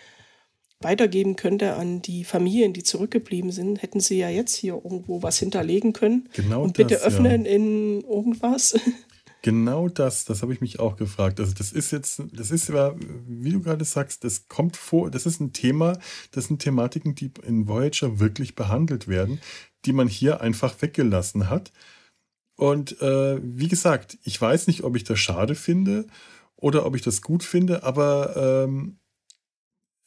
weitergeben 0.81 1.37
könnte 1.37 1.75
an 1.75 2.03
die 2.03 2.25
Familien, 2.25 2.73
die 2.73 2.83
zurückgeblieben 2.83 3.53
sind, 3.53 3.83
hätten 3.83 4.01
sie 4.01 4.19
ja 4.19 4.29
jetzt 4.29 4.57
hier 4.57 4.75
irgendwo 4.75 5.23
was 5.23 5.39
hinterlegen 5.39 5.93
können. 5.93 6.29
Genau 6.33 6.63
und 6.63 6.77
bitte 6.77 6.95
das, 6.95 7.05
öffnen 7.05 7.45
ja. 7.45 7.53
in 7.53 8.01
irgendwas. 8.03 8.79
Genau 9.45 9.89
das, 9.89 10.25
das 10.25 10.41
habe 10.43 10.53
ich 10.53 10.61
mich 10.61 10.79
auch 10.79 10.95
gefragt. 10.95 11.41
Also 11.41 11.53
das 11.53 11.73
ist 11.73 11.91
jetzt, 11.91 12.23
das 12.33 12.53
ist 12.53 12.69
ja, 12.69 12.95
wie 13.27 13.51
du 13.51 13.61
gerade 13.61 13.85
sagst, 13.85 14.23
das 14.23 14.47
kommt 14.47 14.77
vor, 14.77 15.11
das 15.11 15.27
ist 15.27 15.41
ein 15.41 15.53
Thema, 15.53 15.99
das 16.31 16.45
sind 16.45 16.63
Thematiken, 16.63 17.17
die 17.17 17.33
in 17.45 17.67
Voyager 17.67 18.21
wirklich 18.21 18.55
behandelt 18.55 19.09
werden 19.09 19.41
die 19.85 19.93
man 19.93 20.09
hier 20.09 20.41
einfach 20.41 20.81
weggelassen 20.81 21.49
hat. 21.51 21.73
Und 22.57 23.01
äh, 23.01 23.41
wie 23.43 23.69
gesagt, 23.69 24.19
ich 24.25 24.41
weiß 24.41 24.67
nicht, 24.67 24.85
ob 24.85 24.97
ich 24.97 25.05
das 25.05 25.19
schade 25.19 25.55
finde 25.55 26.07
oder 26.57 26.87
ob 26.87 26.95
ich 26.95 27.03
das 27.03 27.23
gut 27.23 27.43
finde, 27.43 27.83
aber 27.83 28.65
ähm, 28.67 28.99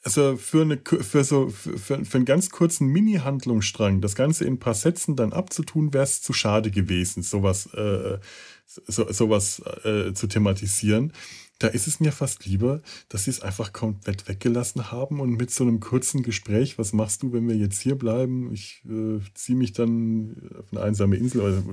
also 0.06 0.38
für, 0.38 0.62
eine, 0.62 0.80
für, 1.02 1.24
so, 1.24 1.50
für, 1.50 2.06
für 2.06 2.18
einen 2.18 2.26
ganz 2.26 2.52
kurzen 2.52 2.88
Mini-Handlungsstrang, 2.88 4.02
das 4.02 4.14
Ganze 4.14 4.46
in 4.46 4.54
ein 4.54 4.60
paar 4.60 4.76
Sätzen 4.76 5.16
dann 5.16 5.34
abzutun, 5.34 5.94
wäre 5.94 6.04
es 6.04 6.22
zu 6.22 6.32
schade 6.32 6.70
gewesen, 6.70 7.24
sowas, 7.24 7.66
äh, 7.74 8.20
so, 8.66 9.12
sowas 9.12 9.64
äh, 9.84 10.14
zu 10.14 10.28
thematisieren. 10.28 11.12
Da 11.60 11.68
ist 11.68 11.88
es 11.88 12.02
mir 12.02 12.12
fast 12.12 12.46
lieber, 12.46 12.82
dass 13.08 13.24
sie 13.24 13.30
es 13.30 13.42
einfach 13.42 13.72
komplett 13.72 14.28
weggelassen 14.28 14.92
haben 14.92 15.22
und 15.22 15.38
mit 15.38 15.52
so 15.52 15.64
einem 15.64 15.80
kurzen 15.80 16.22
Gespräch, 16.22 16.78
was 16.78 16.92
machst 16.92 17.24
du, 17.24 17.32
wenn 17.32 17.48
wir 17.48 17.56
jetzt 17.56 17.80
hier 17.80 17.96
bleiben? 17.96 18.52
Ich 18.52 18.84
äh, 18.86 19.20
ziehe 19.36 19.58
mich 19.58 19.72
dann 19.72 20.52
auf 20.60 20.66
eine 20.74 20.82
einsame 20.82 21.16
Insel. 21.16 21.40
Oder, 21.40 21.64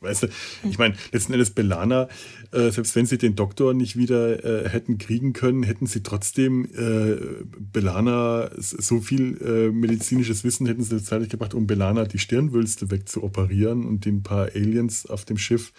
weißt 0.00 0.22
du, 0.22 0.28
ich 0.68 0.78
meine, 0.78 0.94
letzten 1.10 1.32
Endes 1.32 1.50
Belana, 1.50 2.08
äh, 2.52 2.70
selbst 2.70 2.94
wenn 2.94 3.06
sie 3.06 3.18
den 3.18 3.34
Doktor 3.34 3.74
nicht 3.74 3.96
wieder 3.96 4.44
äh, 4.44 4.68
hätten 4.68 4.98
kriegen 4.98 5.32
können, 5.32 5.64
hätten 5.64 5.86
sie 5.86 6.04
trotzdem 6.04 6.66
äh, 6.66 7.16
Belana 7.58 8.48
so 8.56 9.00
viel 9.00 9.38
äh, 9.42 9.72
medizinisches 9.72 10.44
Wissen 10.44 10.66
hätten 10.66 10.84
sie 10.84 11.02
zeitlich 11.02 11.30
gebracht, 11.30 11.54
um 11.54 11.66
Belana 11.66 12.04
die 12.04 12.20
Stirnwülste 12.20 12.92
wegzuoperieren 12.92 13.86
und 13.86 14.04
den 14.04 14.22
paar 14.22 14.50
Aliens 14.54 15.06
auf 15.06 15.24
dem 15.24 15.36
Schiff 15.36 15.72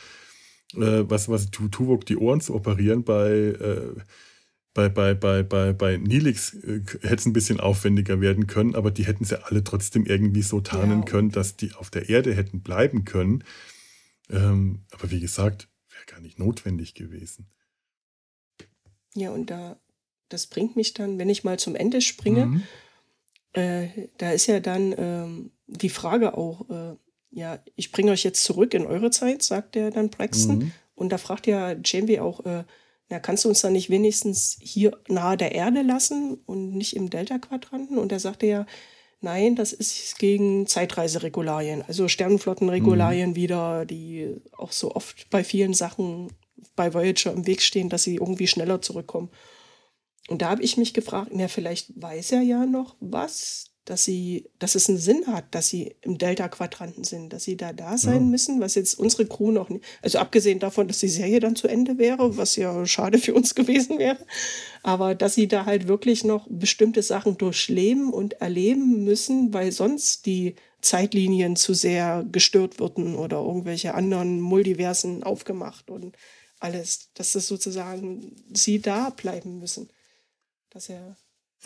was, 0.73 1.29
was 1.29 1.51
Tuvok 1.51 2.05
die 2.05 2.17
Ohren 2.17 2.41
zu 2.41 2.53
operieren. 2.53 3.03
Bei, 3.03 3.29
äh, 3.29 3.95
bei, 4.73 4.89
bei, 4.89 5.13
bei, 5.13 5.43
bei, 5.43 5.73
bei 5.73 5.97
Nilix 5.97 6.53
äh, 6.55 6.81
hätte 7.01 7.15
es 7.15 7.25
ein 7.25 7.33
bisschen 7.33 7.59
aufwendiger 7.59 8.21
werden 8.21 8.47
können, 8.47 8.75
aber 8.75 8.91
die 8.91 9.05
hätten 9.05 9.25
sie 9.25 9.43
alle 9.43 9.63
trotzdem 9.63 10.05
irgendwie 10.05 10.41
so 10.41 10.61
tarnen 10.61 10.99
ja. 10.99 11.05
können, 11.05 11.29
dass 11.29 11.55
die 11.55 11.73
auf 11.73 11.89
der 11.89 12.09
Erde 12.09 12.33
hätten 12.33 12.61
bleiben 12.61 13.05
können. 13.05 13.43
Ähm, 14.29 14.81
aber 14.91 15.11
wie 15.11 15.19
gesagt, 15.19 15.67
wäre 15.89 16.05
gar 16.05 16.21
nicht 16.21 16.39
notwendig 16.39 16.95
gewesen. 16.95 17.47
Ja, 19.15 19.31
und 19.31 19.51
da, 19.51 19.77
das 20.29 20.47
bringt 20.47 20.75
mich 20.75 20.93
dann, 20.93 21.19
wenn 21.19 21.29
ich 21.29 21.43
mal 21.43 21.59
zum 21.59 21.75
Ende 21.75 22.01
springe, 22.01 22.47
mhm. 22.47 22.63
äh, 23.53 23.89
da 24.17 24.31
ist 24.31 24.47
ja 24.47 24.59
dann 24.59 24.95
ähm, 24.97 25.51
die 25.67 25.89
Frage 25.89 26.35
auch, 26.35 26.69
äh, 26.69 26.95
ja, 27.33 27.59
ich 27.75 27.91
bringe 27.91 28.11
euch 28.11 28.23
jetzt 28.23 28.43
zurück 28.43 28.73
in 28.73 28.85
eure 28.85 29.09
Zeit, 29.11 29.41
sagt 29.41 29.75
der 29.75 29.91
dann 29.91 30.09
Braxton. 30.09 30.57
Mhm. 30.59 30.71
Und 30.95 31.09
da 31.09 31.17
fragt 31.17 31.47
ja 31.47 31.75
Janeway 31.83 32.19
auch, 32.19 32.45
äh, 32.45 32.63
na, 33.09 33.19
kannst 33.19 33.43
du 33.45 33.49
uns 33.49 33.61
dann 33.61 33.73
nicht 33.73 33.89
wenigstens 33.89 34.57
hier 34.61 34.97
nahe 35.07 35.35
der 35.35 35.53
Erde 35.53 35.81
lassen 35.81 36.35
und 36.45 36.73
nicht 36.73 36.95
im 36.95 37.09
Delta-Quadranten? 37.09 37.97
Und 37.97 38.11
da 38.11 38.19
sagte 38.19 38.45
ja, 38.45 38.65
nein, 39.19 39.55
das 39.55 39.73
ist 39.73 40.19
gegen 40.19 40.67
Zeitreiseregularien, 40.67 41.83
also 41.87 42.07
Sternenflottenregularien 42.07 43.31
mhm. 43.31 43.35
wieder, 43.35 43.85
die 43.85 44.35
auch 44.51 44.71
so 44.71 44.93
oft 44.93 45.29
bei 45.29 45.43
vielen 45.43 45.73
Sachen 45.73 46.31
bei 46.75 46.93
Voyager 46.93 47.33
im 47.33 47.47
Weg 47.47 47.61
stehen, 47.61 47.89
dass 47.89 48.03
sie 48.03 48.15
irgendwie 48.15 48.47
schneller 48.47 48.81
zurückkommen. 48.81 49.29
Und 50.29 50.41
da 50.41 50.49
habe 50.49 50.63
ich 50.63 50.77
mich 50.77 50.93
gefragt, 50.93 51.31
na, 51.33 51.47
vielleicht 51.47 51.99
weiß 52.01 52.31
er 52.31 52.41
ja 52.41 52.65
noch 52.65 52.95
was, 52.99 53.72
dass 53.85 54.05
sie, 54.05 54.49
dass 54.59 54.75
es 54.75 54.87
einen 54.87 54.97
Sinn 54.97 55.27
hat, 55.27 55.53
dass 55.53 55.67
sie 55.67 55.95
im 56.01 56.17
Delta-Quadranten 56.17 57.03
sind, 57.03 57.33
dass 57.33 57.43
sie 57.43 57.57
da 57.57 57.73
da 57.73 57.97
sein 57.97 58.21
ja. 58.21 58.27
müssen, 58.29 58.61
was 58.61 58.75
jetzt 58.75 58.97
unsere 58.97 59.25
Crew 59.25 59.51
noch 59.51 59.69
nicht, 59.69 59.83
also 60.01 60.19
abgesehen 60.19 60.59
davon, 60.59 60.87
dass 60.87 60.99
die 60.99 61.09
Serie 61.09 61.39
dann 61.39 61.55
zu 61.55 61.67
Ende 61.67 61.97
wäre, 61.97 62.37
was 62.37 62.55
ja 62.55 62.85
schade 62.85 63.17
für 63.17 63.33
uns 63.33 63.55
gewesen 63.55 63.99
wäre, 63.99 64.25
aber 64.83 65.15
dass 65.15 65.35
sie 65.35 65.47
da 65.47 65.65
halt 65.65 65.87
wirklich 65.87 66.23
noch 66.23 66.47
bestimmte 66.49 67.01
Sachen 67.01 67.37
durchleben 67.37 68.13
und 68.13 68.33
erleben 68.41 69.03
müssen, 69.03 69.53
weil 69.53 69.71
sonst 69.71 70.25
die 70.25 70.55
Zeitlinien 70.81 71.55
zu 71.55 71.73
sehr 71.73 72.25
gestört 72.31 72.79
würden 72.79 73.15
oder 73.15 73.37
irgendwelche 73.37 73.93
anderen 73.95 74.39
Multiversen 74.41 75.23
aufgemacht 75.23 75.89
und 75.89 76.17
alles, 76.59 77.09
dass 77.13 77.33
das 77.33 77.47
sozusagen 77.47 78.35
sie 78.53 78.79
da 78.79 79.09
bleiben 79.09 79.59
müssen. 79.59 79.89
Dass 80.69 80.89
er 80.89 81.17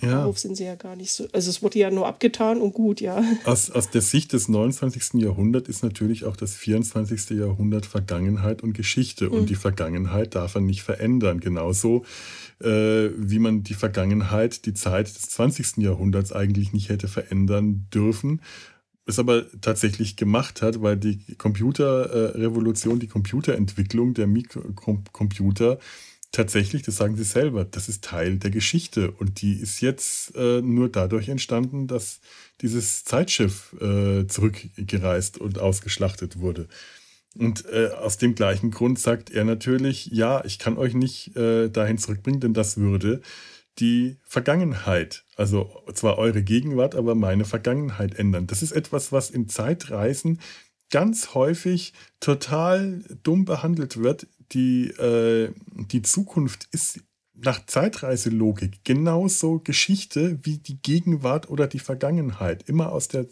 ja. 0.01 0.11
Darauf 0.11 0.37
sind 0.37 0.55
sie 0.55 0.65
ja 0.65 0.75
gar 0.75 0.95
nicht 0.95 1.11
so. 1.11 1.27
Also 1.33 1.49
es 1.49 1.63
wurde 1.63 1.79
ja 1.79 1.89
nur 1.89 2.05
abgetan 2.05 2.61
und 2.61 2.73
gut, 2.73 3.01
ja. 3.01 3.23
Aus, 3.45 3.71
aus 3.71 3.89
der 3.89 4.01
Sicht 4.01 4.31
des 4.33 4.47
29. 4.47 5.15
Jahrhunderts 5.15 5.69
ist 5.69 5.83
natürlich 5.83 6.25
auch 6.25 6.35
das 6.35 6.53
24. 6.53 7.31
Jahrhundert 7.31 7.87
Vergangenheit 7.87 8.61
und 8.61 8.73
Geschichte. 8.73 9.25
Mhm. 9.25 9.31
Und 9.31 9.49
die 9.49 9.55
Vergangenheit 9.55 10.35
darf 10.35 10.53
man 10.53 10.67
nicht 10.67 10.83
verändern. 10.83 11.39
Genauso 11.39 12.05
äh, 12.59 13.09
wie 13.17 13.39
man 13.39 13.63
die 13.63 13.73
Vergangenheit, 13.73 14.65
die 14.67 14.75
Zeit 14.75 15.07
des 15.07 15.29
20. 15.29 15.77
Jahrhunderts 15.77 16.31
eigentlich 16.31 16.73
nicht 16.73 16.89
hätte 16.89 17.07
verändern 17.07 17.87
dürfen. 17.91 18.41
Es 19.07 19.19
aber 19.19 19.45
tatsächlich 19.61 20.15
gemacht 20.15 20.61
hat, 20.61 20.81
weil 20.81 20.97
die 20.97 21.35
Computerrevolution, 21.37 22.99
die 22.99 23.07
Computerentwicklung 23.07 24.13
der 24.13 24.27
Mikrocomputer 24.27 25.79
tatsächlich, 26.31 26.83
das 26.83 26.97
sagen 26.97 27.15
sie 27.15 27.23
selber, 27.23 27.65
das 27.65 27.89
ist 27.89 28.03
Teil 28.03 28.37
der 28.37 28.51
Geschichte 28.51 29.11
und 29.11 29.41
die 29.41 29.53
ist 29.53 29.81
jetzt 29.81 30.35
äh, 30.35 30.61
nur 30.61 30.89
dadurch 30.89 31.29
entstanden, 31.29 31.87
dass 31.87 32.19
dieses 32.61 33.03
Zeitschiff 33.03 33.73
äh, 33.81 34.27
zurückgereist 34.27 35.37
und 35.39 35.59
ausgeschlachtet 35.59 36.39
wurde. 36.39 36.67
Und 37.35 37.65
äh, 37.65 37.89
aus 37.89 38.17
dem 38.17 38.35
gleichen 38.35 38.71
Grund 38.71 38.99
sagt 38.99 39.29
er 39.29 39.45
natürlich, 39.45 40.07
ja, 40.07 40.43
ich 40.43 40.59
kann 40.59 40.77
euch 40.77 40.93
nicht 40.93 41.35
äh, 41.35 41.69
dahin 41.69 41.97
zurückbringen, 41.97 42.39
denn 42.39 42.53
das 42.53 42.77
würde 42.77 43.21
die 43.79 44.17
Vergangenheit, 44.23 45.23
also 45.35 45.83
zwar 45.93 46.17
eure 46.17 46.41
Gegenwart, 46.41 46.95
aber 46.95 47.13
meine 47.13 47.45
Vergangenheit 47.45 48.15
ändern. 48.15 48.47
Das 48.47 48.63
ist 48.63 48.71
etwas, 48.71 49.11
was 49.11 49.29
in 49.29 49.49
Zeitreisen 49.49 50.39
ganz 50.89 51.33
häufig 51.35 51.93
total 52.19 53.03
dumm 53.23 53.45
behandelt 53.45 53.97
wird, 53.97 54.27
die, 54.51 54.89
äh, 54.89 55.51
die 55.71 56.01
Zukunft 56.01 56.67
ist 56.71 56.99
nach 57.33 57.65
Zeitreiselogik 57.65 58.83
genauso 58.83 59.59
Geschichte 59.59 60.39
wie 60.43 60.57
die 60.57 60.81
Gegenwart 60.81 61.49
oder 61.49 61.67
die 61.67 61.79
Vergangenheit. 61.79 62.67
Immer 62.67 62.91
aus 62.91 63.07
der 63.07 63.27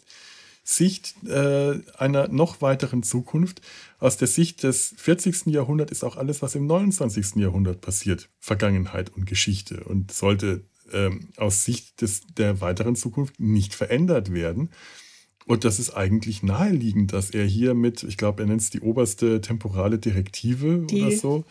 Sicht 0.63 1.15
äh, 1.25 1.79
einer 1.97 2.27
noch 2.27 2.61
weiteren 2.61 3.03
Zukunft. 3.03 3.61
Aus 3.99 4.17
der 4.17 4.27
Sicht 4.27 4.63
des 4.63 4.95
40. 4.97 5.47
Jahrhunderts 5.47 5.91
ist 5.91 6.03
auch 6.03 6.17
alles, 6.17 6.41
was 6.41 6.55
im 6.55 6.65
29. 6.65 7.35
Jahrhundert 7.35 7.81
passiert, 7.81 8.29
Vergangenheit 8.39 9.11
und 9.13 9.25
Geschichte 9.25 9.83
und 9.83 10.11
sollte 10.11 10.65
ähm, 10.91 11.29
aus 11.37 11.65
Sicht 11.65 12.01
des, 12.01 12.21
der 12.35 12.61
weiteren 12.61 12.95
Zukunft 12.95 13.39
nicht 13.39 13.75
verändert 13.75 14.33
werden. 14.33 14.71
Und 15.45 15.63
das 15.63 15.79
ist 15.79 15.91
eigentlich 15.91 16.41
naheliegend, 16.41 17.13
dass 17.13 17.29
er 17.29 17.45
hier 17.45 17.75
mit, 17.75 18.03
ich 18.03 18.17
glaube, 18.17 18.43
er 18.43 18.47
nennt 18.47 18.61
es 18.61 18.71
die 18.71 18.81
oberste 18.81 19.41
temporale 19.41 19.99
Direktive 19.99 20.85
die. 20.89 21.03
oder 21.03 21.11
so, 21.15 21.45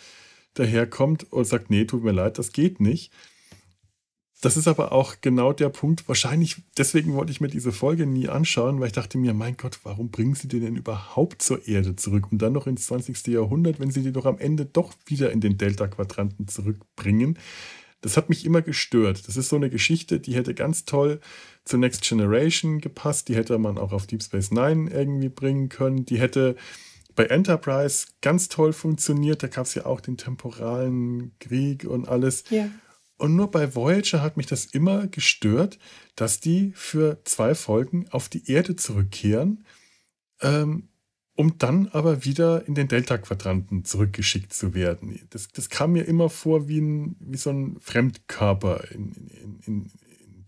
daherkommt 0.54 1.32
und 1.32 1.44
sagt, 1.44 1.70
nee, 1.70 1.84
tut 1.84 2.02
mir 2.02 2.12
leid, 2.12 2.38
das 2.38 2.52
geht 2.52 2.80
nicht. 2.80 3.12
Das 4.40 4.58
ist 4.58 4.68
aber 4.68 4.92
auch 4.92 5.16
genau 5.22 5.54
der 5.54 5.70
Punkt. 5.70 6.06
Wahrscheinlich, 6.06 6.56
deswegen 6.76 7.14
wollte 7.14 7.32
ich 7.32 7.40
mir 7.40 7.48
diese 7.48 7.72
Folge 7.72 8.04
nie 8.04 8.28
anschauen, 8.28 8.78
weil 8.78 8.88
ich 8.88 8.92
dachte 8.92 9.16
mir, 9.16 9.32
mein 9.32 9.56
Gott, 9.56 9.78
warum 9.84 10.10
bringen 10.10 10.34
sie 10.34 10.48
die 10.48 10.60
denn 10.60 10.76
überhaupt 10.76 11.40
zur 11.40 11.66
Erde 11.66 11.96
zurück 11.96 12.30
und 12.30 12.42
dann 12.42 12.52
noch 12.52 12.66
ins 12.66 12.86
20. 12.86 13.28
Jahrhundert, 13.28 13.80
wenn 13.80 13.90
sie 13.90 14.02
die 14.02 14.12
doch 14.12 14.26
am 14.26 14.38
Ende 14.38 14.66
doch 14.66 14.92
wieder 15.06 15.32
in 15.32 15.40
den 15.40 15.56
Delta-Quadranten 15.56 16.46
zurückbringen? 16.46 17.38
Das 18.04 18.18
hat 18.18 18.28
mich 18.28 18.44
immer 18.44 18.60
gestört. 18.60 19.26
Das 19.26 19.38
ist 19.38 19.48
so 19.48 19.56
eine 19.56 19.70
Geschichte, 19.70 20.20
die 20.20 20.34
hätte 20.34 20.52
ganz 20.52 20.84
toll 20.84 21.20
zur 21.64 21.78
Next 21.78 22.02
Generation 22.02 22.80
gepasst. 22.80 23.28
Die 23.28 23.34
hätte 23.34 23.56
man 23.56 23.78
auch 23.78 23.92
auf 23.92 24.06
Deep 24.06 24.22
Space 24.22 24.50
Nine 24.50 24.90
irgendwie 24.90 25.30
bringen 25.30 25.70
können. 25.70 26.04
Die 26.04 26.20
hätte 26.20 26.54
bei 27.14 27.24
Enterprise 27.24 28.08
ganz 28.20 28.50
toll 28.50 28.74
funktioniert. 28.74 29.42
Da 29.42 29.46
gab 29.46 29.64
es 29.64 29.74
ja 29.74 29.86
auch 29.86 30.02
den 30.02 30.18
temporalen 30.18 31.32
Krieg 31.40 31.84
und 31.84 32.06
alles. 32.06 32.44
Ja. 32.50 32.68
Und 33.16 33.36
nur 33.36 33.50
bei 33.50 33.74
Voyager 33.74 34.20
hat 34.20 34.36
mich 34.36 34.48
das 34.48 34.66
immer 34.66 35.06
gestört, 35.06 35.78
dass 36.14 36.40
die 36.40 36.72
für 36.74 37.22
zwei 37.24 37.54
Folgen 37.54 38.06
auf 38.10 38.28
die 38.28 38.50
Erde 38.50 38.76
zurückkehren, 38.76 39.64
ähm, 40.42 40.90
um 41.36 41.58
dann 41.58 41.88
aber 41.88 42.24
wieder 42.24 42.66
in 42.66 42.74
den 42.74 42.88
Delta-Quadranten 42.88 43.84
zurückgeschickt 43.84 44.52
zu 44.52 44.74
werden. 44.74 45.26
Das, 45.30 45.48
das 45.48 45.68
kam 45.68 45.92
mir 45.92 46.04
immer 46.04 46.30
vor 46.30 46.68
wie, 46.68 46.80
ein, 46.80 47.16
wie 47.20 47.36
so 47.36 47.50
ein 47.50 47.76
Fremdkörper 47.80 48.90
in, 48.90 49.12
in, 49.12 49.60
in 49.66 49.90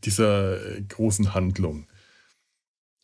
dieser 0.05 0.77
äh, 0.77 0.83
großen 0.83 1.35
Handlung. 1.35 1.87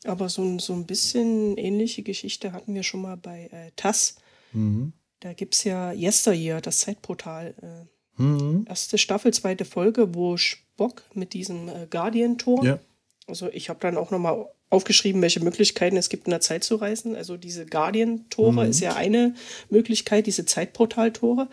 Aber 0.04 0.28
so, 0.28 0.58
so 0.58 0.72
ein 0.72 0.86
bisschen 0.86 1.56
ähnliche 1.56 2.02
Geschichte 2.02 2.52
hatten 2.52 2.74
wir 2.74 2.82
schon 2.82 3.02
mal 3.02 3.16
bei 3.16 3.48
äh, 3.52 3.70
TAS. 3.76 4.16
Mhm. 4.52 4.92
Da 5.20 5.32
gibt 5.32 5.54
es 5.54 5.64
ja 5.64 5.92
Yesteryear, 5.92 6.60
das 6.60 6.80
Zeitportal. 6.80 7.54
Äh, 7.62 7.86
Mhm. 8.16 8.66
Erste 8.68 8.98
Staffel, 8.98 9.32
zweite 9.32 9.64
Folge, 9.64 10.14
wo 10.14 10.36
Spock 10.36 11.02
mit 11.14 11.32
diesem 11.32 11.68
äh, 11.68 11.86
Guardian-Tor. 11.88 12.64
Ja. 12.64 12.78
Also 13.26 13.48
ich 13.50 13.68
habe 13.68 13.80
dann 13.80 13.96
auch 13.96 14.10
nochmal 14.10 14.46
aufgeschrieben, 14.72 15.20
welche 15.20 15.40
Möglichkeiten 15.40 15.96
es 15.96 16.08
gibt, 16.08 16.26
in 16.26 16.30
der 16.30 16.40
Zeit 16.40 16.64
zu 16.64 16.76
reisen. 16.76 17.14
Also 17.14 17.36
diese 17.36 17.66
Guardian-Tore 17.66 18.64
mhm. 18.64 18.70
ist 18.70 18.80
ja 18.80 18.96
eine 18.96 19.34
Möglichkeit, 19.68 20.26
diese 20.26 20.46
Zeitportal-Tore, 20.46 21.48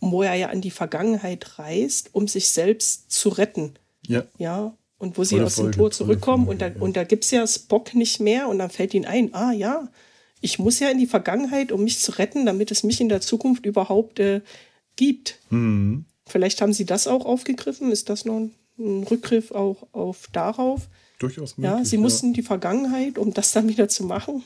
wo 0.00 0.22
er 0.22 0.34
ja 0.34 0.48
an 0.48 0.60
die 0.60 0.72
Vergangenheit 0.72 1.58
reist, 1.58 2.10
um 2.12 2.26
sich 2.26 2.48
selbst 2.48 3.12
zu 3.12 3.28
retten. 3.28 3.74
Ja. 4.06 4.24
Ja. 4.38 4.76
Und 4.98 5.18
wo 5.18 5.24
sie 5.24 5.40
aus 5.40 5.56
dem 5.56 5.72
Tor 5.72 5.90
zurückkommen 5.90 6.48
und 6.48 6.62
da, 6.62 6.68
ja. 6.68 6.74
und 6.80 6.96
da 6.96 7.04
gibt 7.04 7.24
es 7.24 7.30
ja 7.30 7.46
Spock 7.46 7.94
nicht 7.94 8.20
mehr 8.20 8.48
und 8.48 8.58
dann 8.58 8.70
fällt 8.70 8.94
ihnen 8.94 9.04
ein, 9.04 9.34
ah 9.34 9.52
ja, 9.52 9.88
ich 10.40 10.58
muss 10.58 10.78
ja 10.78 10.88
in 10.88 10.98
die 10.98 11.06
Vergangenheit, 11.06 11.72
um 11.72 11.84
mich 11.84 12.00
zu 12.00 12.12
retten, 12.12 12.46
damit 12.46 12.70
es 12.70 12.82
mich 12.82 13.00
in 13.00 13.08
der 13.08 13.20
Zukunft 13.20 13.66
überhaupt 13.66 14.18
äh, 14.18 14.40
gibt. 14.96 15.38
Mhm. 15.50 16.06
Vielleicht 16.26 16.60
haben 16.60 16.72
sie 16.72 16.86
das 16.86 17.06
auch 17.06 17.24
aufgegriffen. 17.24 17.92
Ist 17.92 18.08
das 18.08 18.24
noch 18.24 18.48
ein 18.78 19.04
Rückgriff 19.04 19.52
auch 19.52 19.86
auf 19.92 20.28
darauf? 20.32 20.88
Durchaus 21.18 21.56
möglich. 21.56 21.78
Ja, 21.78 21.84
sie 21.84 21.96
ja. 21.96 22.02
mussten 22.02 22.32
die 22.32 22.42
Vergangenheit, 22.42 23.18
um 23.18 23.32
das 23.32 23.52
dann 23.52 23.68
wieder 23.68 23.88
zu 23.88 24.04
machen. 24.04 24.42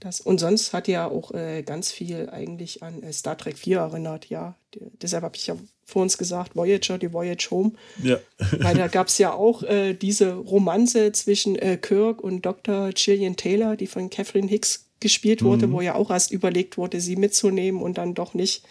Das, 0.00 0.20
und 0.20 0.40
sonst 0.40 0.72
hat 0.72 0.88
ja 0.88 1.06
auch 1.08 1.32
äh, 1.32 1.62
ganz 1.62 1.92
viel 1.92 2.30
eigentlich 2.30 2.82
an 2.82 3.02
äh, 3.02 3.12
Star 3.12 3.36
Trek 3.36 3.58
4 3.58 3.78
erinnert, 3.78 4.26
ja. 4.26 4.56
Deshalb 5.02 5.22
habe 5.22 5.36
ich 5.36 5.46
ja 5.46 5.56
vor 5.84 6.02
uns 6.02 6.16
gesagt, 6.16 6.56
Voyager, 6.56 6.96
die 6.96 7.12
Voyage 7.12 7.50
Home. 7.50 7.72
Ja. 8.02 8.18
Weil 8.58 8.76
da 8.76 8.88
gab 8.88 9.08
es 9.08 9.18
ja 9.18 9.34
auch 9.34 9.62
äh, 9.62 9.92
diese 9.92 10.34
Romanze 10.34 11.12
zwischen 11.12 11.56
äh, 11.56 11.76
Kirk 11.76 12.22
und 12.22 12.46
Dr. 12.46 12.90
Gillian 12.92 13.36
Taylor, 13.36 13.76
die 13.76 13.86
von 13.86 14.08
Catherine 14.08 14.48
Hicks 14.48 14.86
gespielt 15.00 15.42
wurde, 15.42 15.66
mhm. 15.66 15.72
wo 15.72 15.80
ja 15.82 15.94
auch 15.94 16.10
erst 16.10 16.30
überlegt 16.30 16.78
wurde, 16.78 17.00
sie 17.00 17.16
mitzunehmen 17.16 17.82
und 17.82 17.98
dann 17.98 18.14
doch 18.14 18.32
nicht. 18.32 18.64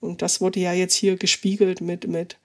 Und 0.00 0.22
das 0.22 0.40
wurde 0.40 0.60
ja 0.60 0.72
jetzt 0.72 0.94
hier 0.94 1.16
gespiegelt 1.16 1.82
mit, 1.82 2.08
mit 2.08 2.38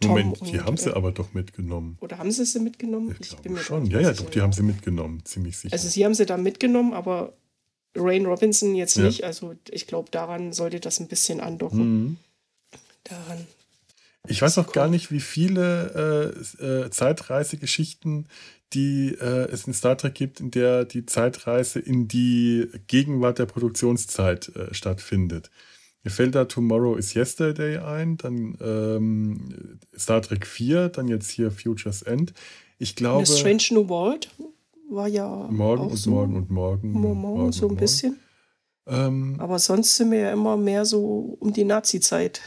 Tom. 0.00 0.10
Moment, 0.12 0.40
die 0.46 0.58
und, 0.58 0.64
haben 0.64 0.76
sie 0.78 0.90
äh, 0.90 0.94
aber 0.94 1.12
doch 1.12 1.34
mitgenommen. 1.34 1.98
Oder 2.00 2.18
haben 2.18 2.30
sie 2.30 2.44
sie 2.46 2.60
mitgenommen? 2.60 3.14
Ich, 3.20 3.32
ich 3.32 3.36
bin 3.38 3.52
mir 3.52 3.60
schon. 3.60 3.86
Ja, 3.86 4.00
ja, 4.00 4.12
doch, 4.12 4.30
die 4.30 4.40
haben 4.40 4.52
sie 4.52 4.62
mitgenommen, 4.62 5.22
ziemlich 5.24 5.58
sicher. 5.58 5.74
Also 5.74 5.88
sie 5.88 6.04
haben 6.04 6.14
sie 6.14 6.24
da 6.24 6.38
mitgenommen, 6.38 6.94
aber 6.94 7.34
Rain 7.94 8.24
Robinson 8.24 8.74
jetzt 8.74 8.96
ja. 8.96 9.04
nicht. 9.04 9.24
Also 9.24 9.54
ich 9.68 9.86
glaube, 9.86 10.10
daran 10.10 10.52
sollte 10.52 10.80
das 10.80 11.00
ein 11.00 11.08
bisschen 11.08 11.40
andocken. 11.40 11.78
Mhm. 11.78 12.16
Daran. 13.04 13.46
Ich 14.26 14.40
weiß 14.40 14.58
auch 14.58 14.72
gar 14.72 14.88
nicht, 14.88 15.10
wie 15.10 15.20
viele 15.20 16.34
äh, 16.60 16.64
äh, 16.64 16.90
Zeitreisegeschichten, 16.90 18.26
die 18.72 19.16
äh, 19.20 19.50
es 19.50 19.66
in 19.66 19.74
Star 19.74 19.96
Trek 19.98 20.14
gibt, 20.14 20.40
in 20.40 20.50
der 20.50 20.84
die 20.84 21.06
Zeitreise 21.06 21.80
in 21.80 22.06
die 22.06 22.68
Gegenwart 22.86 23.38
der 23.38 23.46
Produktionszeit 23.46 24.48
äh, 24.54 24.72
stattfindet. 24.72 25.50
Mir 26.02 26.10
fällt 26.10 26.34
da 26.34 26.46
Tomorrow 26.46 26.96
is 26.96 27.14
Yesterday 27.14 27.78
ein, 27.78 28.16
dann 28.16 28.56
ähm, 28.60 29.78
Star 29.96 30.22
Trek 30.22 30.46
4, 30.46 30.88
dann 30.88 31.08
jetzt 31.08 31.30
hier 31.30 31.50
Futures 31.50 32.02
End. 32.02 32.32
Ich 32.78 32.96
glaube. 32.96 33.26
The 33.26 33.36
Strange 33.36 33.64
New 33.72 33.88
World 33.88 34.30
war 34.88 35.08
ja. 35.08 35.28
Morgen 35.50 35.88
und 35.88 35.96
so 35.96 36.10
morgen 36.10 36.36
und 36.36 36.50
morgen. 36.50 36.92
Morgen, 36.92 37.20
morgen 37.20 37.52
so 37.52 37.66
ein 37.66 37.68
morgen. 37.68 37.76
bisschen. 37.80 38.20
Ähm, 38.86 39.36
Aber 39.38 39.58
sonst 39.58 39.96
sind 39.96 40.10
wir 40.10 40.20
ja 40.20 40.32
immer 40.32 40.56
mehr 40.56 40.86
so 40.86 41.36
um 41.38 41.52
die 41.52 41.64
Nazi-Zeit. 41.64 42.40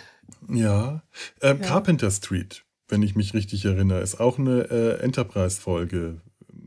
Ja. 0.49 1.03
Ähm, 1.41 1.59
ja. 1.61 1.67
Carpenter 1.67 2.09
Street, 2.09 2.65
wenn 2.87 3.03
ich 3.03 3.15
mich 3.15 3.35
richtig 3.35 3.65
erinnere, 3.65 4.01
ist 4.01 4.19
auch 4.19 4.39
eine 4.39 4.63
äh, 4.71 4.99
Enterprise-Folge. 5.03 6.21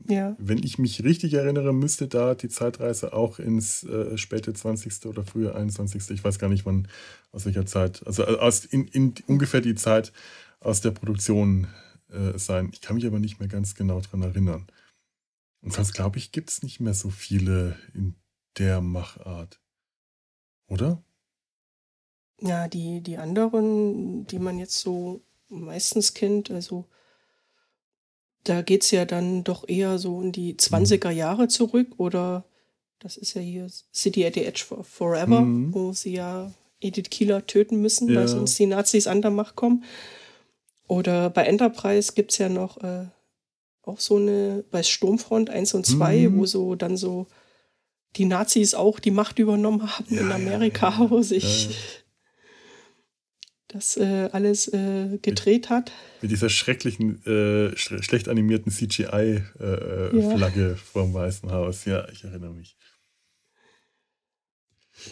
Ja. 0.08 0.36
Wenn 0.38 0.62
ich 0.62 0.78
mich 0.78 1.02
richtig 1.04 1.34
erinnere, 1.34 1.72
müsste 1.72 2.08
da 2.08 2.34
die 2.34 2.48
Zeitreise 2.48 3.12
auch 3.12 3.38
ins 3.38 3.82
äh, 3.84 4.16
späte 4.16 4.52
20. 4.52 5.06
oder 5.06 5.24
frühe 5.24 5.54
21. 5.54 6.10
Ich 6.10 6.22
weiß 6.22 6.38
gar 6.38 6.48
nicht, 6.48 6.66
wann, 6.66 6.88
aus 7.32 7.44
welcher 7.46 7.66
Zeit, 7.66 8.06
also 8.06 8.22
äh, 8.22 8.38
aus, 8.38 8.64
in, 8.64 8.86
in 8.88 9.14
ungefähr 9.26 9.60
die 9.60 9.74
Zeit 9.74 10.12
aus 10.60 10.80
der 10.80 10.90
Produktion 10.92 11.66
äh, 12.10 12.38
sein. 12.38 12.70
Ich 12.72 12.80
kann 12.80 12.96
mich 12.96 13.06
aber 13.06 13.18
nicht 13.18 13.40
mehr 13.40 13.48
ganz 13.48 13.74
genau 13.74 14.00
daran 14.00 14.22
erinnern. 14.22 14.66
Und 15.62 15.72
sonst 15.72 15.94
glaube 15.94 16.18
ich, 16.18 16.32
gibt 16.32 16.50
es 16.50 16.62
nicht 16.62 16.80
mehr 16.80 16.94
so 16.94 17.10
viele 17.10 17.76
in 17.94 18.14
der 18.58 18.80
Machart. 18.80 19.60
Oder? 20.68 21.02
Ja, 22.40 22.68
die, 22.68 23.00
die 23.00 23.16
anderen, 23.16 24.26
die 24.26 24.38
man 24.38 24.58
jetzt 24.58 24.78
so 24.78 25.22
meistens 25.48 26.14
kennt, 26.14 26.50
also 26.50 26.86
da 28.48 28.62
geht 28.62 28.84
es 28.84 28.90
ja 28.90 29.04
dann 29.04 29.44
doch 29.44 29.68
eher 29.68 29.98
so 29.98 30.20
in 30.22 30.32
die 30.32 30.54
20er 30.54 31.10
mhm. 31.10 31.16
Jahre 31.16 31.48
zurück 31.48 31.88
oder 31.98 32.44
das 32.98 33.16
ist 33.16 33.34
ja 33.34 33.40
hier 33.40 33.68
City 33.92 34.24
at 34.24 34.34
the 34.34 34.44
Edge 34.44 34.64
for 34.66 34.84
Forever, 34.84 35.40
mhm. 35.40 35.74
wo 35.74 35.92
sie 35.92 36.14
ja 36.14 36.52
Edith 36.80 37.10
Kieler 37.10 37.46
töten 37.46 37.80
müssen, 37.80 38.08
ja. 38.08 38.20
weil 38.20 38.28
sonst 38.28 38.58
die 38.58 38.66
Nazis 38.66 39.06
an 39.06 39.22
der 39.22 39.30
Macht 39.30 39.56
kommen. 39.56 39.84
Oder 40.88 41.30
bei 41.30 41.44
Enterprise 41.44 42.12
gibt 42.14 42.32
es 42.32 42.38
ja 42.38 42.48
noch 42.48 42.82
äh, 42.82 43.06
auch 43.82 44.00
so 44.00 44.16
eine, 44.16 44.64
bei 44.70 44.82
Sturmfront 44.82 45.50
1 45.50 45.74
und 45.74 45.86
2, 45.86 46.28
mhm. 46.28 46.38
wo 46.38 46.46
so 46.46 46.74
dann 46.74 46.96
so 46.96 47.26
die 48.16 48.24
Nazis 48.24 48.74
auch 48.74 48.98
die 48.98 49.10
Macht 49.10 49.38
übernommen 49.38 49.82
haben 49.82 50.14
ja, 50.14 50.20
in 50.20 50.32
Amerika, 50.32 50.90
ja, 50.90 51.10
wo 51.10 51.22
sich 51.22 51.68
das 53.68 53.96
äh, 53.96 54.28
alles 54.32 54.68
äh, 54.68 55.18
gedreht 55.20 55.70
hat. 55.70 55.92
Mit 56.22 56.30
dieser 56.30 56.48
schrecklichen, 56.48 57.24
äh, 57.26 57.76
sch 57.76 58.02
schlecht 58.02 58.28
animierten 58.28 58.70
CGI-Flagge 58.70 60.66
äh, 60.66 60.70
ja. 60.70 60.74
vor 60.76 61.02
dem 61.02 61.14
Weißen 61.14 61.50
Haus. 61.50 61.84
Ja, 61.84 62.08
ich 62.10 62.24
erinnere 62.24 62.52
mich. 62.52 62.76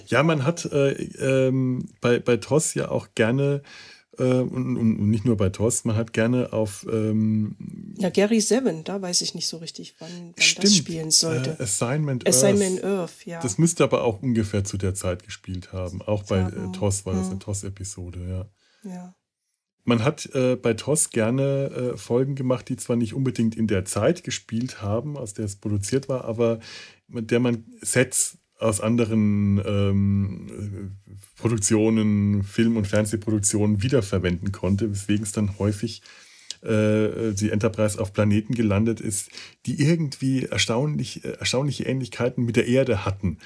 Ja, 0.06 0.22
man 0.22 0.44
hat 0.44 0.64
äh, 0.66 0.92
ähm, 0.92 1.90
bei, 2.00 2.18
bei 2.18 2.36
TOS 2.36 2.74
ja 2.74 2.88
auch 2.88 3.08
gerne 3.14 3.62
äh, 4.18 4.40
und, 4.40 4.76
und, 4.76 5.10
nicht 5.10 5.24
nur 5.24 5.36
bei 5.36 5.48
TOS, 5.48 5.84
man 5.84 5.96
hat 5.96 6.12
gerne 6.12 6.52
auf. 6.52 6.86
Ähm, 6.90 7.56
ja, 7.98 8.10
Gary 8.10 8.40
Seven, 8.40 8.84
da 8.84 9.00
weiß 9.00 9.20
ich 9.22 9.34
nicht 9.34 9.46
so 9.46 9.58
richtig, 9.58 9.94
wann, 9.98 10.10
wann 10.10 10.42
stimmt, 10.42 10.64
das 10.64 10.76
spielen 10.76 11.10
sollte. 11.10 11.56
Äh, 11.58 11.62
Assignment, 11.62 12.28
Assignment 12.28 12.82
Earth. 12.82 13.00
Earth, 13.00 13.26
ja. 13.26 13.40
Das 13.40 13.58
müsste 13.58 13.84
aber 13.84 14.04
auch 14.04 14.22
ungefähr 14.22 14.64
zu 14.64 14.76
der 14.76 14.94
Zeit 14.94 15.24
gespielt 15.24 15.72
haben. 15.72 16.02
Auch 16.02 16.24
bei 16.24 16.40
äh, 16.40 16.72
TOS 16.72 17.06
war 17.06 17.14
das 17.14 17.30
eine 17.30 17.38
TOS-Episode, 17.38 18.48
ja. 18.84 18.90
Ja. 18.90 19.14
Man 19.84 20.02
hat 20.02 20.26
äh, 20.34 20.56
bei 20.56 20.74
TOS 20.74 21.10
gerne 21.10 21.92
äh, 21.94 21.96
Folgen 21.96 22.34
gemacht, 22.34 22.68
die 22.68 22.76
zwar 22.76 22.96
nicht 22.96 23.12
unbedingt 23.12 23.54
in 23.54 23.66
der 23.66 23.84
Zeit 23.84 24.24
gespielt 24.24 24.80
haben, 24.80 25.16
aus 25.16 25.34
der 25.34 25.44
es 25.44 25.56
produziert 25.56 26.08
war, 26.08 26.24
aber 26.24 26.58
mit 27.06 27.30
der 27.30 27.40
man 27.40 27.64
Sets 27.82 28.38
aus 28.58 28.80
anderen 28.80 29.60
ähm, 29.64 30.96
Produktionen, 31.36 32.42
Film- 32.42 32.76
und 32.76 32.86
Fernsehproduktionen 32.86 33.82
wiederverwenden 33.82 34.52
konnte, 34.52 34.90
weswegen 34.90 35.24
es 35.24 35.32
dann 35.32 35.58
häufig 35.58 36.02
äh, 36.64 37.32
die 37.34 37.50
Enterprise 37.50 38.00
auf 38.00 38.12
Planeten 38.12 38.54
gelandet 38.54 39.00
ist, 39.00 39.30
die 39.66 39.82
irgendwie 39.82 40.44
erstaunlich, 40.44 41.24
erstaunliche 41.24 41.84
Ähnlichkeiten 41.84 42.44
mit 42.44 42.56
der 42.56 42.66
Erde 42.66 43.04
hatten. 43.04 43.38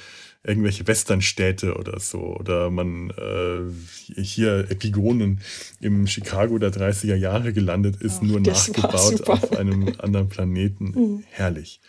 Irgendwelche 0.45 0.87
Westernstädte 0.87 1.75
oder 1.75 1.99
so. 1.99 2.21
Oder 2.21 2.71
man 2.71 3.11
äh, 3.11 4.23
hier 4.23 4.71
Epigonen 4.71 5.41
im 5.81 6.07
Chicago 6.07 6.59
der 6.59 6.73
30er 6.73 7.17
Jahre 7.17 7.53
gelandet 7.53 7.97
ist, 8.01 8.19
Ach, 8.19 8.23
nur 8.23 8.41
nachgebaut 8.41 9.29
auf 9.29 9.53
einem 9.57 9.93
anderen 9.99 10.29
Planeten. 10.29 10.95
Mhm. 10.99 11.25
Herrlich. 11.31 11.81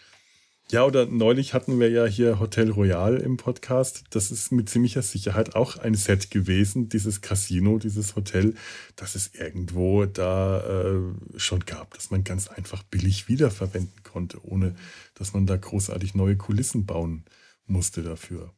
Ja, 0.71 0.85
oder 0.85 1.07
neulich 1.07 1.55
hatten 1.55 1.79
wir 1.79 1.89
ja 1.89 2.05
hier 2.05 2.39
Hotel 2.39 2.69
Royal 2.69 3.17
im 3.17 3.37
Podcast. 3.37 4.03
Das 4.11 4.29
ist 4.29 4.51
mit 4.51 4.69
ziemlicher 4.69 5.01
Sicherheit 5.01 5.55
auch 5.55 5.77
ein 5.77 5.95
Set 5.95 6.29
gewesen, 6.29 6.89
dieses 6.89 7.21
Casino, 7.21 7.79
dieses 7.79 8.15
Hotel, 8.15 8.53
das 8.95 9.15
es 9.15 9.33
irgendwo 9.33 10.05
da 10.05 10.59
äh, 10.59 11.39
schon 11.39 11.61
gab, 11.61 11.95
dass 11.95 12.11
man 12.11 12.23
ganz 12.23 12.49
einfach 12.49 12.83
billig 12.83 13.27
wiederverwenden 13.27 14.03
konnte, 14.03 14.45
ohne 14.45 14.75
dass 15.15 15.33
man 15.33 15.47
da 15.47 15.57
großartig 15.57 16.13
neue 16.13 16.37
Kulissen 16.37 16.85
bauen 16.85 17.25
musste 17.65 18.03
dafür. 18.03 18.53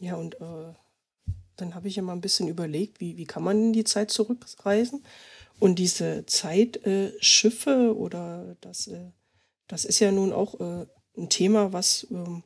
Ja, 0.00 0.16
und 0.16 0.34
äh, 0.34 0.74
dann 1.56 1.74
habe 1.74 1.88
ich 1.88 1.96
ja 1.96 2.02
mal 2.02 2.12
ein 2.12 2.20
bisschen 2.20 2.46
überlegt, 2.46 3.00
wie, 3.00 3.16
wie 3.16 3.26
kann 3.26 3.42
man 3.42 3.56
in 3.56 3.72
die 3.72 3.84
Zeit 3.84 4.10
zurückreisen? 4.10 5.02
Und 5.58 5.78
diese 5.78 6.26
Zeitschiffe 6.26 7.70
äh, 7.70 7.88
oder 7.88 8.56
das 8.60 8.86
äh, 8.88 9.12
das 9.70 9.84
ist 9.84 10.00
ja 10.00 10.10
nun 10.10 10.32
auch 10.32 10.58
äh, 10.58 10.86
ein 11.16 11.28
Thema, 11.28 11.72
was 11.72 12.06
ähm, 12.10 12.42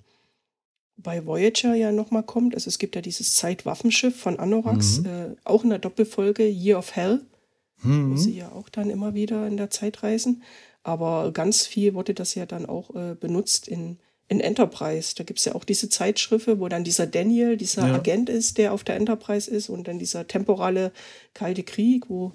bei 0.98 1.24
Voyager 1.24 1.74
ja 1.74 1.90
nochmal 1.90 2.22
kommt. 2.22 2.54
Also 2.54 2.68
es 2.68 2.78
gibt 2.78 2.94
ja 2.96 3.00
dieses 3.00 3.34
Zeitwaffenschiff 3.34 4.14
von 4.14 4.38
Anorax, 4.38 5.00
mhm. 5.00 5.06
äh, 5.06 5.36
auch 5.44 5.64
in 5.64 5.70
der 5.70 5.78
Doppelfolge 5.78 6.46
Year 6.46 6.78
of 6.78 6.94
Hell, 6.94 7.22
mhm. 7.82 8.12
wo 8.12 8.16
sie 8.16 8.36
ja 8.36 8.52
auch 8.52 8.68
dann 8.68 8.90
immer 8.90 9.14
wieder 9.14 9.46
in 9.46 9.56
der 9.56 9.70
Zeit 9.70 10.02
reisen. 10.02 10.42
Aber 10.82 11.32
ganz 11.32 11.66
viel 11.66 11.94
wurde 11.94 12.12
das 12.12 12.34
ja 12.34 12.44
dann 12.44 12.66
auch 12.66 12.94
äh, 12.94 13.14
benutzt 13.14 13.68
in, 13.68 13.98
in 14.28 14.40
Enterprise. 14.40 15.14
Da 15.16 15.24
gibt 15.24 15.38
es 15.38 15.46
ja 15.46 15.54
auch 15.54 15.64
diese 15.64 15.88
Zeitschriffe, 15.88 16.60
wo 16.60 16.68
dann 16.68 16.84
dieser 16.84 17.06
Daniel, 17.06 17.56
dieser 17.56 17.88
ja. 17.88 17.94
Agent 17.94 18.28
ist, 18.28 18.58
der 18.58 18.74
auf 18.74 18.84
der 18.84 18.96
Enterprise 18.96 19.50
ist 19.50 19.70
und 19.70 19.88
dann 19.88 19.98
dieser 19.98 20.28
temporale 20.28 20.92
Kalte 21.32 21.62
Krieg, 21.62 22.10
wo 22.10 22.32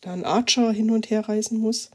dann 0.00 0.24
Archer 0.24 0.70
hin 0.70 0.92
und 0.92 1.10
her 1.10 1.28
reisen 1.28 1.58
muss. 1.58 1.90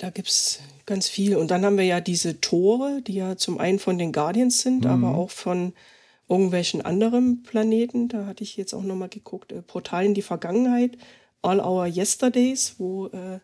Da 0.00 0.08
gibt 0.08 0.28
es 0.28 0.60
ganz 0.86 1.08
viel. 1.08 1.36
Und 1.36 1.50
dann 1.50 1.62
haben 1.62 1.76
wir 1.76 1.84
ja 1.84 2.00
diese 2.00 2.40
Tore, 2.40 3.02
die 3.06 3.12
ja 3.12 3.36
zum 3.36 3.58
einen 3.58 3.78
von 3.78 3.98
den 3.98 4.12
Guardians 4.12 4.62
sind, 4.62 4.86
mhm. 4.86 4.90
aber 4.90 5.14
auch 5.14 5.28
von 5.28 5.74
irgendwelchen 6.26 6.80
anderen 6.80 7.42
Planeten. 7.42 8.08
Da 8.08 8.24
hatte 8.24 8.42
ich 8.42 8.56
jetzt 8.56 8.72
auch 8.72 8.82
nochmal 8.82 9.10
geguckt. 9.10 9.52
Äh, 9.52 9.60
Portal 9.60 10.06
in 10.06 10.14
die 10.14 10.22
Vergangenheit, 10.22 10.96
All 11.42 11.60
Our 11.60 11.86
Yesterdays, 11.86 12.76
wo 12.78 13.08
äh, 13.08 13.40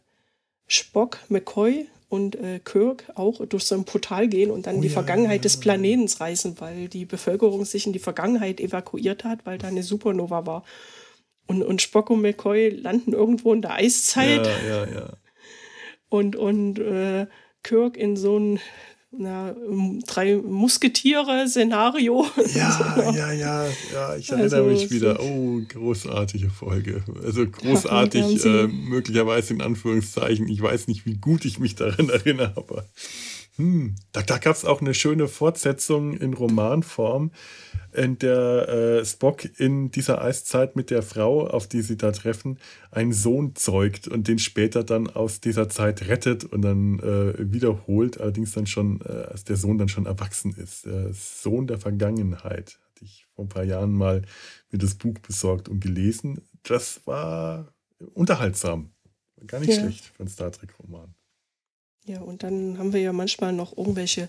Spock, 0.66 1.18
McCoy 1.28 1.88
und 2.08 2.36
äh, 2.36 2.58
Kirk 2.64 3.04
auch 3.16 3.44
durch 3.44 3.64
so 3.64 3.74
ein 3.74 3.84
Portal 3.84 4.26
gehen 4.26 4.50
und 4.50 4.66
dann 4.66 4.76
oh, 4.76 4.80
die 4.80 4.88
ja, 4.88 4.94
Vergangenheit 4.94 5.40
ja, 5.40 5.42
des 5.42 5.60
Planetens 5.60 6.20
reisen, 6.20 6.56
weil 6.58 6.88
die 6.88 7.04
Bevölkerung 7.04 7.66
sich 7.66 7.86
in 7.86 7.92
die 7.92 7.98
Vergangenheit 7.98 8.60
evakuiert 8.60 9.24
hat, 9.24 9.44
weil 9.44 9.58
da 9.58 9.68
eine 9.68 9.82
Supernova 9.82 10.46
war. 10.46 10.64
Und, 11.46 11.62
und 11.62 11.82
Spock 11.82 12.08
und 12.08 12.22
McCoy 12.22 12.70
landen 12.70 13.12
irgendwo 13.12 13.52
in 13.52 13.60
der 13.60 13.74
Eiszeit. 13.74 14.46
Ja, 14.46 14.86
ja, 14.86 14.90
ja 14.90 15.12
und, 16.08 16.36
und 16.36 16.78
äh, 16.78 17.26
Kirk 17.62 17.96
in 17.96 18.16
so 18.16 18.38
ein 18.38 18.60
na, 19.18 19.54
drei 20.06 20.36
Musketiere-Szenario. 20.36 22.26
Ja, 22.54 23.12
ja, 23.12 23.32
ja, 23.32 23.66
ja, 23.92 24.16
ich 24.16 24.30
erinnere 24.30 24.62
also, 24.62 24.70
mich 24.70 24.90
wieder. 24.90 25.20
Oh, 25.20 25.60
großartige 25.68 26.50
Folge. 26.50 27.02
Also 27.24 27.46
großartig, 27.46 28.44
äh, 28.44 28.66
möglicherweise 28.66 29.54
in 29.54 29.62
Anführungszeichen. 29.62 30.48
Ich 30.48 30.60
weiß 30.60 30.88
nicht, 30.88 31.06
wie 31.06 31.16
gut 31.16 31.44
ich 31.44 31.58
mich 31.58 31.74
daran 31.74 32.08
erinnere, 32.10 32.52
aber 32.56 32.86
hm, 33.56 33.96
da, 34.12 34.22
da 34.22 34.38
gab 34.38 34.54
es 34.54 34.64
auch 34.64 34.80
eine 34.80 34.94
schöne 34.94 35.28
Fortsetzung 35.28 36.14
in 36.14 36.34
Romanform 36.34 37.30
in 37.96 38.18
der 38.18 38.68
äh, 38.68 39.04
Spock 39.04 39.58
in 39.58 39.90
dieser 39.90 40.20
Eiszeit 40.20 40.76
mit 40.76 40.90
der 40.90 41.02
Frau, 41.02 41.46
auf 41.46 41.66
die 41.66 41.80
sie 41.80 41.96
da 41.96 42.12
treffen, 42.12 42.58
einen 42.90 43.12
Sohn 43.12 43.56
zeugt 43.56 44.06
und 44.06 44.28
den 44.28 44.38
später 44.38 44.84
dann 44.84 45.08
aus 45.08 45.40
dieser 45.40 45.68
Zeit 45.70 46.06
rettet 46.06 46.44
und 46.44 46.62
dann 46.62 46.98
äh, 46.98 47.52
wiederholt, 47.52 48.20
allerdings 48.20 48.52
dann 48.52 48.66
schon, 48.66 49.00
äh, 49.00 49.26
als 49.30 49.44
der 49.44 49.56
Sohn 49.56 49.78
dann 49.78 49.88
schon 49.88 50.04
erwachsen 50.06 50.54
ist. 50.54 50.84
Der 50.84 51.12
Sohn 51.14 51.66
der 51.66 51.78
Vergangenheit. 51.78 52.78
Hatte 52.90 53.04
ich 53.04 53.26
vor 53.34 53.46
ein 53.46 53.48
paar 53.48 53.64
Jahren 53.64 53.92
mal 53.92 54.22
mir 54.70 54.78
das 54.78 54.94
Buch 54.94 55.18
besorgt 55.20 55.68
und 55.68 55.80
gelesen. 55.80 56.42
Das 56.62 57.00
war 57.06 57.72
unterhaltsam. 58.12 58.90
Gar 59.46 59.60
nicht 59.60 59.72
ja. 59.72 59.80
schlecht 59.80 60.04
für 60.04 60.20
einen 60.20 60.28
Star 60.28 60.52
Trek-Roman. 60.52 61.15
Ja, 62.06 62.20
und 62.20 62.42
dann 62.42 62.78
haben 62.78 62.92
wir 62.92 63.00
ja 63.00 63.12
manchmal 63.12 63.52
noch 63.52 63.76
irgendwelche 63.76 64.28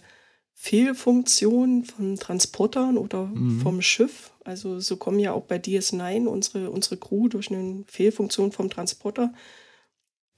Fehlfunktion 0.54 1.86
von 1.86 2.18
Transportern 2.18 2.98
oder 2.98 3.26
mhm. 3.26 3.62
vom 3.62 3.82
Schiff. 3.82 4.32
Also 4.44 4.80
so 4.80 4.98
kommen 4.98 5.20
ja 5.20 5.34
auch 5.34 5.44
bei 5.44 5.58
DS9 5.58 6.26
unsere, 6.26 6.72
unsere 6.72 6.98
Crew 6.98 7.28
durch 7.28 7.52
eine 7.52 7.84
Fehlfunktion 7.88 8.52
vom 8.52 8.70
Transporter 8.70 9.32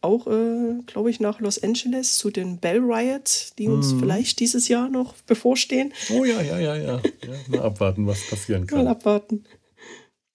auch, 0.02 0.28
äh, 0.28 0.82
glaube 0.86 1.10
ich, 1.10 1.20
nach 1.20 1.40
Los 1.40 1.62
Angeles 1.62 2.18
zu 2.18 2.30
den 2.30 2.58
Bell 2.58 2.80
Riots, 2.80 3.54
die 3.58 3.68
uns 3.68 3.94
mhm. 3.94 4.00
vielleicht 4.00 4.40
dieses 4.40 4.68
Jahr 4.68 4.90
noch 4.90 5.14
bevorstehen. 5.28 5.94
Oh 6.10 6.24
ja, 6.24 6.42
ja, 6.42 6.60
ja, 6.60 6.76
ja. 6.76 7.02
ja 7.02 7.34
mal 7.48 7.62
abwarten, 7.62 8.08
was 8.08 8.26
passieren 8.30 8.66
kann. 8.66 8.86
Mal 8.86 8.92
abwarten. 8.92 9.44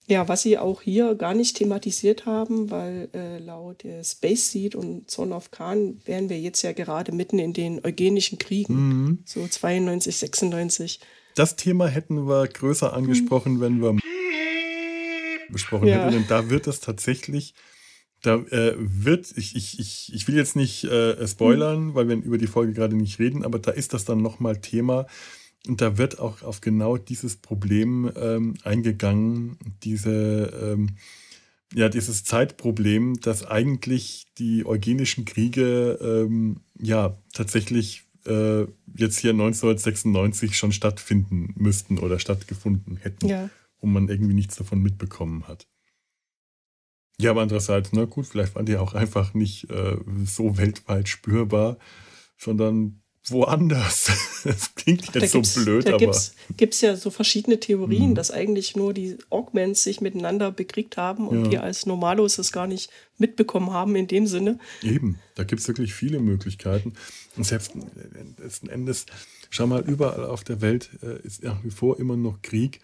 Ja, 0.07 0.27
was 0.27 0.43
sie 0.43 0.59
auch 0.59 0.83
hier 0.83 1.15
gar 1.15 1.33
nicht 1.33 1.57
thematisiert 1.57 2.27
haben, 2.27 2.69
weil 2.69 3.09
äh, 3.13 3.39
laut 3.39 3.83
äh, 3.85 4.03
Space 4.03 4.51
Seed 4.51 4.75
und 4.75 5.09
Son 5.09 5.33
of 5.33 5.49
Khan 5.49 5.99
wären 6.05 6.29
wir 6.29 6.39
jetzt 6.39 6.61
ja 6.61 6.73
gerade 6.73 7.11
mitten 7.11 7.39
in 7.39 7.53
den 7.53 7.83
eugenischen 7.83 8.37
Kriegen, 8.37 8.75
mhm. 8.75 9.19
so 9.25 9.47
92, 9.47 10.17
96. 10.17 10.99
Das 11.33 11.55
Thema 11.55 11.87
hätten 11.87 12.27
wir 12.27 12.47
größer 12.47 12.93
angesprochen, 12.93 13.55
mhm. 13.55 13.61
wenn 13.61 13.81
wir 13.81 13.97
besprochen 15.49 15.87
ja. 15.87 16.05
hätten. 16.05 16.17
Und 16.17 16.29
da 16.29 16.51
wird 16.51 16.67
es 16.67 16.81
tatsächlich, 16.81 17.55
da 18.21 18.35
äh, 18.35 18.75
wird, 18.77 19.33
ich, 19.35 19.55
ich, 19.55 19.79
ich, 19.79 20.11
ich 20.13 20.27
will 20.27 20.35
jetzt 20.35 20.55
nicht 20.55 20.83
äh, 20.83 21.27
spoilern, 21.27 21.87
mhm. 21.87 21.95
weil 21.95 22.07
wir 22.07 22.15
über 22.17 22.37
die 22.37 22.47
Folge 22.47 22.73
gerade 22.73 22.95
nicht 22.95 23.17
reden, 23.17 23.43
aber 23.43 23.57
da 23.57 23.71
ist 23.71 23.93
das 23.93 24.05
dann 24.05 24.21
nochmal 24.21 24.61
Thema 24.61 25.07
und 25.67 25.81
da 25.81 25.97
wird 25.97 26.19
auch 26.19 26.41
auf 26.41 26.61
genau 26.61 26.97
dieses 26.97 27.35
Problem 27.35 28.11
ähm, 28.15 28.55
eingegangen, 28.63 29.57
diese, 29.83 30.51
ähm, 30.61 30.91
ja, 31.73 31.89
dieses 31.89 32.23
Zeitproblem, 32.23 33.19
dass 33.19 33.45
eigentlich 33.45 34.27
die 34.37 34.65
eugenischen 34.65 35.25
Kriege 35.25 35.99
ähm, 36.01 36.61
ja 36.79 37.17
tatsächlich 37.33 38.03
äh, 38.25 38.63
jetzt 38.95 39.19
hier 39.19 39.31
1996 39.31 40.57
schon 40.57 40.71
stattfinden 40.71 41.53
müssten 41.55 41.99
oder 41.99 42.19
stattgefunden 42.19 42.97
hätten, 42.97 43.27
ja. 43.27 43.49
wo 43.79 43.87
man 43.87 44.07
irgendwie 44.07 44.33
nichts 44.33 44.55
davon 44.55 44.81
mitbekommen 44.81 45.47
hat. 45.47 45.67
Ja, 47.17 47.31
aber 47.31 47.41
andererseits, 47.41 47.93
na 47.93 48.05
gut, 48.05 48.25
vielleicht 48.27 48.55
waren 48.55 48.65
die 48.65 48.77
auch 48.77 48.93
einfach 48.93 49.33
nicht 49.33 49.69
äh, 49.69 49.97
so 50.25 50.57
weltweit 50.57 51.07
spürbar, 51.07 51.77
sondern 52.37 53.01
woanders. 53.29 54.11
Das 54.45 54.75
klingt 54.75 55.11
jetzt 55.15 55.33
da 55.33 55.43
so 55.43 55.63
blöd, 55.63 55.87
da 55.87 55.95
aber. 55.95 56.15
Gibt 56.55 56.75
es 56.75 56.81
ja 56.81 56.95
so 56.95 57.09
verschiedene 57.09 57.59
Theorien, 57.59 58.11
mhm. 58.11 58.15
dass 58.15 58.29
eigentlich 58.29 58.75
nur 58.75 58.93
die 58.93 59.17
Augments 59.31 59.81
sich 59.81 60.01
miteinander 60.01 60.51
bekriegt 60.51 60.97
haben 60.97 61.27
und 61.27 61.45
ja. 61.45 61.51
wir 61.51 61.63
als 61.63 61.87
Normalos 61.87 62.37
es 62.37 62.51
gar 62.51 62.67
nicht 62.67 62.91
mitbekommen 63.17 63.71
haben 63.71 63.95
in 63.95 64.05
dem 64.05 64.27
Sinne. 64.27 64.59
Eben, 64.83 65.17
da 65.33 65.43
gibt 65.43 65.61
es 65.61 65.67
wirklich 65.67 65.95
viele 65.95 66.19
Möglichkeiten. 66.19 66.93
Und 67.35 67.43
selbst 67.43 67.71
letzten 68.37 68.69
Endes, 68.69 69.07
schau 69.49 69.65
mal, 69.65 69.81
überall 69.81 70.25
auf 70.25 70.43
der 70.43 70.61
Welt 70.61 70.91
äh, 71.01 71.25
ist 71.25 71.43
nach 71.43 71.63
wie 71.63 71.71
vor 71.71 71.99
immer 71.99 72.17
noch 72.17 72.43
Krieg. 72.43 72.81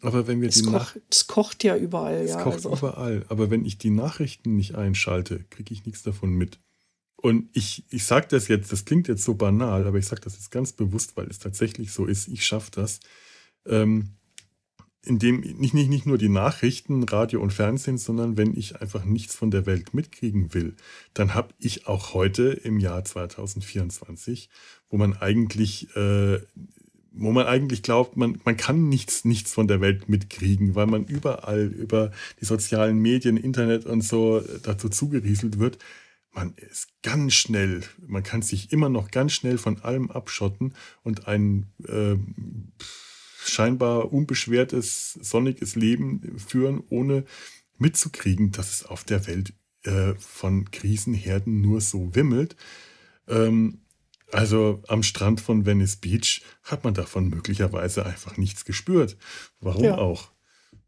Aber 0.00 0.26
wenn 0.26 0.40
wir 0.40 0.48
es 0.48 0.56
die 0.56 0.62
koch, 0.62 0.96
Es 1.10 1.28
kocht 1.28 1.62
ja 1.62 1.76
überall, 1.76 2.16
es 2.16 2.30
ja. 2.30 2.38
Es 2.38 2.42
kocht 2.42 2.66
also. 2.66 2.72
überall. 2.72 3.24
Aber 3.28 3.50
wenn 3.50 3.64
ich 3.64 3.78
die 3.78 3.90
Nachrichten 3.90 4.56
nicht 4.56 4.74
einschalte, 4.74 5.44
kriege 5.50 5.72
ich 5.72 5.86
nichts 5.86 6.02
davon 6.02 6.30
mit. 6.30 6.58
Und 7.20 7.48
ich, 7.52 7.84
ich 7.90 8.04
sage 8.04 8.28
das 8.30 8.46
jetzt, 8.46 8.70
das 8.70 8.84
klingt 8.84 9.08
jetzt 9.08 9.24
so 9.24 9.34
banal, 9.34 9.86
aber 9.86 9.98
ich 9.98 10.06
sage 10.06 10.20
das 10.20 10.34
jetzt 10.34 10.52
ganz 10.52 10.72
bewusst, 10.72 11.16
weil 11.16 11.26
es 11.26 11.40
tatsächlich 11.40 11.90
so 11.90 12.06
ist. 12.06 12.28
Ich 12.28 12.46
schaffe 12.46 12.70
das, 12.70 13.00
ähm, 13.66 14.10
indem 15.04 15.40
nicht, 15.40 15.74
nicht, 15.74 15.88
nicht 15.88 16.06
nur 16.06 16.16
die 16.16 16.28
Nachrichten, 16.28 17.02
Radio 17.02 17.42
und 17.42 17.52
Fernsehen, 17.52 17.98
sondern 17.98 18.36
wenn 18.36 18.56
ich 18.56 18.80
einfach 18.80 19.04
nichts 19.04 19.34
von 19.34 19.50
der 19.50 19.66
Welt 19.66 19.94
mitkriegen 19.94 20.54
will, 20.54 20.76
dann 21.12 21.34
habe 21.34 21.54
ich 21.58 21.88
auch 21.88 22.14
heute 22.14 22.50
im 22.50 22.78
Jahr 22.78 23.04
2024, 23.04 24.48
wo 24.88 24.96
man 24.96 25.14
eigentlich, 25.14 25.94
äh, 25.96 26.38
wo 27.10 27.32
man 27.32 27.46
eigentlich 27.46 27.82
glaubt, 27.82 28.16
man, 28.16 28.40
man 28.44 28.56
kann 28.56 28.88
nichts, 28.88 29.24
nichts 29.24 29.52
von 29.52 29.66
der 29.66 29.80
Welt 29.80 30.08
mitkriegen, 30.08 30.76
weil 30.76 30.86
man 30.86 31.04
überall 31.04 31.66
über 31.66 32.12
die 32.40 32.44
sozialen 32.44 32.98
Medien, 32.98 33.36
Internet 33.36 33.86
und 33.86 34.02
so 34.02 34.40
dazu 34.62 34.88
zugerieselt 34.88 35.58
wird, 35.58 35.78
man 36.32 36.54
ist 36.54 36.88
ganz 37.02 37.34
schnell, 37.34 37.82
man 38.06 38.22
kann 38.22 38.42
sich 38.42 38.72
immer 38.72 38.88
noch 38.88 39.10
ganz 39.10 39.32
schnell 39.32 39.58
von 39.58 39.80
allem 39.80 40.10
abschotten 40.10 40.74
und 41.02 41.26
ein 41.26 41.72
äh, 41.86 42.16
scheinbar 43.44 44.12
unbeschwertes, 44.12 45.14
sonniges 45.14 45.74
Leben 45.74 46.38
führen, 46.38 46.82
ohne 46.90 47.24
mitzukriegen, 47.78 48.52
dass 48.52 48.72
es 48.72 48.86
auf 48.86 49.04
der 49.04 49.26
Welt 49.26 49.52
äh, 49.82 50.14
von 50.18 50.70
Krisenherden 50.70 51.60
nur 51.60 51.80
so 51.80 52.14
wimmelt. 52.14 52.56
Ähm, 53.26 53.80
also 54.30 54.82
am 54.88 55.02
Strand 55.02 55.40
von 55.40 55.64
Venice 55.64 55.96
Beach 55.96 56.42
hat 56.62 56.84
man 56.84 56.94
davon 56.94 57.28
möglicherweise 57.28 58.04
einfach 58.04 58.36
nichts 58.36 58.64
gespürt. 58.64 59.16
Warum 59.60 59.84
ja. 59.84 59.96
auch? 59.96 60.30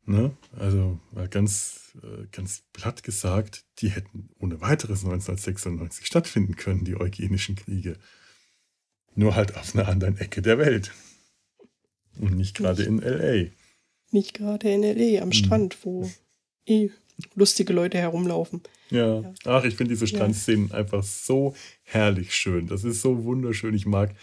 Ne? 0.05 0.37
Also 0.59 0.99
ganz, 1.31 1.80
ganz 2.33 2.62
platt 2.73 3.03
gesagt, 3.03 3.65
die 3.79 3.91
hätten 3.91 4.31
ohne 4.39 4.61
weiteres 4.61 5.05
1996 5.05 6.07
stattfinden 6.07 6.57
können, 6.57 6.85
die 6.85 6.97
eugenischen 6.97 7.57
Kriege. 7.57 7.97
Nur 9.15 9.35
halt 9.35 9.57
auf 9.57 9.75
einer 9.75 9.89
anderen 9.89 10.19
Ecke 10.19 10.43
der 10.43 10.59
Welt. 10.59 10.93
Und 12.19 12.37
nicht 12.37 12.57
gerade 12.57 12.83
in 12.83 12.99
LA. 12.99 13.51
Nicht 14.11 14.35
gerade 14.35 14.73
in 14.73 14.83
LA 14.83 15.23
am 15.23 15.31
hm. 15.31 15.33
Strand, 15.33 15.79
wo 15.85 16.11
eh 16.67 16.91
lustige 17.35 17.73
Leute 17.73 17.99
herumlaufen. 17.99 18.62
Ja, 18.91 19.21
ja. 19.21 19.35
ach, 19.45 19.65
ich 19.65 19.77
finde 19.77 19.93
diese 19.93 20.07
Strandszenen 20.07 20.69
ja. 20.69 20.75
einfach 20.75 21.03
so 21.03 21.55
herrlich 21.83 22.35
schön. 22.35 22.67
Das 22.67 22.85
ist 22.85 23.03
so 23.03 23.25
wunderschön. 23.25 23.75
Ich 23.75 23.87
mag, 23.87 24.11
äh, 24.11 24.15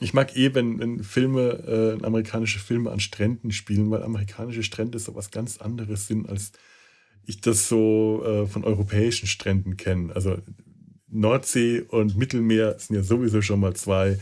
ich 0.00 0.14
mag 0.14 0.36
eh, 0.36 0.54
wenn, 0.54 0.78
wenn 0.78 1.02
Filme, 1.04 1.98
äh, 2.00 2.04
amerikanische 2.04 2.58
Filme 2.58 2.90
an 2.90 3.00
Stränden 3.00 3.52
spielen, 3.52 3.90
weil 3.90 4.02
amerikanische 4.02 4.62
Strände 4.62 4.98
so 4.98 5.14
was 5.14 5.30
ganz 5.30 5.58
anderes 5.58 6.06
sind, 6.06 6.28
als 6.28 6.52
ich 7.26 7.40
das 7.40 7.68
so 7.68 8.24
äh, 8.24 8.46
von 8.46 8.64
europäischen 8.64 9.26
Stränden 9.26 9.76
kenne. 9.76 10.14
Also 10.14 10.38
Nordsee 11.10 11.80
und 11.80 12.16
Mittelmeer 12.16 12.78
sind 12.78 12.96
ja 12.96 13.02
sowieso 13.02 13.42
schon 13.42 13.60
mal 13.60 13.74
zwei 13.74 14.18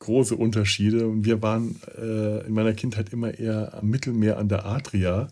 große 0.00 0.34
Unterschiede. 0.34 1.06
Und 1.06 1.24
wir 1.24 1.40
waren 1.42 1.80
äh, 1.96 2.46
in 2.46 2.52
meiner 2.52 2.72
Kindheit 2.72 3.12
immer 3.12 3.38
eher 3.38 3.74
am 3.74 3.88
Mittelmeer 3.88 4.38
an 4.38 4.48
der 4.48 4.66
Adria 4.66 5.28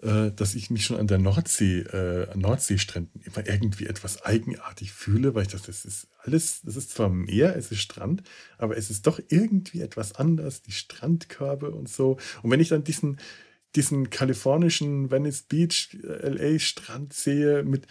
äh, 0.00 0.30
dass 0.30 0.54
ich 0.54 0.70
mich 0.70 0.84
schon 0.84 0.96
an 0.96 1.08
der 1.08 1.18
Nordsee, 1.18 1.80
äh, 1.80 2.30
an 2.30 2.38
Nordseestränden 2.38 3.20
immer 3.22 3.46
irgendwie 3.46 3.86
etwas 3.86 4.22
eigenartig 4.22 4.92
fühle, 4.92 5.34
weil 5.34 5.42
ich 5.42 5.48
dachte, 5.48 5.66
das 5.66 5.84
ist 5.84 6.06
alles, 6.18 6.60
das 6.62 6.76
ist 6.76 6.90
zwar 6.90 7.08
Meer, 7.08 7.56
es 7.56 7.72
ist 7.72 7.80
Strand, 7.80 8.22
aber 8.58 8.76
es 8.76 8.90
ist 8.90 9.06
doch 9.06 9.20
irgendwie 9.28 9.80
etwas 9.80 10.14
anders, 10.14 10.62
die 10.62 10.72
Strandkörbe 10.72 11.70
und 11.70 11.88
so. 11.88 12.16
Und 12.42 12.50
wenn 12.50 12.60
ich 12.60 12.68
dann 12.68 12.84
diesen, 12.84 13.18
diesen 13.74 14.08
kalifornischen 14.10 15.10
Venice 15.10 15.42
Beach, 15.42 15.98
äh, 16.04 16.28
LA 16.28 16.58
Strand 16.60 17.12
sehe 17.12 17.64
mit, 17.64 17.86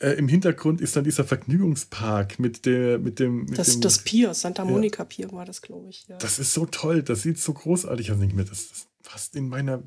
äh, 0.00 0.10
im 0.18 0.28
Hintergrund 0.28 0.80
ist 0.80 0.96
dann 0.96 1.04
dieser 1.04 1.24
Vergnügungspark 1.24 2.40
mit, 2.40 2.66
der, 2.66 2.98
mit 2.98 3.18
dem. 3.18 3.44
Mit 3.44 3.56
das, 3.56 3.72
dem, 3.72 3.80
das 3.80 4.00
Pier, 4.00 4.34
Santa 4.34 4.64
Monica 4.64 5.02
ja. 5.02 5.06
Pier 5.06 5.32
war 5.32 5.44
das, 5.44 5.62
glaube 5.62 5.88
ich. 5.88 6.06
Ja. 6.08 6.18
Das 6.18 6.38
ist 6.38 6.52
so 6.52 6.66
toll, 6.66 7.02
das 7.02 7.22
sieht 7.22 7.38
so 7.38 7.54
großartig 7.54 8.10
aus. 8.12 8.20
Ich 8.20 8.34
mir, 8.34 8.44
das, 8.44 8.68
das 8.68 8.88
fast 9.02 9.36
in 9.36 9.48
meiner, 9.48 9.82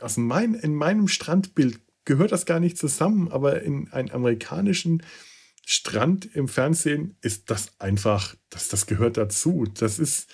aus 0.00 0.16
mein, 0.16 0.54
in 0.54 0.74
meinem 0.74 1.08
Strandbild 1.08 1.80
gehört 2.04 2.32
das 2.32 2.46
gar 2.46 2.60
nicht 2.60 2.78
zusammen, 2.78 3.30
aber 3.30 3.62
in 3.62 3.92
einem 3.92 4.10
amerikanischen 4.10 5.02
Strand 5.66 6.24
im 6.36 6.48
Fernsehen 6.48 7.16
ist 7.20 7.50
das 7.50 7.72
einfach, 7.80 8.36
das, 8.50 8.68
das 8.68 8.86
gehört 8.86 9.16
dazu. 9.16 9.64
Das 9.74 9.98
ist, 9.98 10.30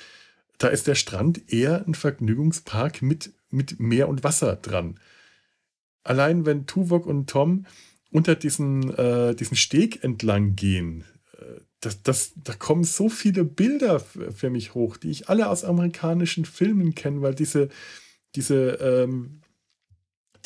da 0.59 0.69
ist 0.69 0.87
der 0.87 0.95
Strand 0.95 1.51
eher 1.51 1.85
ein 1.87 1.95
Vergnügungspark 1.95 3.01
mit, 3.01 3.33
mit 3.51 3.81
Meer 3.81 4.09
und 4.09 4.23
Wasser 4.23 4.57
dran. 4.57 5.01
Allein 6.05 6.45
wenn 6.45 6.67
Tuvok 6.67 7.07
und 7.07 7.31
Tom 7.31 7.67
unter 8.11 8.35
diesen, 8.35 8.95
äh, 8.97 9.35
diesen 9.35 9.57
Steg 9.57 10.05
entlang 10.05 10.55
gehen, 10.55 11.05
äh, 11.39 11.61
das, 11.81 12.03
das, 12.03 12.33
da 12.37 12.53
kommen 12.53 12.85
so 12.85 13.09
viele 13.09 13.45
Bilder 13.45 14.01
für 14.01 14.51
mich 14.51 14.75
hoch, 14.75 14.99
die 14.99 15.11
ich 15.11 15.31
alle 15.31 15.49
aus 15.49 15.65
amerikanischen 15.65 16.45
Filmen 16.45 16.95
kenne, 16.95 17.23
weil 17.23 17.35
diese, 17.35 17.71
diese, 18.35 18.73
ähm, 18.81 19.41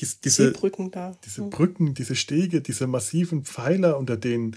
dies, 0.01 0.21
diese 0.21 0.53
Brücken 0.53 0.91
da. 0.91 1.17
Diese 1.25 1.43
hm. 1.43 1.51
Brücken, 1.51 1.95
diese 1.95 2.17
Stege, 2.17 2.61
diese 2.61 2.87
massiven 2.87 3.45
Pfeiler, 3.45 3.99
unter 3.99 4.17
denen 4.17 4.57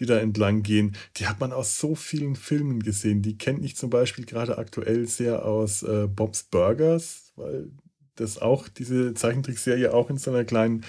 die 0.00 0.06
da 0.06 0.18
entlang 0.18 0.62
gehen, 0.62 0.96
die 1.16 1.26
hat 1.26 1.40
man 1.40 1.52
aus 1.52 1.78
so 1.78 1.94
vielen 1.94 2.34
Filmen 2.34 2.82
gesehen. 2.82 3.22
Die 3.22 3.38
kenne 3.38 3.64
ich 3.64 3.76
zum 3.76 3.90
Beispiel 3.90 4.24
gerade 4.24 4.58
aktuell 4.58 5.06
sehr 5.06 5.44
aus 5.44 5.82
äh, 5.82 6.08
Bob's 6.08 6.42
Burgers, 6.42 7.32
weil 7.36 7.70
das 8.16 8.38
auch, 8.38 8.68
diese 8.68 9.14
Zeichentrickserie 9.14 9.92
auch 9.92 10.10
in 10.10 10.18
so 10.18 10.30
einer 10.30 10.44
kleinen 10.44 10.84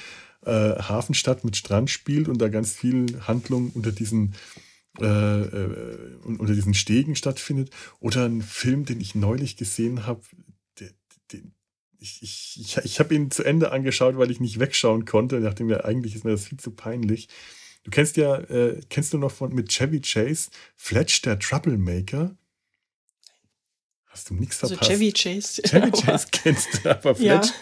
äh, 0.45 0.49
Hafenstadt 0.51 1.43
mit 1.43 1.55
Strand 1.55 1.89
spielt 1.89 2.27
und 2.27 2.39
da 2.39 2.49
ganz 2.49 2.73
viel 2.73 3.05
Handlung 3.27 3.71
unter 3.73 3.91
diesen 3.91 4.33
äh, 4.99 5.05
äh, 5.05 6.15
unter 6.23 6.53
diesen 6.53 6.73
Stegen 6.73 7.15
stattfindet. 7.15 7.69
Oder 7.99 8.25
ein 8.25 8.41
Film, 8.41 8.85
den 8.85 9.01
ich 9.01 9.13
neulich 9.13 9.57
gesehen 9.57 10.07
habe, 10.07 10.21
ich, 11.99 12.22
ich, 12.22 12.59
ich, 12.59 12.77
ich 12.77 12.99
habe 12.99 13.13
ihn 13.15 13.31
zu 13.31 13.43
Ende 13.43 13.72
angeschaut, 13.72 14.17
weil 14.17 14.31
ich 14.31 14.39
nicht 14.39 14.59
wegschauen 14.59 15.05
konnte. 15.05 15.39
Nachdem 15.39 15.67
mir 15.67 15.85
eigentlich 15.85 16.15
ist 16.15 16.26
mir 16.26 16.31
das 16.31 16.45
viel 16.45 16.59
zu 16.59 16.72
peinlich. 16.72 17.27
Du 17.84 17.91
kennst 17.91 18.17
ja, 18.17 18.38
äh, 18.38 18.81
kennst 18.89 19.13
du 19.13 19.17
noch 19.17 19.31
von 19.31 19.53
mit 19.53 19.69
Chevy 19.69 20.01
Chase 20.01 20.49
Fletch 20.76 21.22
der 21.22 21.38
Troublemaker? 21.38 22.35
Hast 24.05 24.30
du 24.30 24.34
nichts 24.34 24.63
also 24.63 24.76
verpasst? 24.76 24.91
Also 24.91 25.03
Chevy 25.03 25.13
Chase. 25.13 25.61
Chevy 25.65 25.91
Chase 26.05 26.27
kennst 26.31 26.67
du, 26.84 26.89
aber 26.89 27.15
Fletch, 27.15 27.47
ja. 27.47 27.53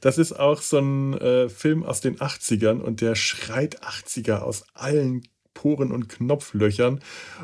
das 0.00 0.18
ist 0.18 0.32
auch 0.32 0.62
so 0.62 0.78
ein 0.78 1.14
äh, 1.14 1.48
Film 1.48 1.82
aus 1.82 2.00
den 2.00 2.18
80ern 2.18 2.80
und 2.80 3.00
der 3.00 3.14
schreit 3.14 3.82
80er 3.82 4.38
aus 4.38 4.64
allen 4.74 5.26
Poren 5.54 5.92
und 5.92 6.08
Knopflöchern 6.08 7.00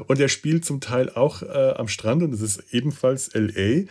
und 0.07 0.19
der 0.19 0.29
spielt 0.29 0.65
zum 0.65 0.81
Teil 0.81 1.11
auch 1.11 1.43
äh, 1.43 1.75
am 1.77 1.89
Strand 1.89 2.23
und 2.23 2.35
es 2.35 2.43
ist 2.43 2.75
ebenfalls 2.75 3.31
LA 3.35 3.87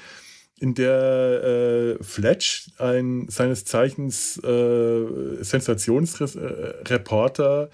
in 0.59 0.73
der 0.73 1.97
äh, 1.99 2.03
Fletch, 2.03 2.71
ein 2.77 3.27
seines 3.29 3.65
Zeichens 3.65 4.37
äh, 4.43 5.43
Sensationsreporter, 5.43 7.69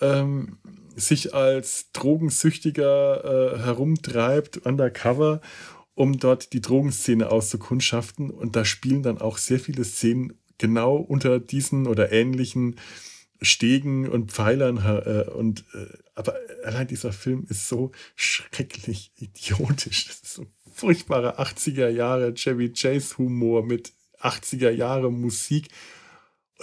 ähm, 0.00 0.58
sich 0.96 1.34
als 1.34 1.90
Drogensüchtiger 1.92 3.54
äh, 3.54 3.58
herumtreibt, 3.60 4.66
undercover, 4.66 5.40
um 5.94 6.18
dort 6.18 6.52
die 6.52 6.60
Drogenszene 6.60 7.30
auszukundschaften. 7.30 8.30
Und 8.30 8.56
da 8.56 8.64
spielen 8.64 9.02
dann 9.02 9.20
auch 9.20 9.38
sehr 9.38 9.60
viele 9.60 9.84
Szenen 9.84 10.32
genau 10.58 10.96
unter 10.96 11.38
diesen 11.40 11.86
oder 11.86 12.12
ähnlichen 12.12 12.76
Stegen 13.42 14.08
und 14.08 14.32
Pfeilern. 14.32 14.78
Äh, 14.78 15.30
und, 15.30 15.64
äh, 15.74 15.86
aber 16.14 16.36
allein 16.64 16.86
dieser 16.86 17.12
Film 17.12 17.46
ist 17.48 17.68
so 17.68 17.92
schrecklich 18.16 19.12
idiotisch. 19.16 20.06
Das 20.06 20.16
ist 20.16 20.34
so 20.34 20.46
furchtbarer 20.72 21.38
80er 21.40 21.88
Jahre 21.88 22.34
Chevy 22.34 22.72
Chase 22.72 23.18
Humor 23.18 23.64
mit 23.64 23.92
80er 24.20 24.70
Jahre 24.70 25.10
Musik. 25.10 25.68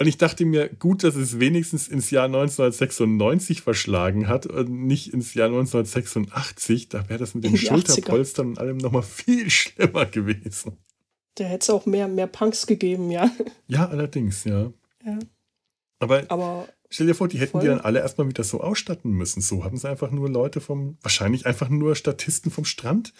Und 0.00 0.06
ich 0.06 0.16
dachte 0.16 0.46
mir, 0.46 0.70
gut, 0.70 1.04
dass 1.04 1.14
es 1.14 1.40
wenigstens 1.40 1.86
ins 1.86 2.10
Jahr 2.10 2.24
1996 2.24 3.60
verschlagen 3.60 4.28
hat 4.28 4.46
und 4.46 4.70
nicht 4.70 5.12
ins 5.12 5.34
Jahr 5.34 5.48
1986. 5.48 6.88
Da 6.88 7.06
wäre 7.10 7.18
das 7.18 7.34
mit 7.34 7.44
den 7.44 7.56
Schulterpolstern 7.58 8.48
und 8.48 8.58
allem 8.58 8.78
nochmal 8.78 9.02
viel 9.02 9.50
schlimmer 9.50 10.06
gewesen. 10.06 10.78
Da 11.34 11.44
hätte 11.44 11.64
es 11.64 11.70
auch 11.70 11.84
mehr, 11.84 12.08
mehr 12.08 12.26
Punks 12.26 12.66
gegeben, 12.66 13.10
ja. 13.10 13.30
Ja, 13.68 13.88
allerdings, 13.88 14.44
ja. 14.44 14.72
ja. 15.04 15.18
Aber, 16.00 16.24
Aber 16.28 16.68
stell 16.88 17.06
dir 17.06 17.14
vor, 17.14 17.28
die 17.28 17.38
hätten 17.38 17.52
voll. 17.52 17.60
die 17.60 17.68
dann 17.68 17.80
alle 17.80 18.00
erstmal 18.00 18.28
wieder 18.28 18.42
so 18.42 18.60
ausstatten 18.60 19.12
müssen. 19.12 19.40
So 19.40 19.62
haben 19.64 19.76
sie 19.76 19.88
einfach 19.88 20.10
nur 20.10 20.28
Leute 20.28 20.60
vom, 20.60 20.98
wahrscheinlich 21.02 21.46
einfach 21.46 21.68
nur 21.68 21.94
Statisten 21.94 22.50
vom 22.50 22.64
Strand 22.64 23.12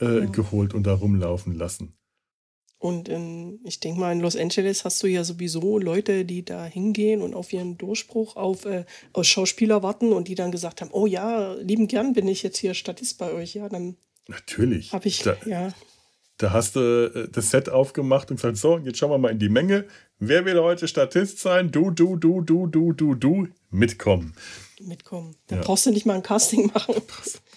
äh, 0.00 0.20
ja. 0.20 0.24
geholt 0.26 0.72
und 0.72 0.84
da 0.84 0.94
rumlaufen 0.94 1.54
lassen. 1.54 1.94
Und 2.78 3.08
in, 3.08 3.60
ich 3.64 3.78
denke 3.78 4.00
mal, 4.00 4.12
in 4.12 4.20
Los 4.20 4.36
Angeles 4.36 4.84
hast 4.84 5.02
du 5.02 5.06
ja 5.06 5.22
sowieso 5.22 5.78
Leute, 5.78 6.24
die 6.24 6.44
da 6.44 6.64
hingehen 6.64 7.22
und 7.22 7.34
auf 7.34 7.52
ihren 7.52 7.78
Durchbruch 7.78 8.34
auf, 8.34 8.64
äh, 8.64 8.84
auf 9.12 9.24
Schauspieler 9.24 9.84
warten 9.84 10.12
und 10.12 10.26
die 10.26 10.34
dann 10.34 10.50
gesagt 10.50 10.80
haben, 10.80 10.90
oh 10.92 11.06
ja, 11.06 11.54
lieben 11.54 11.86
gern 11.86 12.12
bin 12.12 12.26
ich 12.26 12.42
jetzt 12.42 12.58
hier 12.58 12.74
Statist 12.74 13.18
bei 13.18 13.32
euch. 13.32 13.54
Ja, 13.54 13.68
dann 13.68 13.96
Natürlich. 14.28 14.92
Habe 14.92 15.08
ich, 15.08 15.22
da, 15.22 15.36
ja. 15.46 15.72
Da 16.42 16.52
hast 16.52 16.74
du 16.74 17.12
äh, 17.14 17.28
das 17.30 17.50
Set 17.50 17.68
aufgemacht 17.68 18.32
und 18.32 18.36
gesagt, 18.38 18.56
so, 18.56 18.76
jetzt 18.78 18.98
schauen 18.98 19.12
wir 19.12 19.18
mal 19.18 19.30
in 19.30 19.38
die 19.38 19.48
Menge. 19.48 19.84
Wer 20.18 20.44
will 20.44 20.58
heute 20.58 20.88
Statist 20.88 21.38
sein? 21.38 21.70
Du, 21.70 21.92
du, 21.92 22.16
du, 22.16 22.40
du, 22.40 22.66
du, 22.66 22.92
du, 22.92 23.14
du. 23.14 23.46
Mitkommen. 23.70 24.34
Mitkommen. 24.80 25.36
Da 25.46 25.56
ja. 25.56 25.62
brauchst 25.62 25.86
du 25.86 25.92
nicht 25.92 26.04
mal 26.04 26.14
ein 26.14 26.24
Casting 26.24 26.66
machen. 26.74 26.96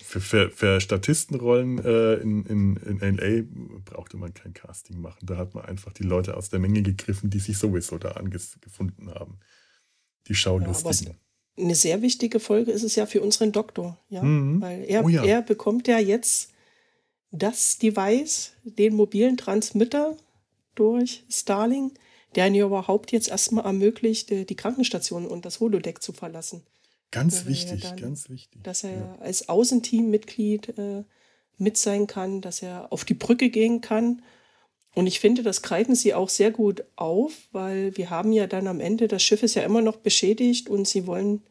Für, 0.03 0.21
für, 0.21 0.51
für 0.51 0.79
Statistenrollen 0.79 1.83
äh, 1.83 2.13
in, 2.17 2.45
in, 2.45 2.99
in 2.99 3.17
LA 3.17 3.45
brauchte 3.85 4.17
man 4.17 4.35
kein 4.35 4.53
Casting 4.53 5.01
machen. 5.01 5.17
Da 5.23 5.37
hat 5.37 5.55
man 5.55 5.65
einfach 5.65 5.91
die 5.91 6.03
Leute 6.03 6.37
aus 6.37 6.49
der 6.49 6.59
Menge 6.59 6.83
gegriffen, 6.83 7.31
die 7.31 7.39
sich 7.39 7.57
sowieso 7.57 7.97
da 7.97 8.11
angefunden 8.11 9.09
haben. 9.09 9.39
Die 10.27 10.35
Schaulustigen. 10.35 11.17
Ja, 11.57 11.63
eine 11.63 11.73
sehr 11.73 12.03
wichtige 12.03 12.39
Folge 12.39 12.69
ist 12.69 12.83
es 12.83 12.95
ja 12.95 13.07
für 13.07 13.21
unseren 13.21 13.51
Doktor, 13.51 13.97
ja. 14.09 14.21
Mhm. 14.21 14.61
Weil 14.61 14.83
er, 14.83 15.03
oh 15.03 15.09
ja. 15.09 15.23
er 15.23 15.41
bekommt 15.41 15.87
ja 15.87 15.97
jetzt 15.97 16.51
das 17.37 17.77
Device, 17.77 18.53
den 18.63 18.95
mobilen 18.95 19.37
Transmitter 19.37 20.15
durch 20.75 21.23
Starling, 21.29 21.91
der 22.35 22.47
ihn 22.47 22.55
ja 22.55 22.65
überhaupt 22.65 23.11
jetzt 23.11 23.29
erstmal 23.29 23.65
ermöglicht, 23.65 24.29
die 24.29 24.55
Krankenstation 24.55 25.25
und 25.25 25.45
das 25.45 25.59
Holodeck 25.59 26.01
zu 26.01 26.13
verlassen. 26.13 26.63
Ganz 27.11 27.45
wichtig, 27.45 27.81
dann, 27.81 27.97
ganz 27.97 28.29
wichtig. 28.29 28.61
Dass 28.63 28.83
er 28.83 28.91
ja. 28.91 29.15
als 29.19 29.47
Außenteammitglied 29.47 30.77
äh, 30.77 31.03
mit 31.57 31.77
sein 31.77 32.07
kann, 32.07 32.41
dass 32.41 32.61
er 32.61 32.91
auf 32.91 33.05
die 33.05 33.13
Brücke 33.13 33.49
gehen 33.49 33.79
kann. 33.79 34.21
Und 34.95 35.07
ich 35.07 35.19
finde, 35.19 35.43
das 35.43 35.61
greifen 35.61 35.95
sie 35.95 36.13
auch 36.13 36.29
sehr 36.29 36.51
gut 36.51 36.83
auf, 36.97 37.33
weil 37.51 37.95
wir 37.95 38.09
haben 38.09 38.33
ja 38.33 38.47
dann 38.47 38.67
am 38.67 38.81
Ende, 38.81 39.07
das 39.07 39.23
Schiff 39.23 39.43
ist 39.43 39.55
ja 39.55 39.63
immer 39.63 39.81
noch 39.81 39.97
beschädigt 39.97 40.69
und 40.69 40.87
sie 40.87 41.07
wollen 41.07 41.41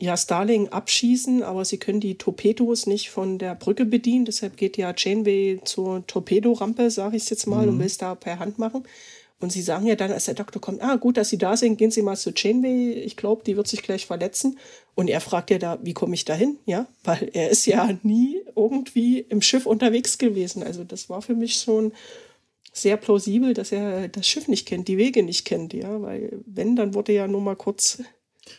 ja 0.00 0.16
Starling 0.16 0.68
abschießen, 0.70 1.42
aber 1.42 1.64
sie 1.64 1.78
können 1.78 2.00
die 2.00 2.16
Torpedos 2.16 2.86
nicht 2.86 3.10
von 3.10 3.38
der 3.38 3.54
Brücke 3.54 3.84
bedienen. 3.84 4.24
Deshalb 4.24 4.56
geht 4.56 4.76
ja 4.76 4.94
Janeway 4.96 5.60
zur 5.64 6.06
Torpedorampe, 6.06 6.90
sage 6.90 7.16
ich 7.16 7.24
es 7.24 7.30
jetzt 7.30 7.46
mal, 7.46 7.66
mhm. 7.66 7.74
und 7.74 7.78
will 7.78 7.86
es 7.86 7.98
da 7.98 8.14
per 8.14 8.38
Hand 8.38 8.58
machen. 8.58 8.84
Und 9.40 9.52
sie 9.52 9.62
sagen 9.62 9.86
ja 9.86 9.96
dann, 9.96 10.12
als 10.12 10.26
der 10.26 10.34
Doktor 10.34 10.60
kommt, 10.60 10.82
ah, 10.82 10.96
gut, 10.96 11.16
dass 11.16 11.30
Sie 11.30 11.38
da 11.38 11.56
sind, 11.56 11.78
gehen 11.78 11.90
Sie 11.90 12.02
mal 12.02 12.16
zu 12.16 12.30
Janeway. 12.36 12.92
Ich 12.92 13.16
glaube, 13.16 13.42
die 13.42 13.56
wird 13.56 13.68
sich 13.68 13.82
gleich 13.82 14.04
verletzen. 14.04 14.58
Und 14.94 15.08
er 15.08 15.20
fragt 15.22 15.50
ja 15.50 15.58
da, 15.58 15.78
wie 15.82 15.94
komme 15.94 16.14
ich 16.14 16.26
da 16.26 16.34
hin? 16.34 16.58
Ja, 16.66 16.86
weil 17.04 17.30
er 17.32 17.48
ist 17.48 17.64
ja 17.64 17.88
nie 18.02 18.42
irgendwie 18.54 19.20
im 19.20 19.40
Schiff 19.40 19.64
unterwegs 19.64 20.18
gewesen. 20.18 20.62
Also 20.62 20.84
das 20.84 21.08
war 21.08 21.22
für 21.22 21.34
mich 21.34 21.54
schon 21.54 21.92
sehr 22.72 22.98
plausibel, 22.98 23.54
dass 23.54 23.72
er 23.72 24.08
das 24.08 24.26
Schiff 24.26 24.46
nicht 24.46 24.66
kennt, 24.66 24.88
die 24.88 24.98
Wege 24.98 25.22
nicht 25.22 25.46
kennt. 25.46 25.72
Ja, 25.72 26.02
weil 26.02 26.40
wenn, 26.44 26.76
dann 26.76 26.92
wurde 26.92 27.12
ja 27.12 27.26
nur 27.26 27.40
mal 27.40 27.56
kurz 27.56 28.02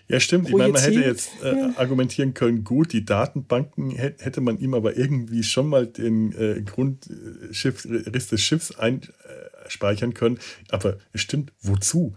ja, 0.07 0.19
stimmt. 0.19 0.49
Ich 0.49 0.55
meine, 0.55 0.73
man 0.73 0.81
hätte 0.81 0.99
jetzt 0.99 1.31
äh, 1.43 1.69
argumentieren 1.75 2.33
können, 2.33 2.63
gut, 2.63 2.93
die 2.93 3.05
Datenbanken 3.05 3.91
hätte 3.91 4.41
man 4.41 4.59
ihm 4.59 4.73
aber 4.73 4.97
irgendwie 4.97 5.43
schon 5.43 5.67
mal 5.67 5.87
den 5.87 6.33
äh, 6.33 6.61
Grundriss 6.61 8.27
des 8.27 8.41
Schiffs 8.41 8.73
einspeichern 8.75 10.13
können. 10.13 10.39
Aber 10.69 10.97
es 11.13 11.21
stimmt, 11.21 11.51
wozu? 11.61 12.15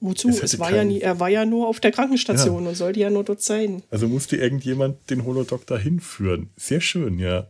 Wozu? 0.00 0.28
Es, 0.28 0.42
es 0.42 0.58
war 0.58 0.68
kein... 0.68 0.76
ja 0.76 0.84
nie, 0.84 1.00
er 1.00 1.20
war 1.20 1.28
ja 1.28 1.46
nur 1.46 1.68
auf 1.68 1.80
der 1.80 1.92
Krankenstation 1.92 2.64
ja. 2.64 2.68
und 2.70 2.74
sollte 2.74 3.00
ja 3.00 3.10
nur 3.10 3.24
dort 3.24 3.42
sein. 3.42 3.82
Also 3.90 4.06
musste 4.06 4.36
irgendjemand 4.36 5.08
den 5.10 5.24
Holodoc 5.24 5.66
dahin 5.66 6.00
führen. 6.00 6.50
Sehr 6.56 6.80
schön, 6.80 7.18
ja. 7.18 7.48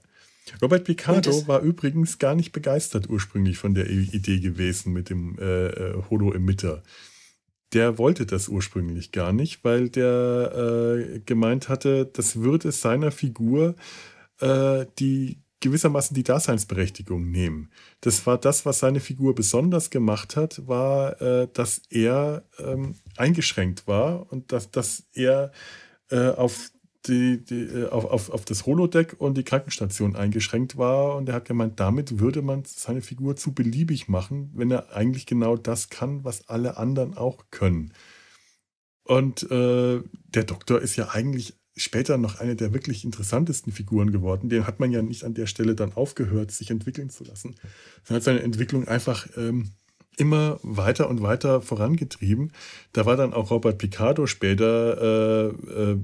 Robert 0.61 0.85
Picardo 0.85 1.49
war 1.49 1.63
übrigens 1.63 2.19
gar 2.19 2.35
nicht 2.35 2.53
begeistert 2.53 3.09
ursprünglich 3.09 3.57
von 3.57 3.75
der 3.75 3.89
Idee 3.89 4.41
gewesen 4.41 4.93
mit 4.93 5.09
dem 5.09 5.39
äh, 5.39 5.67
äh 5.69 6.03
Holo-Emitter 6.11 6.83
der 7.75 7.99
wollte 7.99 8.25
das 8.25 8.49
ursprünglich 8.49 9.13
gar 9.13 9.33
nicht, 9.33 9.65
weil 9.65 9.89
der 9.89 10.97
äh, 11.17 11.21
gemeint 11.21 11.69
hatte, 11.69 12.07
das 12.07 12.37
würde 12.37 12.73
seiner 12.73 13.11
Figur 13.11 13.75
äh, 14.41 14.87
die 14.99 15.43
gewissermaßen 15.61 16.15
die 16.15 16.23
Daseinsberechtigung 16.23 17.31
nehmen. 17.31 17.71
Das 18.03 18.27
war 18.27 18.37
das, 18.37 18.67
was 18.67 18.81
seine 18.81 19.01
Figur 19.01 19.35
besonders 19.35 19.89
gemacht 19.89 20.37
hat, 20.37 20.67
war, 20.69 21.21
äh, 21.23 21.49
dass 21.53 21.83
er 21.89 22.45
ähm, 22.59 22.97
eingeschränkt 23.17 23.87
war 23.87 24.31
und 24.31 24.53
dass, 24.53 24.71
dass 24.71 25.05
er 25.15 25.53
äh, 26.11 26.29
auf 26.29 26.71
die, 27.07 27.45
die, 27.45 27.63
äh, 27.63 27.89
auf, 27.89 28.05
auf, 28.05 28.31
auf 28.31 28.45
das 28.45 28.67
Holodeck 28.67 29.17
und 29.19 29.37
die 29.37 29.45
Krankenstation 29.45 30.17
eingeschränkt 30.17 30.77
war. 30.77 31.17
Und 31.17 31.29
er 31.29 31.37
hat 31.37 31.45
gemeint, 31.45 31.81
damit 31.81 32.19
würde 32.19 32.43
man 32.43 32.65
seine 32.65 33.03
Figur 33.03 33.37
zu 33.37 33.53
beliebig 33.53 34.09
machen, 34.09 34.51
wenn 34.55 34.71
er 34.71 34.95
eigentlich 34.95 35.27
genau 35.27 35.57
das 35.57 35.91
kann, 35.91 36.25
was 36.25 36.49
alle 36.49 36.77
anderen 36.77 37.17
auch 37.17 37.45
können. 37.51 37.93
Und 39.05 39.51
äh, 39.51 40.01
der 40.29 40.45
Doktor 40.45 40.81
ist 40.81 40.97
ja 40.97 41.11
eigentlich 41.11 41.55
später 41.77 42.17
noch 42.17 42.41
eine 42.41 42.57
der 42.57 42.73
wirklich 42.73 43.05
interessantesten 43.05 43.73
Figuren 43.73 44.13
geworden. 44.13 44.49
Den 44.49 44.67
hat 44.67 44.81
man 44.81 44.93
ja 44.93 45.03
nicht 45.03 45.25
an 45.25 45.35
der 45.35 45.47
Stelle 45.47 45.75
dann 45.75 45.93
aufgehört, 45.93 46.53
sich 46.53 46.71
entwickeln 46.71 47.11
zu 47.11 47.25
lassen. 47.25 47.57
Er 48.09 48.17
hat 48.17 48.23
seine 48.23 48.43
Entwicklung 48.43 48.87
einfach 48.87 49.27
ähm, 49.37 49.71
immer 50.17 50.59
weiter 50.63 51.09
und 51.09 51.23
weiter 51.23 51.61
vorangetrieben. 51.61 52.53
Da 52.93 53.07
war 53.07 53.17
dann 53.17 53.33
auch 53.33 53.51
Robert 53.51 53.79
Picardo 53.79 54.27
später 54.27 55.01
äh, 55.01 55.93
äh, 55.93 55.99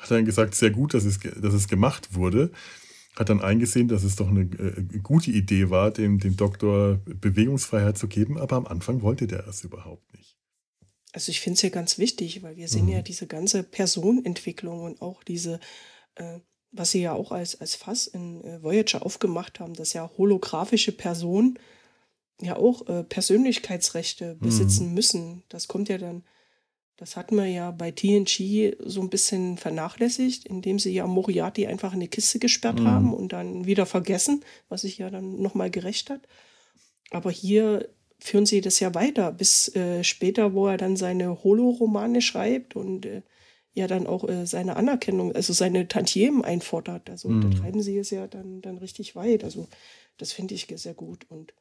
hat 0.00 0.10
dann 0.10 0.24
gesagt, 0.24 0.54
sehr 0.54 0.70
gut, 0.70 0.94
dass 0.94 1.04
es, 1.04 1.18
dass 1.20 1.54
es 1.54 1.68
gemacht 1.68 2.14
wurde. 2.14 2.50
Hat 3.16 3.28
dann 3.28 3.40
eingesehen, 3.40 3.88
dass 3.88 4.04
es 4.04 4.16
doch 4.16 4.28
eine 4.28 4.42
äh, 4.42 4.98
gute 5.02 5.30
Idee 5.30 5.70
war, 5.70 5.90
dem, 5.90 6.18
dem 6.18 6.36
Doktor 6.36 7.00
Bewegungsfreiheit 7.04 7.98
zu 7.98 8.08
geben, 8.08 8.38
aber 8.38 8.56
am 8.56 8.66
Anfang 8.66 9.02
wollte 9.02 9.26
der 9.26 9.46
es 9.46 9.64
überhaupt 9.64 10.12
nicht. 10.14 10.36
Also 11.12 11.30
ich 11.30 11.40
finde 11.40 11.56
es 11.56 11.62
ja 11.62 11.70
ganz 11.70 11.98
wichtig, 11.98 12.42
weil 12.42 12.56
wir 12.56 12.68
sehen 12.68 12.86
mhm. 12.86 12.92
ja 12.92 13.02
diese 13.02 13.26
ganze 13.26 13.62
Personentwicklung 13.62 14.82
und 14.84 15.02
auch 15.02 15.24
diese, 15.24 15.58
äh, 16.14 16.38
was 16.70 16.92
sie 16.92 17.02
ja 17.02 17.14
auch 17.14 17.32
als, 17.32 17.60
als 17.60 17.74
Fass 17.74 18.06
in 18.06 18.42
äh, 18.44 18.62
Voyager 18.62 19.04
aufgemacht 19.04 19.58
haben, 19.58 19.74
dass 19.74 19.92
ja 19.92 20.08
holographische 20.16 20.92
Personen 20.92 21.58
ja 22.40 22.56
auch 22.56 22.86
äh, 22.88 23.02
Persönlichkeitsrechte 23.02 24.36
besitzen 24.36 24.88
mhm. 24.88 24.94
müssen. 24.94 25.42
Das 25.48 25.66
kommt 25.66 25.88
ja 25.88 25.98
dann 25.98 26.22
das 27.00 27.16
hatten 27.16 27.36
wir 27.36 27.46
ja 27.46 27.70
bei 27.70 27.92
TNG 27.92 28.76
so 28.78 29.00
ein 29.00 29.08
bisschen 29.08 29.56
vernachlässigt, 29.56 30.46
indem 30.46 30.78
sie 30.78 30.92
ja 30.92 31.06
Moriarty 31.06 31.66
einfach 31.66 31.92
in 31.92 32.00
eine 32.00 32.08
Kiste 32.08 32.38
gesperrt 32.38 32.78
mhm. 32.78 32.86
haben 32.86 33.14
und 33.14 33.32
dann 33.32 33.64
wieder 33.64 33.86
vergessen, 33.86 34.44
was 34.68 34.82
sich 34.82 34.98
ja 34.98 35.08
dann 35.08 35.40
nochmal 35.40 35.70
gerecht 35.70 36.10
hat. 36.10 36.20
Aber 37.10 37.30
hier 37.30 37.88
führen 38.18 38.44
sie 38.44 38.60
das 38.60 38.80
ja 38.80 38.94
weiter, 38.94 39.32
bis 39.32 39.74
äh, 39.74 40.04
später, 40.04 40.52
wo 40.52 40.66
er 40.66 40.76
dann 40.76 40.96
seine 40.96 41.42
Holo-Romane 41.42 42.20
schreibt 42.20 42.76
und 42.76 43.06
äh, 43.06 43.22
ja 43.72 43.86
dann 43.86 44.06
auch 44.06 44.28
äh, 44.28 44.46
seine 44.46 44.76
Anerkennung, 44.76 45.34
also 45.34 45.54
seine 45.54 45.88
Tantiemen 45.88 46.44
einfordert. 46.44 47.08
Also 47.08 47.30
mhm. 47.30 47.40
da 47.50 47.60
treiben 47.60 47.80
sie 47.80 47.96
es 47.96 48.10
ja 48.10 48.26
dann, 48.26 48.60
dann 48.60 48.76
richtig 48.76 49.16
weit. 49.16 49.42
Also 49.42 49.68
das 50.18 50.32
finde 50.32 50.54
ich 50.54 50.66
sehr 50.74 50.92
gut. 50.92 51.24
Und 51.30 51.54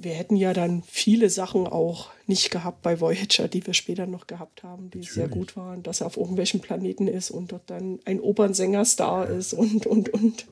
wir 0.00 0.12
hätten 0.12 0.36
ja 0.36 0.52
dann 0.52 0.84
viele 0.84 1.28
Sachen 1.28 1.66
auch 1.66 2.10
nicht 2.26 2.52
gehabt 2.52 2.82
bei 2.82 3.00
Voyager, 3.00 3.48
die 3.48 3.66
wir 3.66 3.74
später 3.74 4.06
noch 4.06 4.28
gehabt 4.28 4.62
haben, 4.62 4.90
die 4.90 4.98
Natürlich. 4.98 5.10
sehr 5.10 5.28
gut 5.28 5.56
waren, 5.56 5.82
dass 5.82 6.00
er 6.00 6.06
auf 6.06 6.16
irgendwelchen 6.16 6.60
Planeten 6.60 7.08
ist 7.08 7.30
und 7.30 7.50
dort 7.50 7.68
dann 7.68 7.98
ein 8.04 8.20
Opernsänger-Star 8.20 9.28
ist 9.28 9.54
und, 9.54 9.86
und, 9.86 10.10
und. 10.10 10.46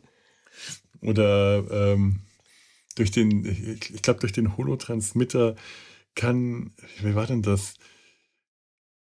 Oder 1.00 1.64
ähm, 1.70 2.20
durch 2.96 3.12
den, 3.12 3.44
ich, 3.44 3.94
ich 3.94 4.02
glaube, 4.02 4.18
durch 4.18 4.32
den 4.32 4.56
Holotransmitter 4.56 5.54
kann, 6.16 6.72
wie 7.00 7.14
war 7.14 7.28
denn 7.28 7.42
das? 7.42 7.74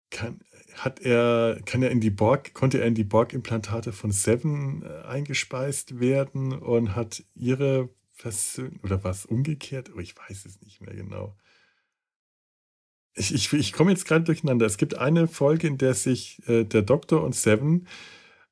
Kann, 0.09 0.39
hat 0.73 1.01
er, 1.01 1.59
kann 1.65 1.83
er 1.83 1.91
in 1.91 1.99
die 1.99 2.09
Borg, 2.09 2.55
konnte 2.55 2.79
er 2.79 2.87
in 2.87 2.95
die 2.95 3.03
Borg-Implantate 3.03 3.93
von 3.93 4.11
Seven 4.11 4.83
äh, 4.83 5.05
eingespeist 5.05 5.99
werden 5.99 6.53
und 6.53 6.95
hat 6.95 7.23
ihre 7.35 7.89
versöhnt 8.21 8.83
oder 8.83 9.03
was 9.03 9.25
umgekehrt? 9.25 9.91
Oh, 9.95 9.99
ich 9.99 10.15
weiß 10.15 10.45
es 10.45 10.61
nicht 10.61 10.79
mehr 10.81 10.93
genau. 10.93 11.35
Ich, 13.13 13.33
ich, 13.33 13.51
ich 13.51 13.73
komme 13.73 13.91
jetzt 13.91 14.05
gerade 14.05 14.23
durcheinander. 14.23 14.65
Es 14.65 14.77
gibt 14.77 14.95
eine 14.95 15.27
Folge, 15.27 15.67
in 15.67 15.77
der 15.77 15.95
sich 15.95 16.41
äh, 16.47 16.63
der 16.63 16.83
Doktor 16.83 17.23
und 17.23 17.35
Seven 17.35 17.87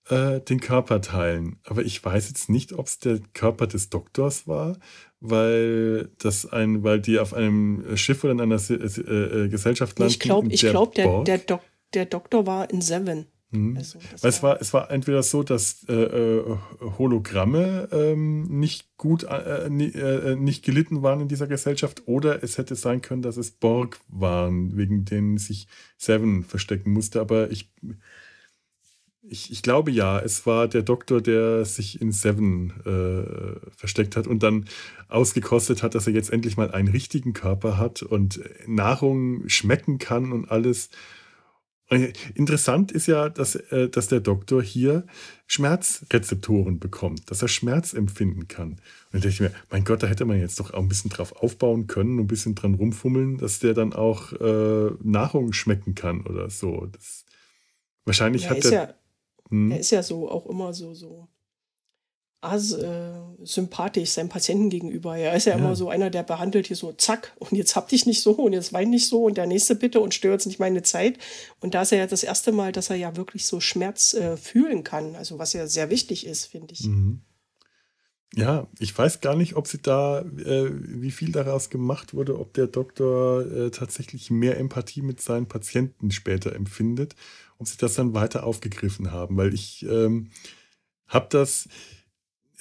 äh, 0.10 0.42
den 0.42 0.60
Körper 0.60 1.02
teilen. 1.02 1.60
Aber 1.64 1.84
ich 1.84 2.04
weiß 2.04 2.28
jetzt 2.30 2.50
nicht, 2.50 2.74
ob 2.74 2.88
es 2.88 3.00
der 3.00 3.20
Körper 3.34 3.68
des 3.68 3.90
Doktors 3.90 4.48
war, 4.48 4.78
weil 5.20 6.10
das 6.18 6.46
ein, 6.46 6.84
weil 6.84 7.00
die 7.00 7.20
auf 7.20 7.34
einem 7.34 7.96
Schiff 7.96 8.24
oder 8.24 8.34
in 8.34 8.42
einer 8.42 8.60
äh, 8.70 8.74
äh, 8.74 9.50
Gesellschaft 9.50 10.00
landen. 10.00 10.12
Ich 10.12 10.20
glaube, 10.20 10.52
ich 10.52 10.62
glaube, 10.62 10.94
der, 10.96 11.24
der, 11.24 11.38
Dok 11.38 11.62
der 11.94 12.06
Doktor 12.06 12.46
war 12.48 12.70
in 12.70 12.82
Seven. 12.82 13.28
Mhm. 13.52 13.78
Also, 13.78 14.00
es, 14.22 14.44
war, 14.44 14.62
es 14.62 14.74
war 14.74 14.92
entweder 14.92 15.24
so, 15.24 15.42
dass 15.42 15.84
äh, 15.90 15.94
äh, 15.94 16.58
Hologramme 16.98 17.90
ähm, 17.92 18.60
nicht 18.60 18.96
gut, 18.98 19.24
äh, 19.24 19.66
äh, 19.66 20.36
nicht 20.36 20.64
gelitten 20.64 21.02
waren 21.02 21.22
in 21.22 21.28
dieser 21.28 21.48
Gesellschaft, 21.48 22.04
oder 22.06 22.44
es 22.44 22.58
hätte 22.60 22.76
sein 22.76 23.02
können, 23.02 23.24
dass 23.24 23.38
es 23.38 23.52
Borg 23.52 24.00
waren, 24.08 24.78
wegen 24.78 25.06
denen 25.06 25.38
sich 25.38 25.68
Seven 25.98 26.44
verstecken 26.44 26.92
musste. 26.92 27.22
Aber 27.22 27.50
ich, 27.50 27.72
ich, 29.24 29.52
ich 29.52 29.64
glaube 29.64 29.90
ja, 29.90 30.20
es 30.20 30.46
war 30.46 30.68
der 30.68 30.84
Doktor, 30.84 31.20
der 31.20 31.66
sich 31.66 32.00
in 32.00 32.12
Seven 32.12 32.74
äh, 32.86 33.70
versteckt 33.76 34.16
hat 34.16 34.28
und 34.28 34.44
dann 34.44 34.66
ausgekostet 35.08 35.82
hat, 35.82 35.96
dass 35.96 36.06
er 36.06 36.14
jetzt 36.14 36.32
endlich 36.32 36.56
mal 36.56 36.70
einen 36.70 36.88
richtigen 36.88 37.34
Körper 37.34 37.80
hat 37.80 38.04
und 38.04 38.42
Nahrung 38.68 39.50
schmecken 39.50 39.98
kann 39.98 40.32
und 40.32 40.52
alles. 40.52 40.92
Interessant 42.36 42.92
ist 42.92 43.08
ja, 43.08 43.30
dass, 43.30 43.56
äh, 43.56 43.90
dass 43.90 44.08
der 44.08 44.20
Doktor 44.20 44.62
hier 44.62 45.06
Schmerzrezeptoren 45.48 46.80
bekommt, 46.80 47.32
dass 47.32 47.42
er 47.42 47.48
Schmerz 47.48 47.94
empfinden 47.94 48.48
kann. 48.48 48.74
Und 48.74 48.80
dann 49.14 49.22
denke 49.22 49.30
ich 49.30 49.40
mir, 49.40 49.52
mein 49.72 49.84
Gott, 49.84 50.04
da 50.04 50.08
hätte 50.08 50.26
man 50.26 50.40
jetzt 50.40 50.60
doch 50.60 50.72
auch 50.72 50.80
ein 50.80 50.88
bisschen 50.88 51.10
drauf 51.10 51.36
aufbauen 51.42 51.88
können, 51.88 52.20
ein 52.20 52.28
bisschen 52.28 52.54
dran 52.54 52.76
rumfummeln, 52.76 53.40
dass 53.40 53.58
der 53.58 53.74
dann 53.74 53.94
auch 53.94 54.34
äh, 54.34 54.92
Nahrung 55.02 55.52
schmecken 55.54 55.96
kann 55.96 56.22
oder 56.28 56.52
so. 56.52 56.86
Das, 56.92 57.26
wahrscheinlich 58.06 58.44
ja, 58.44 58.50
hat 58.52 58.66
er. 58.66 58.72
Ja, 58.72 58.94
hm? 59.50 59.72
Er 59.72 59.80
ist 59.80 59.90
ja 59.90 60.04
so 60.04 60.30
auch 60.30 60.46
immer 60.46 60.74
so, 60.74 60.94
so 60.94 61.28
as, 62.42 62.72
äh, 62.72 63.12
sympathisch 63.44 64.12
seinem 64.12 64.30
Patienten 64.30 64.70
gegenüber. 64.70 65.18
Er 65.18 65.36
ist 65.36 65.46
ja, 65.46 65.54
ja, 65.54 65.60
immer 65.60 65.76
so 65.76 65.90
einer, 65.90 66.10
der 66.10 66.24
behandelt 66.24 66.68
hier 66.68 66.76
so, 66.76 66.94
zack, 66.94 67.34
und 67.40 67.52
jetzt 67.52 67.76
hab 67.76 67.90
dich 67.90 68.06
nicht 68.06 68.22
so 68.22 68.32
und 68.32 68.54
jetzt 68.54 68.72
wein 68.72 68.90
nicht 68.90 69.08
so 69.08 69.26
und 69.26 69.38
der 69.38 69.46
nächste 69.46 69.76
bitte 69.76 70.00
und 70.00 70.14
stört 70.14 70.46
nicht 70.46 70.60
meine 70.60 70.82
Zeit. 70.82 71.18
Und 71.60 71.74
da 71.74 71.82
ist 71.82 71.92
er 71.92 72.00
ja 72.00 72.08
das 72.08 72.24
erste 72.24 72.52
Mal, 72.52 72.72
dass 72.72 72.90
er 72.90 72.96
ja 72.96 73.18
wirklich 73.18 73.46
so 73.46 73.60
Schmerz 73.60 74.14
äh, 74.14 74.38
fühlen 74.38 74.84
kann, 74.84 75.16
also 75.16 75.38
was 75.38 75.54
ja 75.54 75.68
sehr 75.68 75.90
wichtig 75.90 76.26
ist, 76.26 76.46
finde 76.46 76.74
ich. 76.74 76.86
Mhm. 76.86 77.22
Ja, 78.36 78.68
ich 78.78 78.96
weiß 78.96 79.22
gar 79.22 79.36
nicht, 79.36 79.56
ob 79.56 79.68
sie 79.68 79.82
da, 79.82 80.22
äh, 80.22 80.70
wie 80.72 81.10
viel 81.10 81.32
daraus 81.32 81.72
gemacht 81.72 82.14
wurde, 82.14 82.40
ob 82.40 82.54
der 82.54 82.68
Doktor 82.68 83.42
äh, 83.52 83.72
tatsächlich 83.72 84.30
mehr 84.30 84.58
Empathie 84.58 85.02
mit 85.02 85.20
seinen 85.20 85.48
Patienten 85.48 86.12
später 86.12 86.56
empfindet, 86.56 87.16
ob 87.58 87.68
sie 87.68 87.78
das 87.78 87.96
dann 87.96 88.14
weiter 88.14 88.44
aufgegriffen 88.44 89.12
haben, 89.12 89.36
weil 89.36 89.54
ich 89.54 89.84
ähm, 89.84 90.30
habe 91.08 91.28
das 91.32 91.68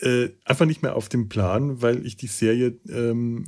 äh, 0.00 0.30
einfach 0.44 0.66
nicht 0.66 0.82
mehr 0.82 0.96
auf 0.96 1.08
dem 1.08 1.28
Plan, 1.28 1.82
weil 1.82 2.06
ich 2.06 2.16
die 2.16 2.26
Serie 2.28 2.78
ähm, 2.88 3.44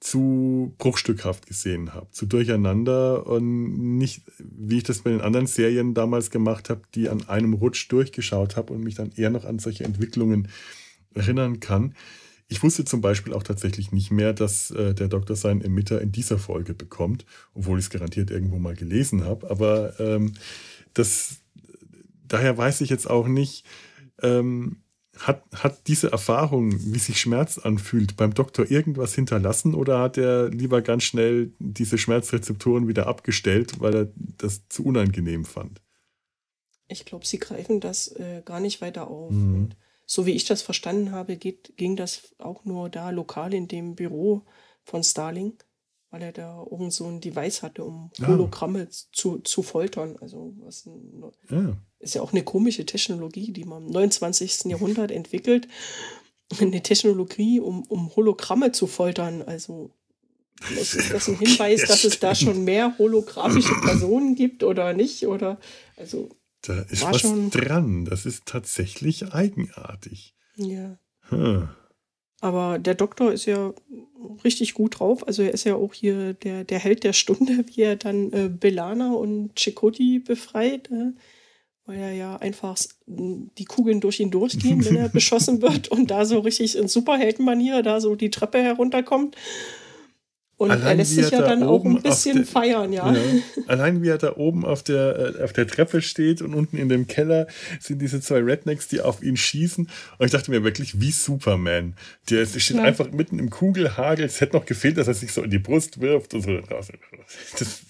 zu 0.00 0.74
bruchstückhaft 0.78 1.46
gesehen 1.46 1.92
habe, 1.92 2.10
zu 2.10 2.24
durcheinander 2.24 3.26
und 3.26 3.98
nicht, 3.98 4.22
wie 4.38 4.78
ich 4.78 4.82
das 4.82 5.00
bei 5.00 5.10
den 5.10 5.20
anderen 5.20 5.46
Serien 5.46 5.92
damals 5.92 6.30
gemacht 6.30 6.70
habe, 6.70 6.82
die 6.94 7.10
an 7.10 7.28
einem 7.28 7.52
Rutsch 7.52 7.90
durchgeschaut 7.90 8.56
habe 8.56 8.72
und 8.72 8.82
mich 8.82 8.94
dann 8.94 9.12
eher 9.14 9.30
noch 9.30 9.44
an 9.44 9.58
solche 9.58 9.84
Entwicklungen 9.84 10.48
erinnern 11.14 11.60
kann. 11.60 11.94
Ich 12.48 12.62
wusste 12.62 12.84
zum 12.84 13.02
Beispiel 13.02 13.34
auch 13.34 13.42
tatsächlich 13.42 13.92
nicht 13.92 14.10
mehr, 14.10 14.32
dass 14.32 14.70
äh, 14.70 14.94
der 14.94 15.08
Doktor 15.08 15.36
seinen 15.36 15.60
Emitter 15.60 16.00
in 16.00 16.12
dieser 16.12 16.38
Folge 16.38 16.72
bekommt, 16.72 17.26
obwohl 17.54 17.78
ich 17.78 17.84
es 17.84 17.90
garantiert 17.90 18.30
irgendwo 18.30 18.58
mal 18.58 18.74
gelesen 18.74 19.24
habe. 19.24 19.50
Aber 19.50 20.00
ähm, 20.00 20.32
das, 20.94 21.42
daher 22.26 22.56
weiß 22.56 22.80
ich 22.80 22.88
jetzt 22.88 23.08
auch 23.08 23.28
nicht, 23.28 23.66
ähm, 24.22 24.78
hat, 25.18 25.42
hat 25.54 25.86
diese 25.88 26.12
Erfahrung, 26.12 26.72
wie 26.72 26.98
sich 26.98 27.20
Schmerz 27.20 27.58
anfühlt, 27.58 28.16
beim 28.16 28.32
Doktor 28.32 28.70
irgendwas 28.70 29.14
hinterlassen 29.14 29.74
oder 29.74 29.98
hat 29.98 30.16
er 30.16 30.48
lieber 30.48 30.82
ganz 30.82 31.04
schnell 31.04 31.52
diese 31.58 31.98
Schmerzrezeptoren 31.98 32.88
wieder 32.88 33.06
abgestellt, 33.06 33.80
weil 33.80 33.94
er 33.94 34.12
das 34.16 34.68
zu 34.68 34.84
unangenehm 34.84 35.44
fand? 35.44 35.82
Ich 36.88 37.04
glaube, 37.04 37.26
sie 37.26 37.38
greifen 37.38 37.80
das 37.80 38.08
äh, 38.08 38.42
gar 38.44 38.60
nicht 38.60 38.80
weiter 38.80 39.08
auf. 39.08 39.30
Mhm 39.30 39.72
so 40.10 40.26
wie 40.26 40.32
ich 40.32 40.44
das 40.44 40.60
verstanden 40.60 41.12
habe, 41.12 41.36
geht, 41.36 41.76
ging 41.76 41.94
das 41.94 42.34
auch 42.38 42.64
nur 42.64 42.88
da 42.88 43.10
lokal 43.10 43.54
in 43.54 43.68
dem 43.68 43.94
Büro 43.94 44.44
von 44.82 45.04
Starling, 45.04 45.56
weil 46.10 46.22
er 46.22 46.32
da 46.32 46.66
irgend 46.70 46.92
so 46.92 47.06
ein 47.06 47.20
Device 47.20 47.62
hatte, 47.62 47.84
um 47.84 48.10
ah. 48.20 48.26
Hologramme 48.26 48.88
ah. 48.90 48.94
zu, 49.12 49.38
zu 49.38 49.62
foltern. 49.62 50.16
Also 50.20 50.54
was 50.60 50.86
ein, 50.86 51.22
ja. 51.50 51.76
ist 52.00 52.14
ja 52.14 52.22
auch 52.22 52.32
eine 52.32 52.42
komische 52.42 52.84
Technologie, 52.84 53.52
die 53.52 53.64
man 53.64 53.86
im 53.86 53.92
29. 53.92 54.64
Jahrhundert 54.66 55.10
entwickelt. 55.10 55.68
Eine 56.60 56.82
Technologie, 56.82 57.60
um, 57.60 57.84
um 57.84 58.14
Hologramme 58.16 58.72
zu 58.72 58.88
foltern. 58.88 59.42
Also 59.42 59.92
ist 60.68 61.12
das 61.12 61.28
ein 61.28 61.38
Hinweis, 61.38 61.84
dass 61.86 62.04
es 62.04 62.18
da 62.18 62.34
schon 62.34 62.64
mehr 62.64 62.98
holographische 62.98 63.74
Personen 63.82 64.34
gibt 64.34 64.64
oder 64.64 64.92
nicht? 64.92 65.26
Oder 65.26 65.58
also 65.96 66.28
da 66.62 66.80
ist 66.82 67.02
was 67.02 67.20
schon... 67.20 67.50
dran. 67.50 68.04
Das 68.04 68.26
ist 68.26 68.46
tatsächlich 68.46 69.32
eigenartig. 69.32 70.34
Ja. 70.56 70.98
Hm. 71.28 71.68
Aber 72.40 72.78
der 72.78 72.94
Doktor 72.94 73.32
ist 73.32 73.46
ja 73.46 73.74
richtig 74.44 74.74
gut 74.74 74.98
drauf. 74.98 75.26
Also 75.26 75.42
er 75.42 75.52
ist 75.52 75.64
ja 75.64 75.74
auch 75.74 75.92
hier 75.92 76.34
der, 76.34 76.64
der 76.64 76.78
Held 76.78 77.04
der 77.04 77.12
Stunde, 77.12 77.64
wie 77.74 77.82
er 77.82 77.96
dann 77.96 78.32
äh, 78.32 78.48
Belana 78.48 79.12
und 79.12 79.58
Chakoti 79.58 80.18
befreit. 80.18 80.90
Äh, 80.90 81.12
weil 81.90 81.98
er 81.98 82.12
ja 82.12 82.36
einfach 82.36 82.76
die 83.06 83.64
Kugeln 83.64 84.00
durch 84.00 84.20
ihn 84.20 84.30
durchgehen, 84.30 84.84
wenn 84.84 84.96
er 84.96 85.08
beschossen 85.12 85.60
wird 85.60 85.88
und 85.88 86.10
da 86.10 86.24
so 86.24 86.38
richtig 86.38 86.78
in 86.78 86.86
Superheldenmanier 86.86 87.82
da 87.82 88.00
so 88.00 88.14
die 88.14 88.30
Treppe 88.30 88.62
herunterkommt. 88.62 89.36
Und 90.60 90.70
allein 90.70 90.88
er 90.88 90.94
lässt 90.96 91.14
sich 91.14 91.30
ja 91.30 91.40
dann 91.40 91.62
auch 91.62 91.86
ein 91.86 92.02
bisschen 92.02 92.44
feiern, 92.44 92.92
ja. 92.92 93.10
ja. 93.10 93.20
Allein 93.66 94.02
wie 94.02 94.08
er 94.08 94.18
da 94.18 94.36
oben 94.36 94.66
auf 94.66 94.82
der, 94.82 95.36
äh, 95.38 95.42
auf 95.42 95.54
der 95.54 95.66
Treppe 95.66 96.02
steht 96.02 96.42
und 96.42 96.52
unten 96.52 96.76
in 96.76 96.90
dem 96.90 97.06
Keller 97.06 97.46
sind 97.80 98.02
diese 98.02 98.20
zwei 98.20 98.40
Rednecks, 98.40 98.86
die 98.86 99.00
auf 99.00 99.22
ihn 99.22 99.38
schießen. 99.38 99.88
Und 100.18 100.26
ich 100.26 100.32
dachte 100.32 100.50
mir 100.50 100.62
wirklich, 100.62 101.00
wie 101.00 101.12
Superman. 101.12 101.94
Der 102.28 102.44
steht 102.44 102.76
ja. 102.76 102.82
einfach 102.82 103.10
mitten 103.10 103.38
im 103.38 103.48
Kugelhagel. 103.48 104.26
Es 104.26 104.42
hätte 104.42 104.54
noch 104.54 104.66
gefehlt, 104.66 104.98
dass 104.98 105.08
er 105.08 105.14
sich 105.14 105.32
so 105.32 105.42
in 105.42 105.48
die 105.48 105.58
Brust 105.58 106.02
wirft 106.02 106.34
und 106.34 106.42
so. 106.42 106.58
Das 106.68 106.90
ist 107.62 107.80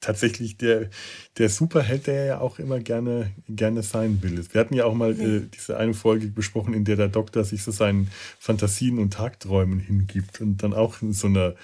tatsächlich 0.00 0.56
der, 0.56 0.88
der 1.36 1.50
Superheld, 1.50 2.06
der 2.06 2.24
ja 2.24 2.40
auch 2.40 2.58
immer 2.58 2.80
gerne, 2.80 3.32
gerne 3.50 3.82
sein 3.82 4.22
will. 4.22 4.42
Wir 4.50 4.60
hatten 4.62 4.72
ja 4.72 4.86
auch 4.86 4.94
mal 4.94 5.12
äh, 5.12 5.42
diese 5.54 5.76
eine 5.76 5.92
Folge 5.92 6.28
besprochen, 6.28 6.72
in 6.72 6.84
der 6.84 6.96
der 6.96 7.08
Doktor 7.08 7.44
sich 7.44 7.62
so 7.62 7.70
seinen 7.70 8.08
Fantasien 8.38 8.98
und 8.98 9.12
Tagträumen 9.12 9.78
hingibt 9.78 10.40
und 10.40 10.62
dann 10.62 10.72
auch 10.72 11.02
in 11.02 11.12
so 11.12 11.26
einer 11.26 11.54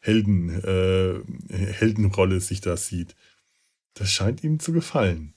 Helden, 0.00 0.48
äh, 0.64 1.54
Heldenrolle 1.72 2.40
sich 2.40 2.60
da 2.60 2.76
sieht. 2.76 3.14
Das 3.94 4.10
scheint 4.10 4.42
ihm 4.42 4.58
zu 4.58 4.72
gefallen. 4.72 5.34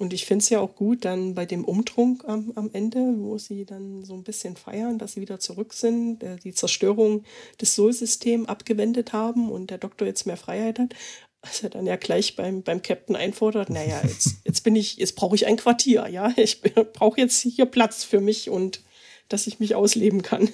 Und 0.00 0.14
ich 0.14 0.24
finde 0.24 0.42
es 0.42 0.48
ja 0.48 0.60
auch 0.60 0.76
gut, 0.76 1.04
dann 1.04 1.34
bei 1.34 1.44
dem 1.44 1.62
Umtrunk 1.62 2.24
am, 2.26 2.52
am 2.54 2.70
Ende, 2.72 3.00
wo 3.18 3.36
sie 3.36 3.66
dann 3.66 4.02
so 4.02 4.14
ein 4.14 4.24
bisschen 4.24 4.56
feiern, 4.56 4.98
dass 4.98 5.12
sie 5.12 5.20
wieder 5.20 5.40
zurück 5.40 5.74
sind, 5.74 6.22
äh, 6.22 6.36
die 6.36 6.54
Zerstörung 6.54 7.24
des 7.60 7.74
Sol-Systems 7.74 8.48
abgewendet 8.48 9.12
haben 9.12 9.50
und 9.50 9.68
der 9.68 9.76
Doktor 9.76 10.06
jetzt 10.06 10.26
mehr 10.26 10.38
Freiheit 10.38 10.78
hat. 10.78 10.94
Was 11.42 11.62
er 11.62 11.68
dann 11.68 11.86
ja 11.86 11.96
gleich 11.96 12.34
beim, 12.34 12.62
beim 12.62 12.80
Captain 12.80 13.14
einfordert, 13.14 13.68
naja, 13.68 14.00
jetzt, 14.02 14.36
jetzt 14.46 14.62
bin 14.62 14.74
ich, 14.74 14.96
jetzt 14.96 15.16
brauche 15.16 15.34
ich 15.34 15.46
ein 15.46 15.58
Quartier, 15.58 16.08
ja. 16.08 16.32
Ich 16.36 16.62
brauche 16.62 17.20
jetzt 17.20 17.40
hier 17.42 17.66
Platz 17.66 18.02
für 18.02 18.22
mich 18.22 18.48
und 18.48 18.82
dass 19.28 19.46
ich 19.46 19.60
mich 19.60 19.74
ausleben 19.74 20.22
kann. 20.22 20.48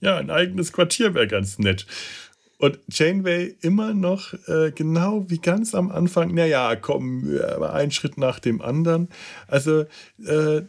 Ja, 0.00 0.16
ein 0.18 0.30
eigenes 0.30 0.72
Quartier 0.72 1.14
wäre 1.14 1.26
ganz 1.26 1.58
nett. 1.58 1.86
Und 2.58 2.78
Janeway 2.88 3.54
immer 3.60 3.92
noch 3.92 4.32
äh, 4.48 4.72
genau 4.74 5.28
wie 5.28 5.38
ganz 5.38 5.74
am 5.74 5.90
Anfang, 5.90 6.34
naja, 6.34 6.74
komm, 6.76 7.28
ein 7.60 7.90
Schritt 7.90 8.16
nach 8.16 8.40
dem 8.40 8.62
anderen. 8.62 9.08
Also 9.46 9.84
äh, 10.24 10.62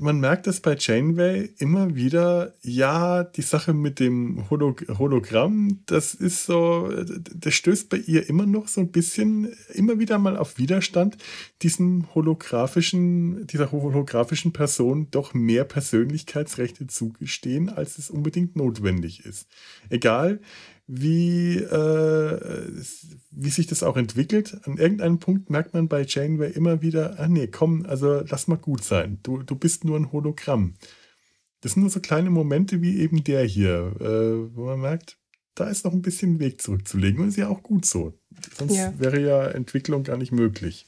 man 0.00 0.18
merkt 0.18 0.46
es 0.46 0.60
bei 0.60 0.76
Janeway 0.78 1.50
immer 1.58 1.94
wieder, 1.94 2.54
ja, 2.62 3.22
die 3.22 3.42
Sache 3.42 3.74
mit 3.74 4.00
dem 4.00 4.48
Holog 4.48 4.86
Hologramm, 4.98 5.80
das 5.86 6.14
ist 6.14 6.46
so, 6.46 6.90
das 7.34 7.54
stößt 7.54 7.90
bei 7.90 7.98
ihr 7.98 8.28
immer 8.28 8.46
noch 8.46 8.68
so 8.68 8.80
ein 8.80 8.90
bisschen, 8.90 9.54
immer 9.74 9.98
wieder 9.98 10.18
mal 10.18 10.36
auf 10.36 10.58
Widerstand, 10.58 11.18
diesem 11.62 12.14
holographischen, 12.14 13.46
dieser 13.46 13.72
holographischen 13.72 14.52
Person 14.52 15.08
doch 15.10 15.34
mehr 15.34 15.64
Persönlichkeitsrechte 15.64 16.86
zugestehen, 16.86 17.68
als 17.68 17.98
es 17.98 18.10
unbedingt 18.10 18.56
notwendig 18.56 19.26
ist. 19.26 19.48
Egal, 19.90 20.40
wie, 20.92 21.56
äh, 21.58 22.82
wie 23.30 23.50
sich 23.50 23.68
das 23.68 23.84
auch 23.84 23.96
entwickelt. 23.96 24.58
An 24.64 24.76
irgendeinem 24.76 25.20
Punkt 25.20 25.48
merkt 25.48 25.72
man 25.72 25.86
bei 25.86 26.04
Janeway 26.04 26.50
immer 26.50 26.82
wieder, 26.82 27.20
ah 27.20 27.28
nee, 27.28 27.46
komm, 27.46 27.86
also 27.86 28.22
lass 28.28 28.48
mal 28.48 28.56
gut 28.56 28.82
sein. 28.82 29.20
Du, 29.22 29.38
du 29.38 29.54
bist 29.54 29.84
nur 29.84 29.96
ein 29.96 30.10
Hologramm. 30.10 30.74
Das 31.60 31.72
sind 31.72 31.82
nur 31.82 31.90
so 31.90 32.00
kleine 32.00 32.30
Momente 32.30 32.82
wie 32.82 32.98
eben 32.98 33.22
der 33.22 33.44
hier, 33.44 33.94
äh, 34.00 34.56
wo 34.56 34.64
man 34.64 34.80
merkt, 34.80 35.16
da 35.54 35.68
ist 35.68 35.84
noch 35.84 35.92
ein 35.92 36.02
bisschen 36.02 36.40
Weg 36.40 36.60
zurückzulegen 36.60 37.20
und 37.20 37.28
ist 37.28 37.36
ja 37.36 37.48
auch 37.48 37.62
gut 37.62 37.84
so. 37.84 38.14
Sonst 38.56 38.74
ja. 38.74 38.92
wäre 38.98 39.20
ja 39.20 39.46
Entwicklung 39.48 40.02
gar 40.02 40.16
nicht 40.16 40.32
möglich. 40.32 40.86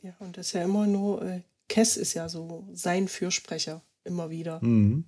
Ja, 0.00 0.14
und 0.20 0.38
das 0.38 0.46
ist 0.46 0.52
ja 0.52 0.64
immer 0.64 0.86
nur, 0.86 1.22
äh, 1.22 1.42
Kess 1.68 1.98
ist 1.98 2.14
ja 2.14 2.30
so 2.30 2.66
sein 2.72 3.08
Fürsprecher 3.08 3.82
immer 4.04 4.30
wieder. 4.30 4.64
Mhm. 4.64 5.04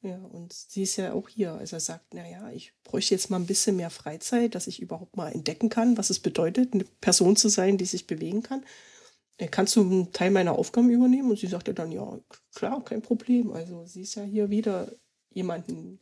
Ja, 0.00 0.16
und 0.16 0.52
sie 0.52 0.82
ist 0.82 0.96
ja 0.96 1.12
auch 1.12 1.28
hier. 1.28 1.54
Also 1.54 1.76
er 1.76 1.80
sagt, 1.80 2.14
naja, 2.14 2.50
ich 2.50 2.72
bräuchte 2.84 3.14
jetzt 3.14 3.30
mal 3.30 3.36
ein 3.38 3.46
bisschen 3.46 3.76
mehr 3.76 3.90
Freizeit, 3.90 4.54
dass 4.54 4.68
ich 4.68 4.80
überhaupt 4.80 5.16
mal 5.16 5.32
entdecken 5.32 5.70
kann, 5.70 5.96
was 5.98 6.10
es 6.10 6.20
bedeutet, 6.20 6.72
eine 6.72 6.84
Person 7.00 7.34
zu 7.34 7.48
sein, 7.48 7.78
die 7.78 7.84
sich 7.84 8.06
bewegen 8.06 8.42
kann. 8.42 8.64
Äh, 9.38 9.48
kannst 9.48 9.74
du 9.74 9.80
einen 9.80 10.12
Teil 10.12 10.30
meiner 10.30 10.52
Aufgaben 10.52 10.90
übernehmen? 10.90 11.30
Und 11.30 11.38
sie 11.38 11.48
sagte 11.48 11.74
dann, 11.74 11.90
ja, 11.90 12.18
klar, 12.54 12.84
kein 12.84 13.02
Problem. 13.02 13.52
Also 13.52 13.86
sie 13.86 14.02
ist 14.02 14.14
ja 14.14 14.22
hier 14.22 14.50
wieder 14.50 14.92
jemanden, 15.30 15.98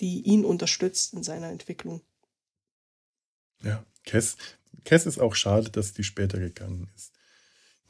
die 0.00 0.22
ihn 0.22 0.44
unterstützt 0.44 1.14
in 1.14 1.22
seiner 1.22 1.50
Entwicklung. 1.50 2.02
Ja, 3.62 3.84
Kess, 4.04 4.36
Kess 4.84 5.06
ist 5.06 5.18
auch 5.18 5.34
schade, 5.34 5.70
dass 5.70 5.92
die 5.92 6.04
später 6.04 6.38
gegangen 6.38 6.90
ist. 6.96 7.12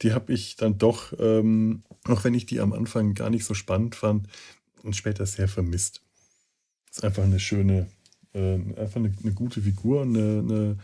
Die 0.01 0.13
habe 0.13 0.33
ich 0.33 0.55
dann 0.55 0.77
doch, 0.77 1.13
ähm, 1.19 1.83
auch 2.05 2.23
wenn 2.23 2.33
ich 2.33 2.45
die 2.45 2.59
am 2.59 2.73
Anfang 2.73 3.13
gar 3.13 3.29
nicht 3.29 3.45
so 3.45 3.53
spannend 3.53 3.95
fand, 3.95 4.27
und 4.83 4.95
später 4.95 5.25
sehr 5.25 5.47
vermisst. 5.47 6.01
Ist 6.89 7.03
einfach 7.03 7.23
eine 7.23 7.39
schöne, 7.39 7.87
äh, 8.33 8.53
einfach 8.53 8.97
eine, 8.97 9.13
eine, 9.21 9.33
gute 9.33 9.61
Figur, 9.61 10.01
eine, 10.01 10.77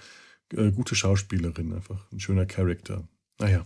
eine 0.54 0.68
äh, 0.68 0.72
gute 0.72 0.96
Schauspielerin, 0.96 1.74
einfach 1.74 2.12
ein 2.12 2.20
schöner 2.20 2.46
Charakter. 2.46 3.08
Naja. 3.40 3.66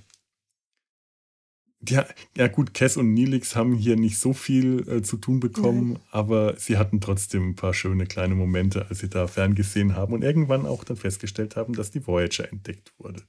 Ja, 1.87 2.05
ja 2.35 2.47
gut, 2.49 2.73
Cass 2.73 2.97
und 2.97 3.13
Nilix 3.13 3.55
haben 3.55 3.73
hier 3.73 3.95
nicht 3.95 4.17
so 4.17 4.33
viel 4.33 4.85
äh, 4.89 5.01
zu 5.01 5.15
tun 5.15 5.39
bekommen, 5.39 5.93
Nein. 5.93 6.01
aber 6.11 6.57
sie 6.57 6.77
hatten 6.77 6.99
trotzdem 6.99 7.49
ein 7.49 7.55
paar 7.55 7.73
schöne 7.73 8.05
kleine 8.05 8.35
Momente, 8.35 8.87
als 8.89 8.99
sie 8.99 9.09
da 9.09 9.27
ferngesehen 9.27 9.95
haben 9.95 10.13
und 10.13 10.21
irgendwann 10.21 10.65
auch 10.65 10.83
dann 10.83 10.97
festgestellt 10.97 11.55
haben, 11.55 11.73
dass 11.73 11.91
die 11.91 12.05
Voyager 12.05 12.51
entdeckt 12.51 12.91
wurde. 12.97 13.23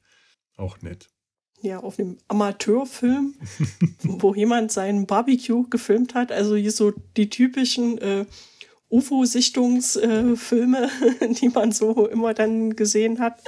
Auch 0.57 0.83
nett 0.83 1.09
ja, 1.63 1.81
auf 1.81 1.99
einem 1.99 2.17
Amateurfilm, 2.29 3.35
wo 4.03 4.35
jemand 4.35 4.73
seinen 4.73 5.07
Barbecue 5.07 5.67
gefilmt 5.69 6.15
hat. 6.15 6.33
Also 6.33 6.57
hier 6.57 6.73
so 6.73 6.93
die 7.17 7.29
typischen 7.29 7.99
äh, 7.99 8.25
UFO-Sichtungsfilme, 8.91 10.91
äh, 11.21 11.29
die 11.41 11.49
man 11.49 11.71
so 11.71 12.09
immer 12.09 12.35
dann 12.35 12.75
gesehen 12.75 13.21
hat, 13.21 13.41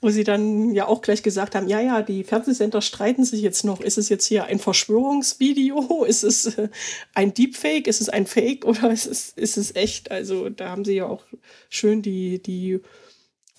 wo 0.00 0.10
sie 0.10 0.24
dann 0.24 0.74
ja 0.74 0.88
auch 0.88 1.02
gleich 1.02 1.22
gesagt 1.22 1.54
haben, 1.54 1.68
ja, 1.68 1.80
ja, 1.80 2.02
die 2.02 2.24
Fernsehsender 2.24 2.82
streiten 2.82 3.24
sich 3.24 3.42
jetzt 3.42 3.64
noch, 3.64 3.80
ist 3.80 3.96
es 3.96 4.08
jetzt 4.08 4.26
hier 4.26 4.46
ein 4.46 4.58
Verschwörungsvideo, 4.58 6.04
ist 6.08 6.24
es 6.24 6.58
äh, 6.58 6.68
ein 7.14 7.32
Deepfake, 7.32 7.86
ist 7.86 8.00
es 8.00 8.08
ein 8.08 8.26
Fake 8.26 8.64
oder 8.64 8.90
ist 8.90 9.06
es, 9.06 9.30
ist 9.36 9.56
es 9.56 9.76
echt? 9.76 10.10
Also 10.10 10.48
da 10.48 10.70
haben 10.70 10.84
sie 10.84 10.94
ja 10.94 11.06
auch 11.06 11.22
schön 11.68 12.02
die, 12.02 12.42
die 12.42 12.80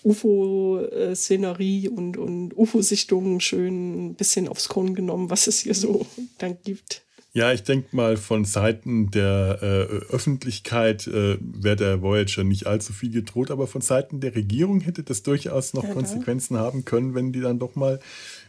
UFO-Szenerie 0.03 1.89
und, 1.89 2.17
und 2.17 2.55
UFO-Sichtungen 2.55 3.39
schön 3.41 4.09
ein 4.09 4.15
bisschen 4.15 4.47
aufs 4.47 4.69
Korn 4.69 4.95
genommen, 4.95 5.29
was 5.29 5.47
es 5.47 5.59
hier 5.59 5.73
so 5.73 6.05
dann 6.37 6.57
gibt. 6.63 7.03
Ja, 7.37 7.53
ich 7.53 7.61
denke 7.61 7.95
mal, 7.95 8.17
von 8.17 8.45
Seiten 8.45 9.11
der 9.11 9.59
äh, 9.61 10.11
Öffentlichkeit 10.11 11.05
äh, 11.05 11.37
wäre 11.39 11.75
der 11.75 12.01
Voyager 12.01 12.43
nicht 12.43 12.65
allzu 12.65 12.93
viel 12.93 13.11
gedroht, 13.11 13.51
aber 13.51 13.67
von 13.67 13.81
Seiten 13.81 14.21
der 14.21 14.33
Regierung 14.33 14.81
hätte 14.81 15.03
das 15.03 15.21
durchaus 15.21 15.75
noch 15.75 15.83
ja, 15.83 15.93
Konsequenzen 15.93 16.55
ja. 16.55 16.61
haben 16.61 16.83
können, 16.83 17.13
wenn 17.13 17.33
die 17.33 17.41
dann 17.41 17.59
doch 17.59 17.75
mal, 17.75 17.99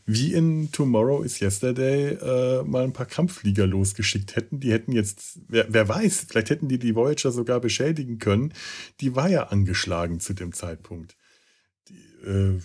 wie 0.07 0.33
in 0.33 0.73
Tomorrow 0.73 1.23
is 1.23 1.39
Yesterday, 1.39 2.15
äh, 2.15 2.63
mal 2.63 2.85
ein 2.85 2.95
paar 2.95 3.05
Kampfflieger 3.05 3.67
losgeschickt 3.67 4.37
hätten. 4.37 4.59
Die 4.59 4.73
hätten 4.73 4.93
jetzt, 4.93 5.41
wer, 5.49 5.67
wer 5.69 5.87
weiß, 5.87 6.25
vielleicht 6.27 6.49
hätten 6.49 6.69
die 6.69 6.79
die 6.79 6.95
Voyager 6.95 7.31
sogar 7.31 7.61
beschädigen 7.61 8.19
können. 8.19 8.55
Die 9.03 9.15
war 9.15 9.29
ja 9.29 9.49
angeschlagen 9.49 10.19
zu 10.19 10.33
dem 10.33 10.55
Zeitpunkt. 10.55 11.18
Äh, 12.25 12.61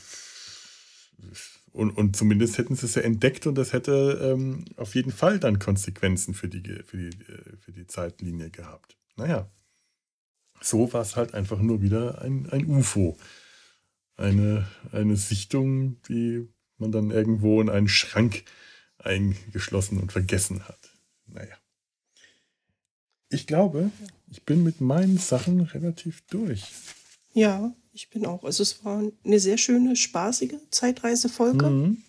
und, 1.71 1.89
und 1.91 2.15
zumindest 2.15 2.57
hätten 2.57 2.75
sie 2.75 2.85
es 2.85 2.95
ja 2.95 3.01
entdeckt 3.01 3.47
und 3.47 3.55
das 3.55 3.73
hätte 3.73 4.19
ähm, 4.21 4.65
auf 4.77 4.93
jeden 4.93 5.11
Fall 5.11 5.39
dann 5.39 5.57
Konsequenzen 5.57 6.33
für 6.33 6.47
die, 6.47 6.61
für, 6.85 6.97
die, 6.97 7.23
äh, 7.23 7.57
für 7.59 7.71
die 7.71 7.87
Zeitlinie 7.87 8.51
gehabt. 8.51 8.95
Naja, 9.15 9.49
so 10.61 10.93
war 10.93 11.01
es 11.01 11.15
halt 11.15 11.33
einfach 11.33 11.59
nur 11.59 11.81
wieder 11.81 12.21
ein, 12.21 12.49
ein 12.49 12.65
UFO. 12.65 13.17
Eine, 14.15 14.67
eine 14.91 15.17
Sichtung, 15.17 15.99
die 16.03 16.47
man 16.77 16.91
dann 16.91 17.09
irgendwo 17.09 17.59
in 17.59 17.69
einen 17.69 17.89
Schrank 17.89 18.43
eingeschlossen 18.99 19.99
und 19.99 20.11
vergessen 20.11 20.67
hat. 20.67 20.91
Naja. 21.25 21.55
Ich 23.29 23.47
glaube, 23.47 23.91
ich 24.29 24.43
bin 24.45 24.63
mit 24.63 24.79
meinen 24.79 25.17
Sachen 25.17 25.61
relativ 25.61 26.21
durch. 26.27 26.71
Ja, 27.33 27.75
ich 27.93 28.09
bin 28.09 28.25
auch. 28.25 28.43
Also 28.43 28.63
es 28.63 28.83
war 28.83 29.03
eine 29.23 29.39
sehr 29.39 29.57
schöne, 29.57 29.95
spaßige 29.95 30.57
Zeitreisefolge. 30.71 31.69
Mhm. 31.69 32.03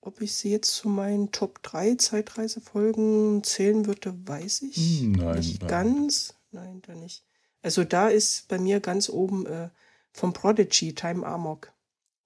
Ob 0.00 0.20
ich 0.20 0.34
sie 0.34 0.50
jetzt 0.50 0.74
zu 0.74 0.88
meinen 0.88 1.32
Top 1.32 1.62
3 1.62 1.94
Zeitreisefolgen 1.94 3.42
zählen 3.44 3.86
würde, 3.86 4.14
weiß 4.26 4.62
ich 4.62 5.00
hm, 5.00 5.12
nein, 5.12 5.36
nicht 5.36 5.60
nein. 5.60 5.68
ganz. 5.68 6.34
Nein, 6.50 6.82
da 6.86 6.94
nicht. 6.94 7.24
Also 7.62 7.84
da 7.84 8.08
ist 8.08 8.48
bei 8.48 8.58
mir 8.58 8.80
ganz 8.80 9.08
oben 9.08 9.46
äh, 9.46 9.70
vom 10.12 10.32
Prodigy 10.32 10.94
Time 10.94 11.26
Amok. 11.26 11.72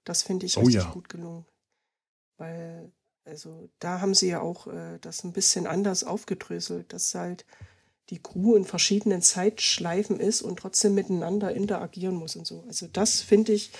Das 0.04 0.22
finde 0.22 0.46
ich 0.46 0.56
oh, 0.56 0.60
richtig 0.60 0.84
ja. 0.84 0.90
gut 0.90 1.08
gelungen. 1.08 1.46
Weil, 2.36 2.92
also 3.24 3.68
da 3.78 4.00
haben 4.00 4.14
sie 4.14 4.28
ja 4.28 4.40
auch 4.40 4.66
äh, 4.66 4.98
das 5.00 5.24
ein 5.24 5.32
bisschen 5.32 5.66
anders 5.66 6.04
aufgedröselt, 6.04 6.92
dass 6.92 7.14
halt 7.14 7.44
die 8.10 8.18
Crew 8.22 8.56
in 8.56 8.64
verschiedenen 8.64 9.22
Zeitschleifen 9.22 10.20
ist 10.20 10.42
und 10.42 10.58
trotzdem 10.58 10.94
miteinander 10.94 11.54
interagieren 11.54 12.14
muss 12.14 12.36
und 12.36 12.46
so. 12.46 12.64
Also 12.66 12.86
das 12.92 13.20
finde 13.20 13.52
ich, 13.52 13.70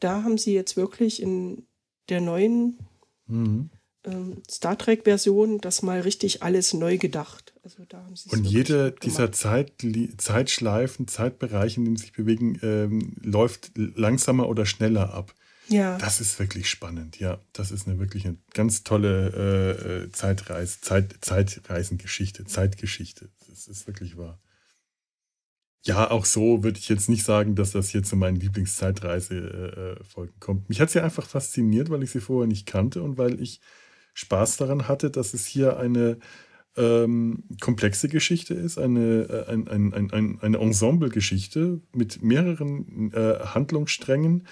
da 0.00 0.22
haben 0.22 0.38
sie 0.38 0.54
jetzt 0.54 0.76
wirklich 0.76 1.22
in 1.22 1.66
der 2.08 2.20
neuen 2.20 2.78
mhm. 3.26 3.70
ähm, 4.04 4.42
Star 4.50 4.76
Trek-Version 4.76 5.60
das 5.60 5.82
mal 5.82 6.00
richtig 6.00 6.42
alles 6.42 6.72
neu 6.74 6.98
gedacht. 6.98 7.54
Also 7.62 7.84
da 7.88 7.98
haben 7.98 8.14
und 8.30 8.44
jede 8.44 8.92
dieser 8.92 9.32
Zeit, 9.32 9.72
Zeitschleifen, 10.16 11.06
Zeitbereiche, 11.06 11.78
in 11.78 11.84
denen 11.84 11.96
sie 11.96 12.04
sich 12.04 12.12
bewegen, 12.12 12.58
ähm, 12.62 13.16
läuft 13.20 13.72
langsamer 13.76 14.48
oder 14.48 14.64
schneller 14.64 15.12
ab. 15.12 15.34
Ja. 15.70 15.98
Das 15.98 16.20
ist 16.20 16.38
wirklich 16.38 16.68
spannend, 16.68 17.20
ja. 17.20 17.38
Das 17.52 17.70
ist 17.70 17.86
eine 17.86 17.98
wirklich 17.98 18.26
eine 18.26 18.36
ganz 18.54 18.82
tolle 18.82 19.30
äh, 19.30 20.04
äh 20.06 20.10
Zeitreise, 20.10 20.80
Zeit, 20.80 21.14
Zeitreisengeschichte, 21.20 22.44
Zeitgeschichte. 22.44 23.30
Das 23.48 23.68
ist 23.68 23.86
wirklich 23.86 24.16
wahr. 24.16 24.40
Ja, 25.82 26.10
auch 26.10 26.26
so 26.26 26.62
würde 26.62 26.78
ich 26.78 26.88
jetzt 26.88 27.08
nicht 27.08 27.24
sagen, 27.24 27.54
dass 27.54 27.70
das 27.70 27.88
hier 27.88 28.02
zu 28.02 28.16
meinen 28.16 28.36
Lieblingszeitreise-Folgen 28.36 30.34
äh, 30.34 30.40
kommt. 30.40 30.68
Mich 30.68 30.80
hat 30.80 30.90
sie 30.90 31.00
einfach 31.00 31.26
fasziniert, 31.26 31.88
weil 31.88 32.02
ich 32.02 32.10
sie 32.10 32.20
vorher 32.20 32.48
nicht 32.48 32.66
kannte 32.66 33.02
und 33.02 33.16
weil 33.16 33.40
ich 33.40 33.60
Spaß 34.12 34.58
daran 34.58 34.88
hatte, 34.88 35.10
dass 35.10 35.32
es 35.32 35.46
hier 35.46 35.78
eine 35.78 36.18
ähm, 36.76 37.44
komplexe 37.60 38.08
Geschichte 38.08 38.54
ist, 38.54 38.76
eine, 38.78 39.22
äh, 39.22 39.50
ein, 39.50 39.68
ein, 39.68 40.10
ein, 40.12 40.38
eine 40.40 40.58
Ensemble-Geschichte 40.58 41.80
mit 41.94 42.22
mehreren 42.22 43.12
äh, 43.12 43.38
Handlungssträngen, 43.46 44.46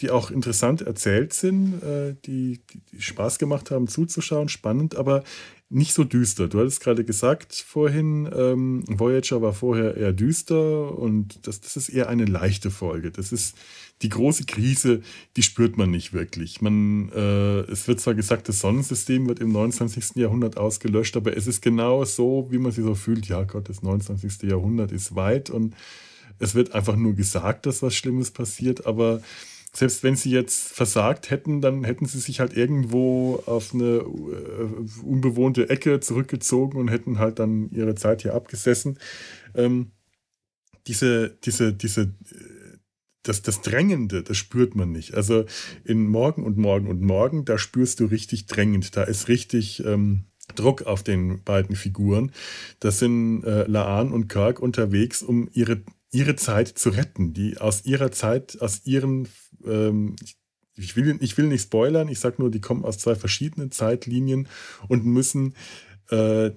die 0.00 0.10
auch 0.10 0.30
interessant 0.30 0.82
erzählt 0.82 1.32
sind, 1.32 1.82
äh, 1.82 2.14
die, 2.24 2.60
die, 2.92 3.02
Spaß 3.02 3.38
gemacht 3.38 3.70
haben 3.70 3.88
zuzuschauen, 3.88 4.48
spannend, 4.48 4.96
aber 4.96 5.24
nicht 5.70 5.92
so 5.92 6.04
düster. 6.04 6.48
Du 6.48 6.60
hattest 6.60 6.80
gerade 6.80 7.04
gesagt 7.04 7.54
vorhin, 7.54 8.28
ähm, 8.34 8.84
Voyager 8.86 9.42
war 9.42 9.52
vorher 9.52 9.96
eher 9.96 10.12
düster 10.12 10.96
und 10.96 11.46
das, 11.46 11.60
das 11.60 11.76
ist 11.76 11.90
eher 11.90 12.08
eine 12.08 12.24
leichte 12.24 12.70
Folge. 12.70 13.10
Das 13.10 13.32
ist 13.32 13.56
die 14.00 14.08
große 14.08 14.44
Krise, 14.44 15.02
die 15.36 15.42
spürt 15.42 15.76
man 15.76 15.90
nicht 15.90 16.12
wirklich. 16.12 16.62
Man, 16.62 17.10
äh, 17.10 17.60
es 17.70 17.88
wird 17.88 18.00
zwar 18.00 18.14
gesagt, 18.14 18.48
das 18.48 18.60
Sonnensystem 18.60 19.26
wird 19.26 19.40
im 19.40 19.50
29. 19.50 20.16
Jahrhundert 20.16 20.56
ausgelöscht, 20.56 21.16
aber 21.16 21.36
es 21.36 21.46
ist 21.46 21.60
genau 21.60 22.04
so, 22.04 22.46
wie 22.50 22.58
man 22.58 22.72
sich 22.72 22.84
so 22.84 22.94
fühlt. 22.94 23.26
Ja 23.26 23.42
Gott, 23.42 23.68
das 23.68 23.82
29. 23.82 24.44
Jahrhundert 24.44 24.92
ist 24.92 25.16
weit 25.16 25.50
und 25.50 25.74
es 26.38 26.54
wird 26.54 26.72
einfach 26.72 26.96
nur 26.96 27.14
gesagt, 27.14 27.66
dass 27.66 27.82
was 27.82 27.94
Schlimmes 27.94 28.30
passiert, 28.30 28.86
aber 28.86 29.20
selbst 29.78 30.02
wenn 30.02 30.16
sie 30.16 30.30
jetzt 30.30 30.72
versagt 30.72 31.30
hätten, 31.30 31.60
dann 31.60 31.84
hätten 31.84 32.06
sie 32.06 32.18
sich 32.18 32.40
halt 32.40 32.56
irgendwo 32.56 33.42
auf 33.46 33.72
eine 33.72 33.84
äh, 33.84 35.04
unbewohnte 35.04 35.70
Ecke 35.70 36.00
zurückgezogen 36.00 36.78
und 36.78 36.88
hätten 36.88 37.20
halt 37.20 37.38
dann 37.38 37.70
ihre 37.70 37.94
Zeit 37.94 38.22
hier 38.22 38.34
abgesessen. 38.34 38.98
Ähm, 39.54 39.92
diese, 40.88 41.30
diese, 41.44 41.72
diese, 41.72 42.02
äh, 42.02 42.78
das, 43.22 43.42
das 43.42 43.60
Drängende, 43.60 44.24
das 44.24 44.36
spürt 44.36 44.74
man 44.74 44.90
nicht. 44.90 45.14
Also 45.14 45.44
in 45.84 46.08
Morgen 46.08 46.42
und 46.42 46.58
Morgen 46.58 46.88
und 46.88 47.00
Morgen, 47.00 47.44
da 47.44 47.56
spürst 47.56 48.00
du 48.00 48.06
richtig 48.06 48.46
drängend. 48.46 48.96
Da 48.96 49.04
ist 49.04 49.28
richtig 49.28 49.84
ähm, 49.84 50.24
Druck 50.56 50.82
auf 50.82 51.04
den 51.04 51.44
beiden 51.44 51.76
Figuren. 51.76 52.32
Das 52.80 52.98
sind 52.98 53.44
äh, 53.44 53.64
Laan 53.68 54.12
und 54.12 54.28
Kirk 54.28 54.58
unterwegs, 54.58 55.22
um 55.22 55.48
ihre 55.52 55.82
ihre 56.10 56.36
Zeit 56.36 56.68
zu 56.68 56.90
retten, 56.90 57.34
die 57.34 57.58
aus 57.58 57.84
ihrer 57.84 58.10
Zeit, 58.10 58.60
aus 58.60 58.82
ihren, 58.84 59.28
ähm, 59.68 60.16
ich, 60.76 60.96
will, 60.96 61.18
ich 61.20 61.36
will 61.36 61.46
nicht 61.46 61.62
spoilern, 61.62 62.08
ich 62.08 62.20
sage 62.20 62.36
nur, 62.38 62.50
die 62.50 62.60
kommen 62.60 62.84
aus 62.84 62.98
zwei 62.98 63.14
verschiedenen 63.14 63.70
Zeitlinien 63.70 64.48
und 64.88 65.04
müssen 65.04 65.54
äh, 66.10 66.52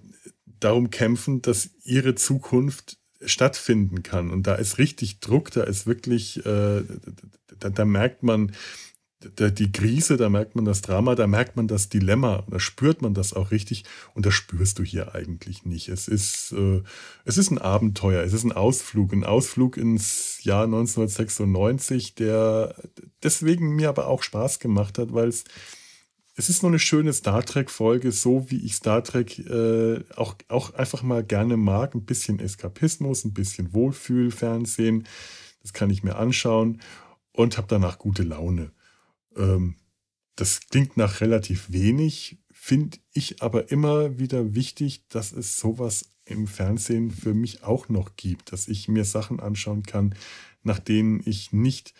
darum 0.45 0.89
kämpfen, 0.89 1.41
dass 1.41 1.71
ihre 1.83 2.15
Zukunft 2.15 2.97
stattfinden 3.23 4.03
kann. 4.03 4.29
Und 4.31 4.47
da 4.47 4.55
ist 4.55 4.77
richtig 4.77 5.19
Druck, 5.19 5.51
da 5.51 5.63
ist 5.63 5.85
wirklich, 5.85 6.37
äh, 6.45 6.83
da, 7.59 7.69
da 7.69 7.85
merkt 7.85 8.23
man, 8.23 8.51
die 9.21 9.71
Krise, 9.71 10.17
da 10.17 10.29
merkt 10.29 10.55
man 10.55 10.65
das 10.65 10.81
Drama, 10.81 11.15
da 11.15 11.27
merkt 11.27 11.55
man 11.55 11.67
das 11.67 11.89
Dilemma, 11.89 12.43
da 12.49 12.59
spürt 12.59 13.01
man 13.01 13.13
das 13.13 13.33
auch 13.33 13.51
richtig 13.51 13.83
und 14.13 14.25
das 14.25 14.33
spürst 14.33 14.79
du 14.79 14.83
hier 14.83 15.13
eigentlich 15.15 15.65
nicht. 15.65 15.89
Es 15.89 16.07
ist, 16.07 16.53
äh, 16.53 16.81
es 17.25 17.37
ist 17.37 17.51
ein 17.51 17.57
Abenteuer, 17.57 18.23
es 18.23 18.33
ist 18.33 18.43
ein 18.43 18.51
Ausflug, 18.51 19.13
ein 19.13 19.23
Ausflug 19.23 19.77
ins 19.77 20.43
Jahr 20.43 20.65
1996, 20.65 22.15
der 22.15 22.75
deswegen 23.23 23.75
mir 23.75 23.89
aber 23.89 24.07
auch 24.07 24.23
Spaß 24.23 24.59
gemacht 24.59 24.97
hat, 24.97 25.13
weil 25.13 25.27
es 25.27 25.43
es 26.35 26.49
ist 26.49 26.63
nur 26.63 26.71
eine 26.71 26.79
schöne 26.79 27.13
Star 27.13 27.43
Trek-Folge, 27.43 28.11
so 28.11 28.49
wie 28.49 28.65
ich 28.65 28.75
Star 28.75 29.03
Trek 29.03 29.37
äh, 29.39 30.03
auch, 30.15 30.35
auch 30.47 30.73
einfach 30.73 31.03
mal 31.03 31.23
gerne 31.23 31.57
mag. 31.57 31.93
Ein 31.93 32.05
bisschen 32.05 32.39
Eskapismus, 32.39 33.25
ein 33.25 33.33
bisschen 33.33 33.73
Wohlfühl-Fernsehen. 33.73 35.07
Das 35.61 35.73
kann 35.73 35.89
ich 35.89 36.03
mir 36.03 36.15
anschauen 36.15 36.81
und 37.33 37.57
habe 37.57 37.67
danach 37.69 37.99
gute 37.99 38.23
Laune. 38.23 38.71
Ähm, 39.35 39.75
das 40.35 40.61
klingt 40.69 40.97
nach 40.97 41.21
relativ 41.21 41.71
wenig, 41.71 42.39
finde 42.51 42.97
ich 43.13 43.41
aber 43.41 43.71
immer 43.71 44.17
wieder 44.17 44.55
wichtig, 44.55 45.07
dass 45.09 45.31
es 45.31 45.57
sowas 45.57 46.11
im 46.25 46.47
Fernsehen 46.47 47.11
für 47.11 47.33
mich 47.33 47.63
auch 47.63 47.89
noch 47.89 48.15
gibt, 48.15 48.51
dass 48.51 48.67
ich 48.67 48.87
mir 48.87 49.05
Sachen 49.05 49.39
anschauen 49.39 49.83
kann, 49.83 50.15
nach 50.63 50.79
denen 50.79 51.21
ich 51.25 51.51
nicht 51.51 51.93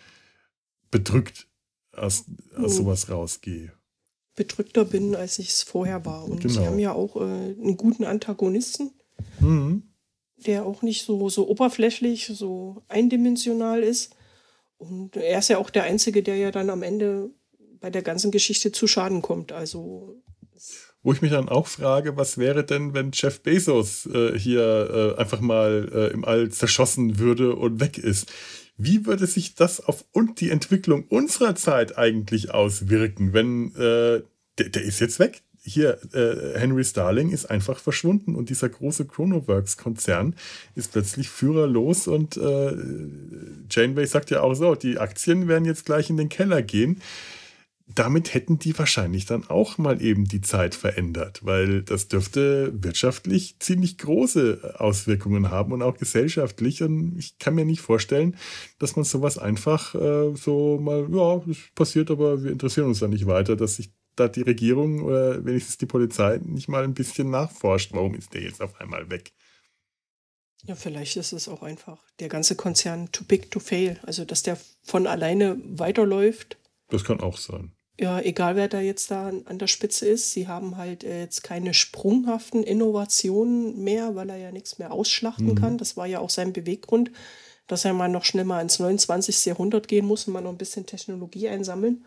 bedrückt 0.89 1.47
aus, 1.93 2.25
aus 2.55 2.71
hm. 2.71 2.83
sowas 2.83 3.09
rausgehe. 3.09 3.73
Bedrückter 4.35 4.85
bin, 4.85 5.15
als 5.15 5.39
ich 5.39 5.49
es 5.49 5.63
vorher 5.63 6.05
war. 6.05 6.25
Und 6.25 6.41
genau. 6.41 6.53
sie 6.53 6.65
haben 6.65 6.79
ja 6.79 6.93
auch 6.93 7.17
äh, 7.17 7.19
einen 7.19 7.75
guten 7.75 8.05
Antagonisten, 8.05 8.91
mhm. 9.39 9.83
der 10.37 10.65
auch 10.65 10.81
nicht 10.83 11.05
so, 11.05 11.29
so 11.29 11.49
oberflächlich, 11.49 12.31
so 12.33 12.81
eindimensional 12.87 13.83
ist. 13.83 14.15
Und 14.81 15.15
er 15.15 15.37
ist 15.37 15.49
ja 15.49 15.59
auch 15.59 15.69
der 15.69 15.83
Einzige, 15.83 16.23
der 16.23 16.37
ja 16.37 16.49
dann 16.49 16.71
am 16.71 16.81
Ende 16.81 17.29
bei 17.79 17.91
der 17.91 18.01
ganzen 18.01 18.31
Geschichte 18.31 18.71
zu 18.71 18.87
Schaden 18.87 19.21
kommt. 19.21 19.51
Also 19.51 20.19
Wo 21.03 21.13
ich 21.13 21.21
mich 21.21 21.29
dann 21.29 21.49
auch 21.49 21.67
frage, 21.67 22.17
was 22.17 22.39
wäre 22.39 22.63
denn, 22.63 22.95
wenn 22.95 23.11
Jeff 23.13 23.41
Bezos 23.43 24.07
äh, 24.07 24.37
hier 24.39 25.15
äh, 25.15 25.21
einfach 25.21 25.39
mal 25.39 25.87
äh, 25.93 26.13
im 26.13 26.25
All 26.25 26.49
zerschossen 26.49 27.19
würde 27.19 27.55
und 27.55 27.79
weg 27.79 27.99
ist? 27.99 28.31
Wie 28.75 29.05
würde 29.05 29.27
sich 29.27 29.53
das 29.53 29.85
auf 29.85 30.03
und 30.13 30.41
die 30.41 30.49
Entwicklung 30.49 31.05
unserer 31.09 31.53
Zeit 31.53 31.99
eigentlich 31.99 32.51
auswirken, 32.51 33.33
wenn 33.33 33.75
äh, 33.75 34.23
der, 34.57 34.69
der 34.69 34.81
ist 34.81 34.99
jetzt 34.99 35.19
weg? 35.19 35.43
Hier, 35.63 35.99
äh, 36.13 36.57
Henry 36.59 36.83
Starling 36.83 37.29
ist 37.29 37.49
einfach 37.49 37.79
verschwunden 37.79 38.35
und 38.35 38.49
dieser 38.49 38.69
große 38.69 39.05
Chronoworks-Konzern 39.05 40.35
ist 40.75 40.91
plötzlich 40.91 41.29
führerlos 41.29 42.07
und 42.07 42.35
äh, 42.37 42.75
Janeway 43.69 44.07
sagt 44.07 44.31
ja 44.31 44.41
auch 44.41 44.55
so, 44.55 44.75
die 44.75 44.97
Aktien 44.97 45.47
werden 45.47 45.65
jetzt 45.65 45.85
gleich 45.85 46.09
in 46.09 46.17
den 46.17 46.29
Keller 46.29 46.61
gehen 46.63 46.99
damit 47.95 48.33
hätten 48.33 48.59
die 48.59 48.77
wahrscheinlich 48.77 49.25
dann 49.25 49.49
auch 49.49 49.77
mal 49.77 50.01
eben 50.01 50.25
die 50.25 50.41
Zeit 50.41 50.75
verändert, 50.75 51.41
weil 51.43 51.81
das 51.81 52.07
dürfte 52.07 52.71
wirtschaftlich 52.73 53.57
ziemlich 53.59 53.97
große 53.97 54.75
Auswirkungen 54.77 55.49
haben 55.49 55.71
und 55.73 55.81
auch 55.81 55.97
gesellschaftlich. 55.97 56.83
Und 56.83 57.17
ich 57.17 57.37
kann 57.39 57.55
mir 57.55 57.65
nicht 57.65 57.81
vorstellen, 57.81 58.35
dass 58.79 58.95
man 58.95 59.05
sowas 59.05 59.37
einfach 59.37 59.95
äh, 59.95 60.35
so 60.35 60.79
mal, 60.79 61.07
ja, 61.11 61.41
das 61.45 61.57
passiert, 61.75 62.11
aber 62.11 62.43
wir 62.43 62.51
interessieren 62.51 62.87
uns 62.87 62.99
da 62.99 63.07
nicht 63.07 63.27
weiter, 63.27 63.55
dass 63.55 63.75
sich 63.75 63.91
da 64.21 64.27
die 64.27 64.41
Regierung 64.41 65.03
oder 65.03 65.43
wenigstens 65.45 65.77
die 65.77 65.85
Polizei 65.85 66.39
nicht 66.43 66.67
mal 66.67 66.83
ein 66.83 66.93
bisschen 66.93 67.29
nachforscht, 67.29 67.93
warum 67.93 68.15
ist 68.15 68.33
der 68.33 68.41
jetzt 68.41 68.61
auf 68.61 68.79
einmal 68.79 69.09
weg. 69.09 69.31
Ja, 70.63 70.75
vielleicht 70.75 71.17
ist 71.17 71.33
es 71.33 71.47
auch 71.47 71.63
einfach 71.63 72.03
der 72.19 72.29
ganze 72.29 72.55
Konzern 72.55 73.11
too 73.11 73.23
big 73.23 73.49
to 73.49 73.59
fail. 73.59 73.99
Also, 74.03 74.25
dass 74.25 74.43
der 74.43 74.57
von 74.83 75.07
alleine 75.07 75.59
weiterläuft. 75.65 76.57
Das 76.89 77.03
kann 77.03 77.19
auch 77.19 77.37
sein 77.37 77.73
ja, 78.01 78.19
egal 78.19 78.55
wer 78.55 78.67
da 78.67 78.81
jetzt 78.81 79.11
da 79.11 79.31
an 79.45 79.59
der 79.59 79.67
Spitze 79.67 80.07
ist, 80.07 80.31
sie 80.31 80.47
haben 80.47 80.75
halt 80.75 81.03
äh, 81.03 81.21
jetzt 81.21 81.43
keine 81.43 81.75
sprunghaften 81.75 82.63
Innovationen 82.63 83.83
mehr, 83.83 84.15
weil 84.15 84.31
er 84.31 84.37
ja 84.37 84.51
nichts 84.51 84.79
mehr 84.79 84.91
ausschlachten 84.91 85.49
mhm. 85.49 85.55
kann. 85.55 85.77
Das 85.77 85.97
war 85.97 86.07
ja 86.07 86.19
auch 86.19 86.31
sein 86.31 86.51
Beweggrund, 86.51 87.11
dass 87.67 87.85
er 87.85 87.93
mal 87.93 88.09
noch 88.09 88.25
schnell 88.25 88.45
mal 88.45 88.59
ins 88.59 88.79
29. 88.79 89.45
Jahrhundert 89.45 89.87
gehen 89.87 90.07
muss 90.07 90.25
und 90.25 90.33
mal 90.33 90.41
noch 90.41 90.49
ein 90.49 90.57
bisschen 90.57 90.87
Technologie 90.87 91.47
einsammeln. 91.47 92.03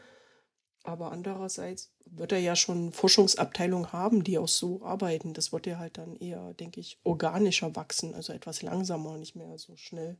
Aber 0.84 1.12
andererseits 1.12 1.90
wird 2.04 2.32
er 2.32 2.38
ja 2.38 2.54
schon 2.54 2.92
Forschungsabteilungen 2.92 3.92
haben, 3.92 4.22
die 4.22 4.38
auch 4.38 4.48
so 4.48 4.84
arbeiten. 4.84 5.32
Das 5.32 5.50
wird 5.50 5.66
ja 5.66 5.78
halt 5.78 5.96
dann 5.96 6.14
eher, 6.16 6.52
denke 6.54 6.78
ich, 6.78 6.98
organischer 7.02 7.74
wachsen, 7.74 8.14
also 8.14 8.32
etwas 8.34 8.60
langsamer, 8.62 9.16
nicht 9.16 9.34
mehr 9.34 9.58
so 9.58 9.76
schnell. 9.76 10.18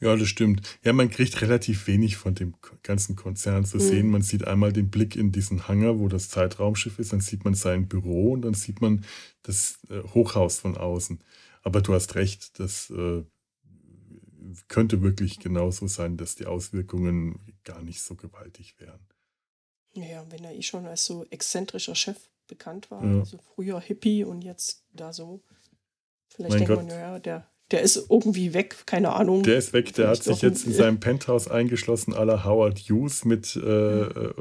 Ja, 0.00 0.16
das 0.16 0.28
stimmt. 0.28 0.78
Ja, 0.82 0.92
man 0.92 1.08
kriegt 1.08 1.40
relativ 1.40 1.86
wenig 1.86 2.16
von 2.16 2.34
dem 2.34 2.54
ganzen 2.82 3.16
Konzern 3.16 3.64
zu 3.64 3.78
sehen. 3.78 4.06
Mhm. 4.06 4.12
Man 4.12 4.22
sieht 4.22 4.46
einmal 4.46 4.72
den 4.72 4.90
Blick 4.90 5.16
in 5.16 5.32
diesen 5.32 5.68
Hangar, 5.68 5.98
wo 5.98 6.08
das 6.08 6.28
Zeitraumschiff 6.28 6.98
ist, 6.98 7.12
dann 7.12 7.20
sieht 7.20 7.44
man 7.44 7.54
sein 7.54 7.88
Büro 7.88 8.32
und 8.32 8.42
dann 8.42 8.54
sieht 8.54 8.80
man 8.80 9.04
das 9.44 9.78
äh, 9.88 10.02
Hochhaus 10.14 10.58
von 10.58 10.76
außen. 10.76 11.20
Aber 11.62 11.80
du 11.80 11.94
hast 11.94 12.16
recht, 12.16 12.58
das 12.58 12.90
äh, 12.90 13.22
könnte 14.68 15.00
wirklich 15.00 15.38
genauso 15.38 15.86
sein, 15.86 16.16
dass 16.16 16.34
die 16.34 16.46
Auswirkungen 16.46 17.38
gar 17.64 17.82
nicht 17.82 18.02
so 18.02 18.16
gewaltig 18.16 18.74
wären. 18.78 19.00
Naja, 19.94 20.24
wenn 20.30 20.44
er 20.44 20.54
eh 20.54 20.62
schon 20.62 20.86
als 20.86 21.04
so 21.04 21.26
exzentrischer 21.30 21.94
Chef 21.94 22.16
bekannt 22.46 22.90
war, 22.90 23.04
ja. 23.04 23.20
also 23.20 23.38
früher 23.54 23.80
Hippie 23.80 24.24
und 24.24 24.42
jetzt 24.42 24.84
da 24.92 25.12
so. 25.12 25.42
Vielleicht 26.28 26.50
mein 26.50 26.58
denkt 26.60 26.74
Gott. 26.74 26.86
man, 26.86 26.88
ja, 26.88 27.18
der 27.18 27.52
der 27.72 27.80
ist 27.80 28.06
irgendwie 28.10 28.52
weg, 28.52 28.76
keine 28.84 29.14
Ahnung. 29.14 29.42
Der 29.42 29.56
ist 29.56 29.72
weg, 29.72 29.94
der 29.94 30.08
hat 30.08 30.22
sich 30.22 30.42
jetzt 30.42 30.66
in 30.66 30.74
seinem 30.74 31.00
Penthouse 31.00 31.48
eingeschlossen, 31.48 32.12
aller 32.12 32.44
Howard 32.44 32.78
Hughes, 32.78 33.24
mit 33.24 33.56
äh, 33.56 34.02
äh, 34.02 34.34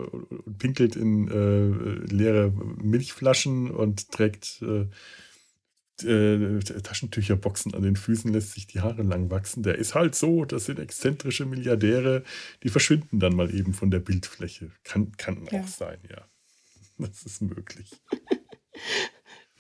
pinkelt 0.60 0.98
in 0.98 1.30
äh, 1.30 2.14
leere 2.14 2.52
Milchflaschen 2.52 3.72
und 3.72 4.12
trägt 4.12 4.62
äh, 6.04 6.60
Taschentücherboxen 6.60 7.74
an 7.74 7.84
den 7.84 7.96
Füßen, 7.96 8.32
lässt 8.32 8.54
sich 8.54 8.68
die 8.68 8.82
Haare 8.82 9.04
lang 9.04 9.30
wachsen. 9.30 9.64
Der 9.64 9.78
ist 9.78 9.96
halt 9.96 10.16
so, 10.16 10.46
das 10.46 10.66
sind 10.66 10.80
exzentrische 10.80 11.46
Milliardäre, 11.46 12.24
die 12.64 12.70
verschwinden 12.70 13.20
dann 13.20 13.36
mal 13.36 13.54
eben 13.54 13.74
von 13.74 13.92
der 13.92 14.00
Bildfläche. 14.00 14.72
Kann, 14.84 15.12
kann 15.18 15.48
ja. 15.52 15.62
auch 15.62 15.68
sein, 15.68 16.00
ja. 16.10 16.26
Das 16.98 17.24
ist 17.24 17.42
möglich. 17.42 17.90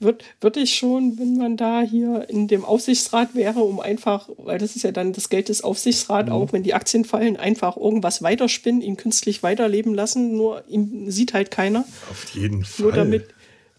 würde 0.02 0.26
würd 0.42 0.58
ich 0.58 0.76
schon, 0.76 1.18
wenn 1.20 1.38
man 1.38 1.58
da 1.58 1.82
hier 1.82 2.28
in 2.30 2.48
dem 2.48 2.66
Aufsichtsrat 2.66 3.36
wäre, 3.36 3.60
um 3.60 3.80
einfach, 3.80 4.30
weil 4.38 4.58
das 4.58 4.76
ist 4.76 4.84
ja 4.84 4.92
dann 4.92 5.14
das 5.14 5.30
Geld 5.30 5.50
des 5.50 5.64
Aufsichtsrats 5.64 6.30
mhm. 6.30 6.36
auch, 6.36 6.54
wenn 6.54 6.64
die 6.64 6.74
Aktien 6.74 7.06
fallen, 7.06 7.38
einfach 7.38 7.78
irgendwas 7.78 8.22
weiterspinnen, 8.24 8.82
ihn 8.82 8.98
künstlich 8.98 9.44
weiterleben 9.44 9.94
lassen, 9.94 10.36
nur 10.36 10.68
ihm 10.68 11.10
sieht 11.10 11.34
halt 11.34 11.52
keiner. 11.52 11.86
Auf 12.10 12.26
jeden 12.34 12.66
Fall. 12.66 12.84
Nur 12.84 12.92
damit, 12.92 13.28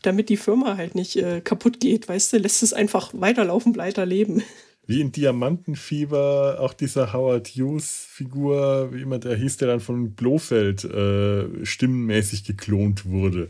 damit 0.03 0.29
die 0.29 0.37
Firma 0.37 0.77
halt 0.77 0.95
nicht 0.95 1.16
äh, 1.16 1.41
kaputt 1.41 1.81
geht, 1.81 2.09
weißt 2.09 2.33
du, 2.33 2.39
lässt 2.39 2.62
es 2.62 2.73
einfach 2.73 3.11
weiterlaufen, 3.15 3.77
weiterleben. 3.77 4.43
Wie 4.87 5.01
in 5.01 5.12
Diamantenfieber 5.12 6.59
auch 6.61 6.74
dieser 6.74 7.12
Howard 7.12 7.49
Hughes-Figur, 7.49 8.93
wie 8.93 9.03
immer 9.03 9.19
der 9.19 9.37
hieß, 9.37 9.59
der 9.59 9.69
dann 9.69 9.81
von 9.81 10.15
Blofeld 10.15 10.85
äh, 10.85 11.65
stimmenmäßig 11.65 12.45
geklont 12.45 13.07
wurde 13.07 13.49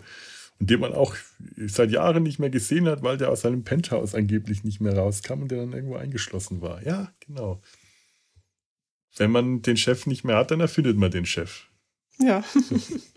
und 0.63 0.71
den 0.71 0.79
man 0.79 0.93
auch 0.93 1.17
seit 1.57 1.91
Jahren 1.91 2.23
nicht 2.23 2.39
mehr 2.39 2.49
gesehen 2.49 2.87
hat, 2.87 3.03
weil 3.03 3.17
der 3.17 3.31
aus 3.31 3.41
seinem 3.41 3.65
Penthouse 3.65 4.15
angeblich 4.15 4.63
nicht 4.63 4.81
mehr 4.81 4.97
rauskam 4.97 5.43
und 5.43 5.51
der 5.51 5.59
dann 5.59 5.73
irgendwo 5.73 5.97
eingeschlossen 5.97 6.61
war. 6.61 6.87
Ja, 6.87 7.13
genau. 7.27 7.61
Wenn 9.17 9.33
man 9.33 9.61
den 9.63 9.77
Chef 9.77 10.07
nicht 10.07 10.23
mehr 10.23 10.37
hat, 10.37 10.51
dann 10.53 10.61
erfindet 10.61 10.97
man 10.97 11.11
den 11.11 11.27
Chef. 11.27 11.67
Ja. 12.21 12.45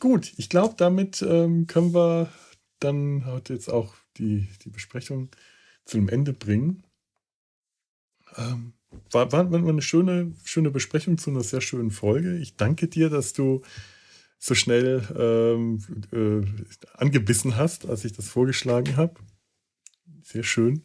Gut, 0.00 0.32
ich 0.36 0.48
glaube, 0.48 0.74
damit 0.76 1.22
ähm, 1.22 1.66
können 1.66 1.94
wir 1.94 2.30
dann 2.80 3.24
heute 3.26 3.54
jetzt 3.54 3.68
auch 3.68 3.94
die, 4.18 4.48
die 4.64 4.70
Besprechung 4.70 5.30
zu 5.84 5.96
einem 5.96 6.08
Ende 6.08 6.32
bringen. 6.32 6.82
Ähm, 8.36 8.74
war, 9.10 9.32
war, 9.32 9.50
war 9.50 9.68
eine 9.68 9.82
schöne, 9.82 10.32
schöne 10.44 10.70
Besprechung 10.70 11.18
zu 11.18 11.30
einer 11.30 11.42
sehr 11.42 11.60
schönen 11.60 11.90
Folge. 11.90 12.36
Ich 12.38 12.56
danke 12.56 12.88
dir, 12.88 13.08
dass 13.08 13.32
du 13.32 13.62
so 14.38 14.54
schnell 14.54 15.02
ähm, 15.16 15.80
äh, 16.12 16.76
angebissen 16.96 17.56
hast, 17.56 17.86
als 17.86 18.04
ich 18.04 18.12
das 18.12 18.28
vorgeschlagen 18.28 18.96
habe. 18.96 19.14
Sehr 20.22 20.42
schön. 20.42 20.84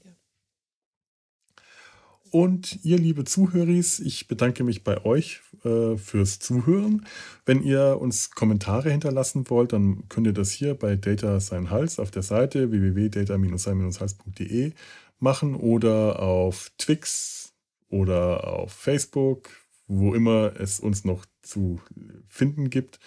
Und 2.31 2.79
ihr, 2.83 2.97
liebe 2.97 3.23
Zuhörer, 3.25 3.67
ich 3.67 4.27
bedanke 4.29 4.63
mich 4.63 4.85
bei 4.85 5.03
euch 5.03 5.41
äh, 5.65 5.97
fürs 5.97 6.39
Zuhören. 6.39 7.05
Wenn 7.45 7.61
ihr 7.61 7.97
uns 7.99 8.31
Kommentare 8.31 8.89
hinterlassen 8.89 9.49
wollt, 9.49 9.73
dann 9.73 10.07
könnt 10.07 10.27
ihr 10.27 10.33
das 10.33 10.51
hier 10.51 10.73
bei 10.73 10.95
Data 10.95 11.41
Sein 11.41 11.69
Hals 11.69 11.99
auf 11.99 12.09
der 12.09 12.23
Seite 12.23 12.71
www.data-sein-hals.de 12.71 14.71
machen 15.19 15.55
oder 15.55 16.21
auf 16.21 16.71
Twix 16.77 17.51
oder 17.89 18.47
auf 18.47 18.71
Facebook, 18.71 19.49
wo 19.87 20.15
immer 20.15 20.53
es 20.57 20.79
uns 20.79 21.03
noch 21.03 21.25
zu 21.41 21.81
finden 22.29 22.69
gibt 22.69 23.01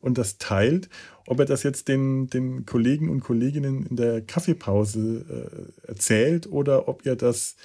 und 0.00 0.18
das 0.18 0.38
teilt. 0.38 0.88
Ob 1.26 1.40
er 1.40 1.46
das 1.46 1.62
jetzt 1.62 1.88
den, 1.88 2.28
den 2.28 2.66
Kollegen 2.66 3.08
und 3.08 3.20
Kolleginnen 3.20 3.86
in 3.86 3.96
der 3.96 4.20
Kaffeepause 4.20 5.72
äh, 5.86 5.88
erzählt 5.88 6.46
oder 6.46 6.88
ob 6.88 7.06
ihr 7.06 7.16
das 7.16 7.56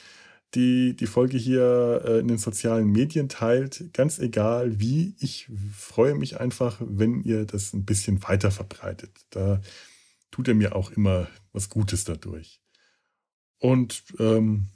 die, 0.55 0.95
die 0.95 1.07
Folge 1.07 1.37
hier 1.37 2.01
äh, 2.05 2.19
in 2.19 2.27
den 2.27 2.37
sozialen 2.37 2.91
Medien 2.91 3.29
teilt, 3.29 3.93
ganz 3.93 4.19
egal 4.19 4.79
wie. 4.79 5.15
Ich 5.19 5.49
freue 5.75 6.15
mich 6.15 6.39
einfach, 6.39 6.77
wenn 6.81 7.23
ihr 7.23 7.45
das 7.45 7.73
ein 7.73 7.85
bisschen 7.85 8.21
weiter 8.23 8.51
verbreitet. 8.51 9.11
Da 9.29 9.61
tut 10.29 10.47
er 10.47 10.55
mir 10.55 10.75
auch 10.75 10.91
immer 10.91 11.27
was 11.53 11.69
Gutes 11.69 12.03
dadurch. 12.03 12.61
Und 13.59 14.03
ähm, 14.19 14.67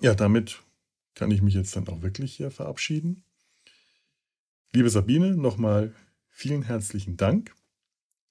ja, 0.00 0.14
damit 0.14 0.62
kann 1.14 1.30
ich 1.30 1.42
mich 1.42 1.54
jetzt 1.54 1.76
dann 1.76 1.88
auch 1.88 2.02
wirklich 2.02 2.34
hier 2.34 2.50
verabschieden. 2.50 3.24
Liebe 4.72 4.88
Sabine, 4.88 5.36
nochmal 5.36 5.94
Vielen 6.34 6.62
herzlichen 6.62 7.16
Dank 7.16 7.54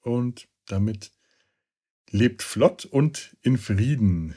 und 0.01 0.49
damit 0.65 1.11
lebt 2.09 2.41
flott 2.41 2.83
und 2.85 3.37
in 3.41 3.57
Frieden. 3.57 4.35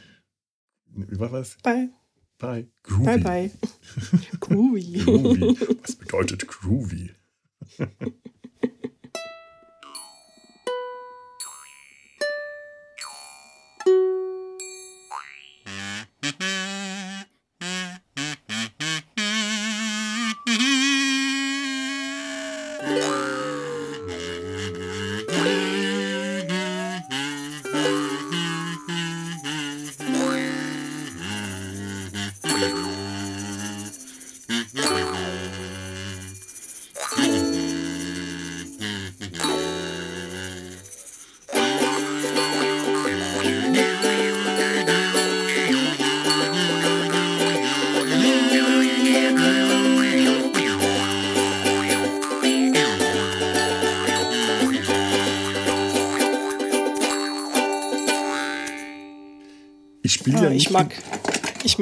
Wie 0.84 1.18
war 1.18 1.30
das? 1.30 1.56
Bye. 1.62 1.90
Bye. 2.36 2.69
Groovy. 2.82 3.05
Bye, 3.05 3.19
bye. 3.23 3.51
groovy. 4.39 5.05
groovy. 5.05 5.56
Was 5.81 5.97
bedeutet 5.97 6.44
groovy? 6.47 7.11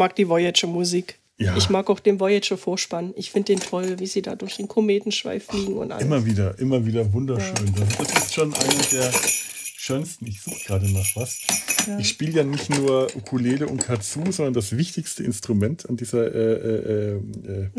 mag 0.03 0.17
die 0.17 0.29
Voyager-Musik. 0.29 1.21
Ja. 1.39 1.57
Ich 1.57 1.71
mag 1.71 1.89
auch 1.89 2.01
den 2.01 2.19
Voyager-Vorspann. 2.19 3.15
Ich 3.17 3.31
finde 3.31 3.55
den 3.55 3.61
toll, 3.61 4.01
wie 4.01 4.09
sie 4.09 4.21
da 4.21 4.35
durch 4.35 4.57
den 4.57 4.67
Kometenschweif 4.67 5.45
fliegen 5.47 5.75
und 5.75 5.93
alles. 5.93 6.05
Immer 6.05 6.27
wieder, 6.27 6.59
immer 6.59 6.85
wieder 6.85 7.13
wunderschön. 7.13 7.73
Das, 7.77 7.99
das 7.99 8.25
ist 8.25 8.35
schon 8.35 8.53
einer 8.53 8.83
der 8.91 9.13
schönsten. 9.13 10.27
Ich 10.27 10.41
suche 10.41 10.59
gerade 10.67 10.93
nach 10.93 11.15
was. 11.15 11.41
Ich 12.01 12.09
spiele 12.09 12.33
ja 12.39 12.45
nicht 12.45 12.69
nur 12.69 13.15
Ukulele 13.15 13.69
und 13.69 13.79
Kazoo, 13.79 14.33
sondern 14.33 14.55
das 14.55 14.77
wichtigste 14.77 15.23
Instrument 15.23 15.89
an 15.89 15.97
dieser, 15.97 16.35
äh, 16.35 16.53
äh, 16.53 17.17
äh, 17.17 17.71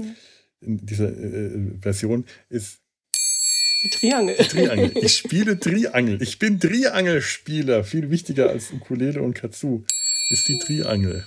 in 0.62 0.86
dieser 0.86 1.10
äh, 1.10 1.72
Version 1.82 2.24
ist 2.50 2.80
Die 3.84 3.90
Triangel. 3.90 4.36
Triangel. 4.38 4.92
Ich 4.96 5.18
spiele 5.18 5.60
Triangel. 5.60 6.22
Ich 6.22 6.40
bin 6.40 6.58
Triangelspieler. 6.58 7.84
Viel 7.84 8.10
wichtiger 8.10 8.50
als 8.50 8.72
Ukulele 8.72 9.22
und 9.22 9.34
Kazoo 9.34 9.84
ist 10.32 10.48
die 10.48 10.58
Triangel. 10.60 11.26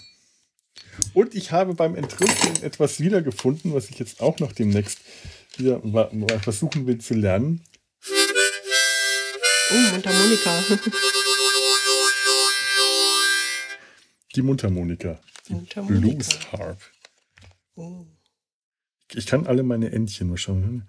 Und 1.15 1.35
ich 1.35 1.53
habe 1.53 1.75
beim 1.75 1.95
Entrümpeln 1.95 2.63
etwas 2.63 3.01
wiedergefunden, 3.01 3.75
was 3.75 3.91
ich 3.91 3.99
jetzt 3.99 4.21
auch 4.21 4.39
noch 4.39 4.53
demnächst 4.53 5.01
wieder 5.57 5.81
mal 5.85 6.11
mal 6.13 6.39
versuchen 6.41 6.87
will 6.87 6.99
zu 6.99 7.15
lernen. 7.15 7.63
Oh, 9.71 9.75
Mundharmonika. 9.93 10.63
Die 14.37 14.43
Mundharmonika. 14.43 15.19
Die 15.49 15.55
Mundharmonika. 15.55 16.09
Blues 16.09 16.53
Harp. 16.53 16.81
Oh. 17.75 18.07
Ich 19.15 19.27
kann 19.27 19.47
alle 19.47 19.63
meine 19.63 19.93
Entchen 19.93 20.29
mal 20.29 20.37
schauen. 20.37 20.89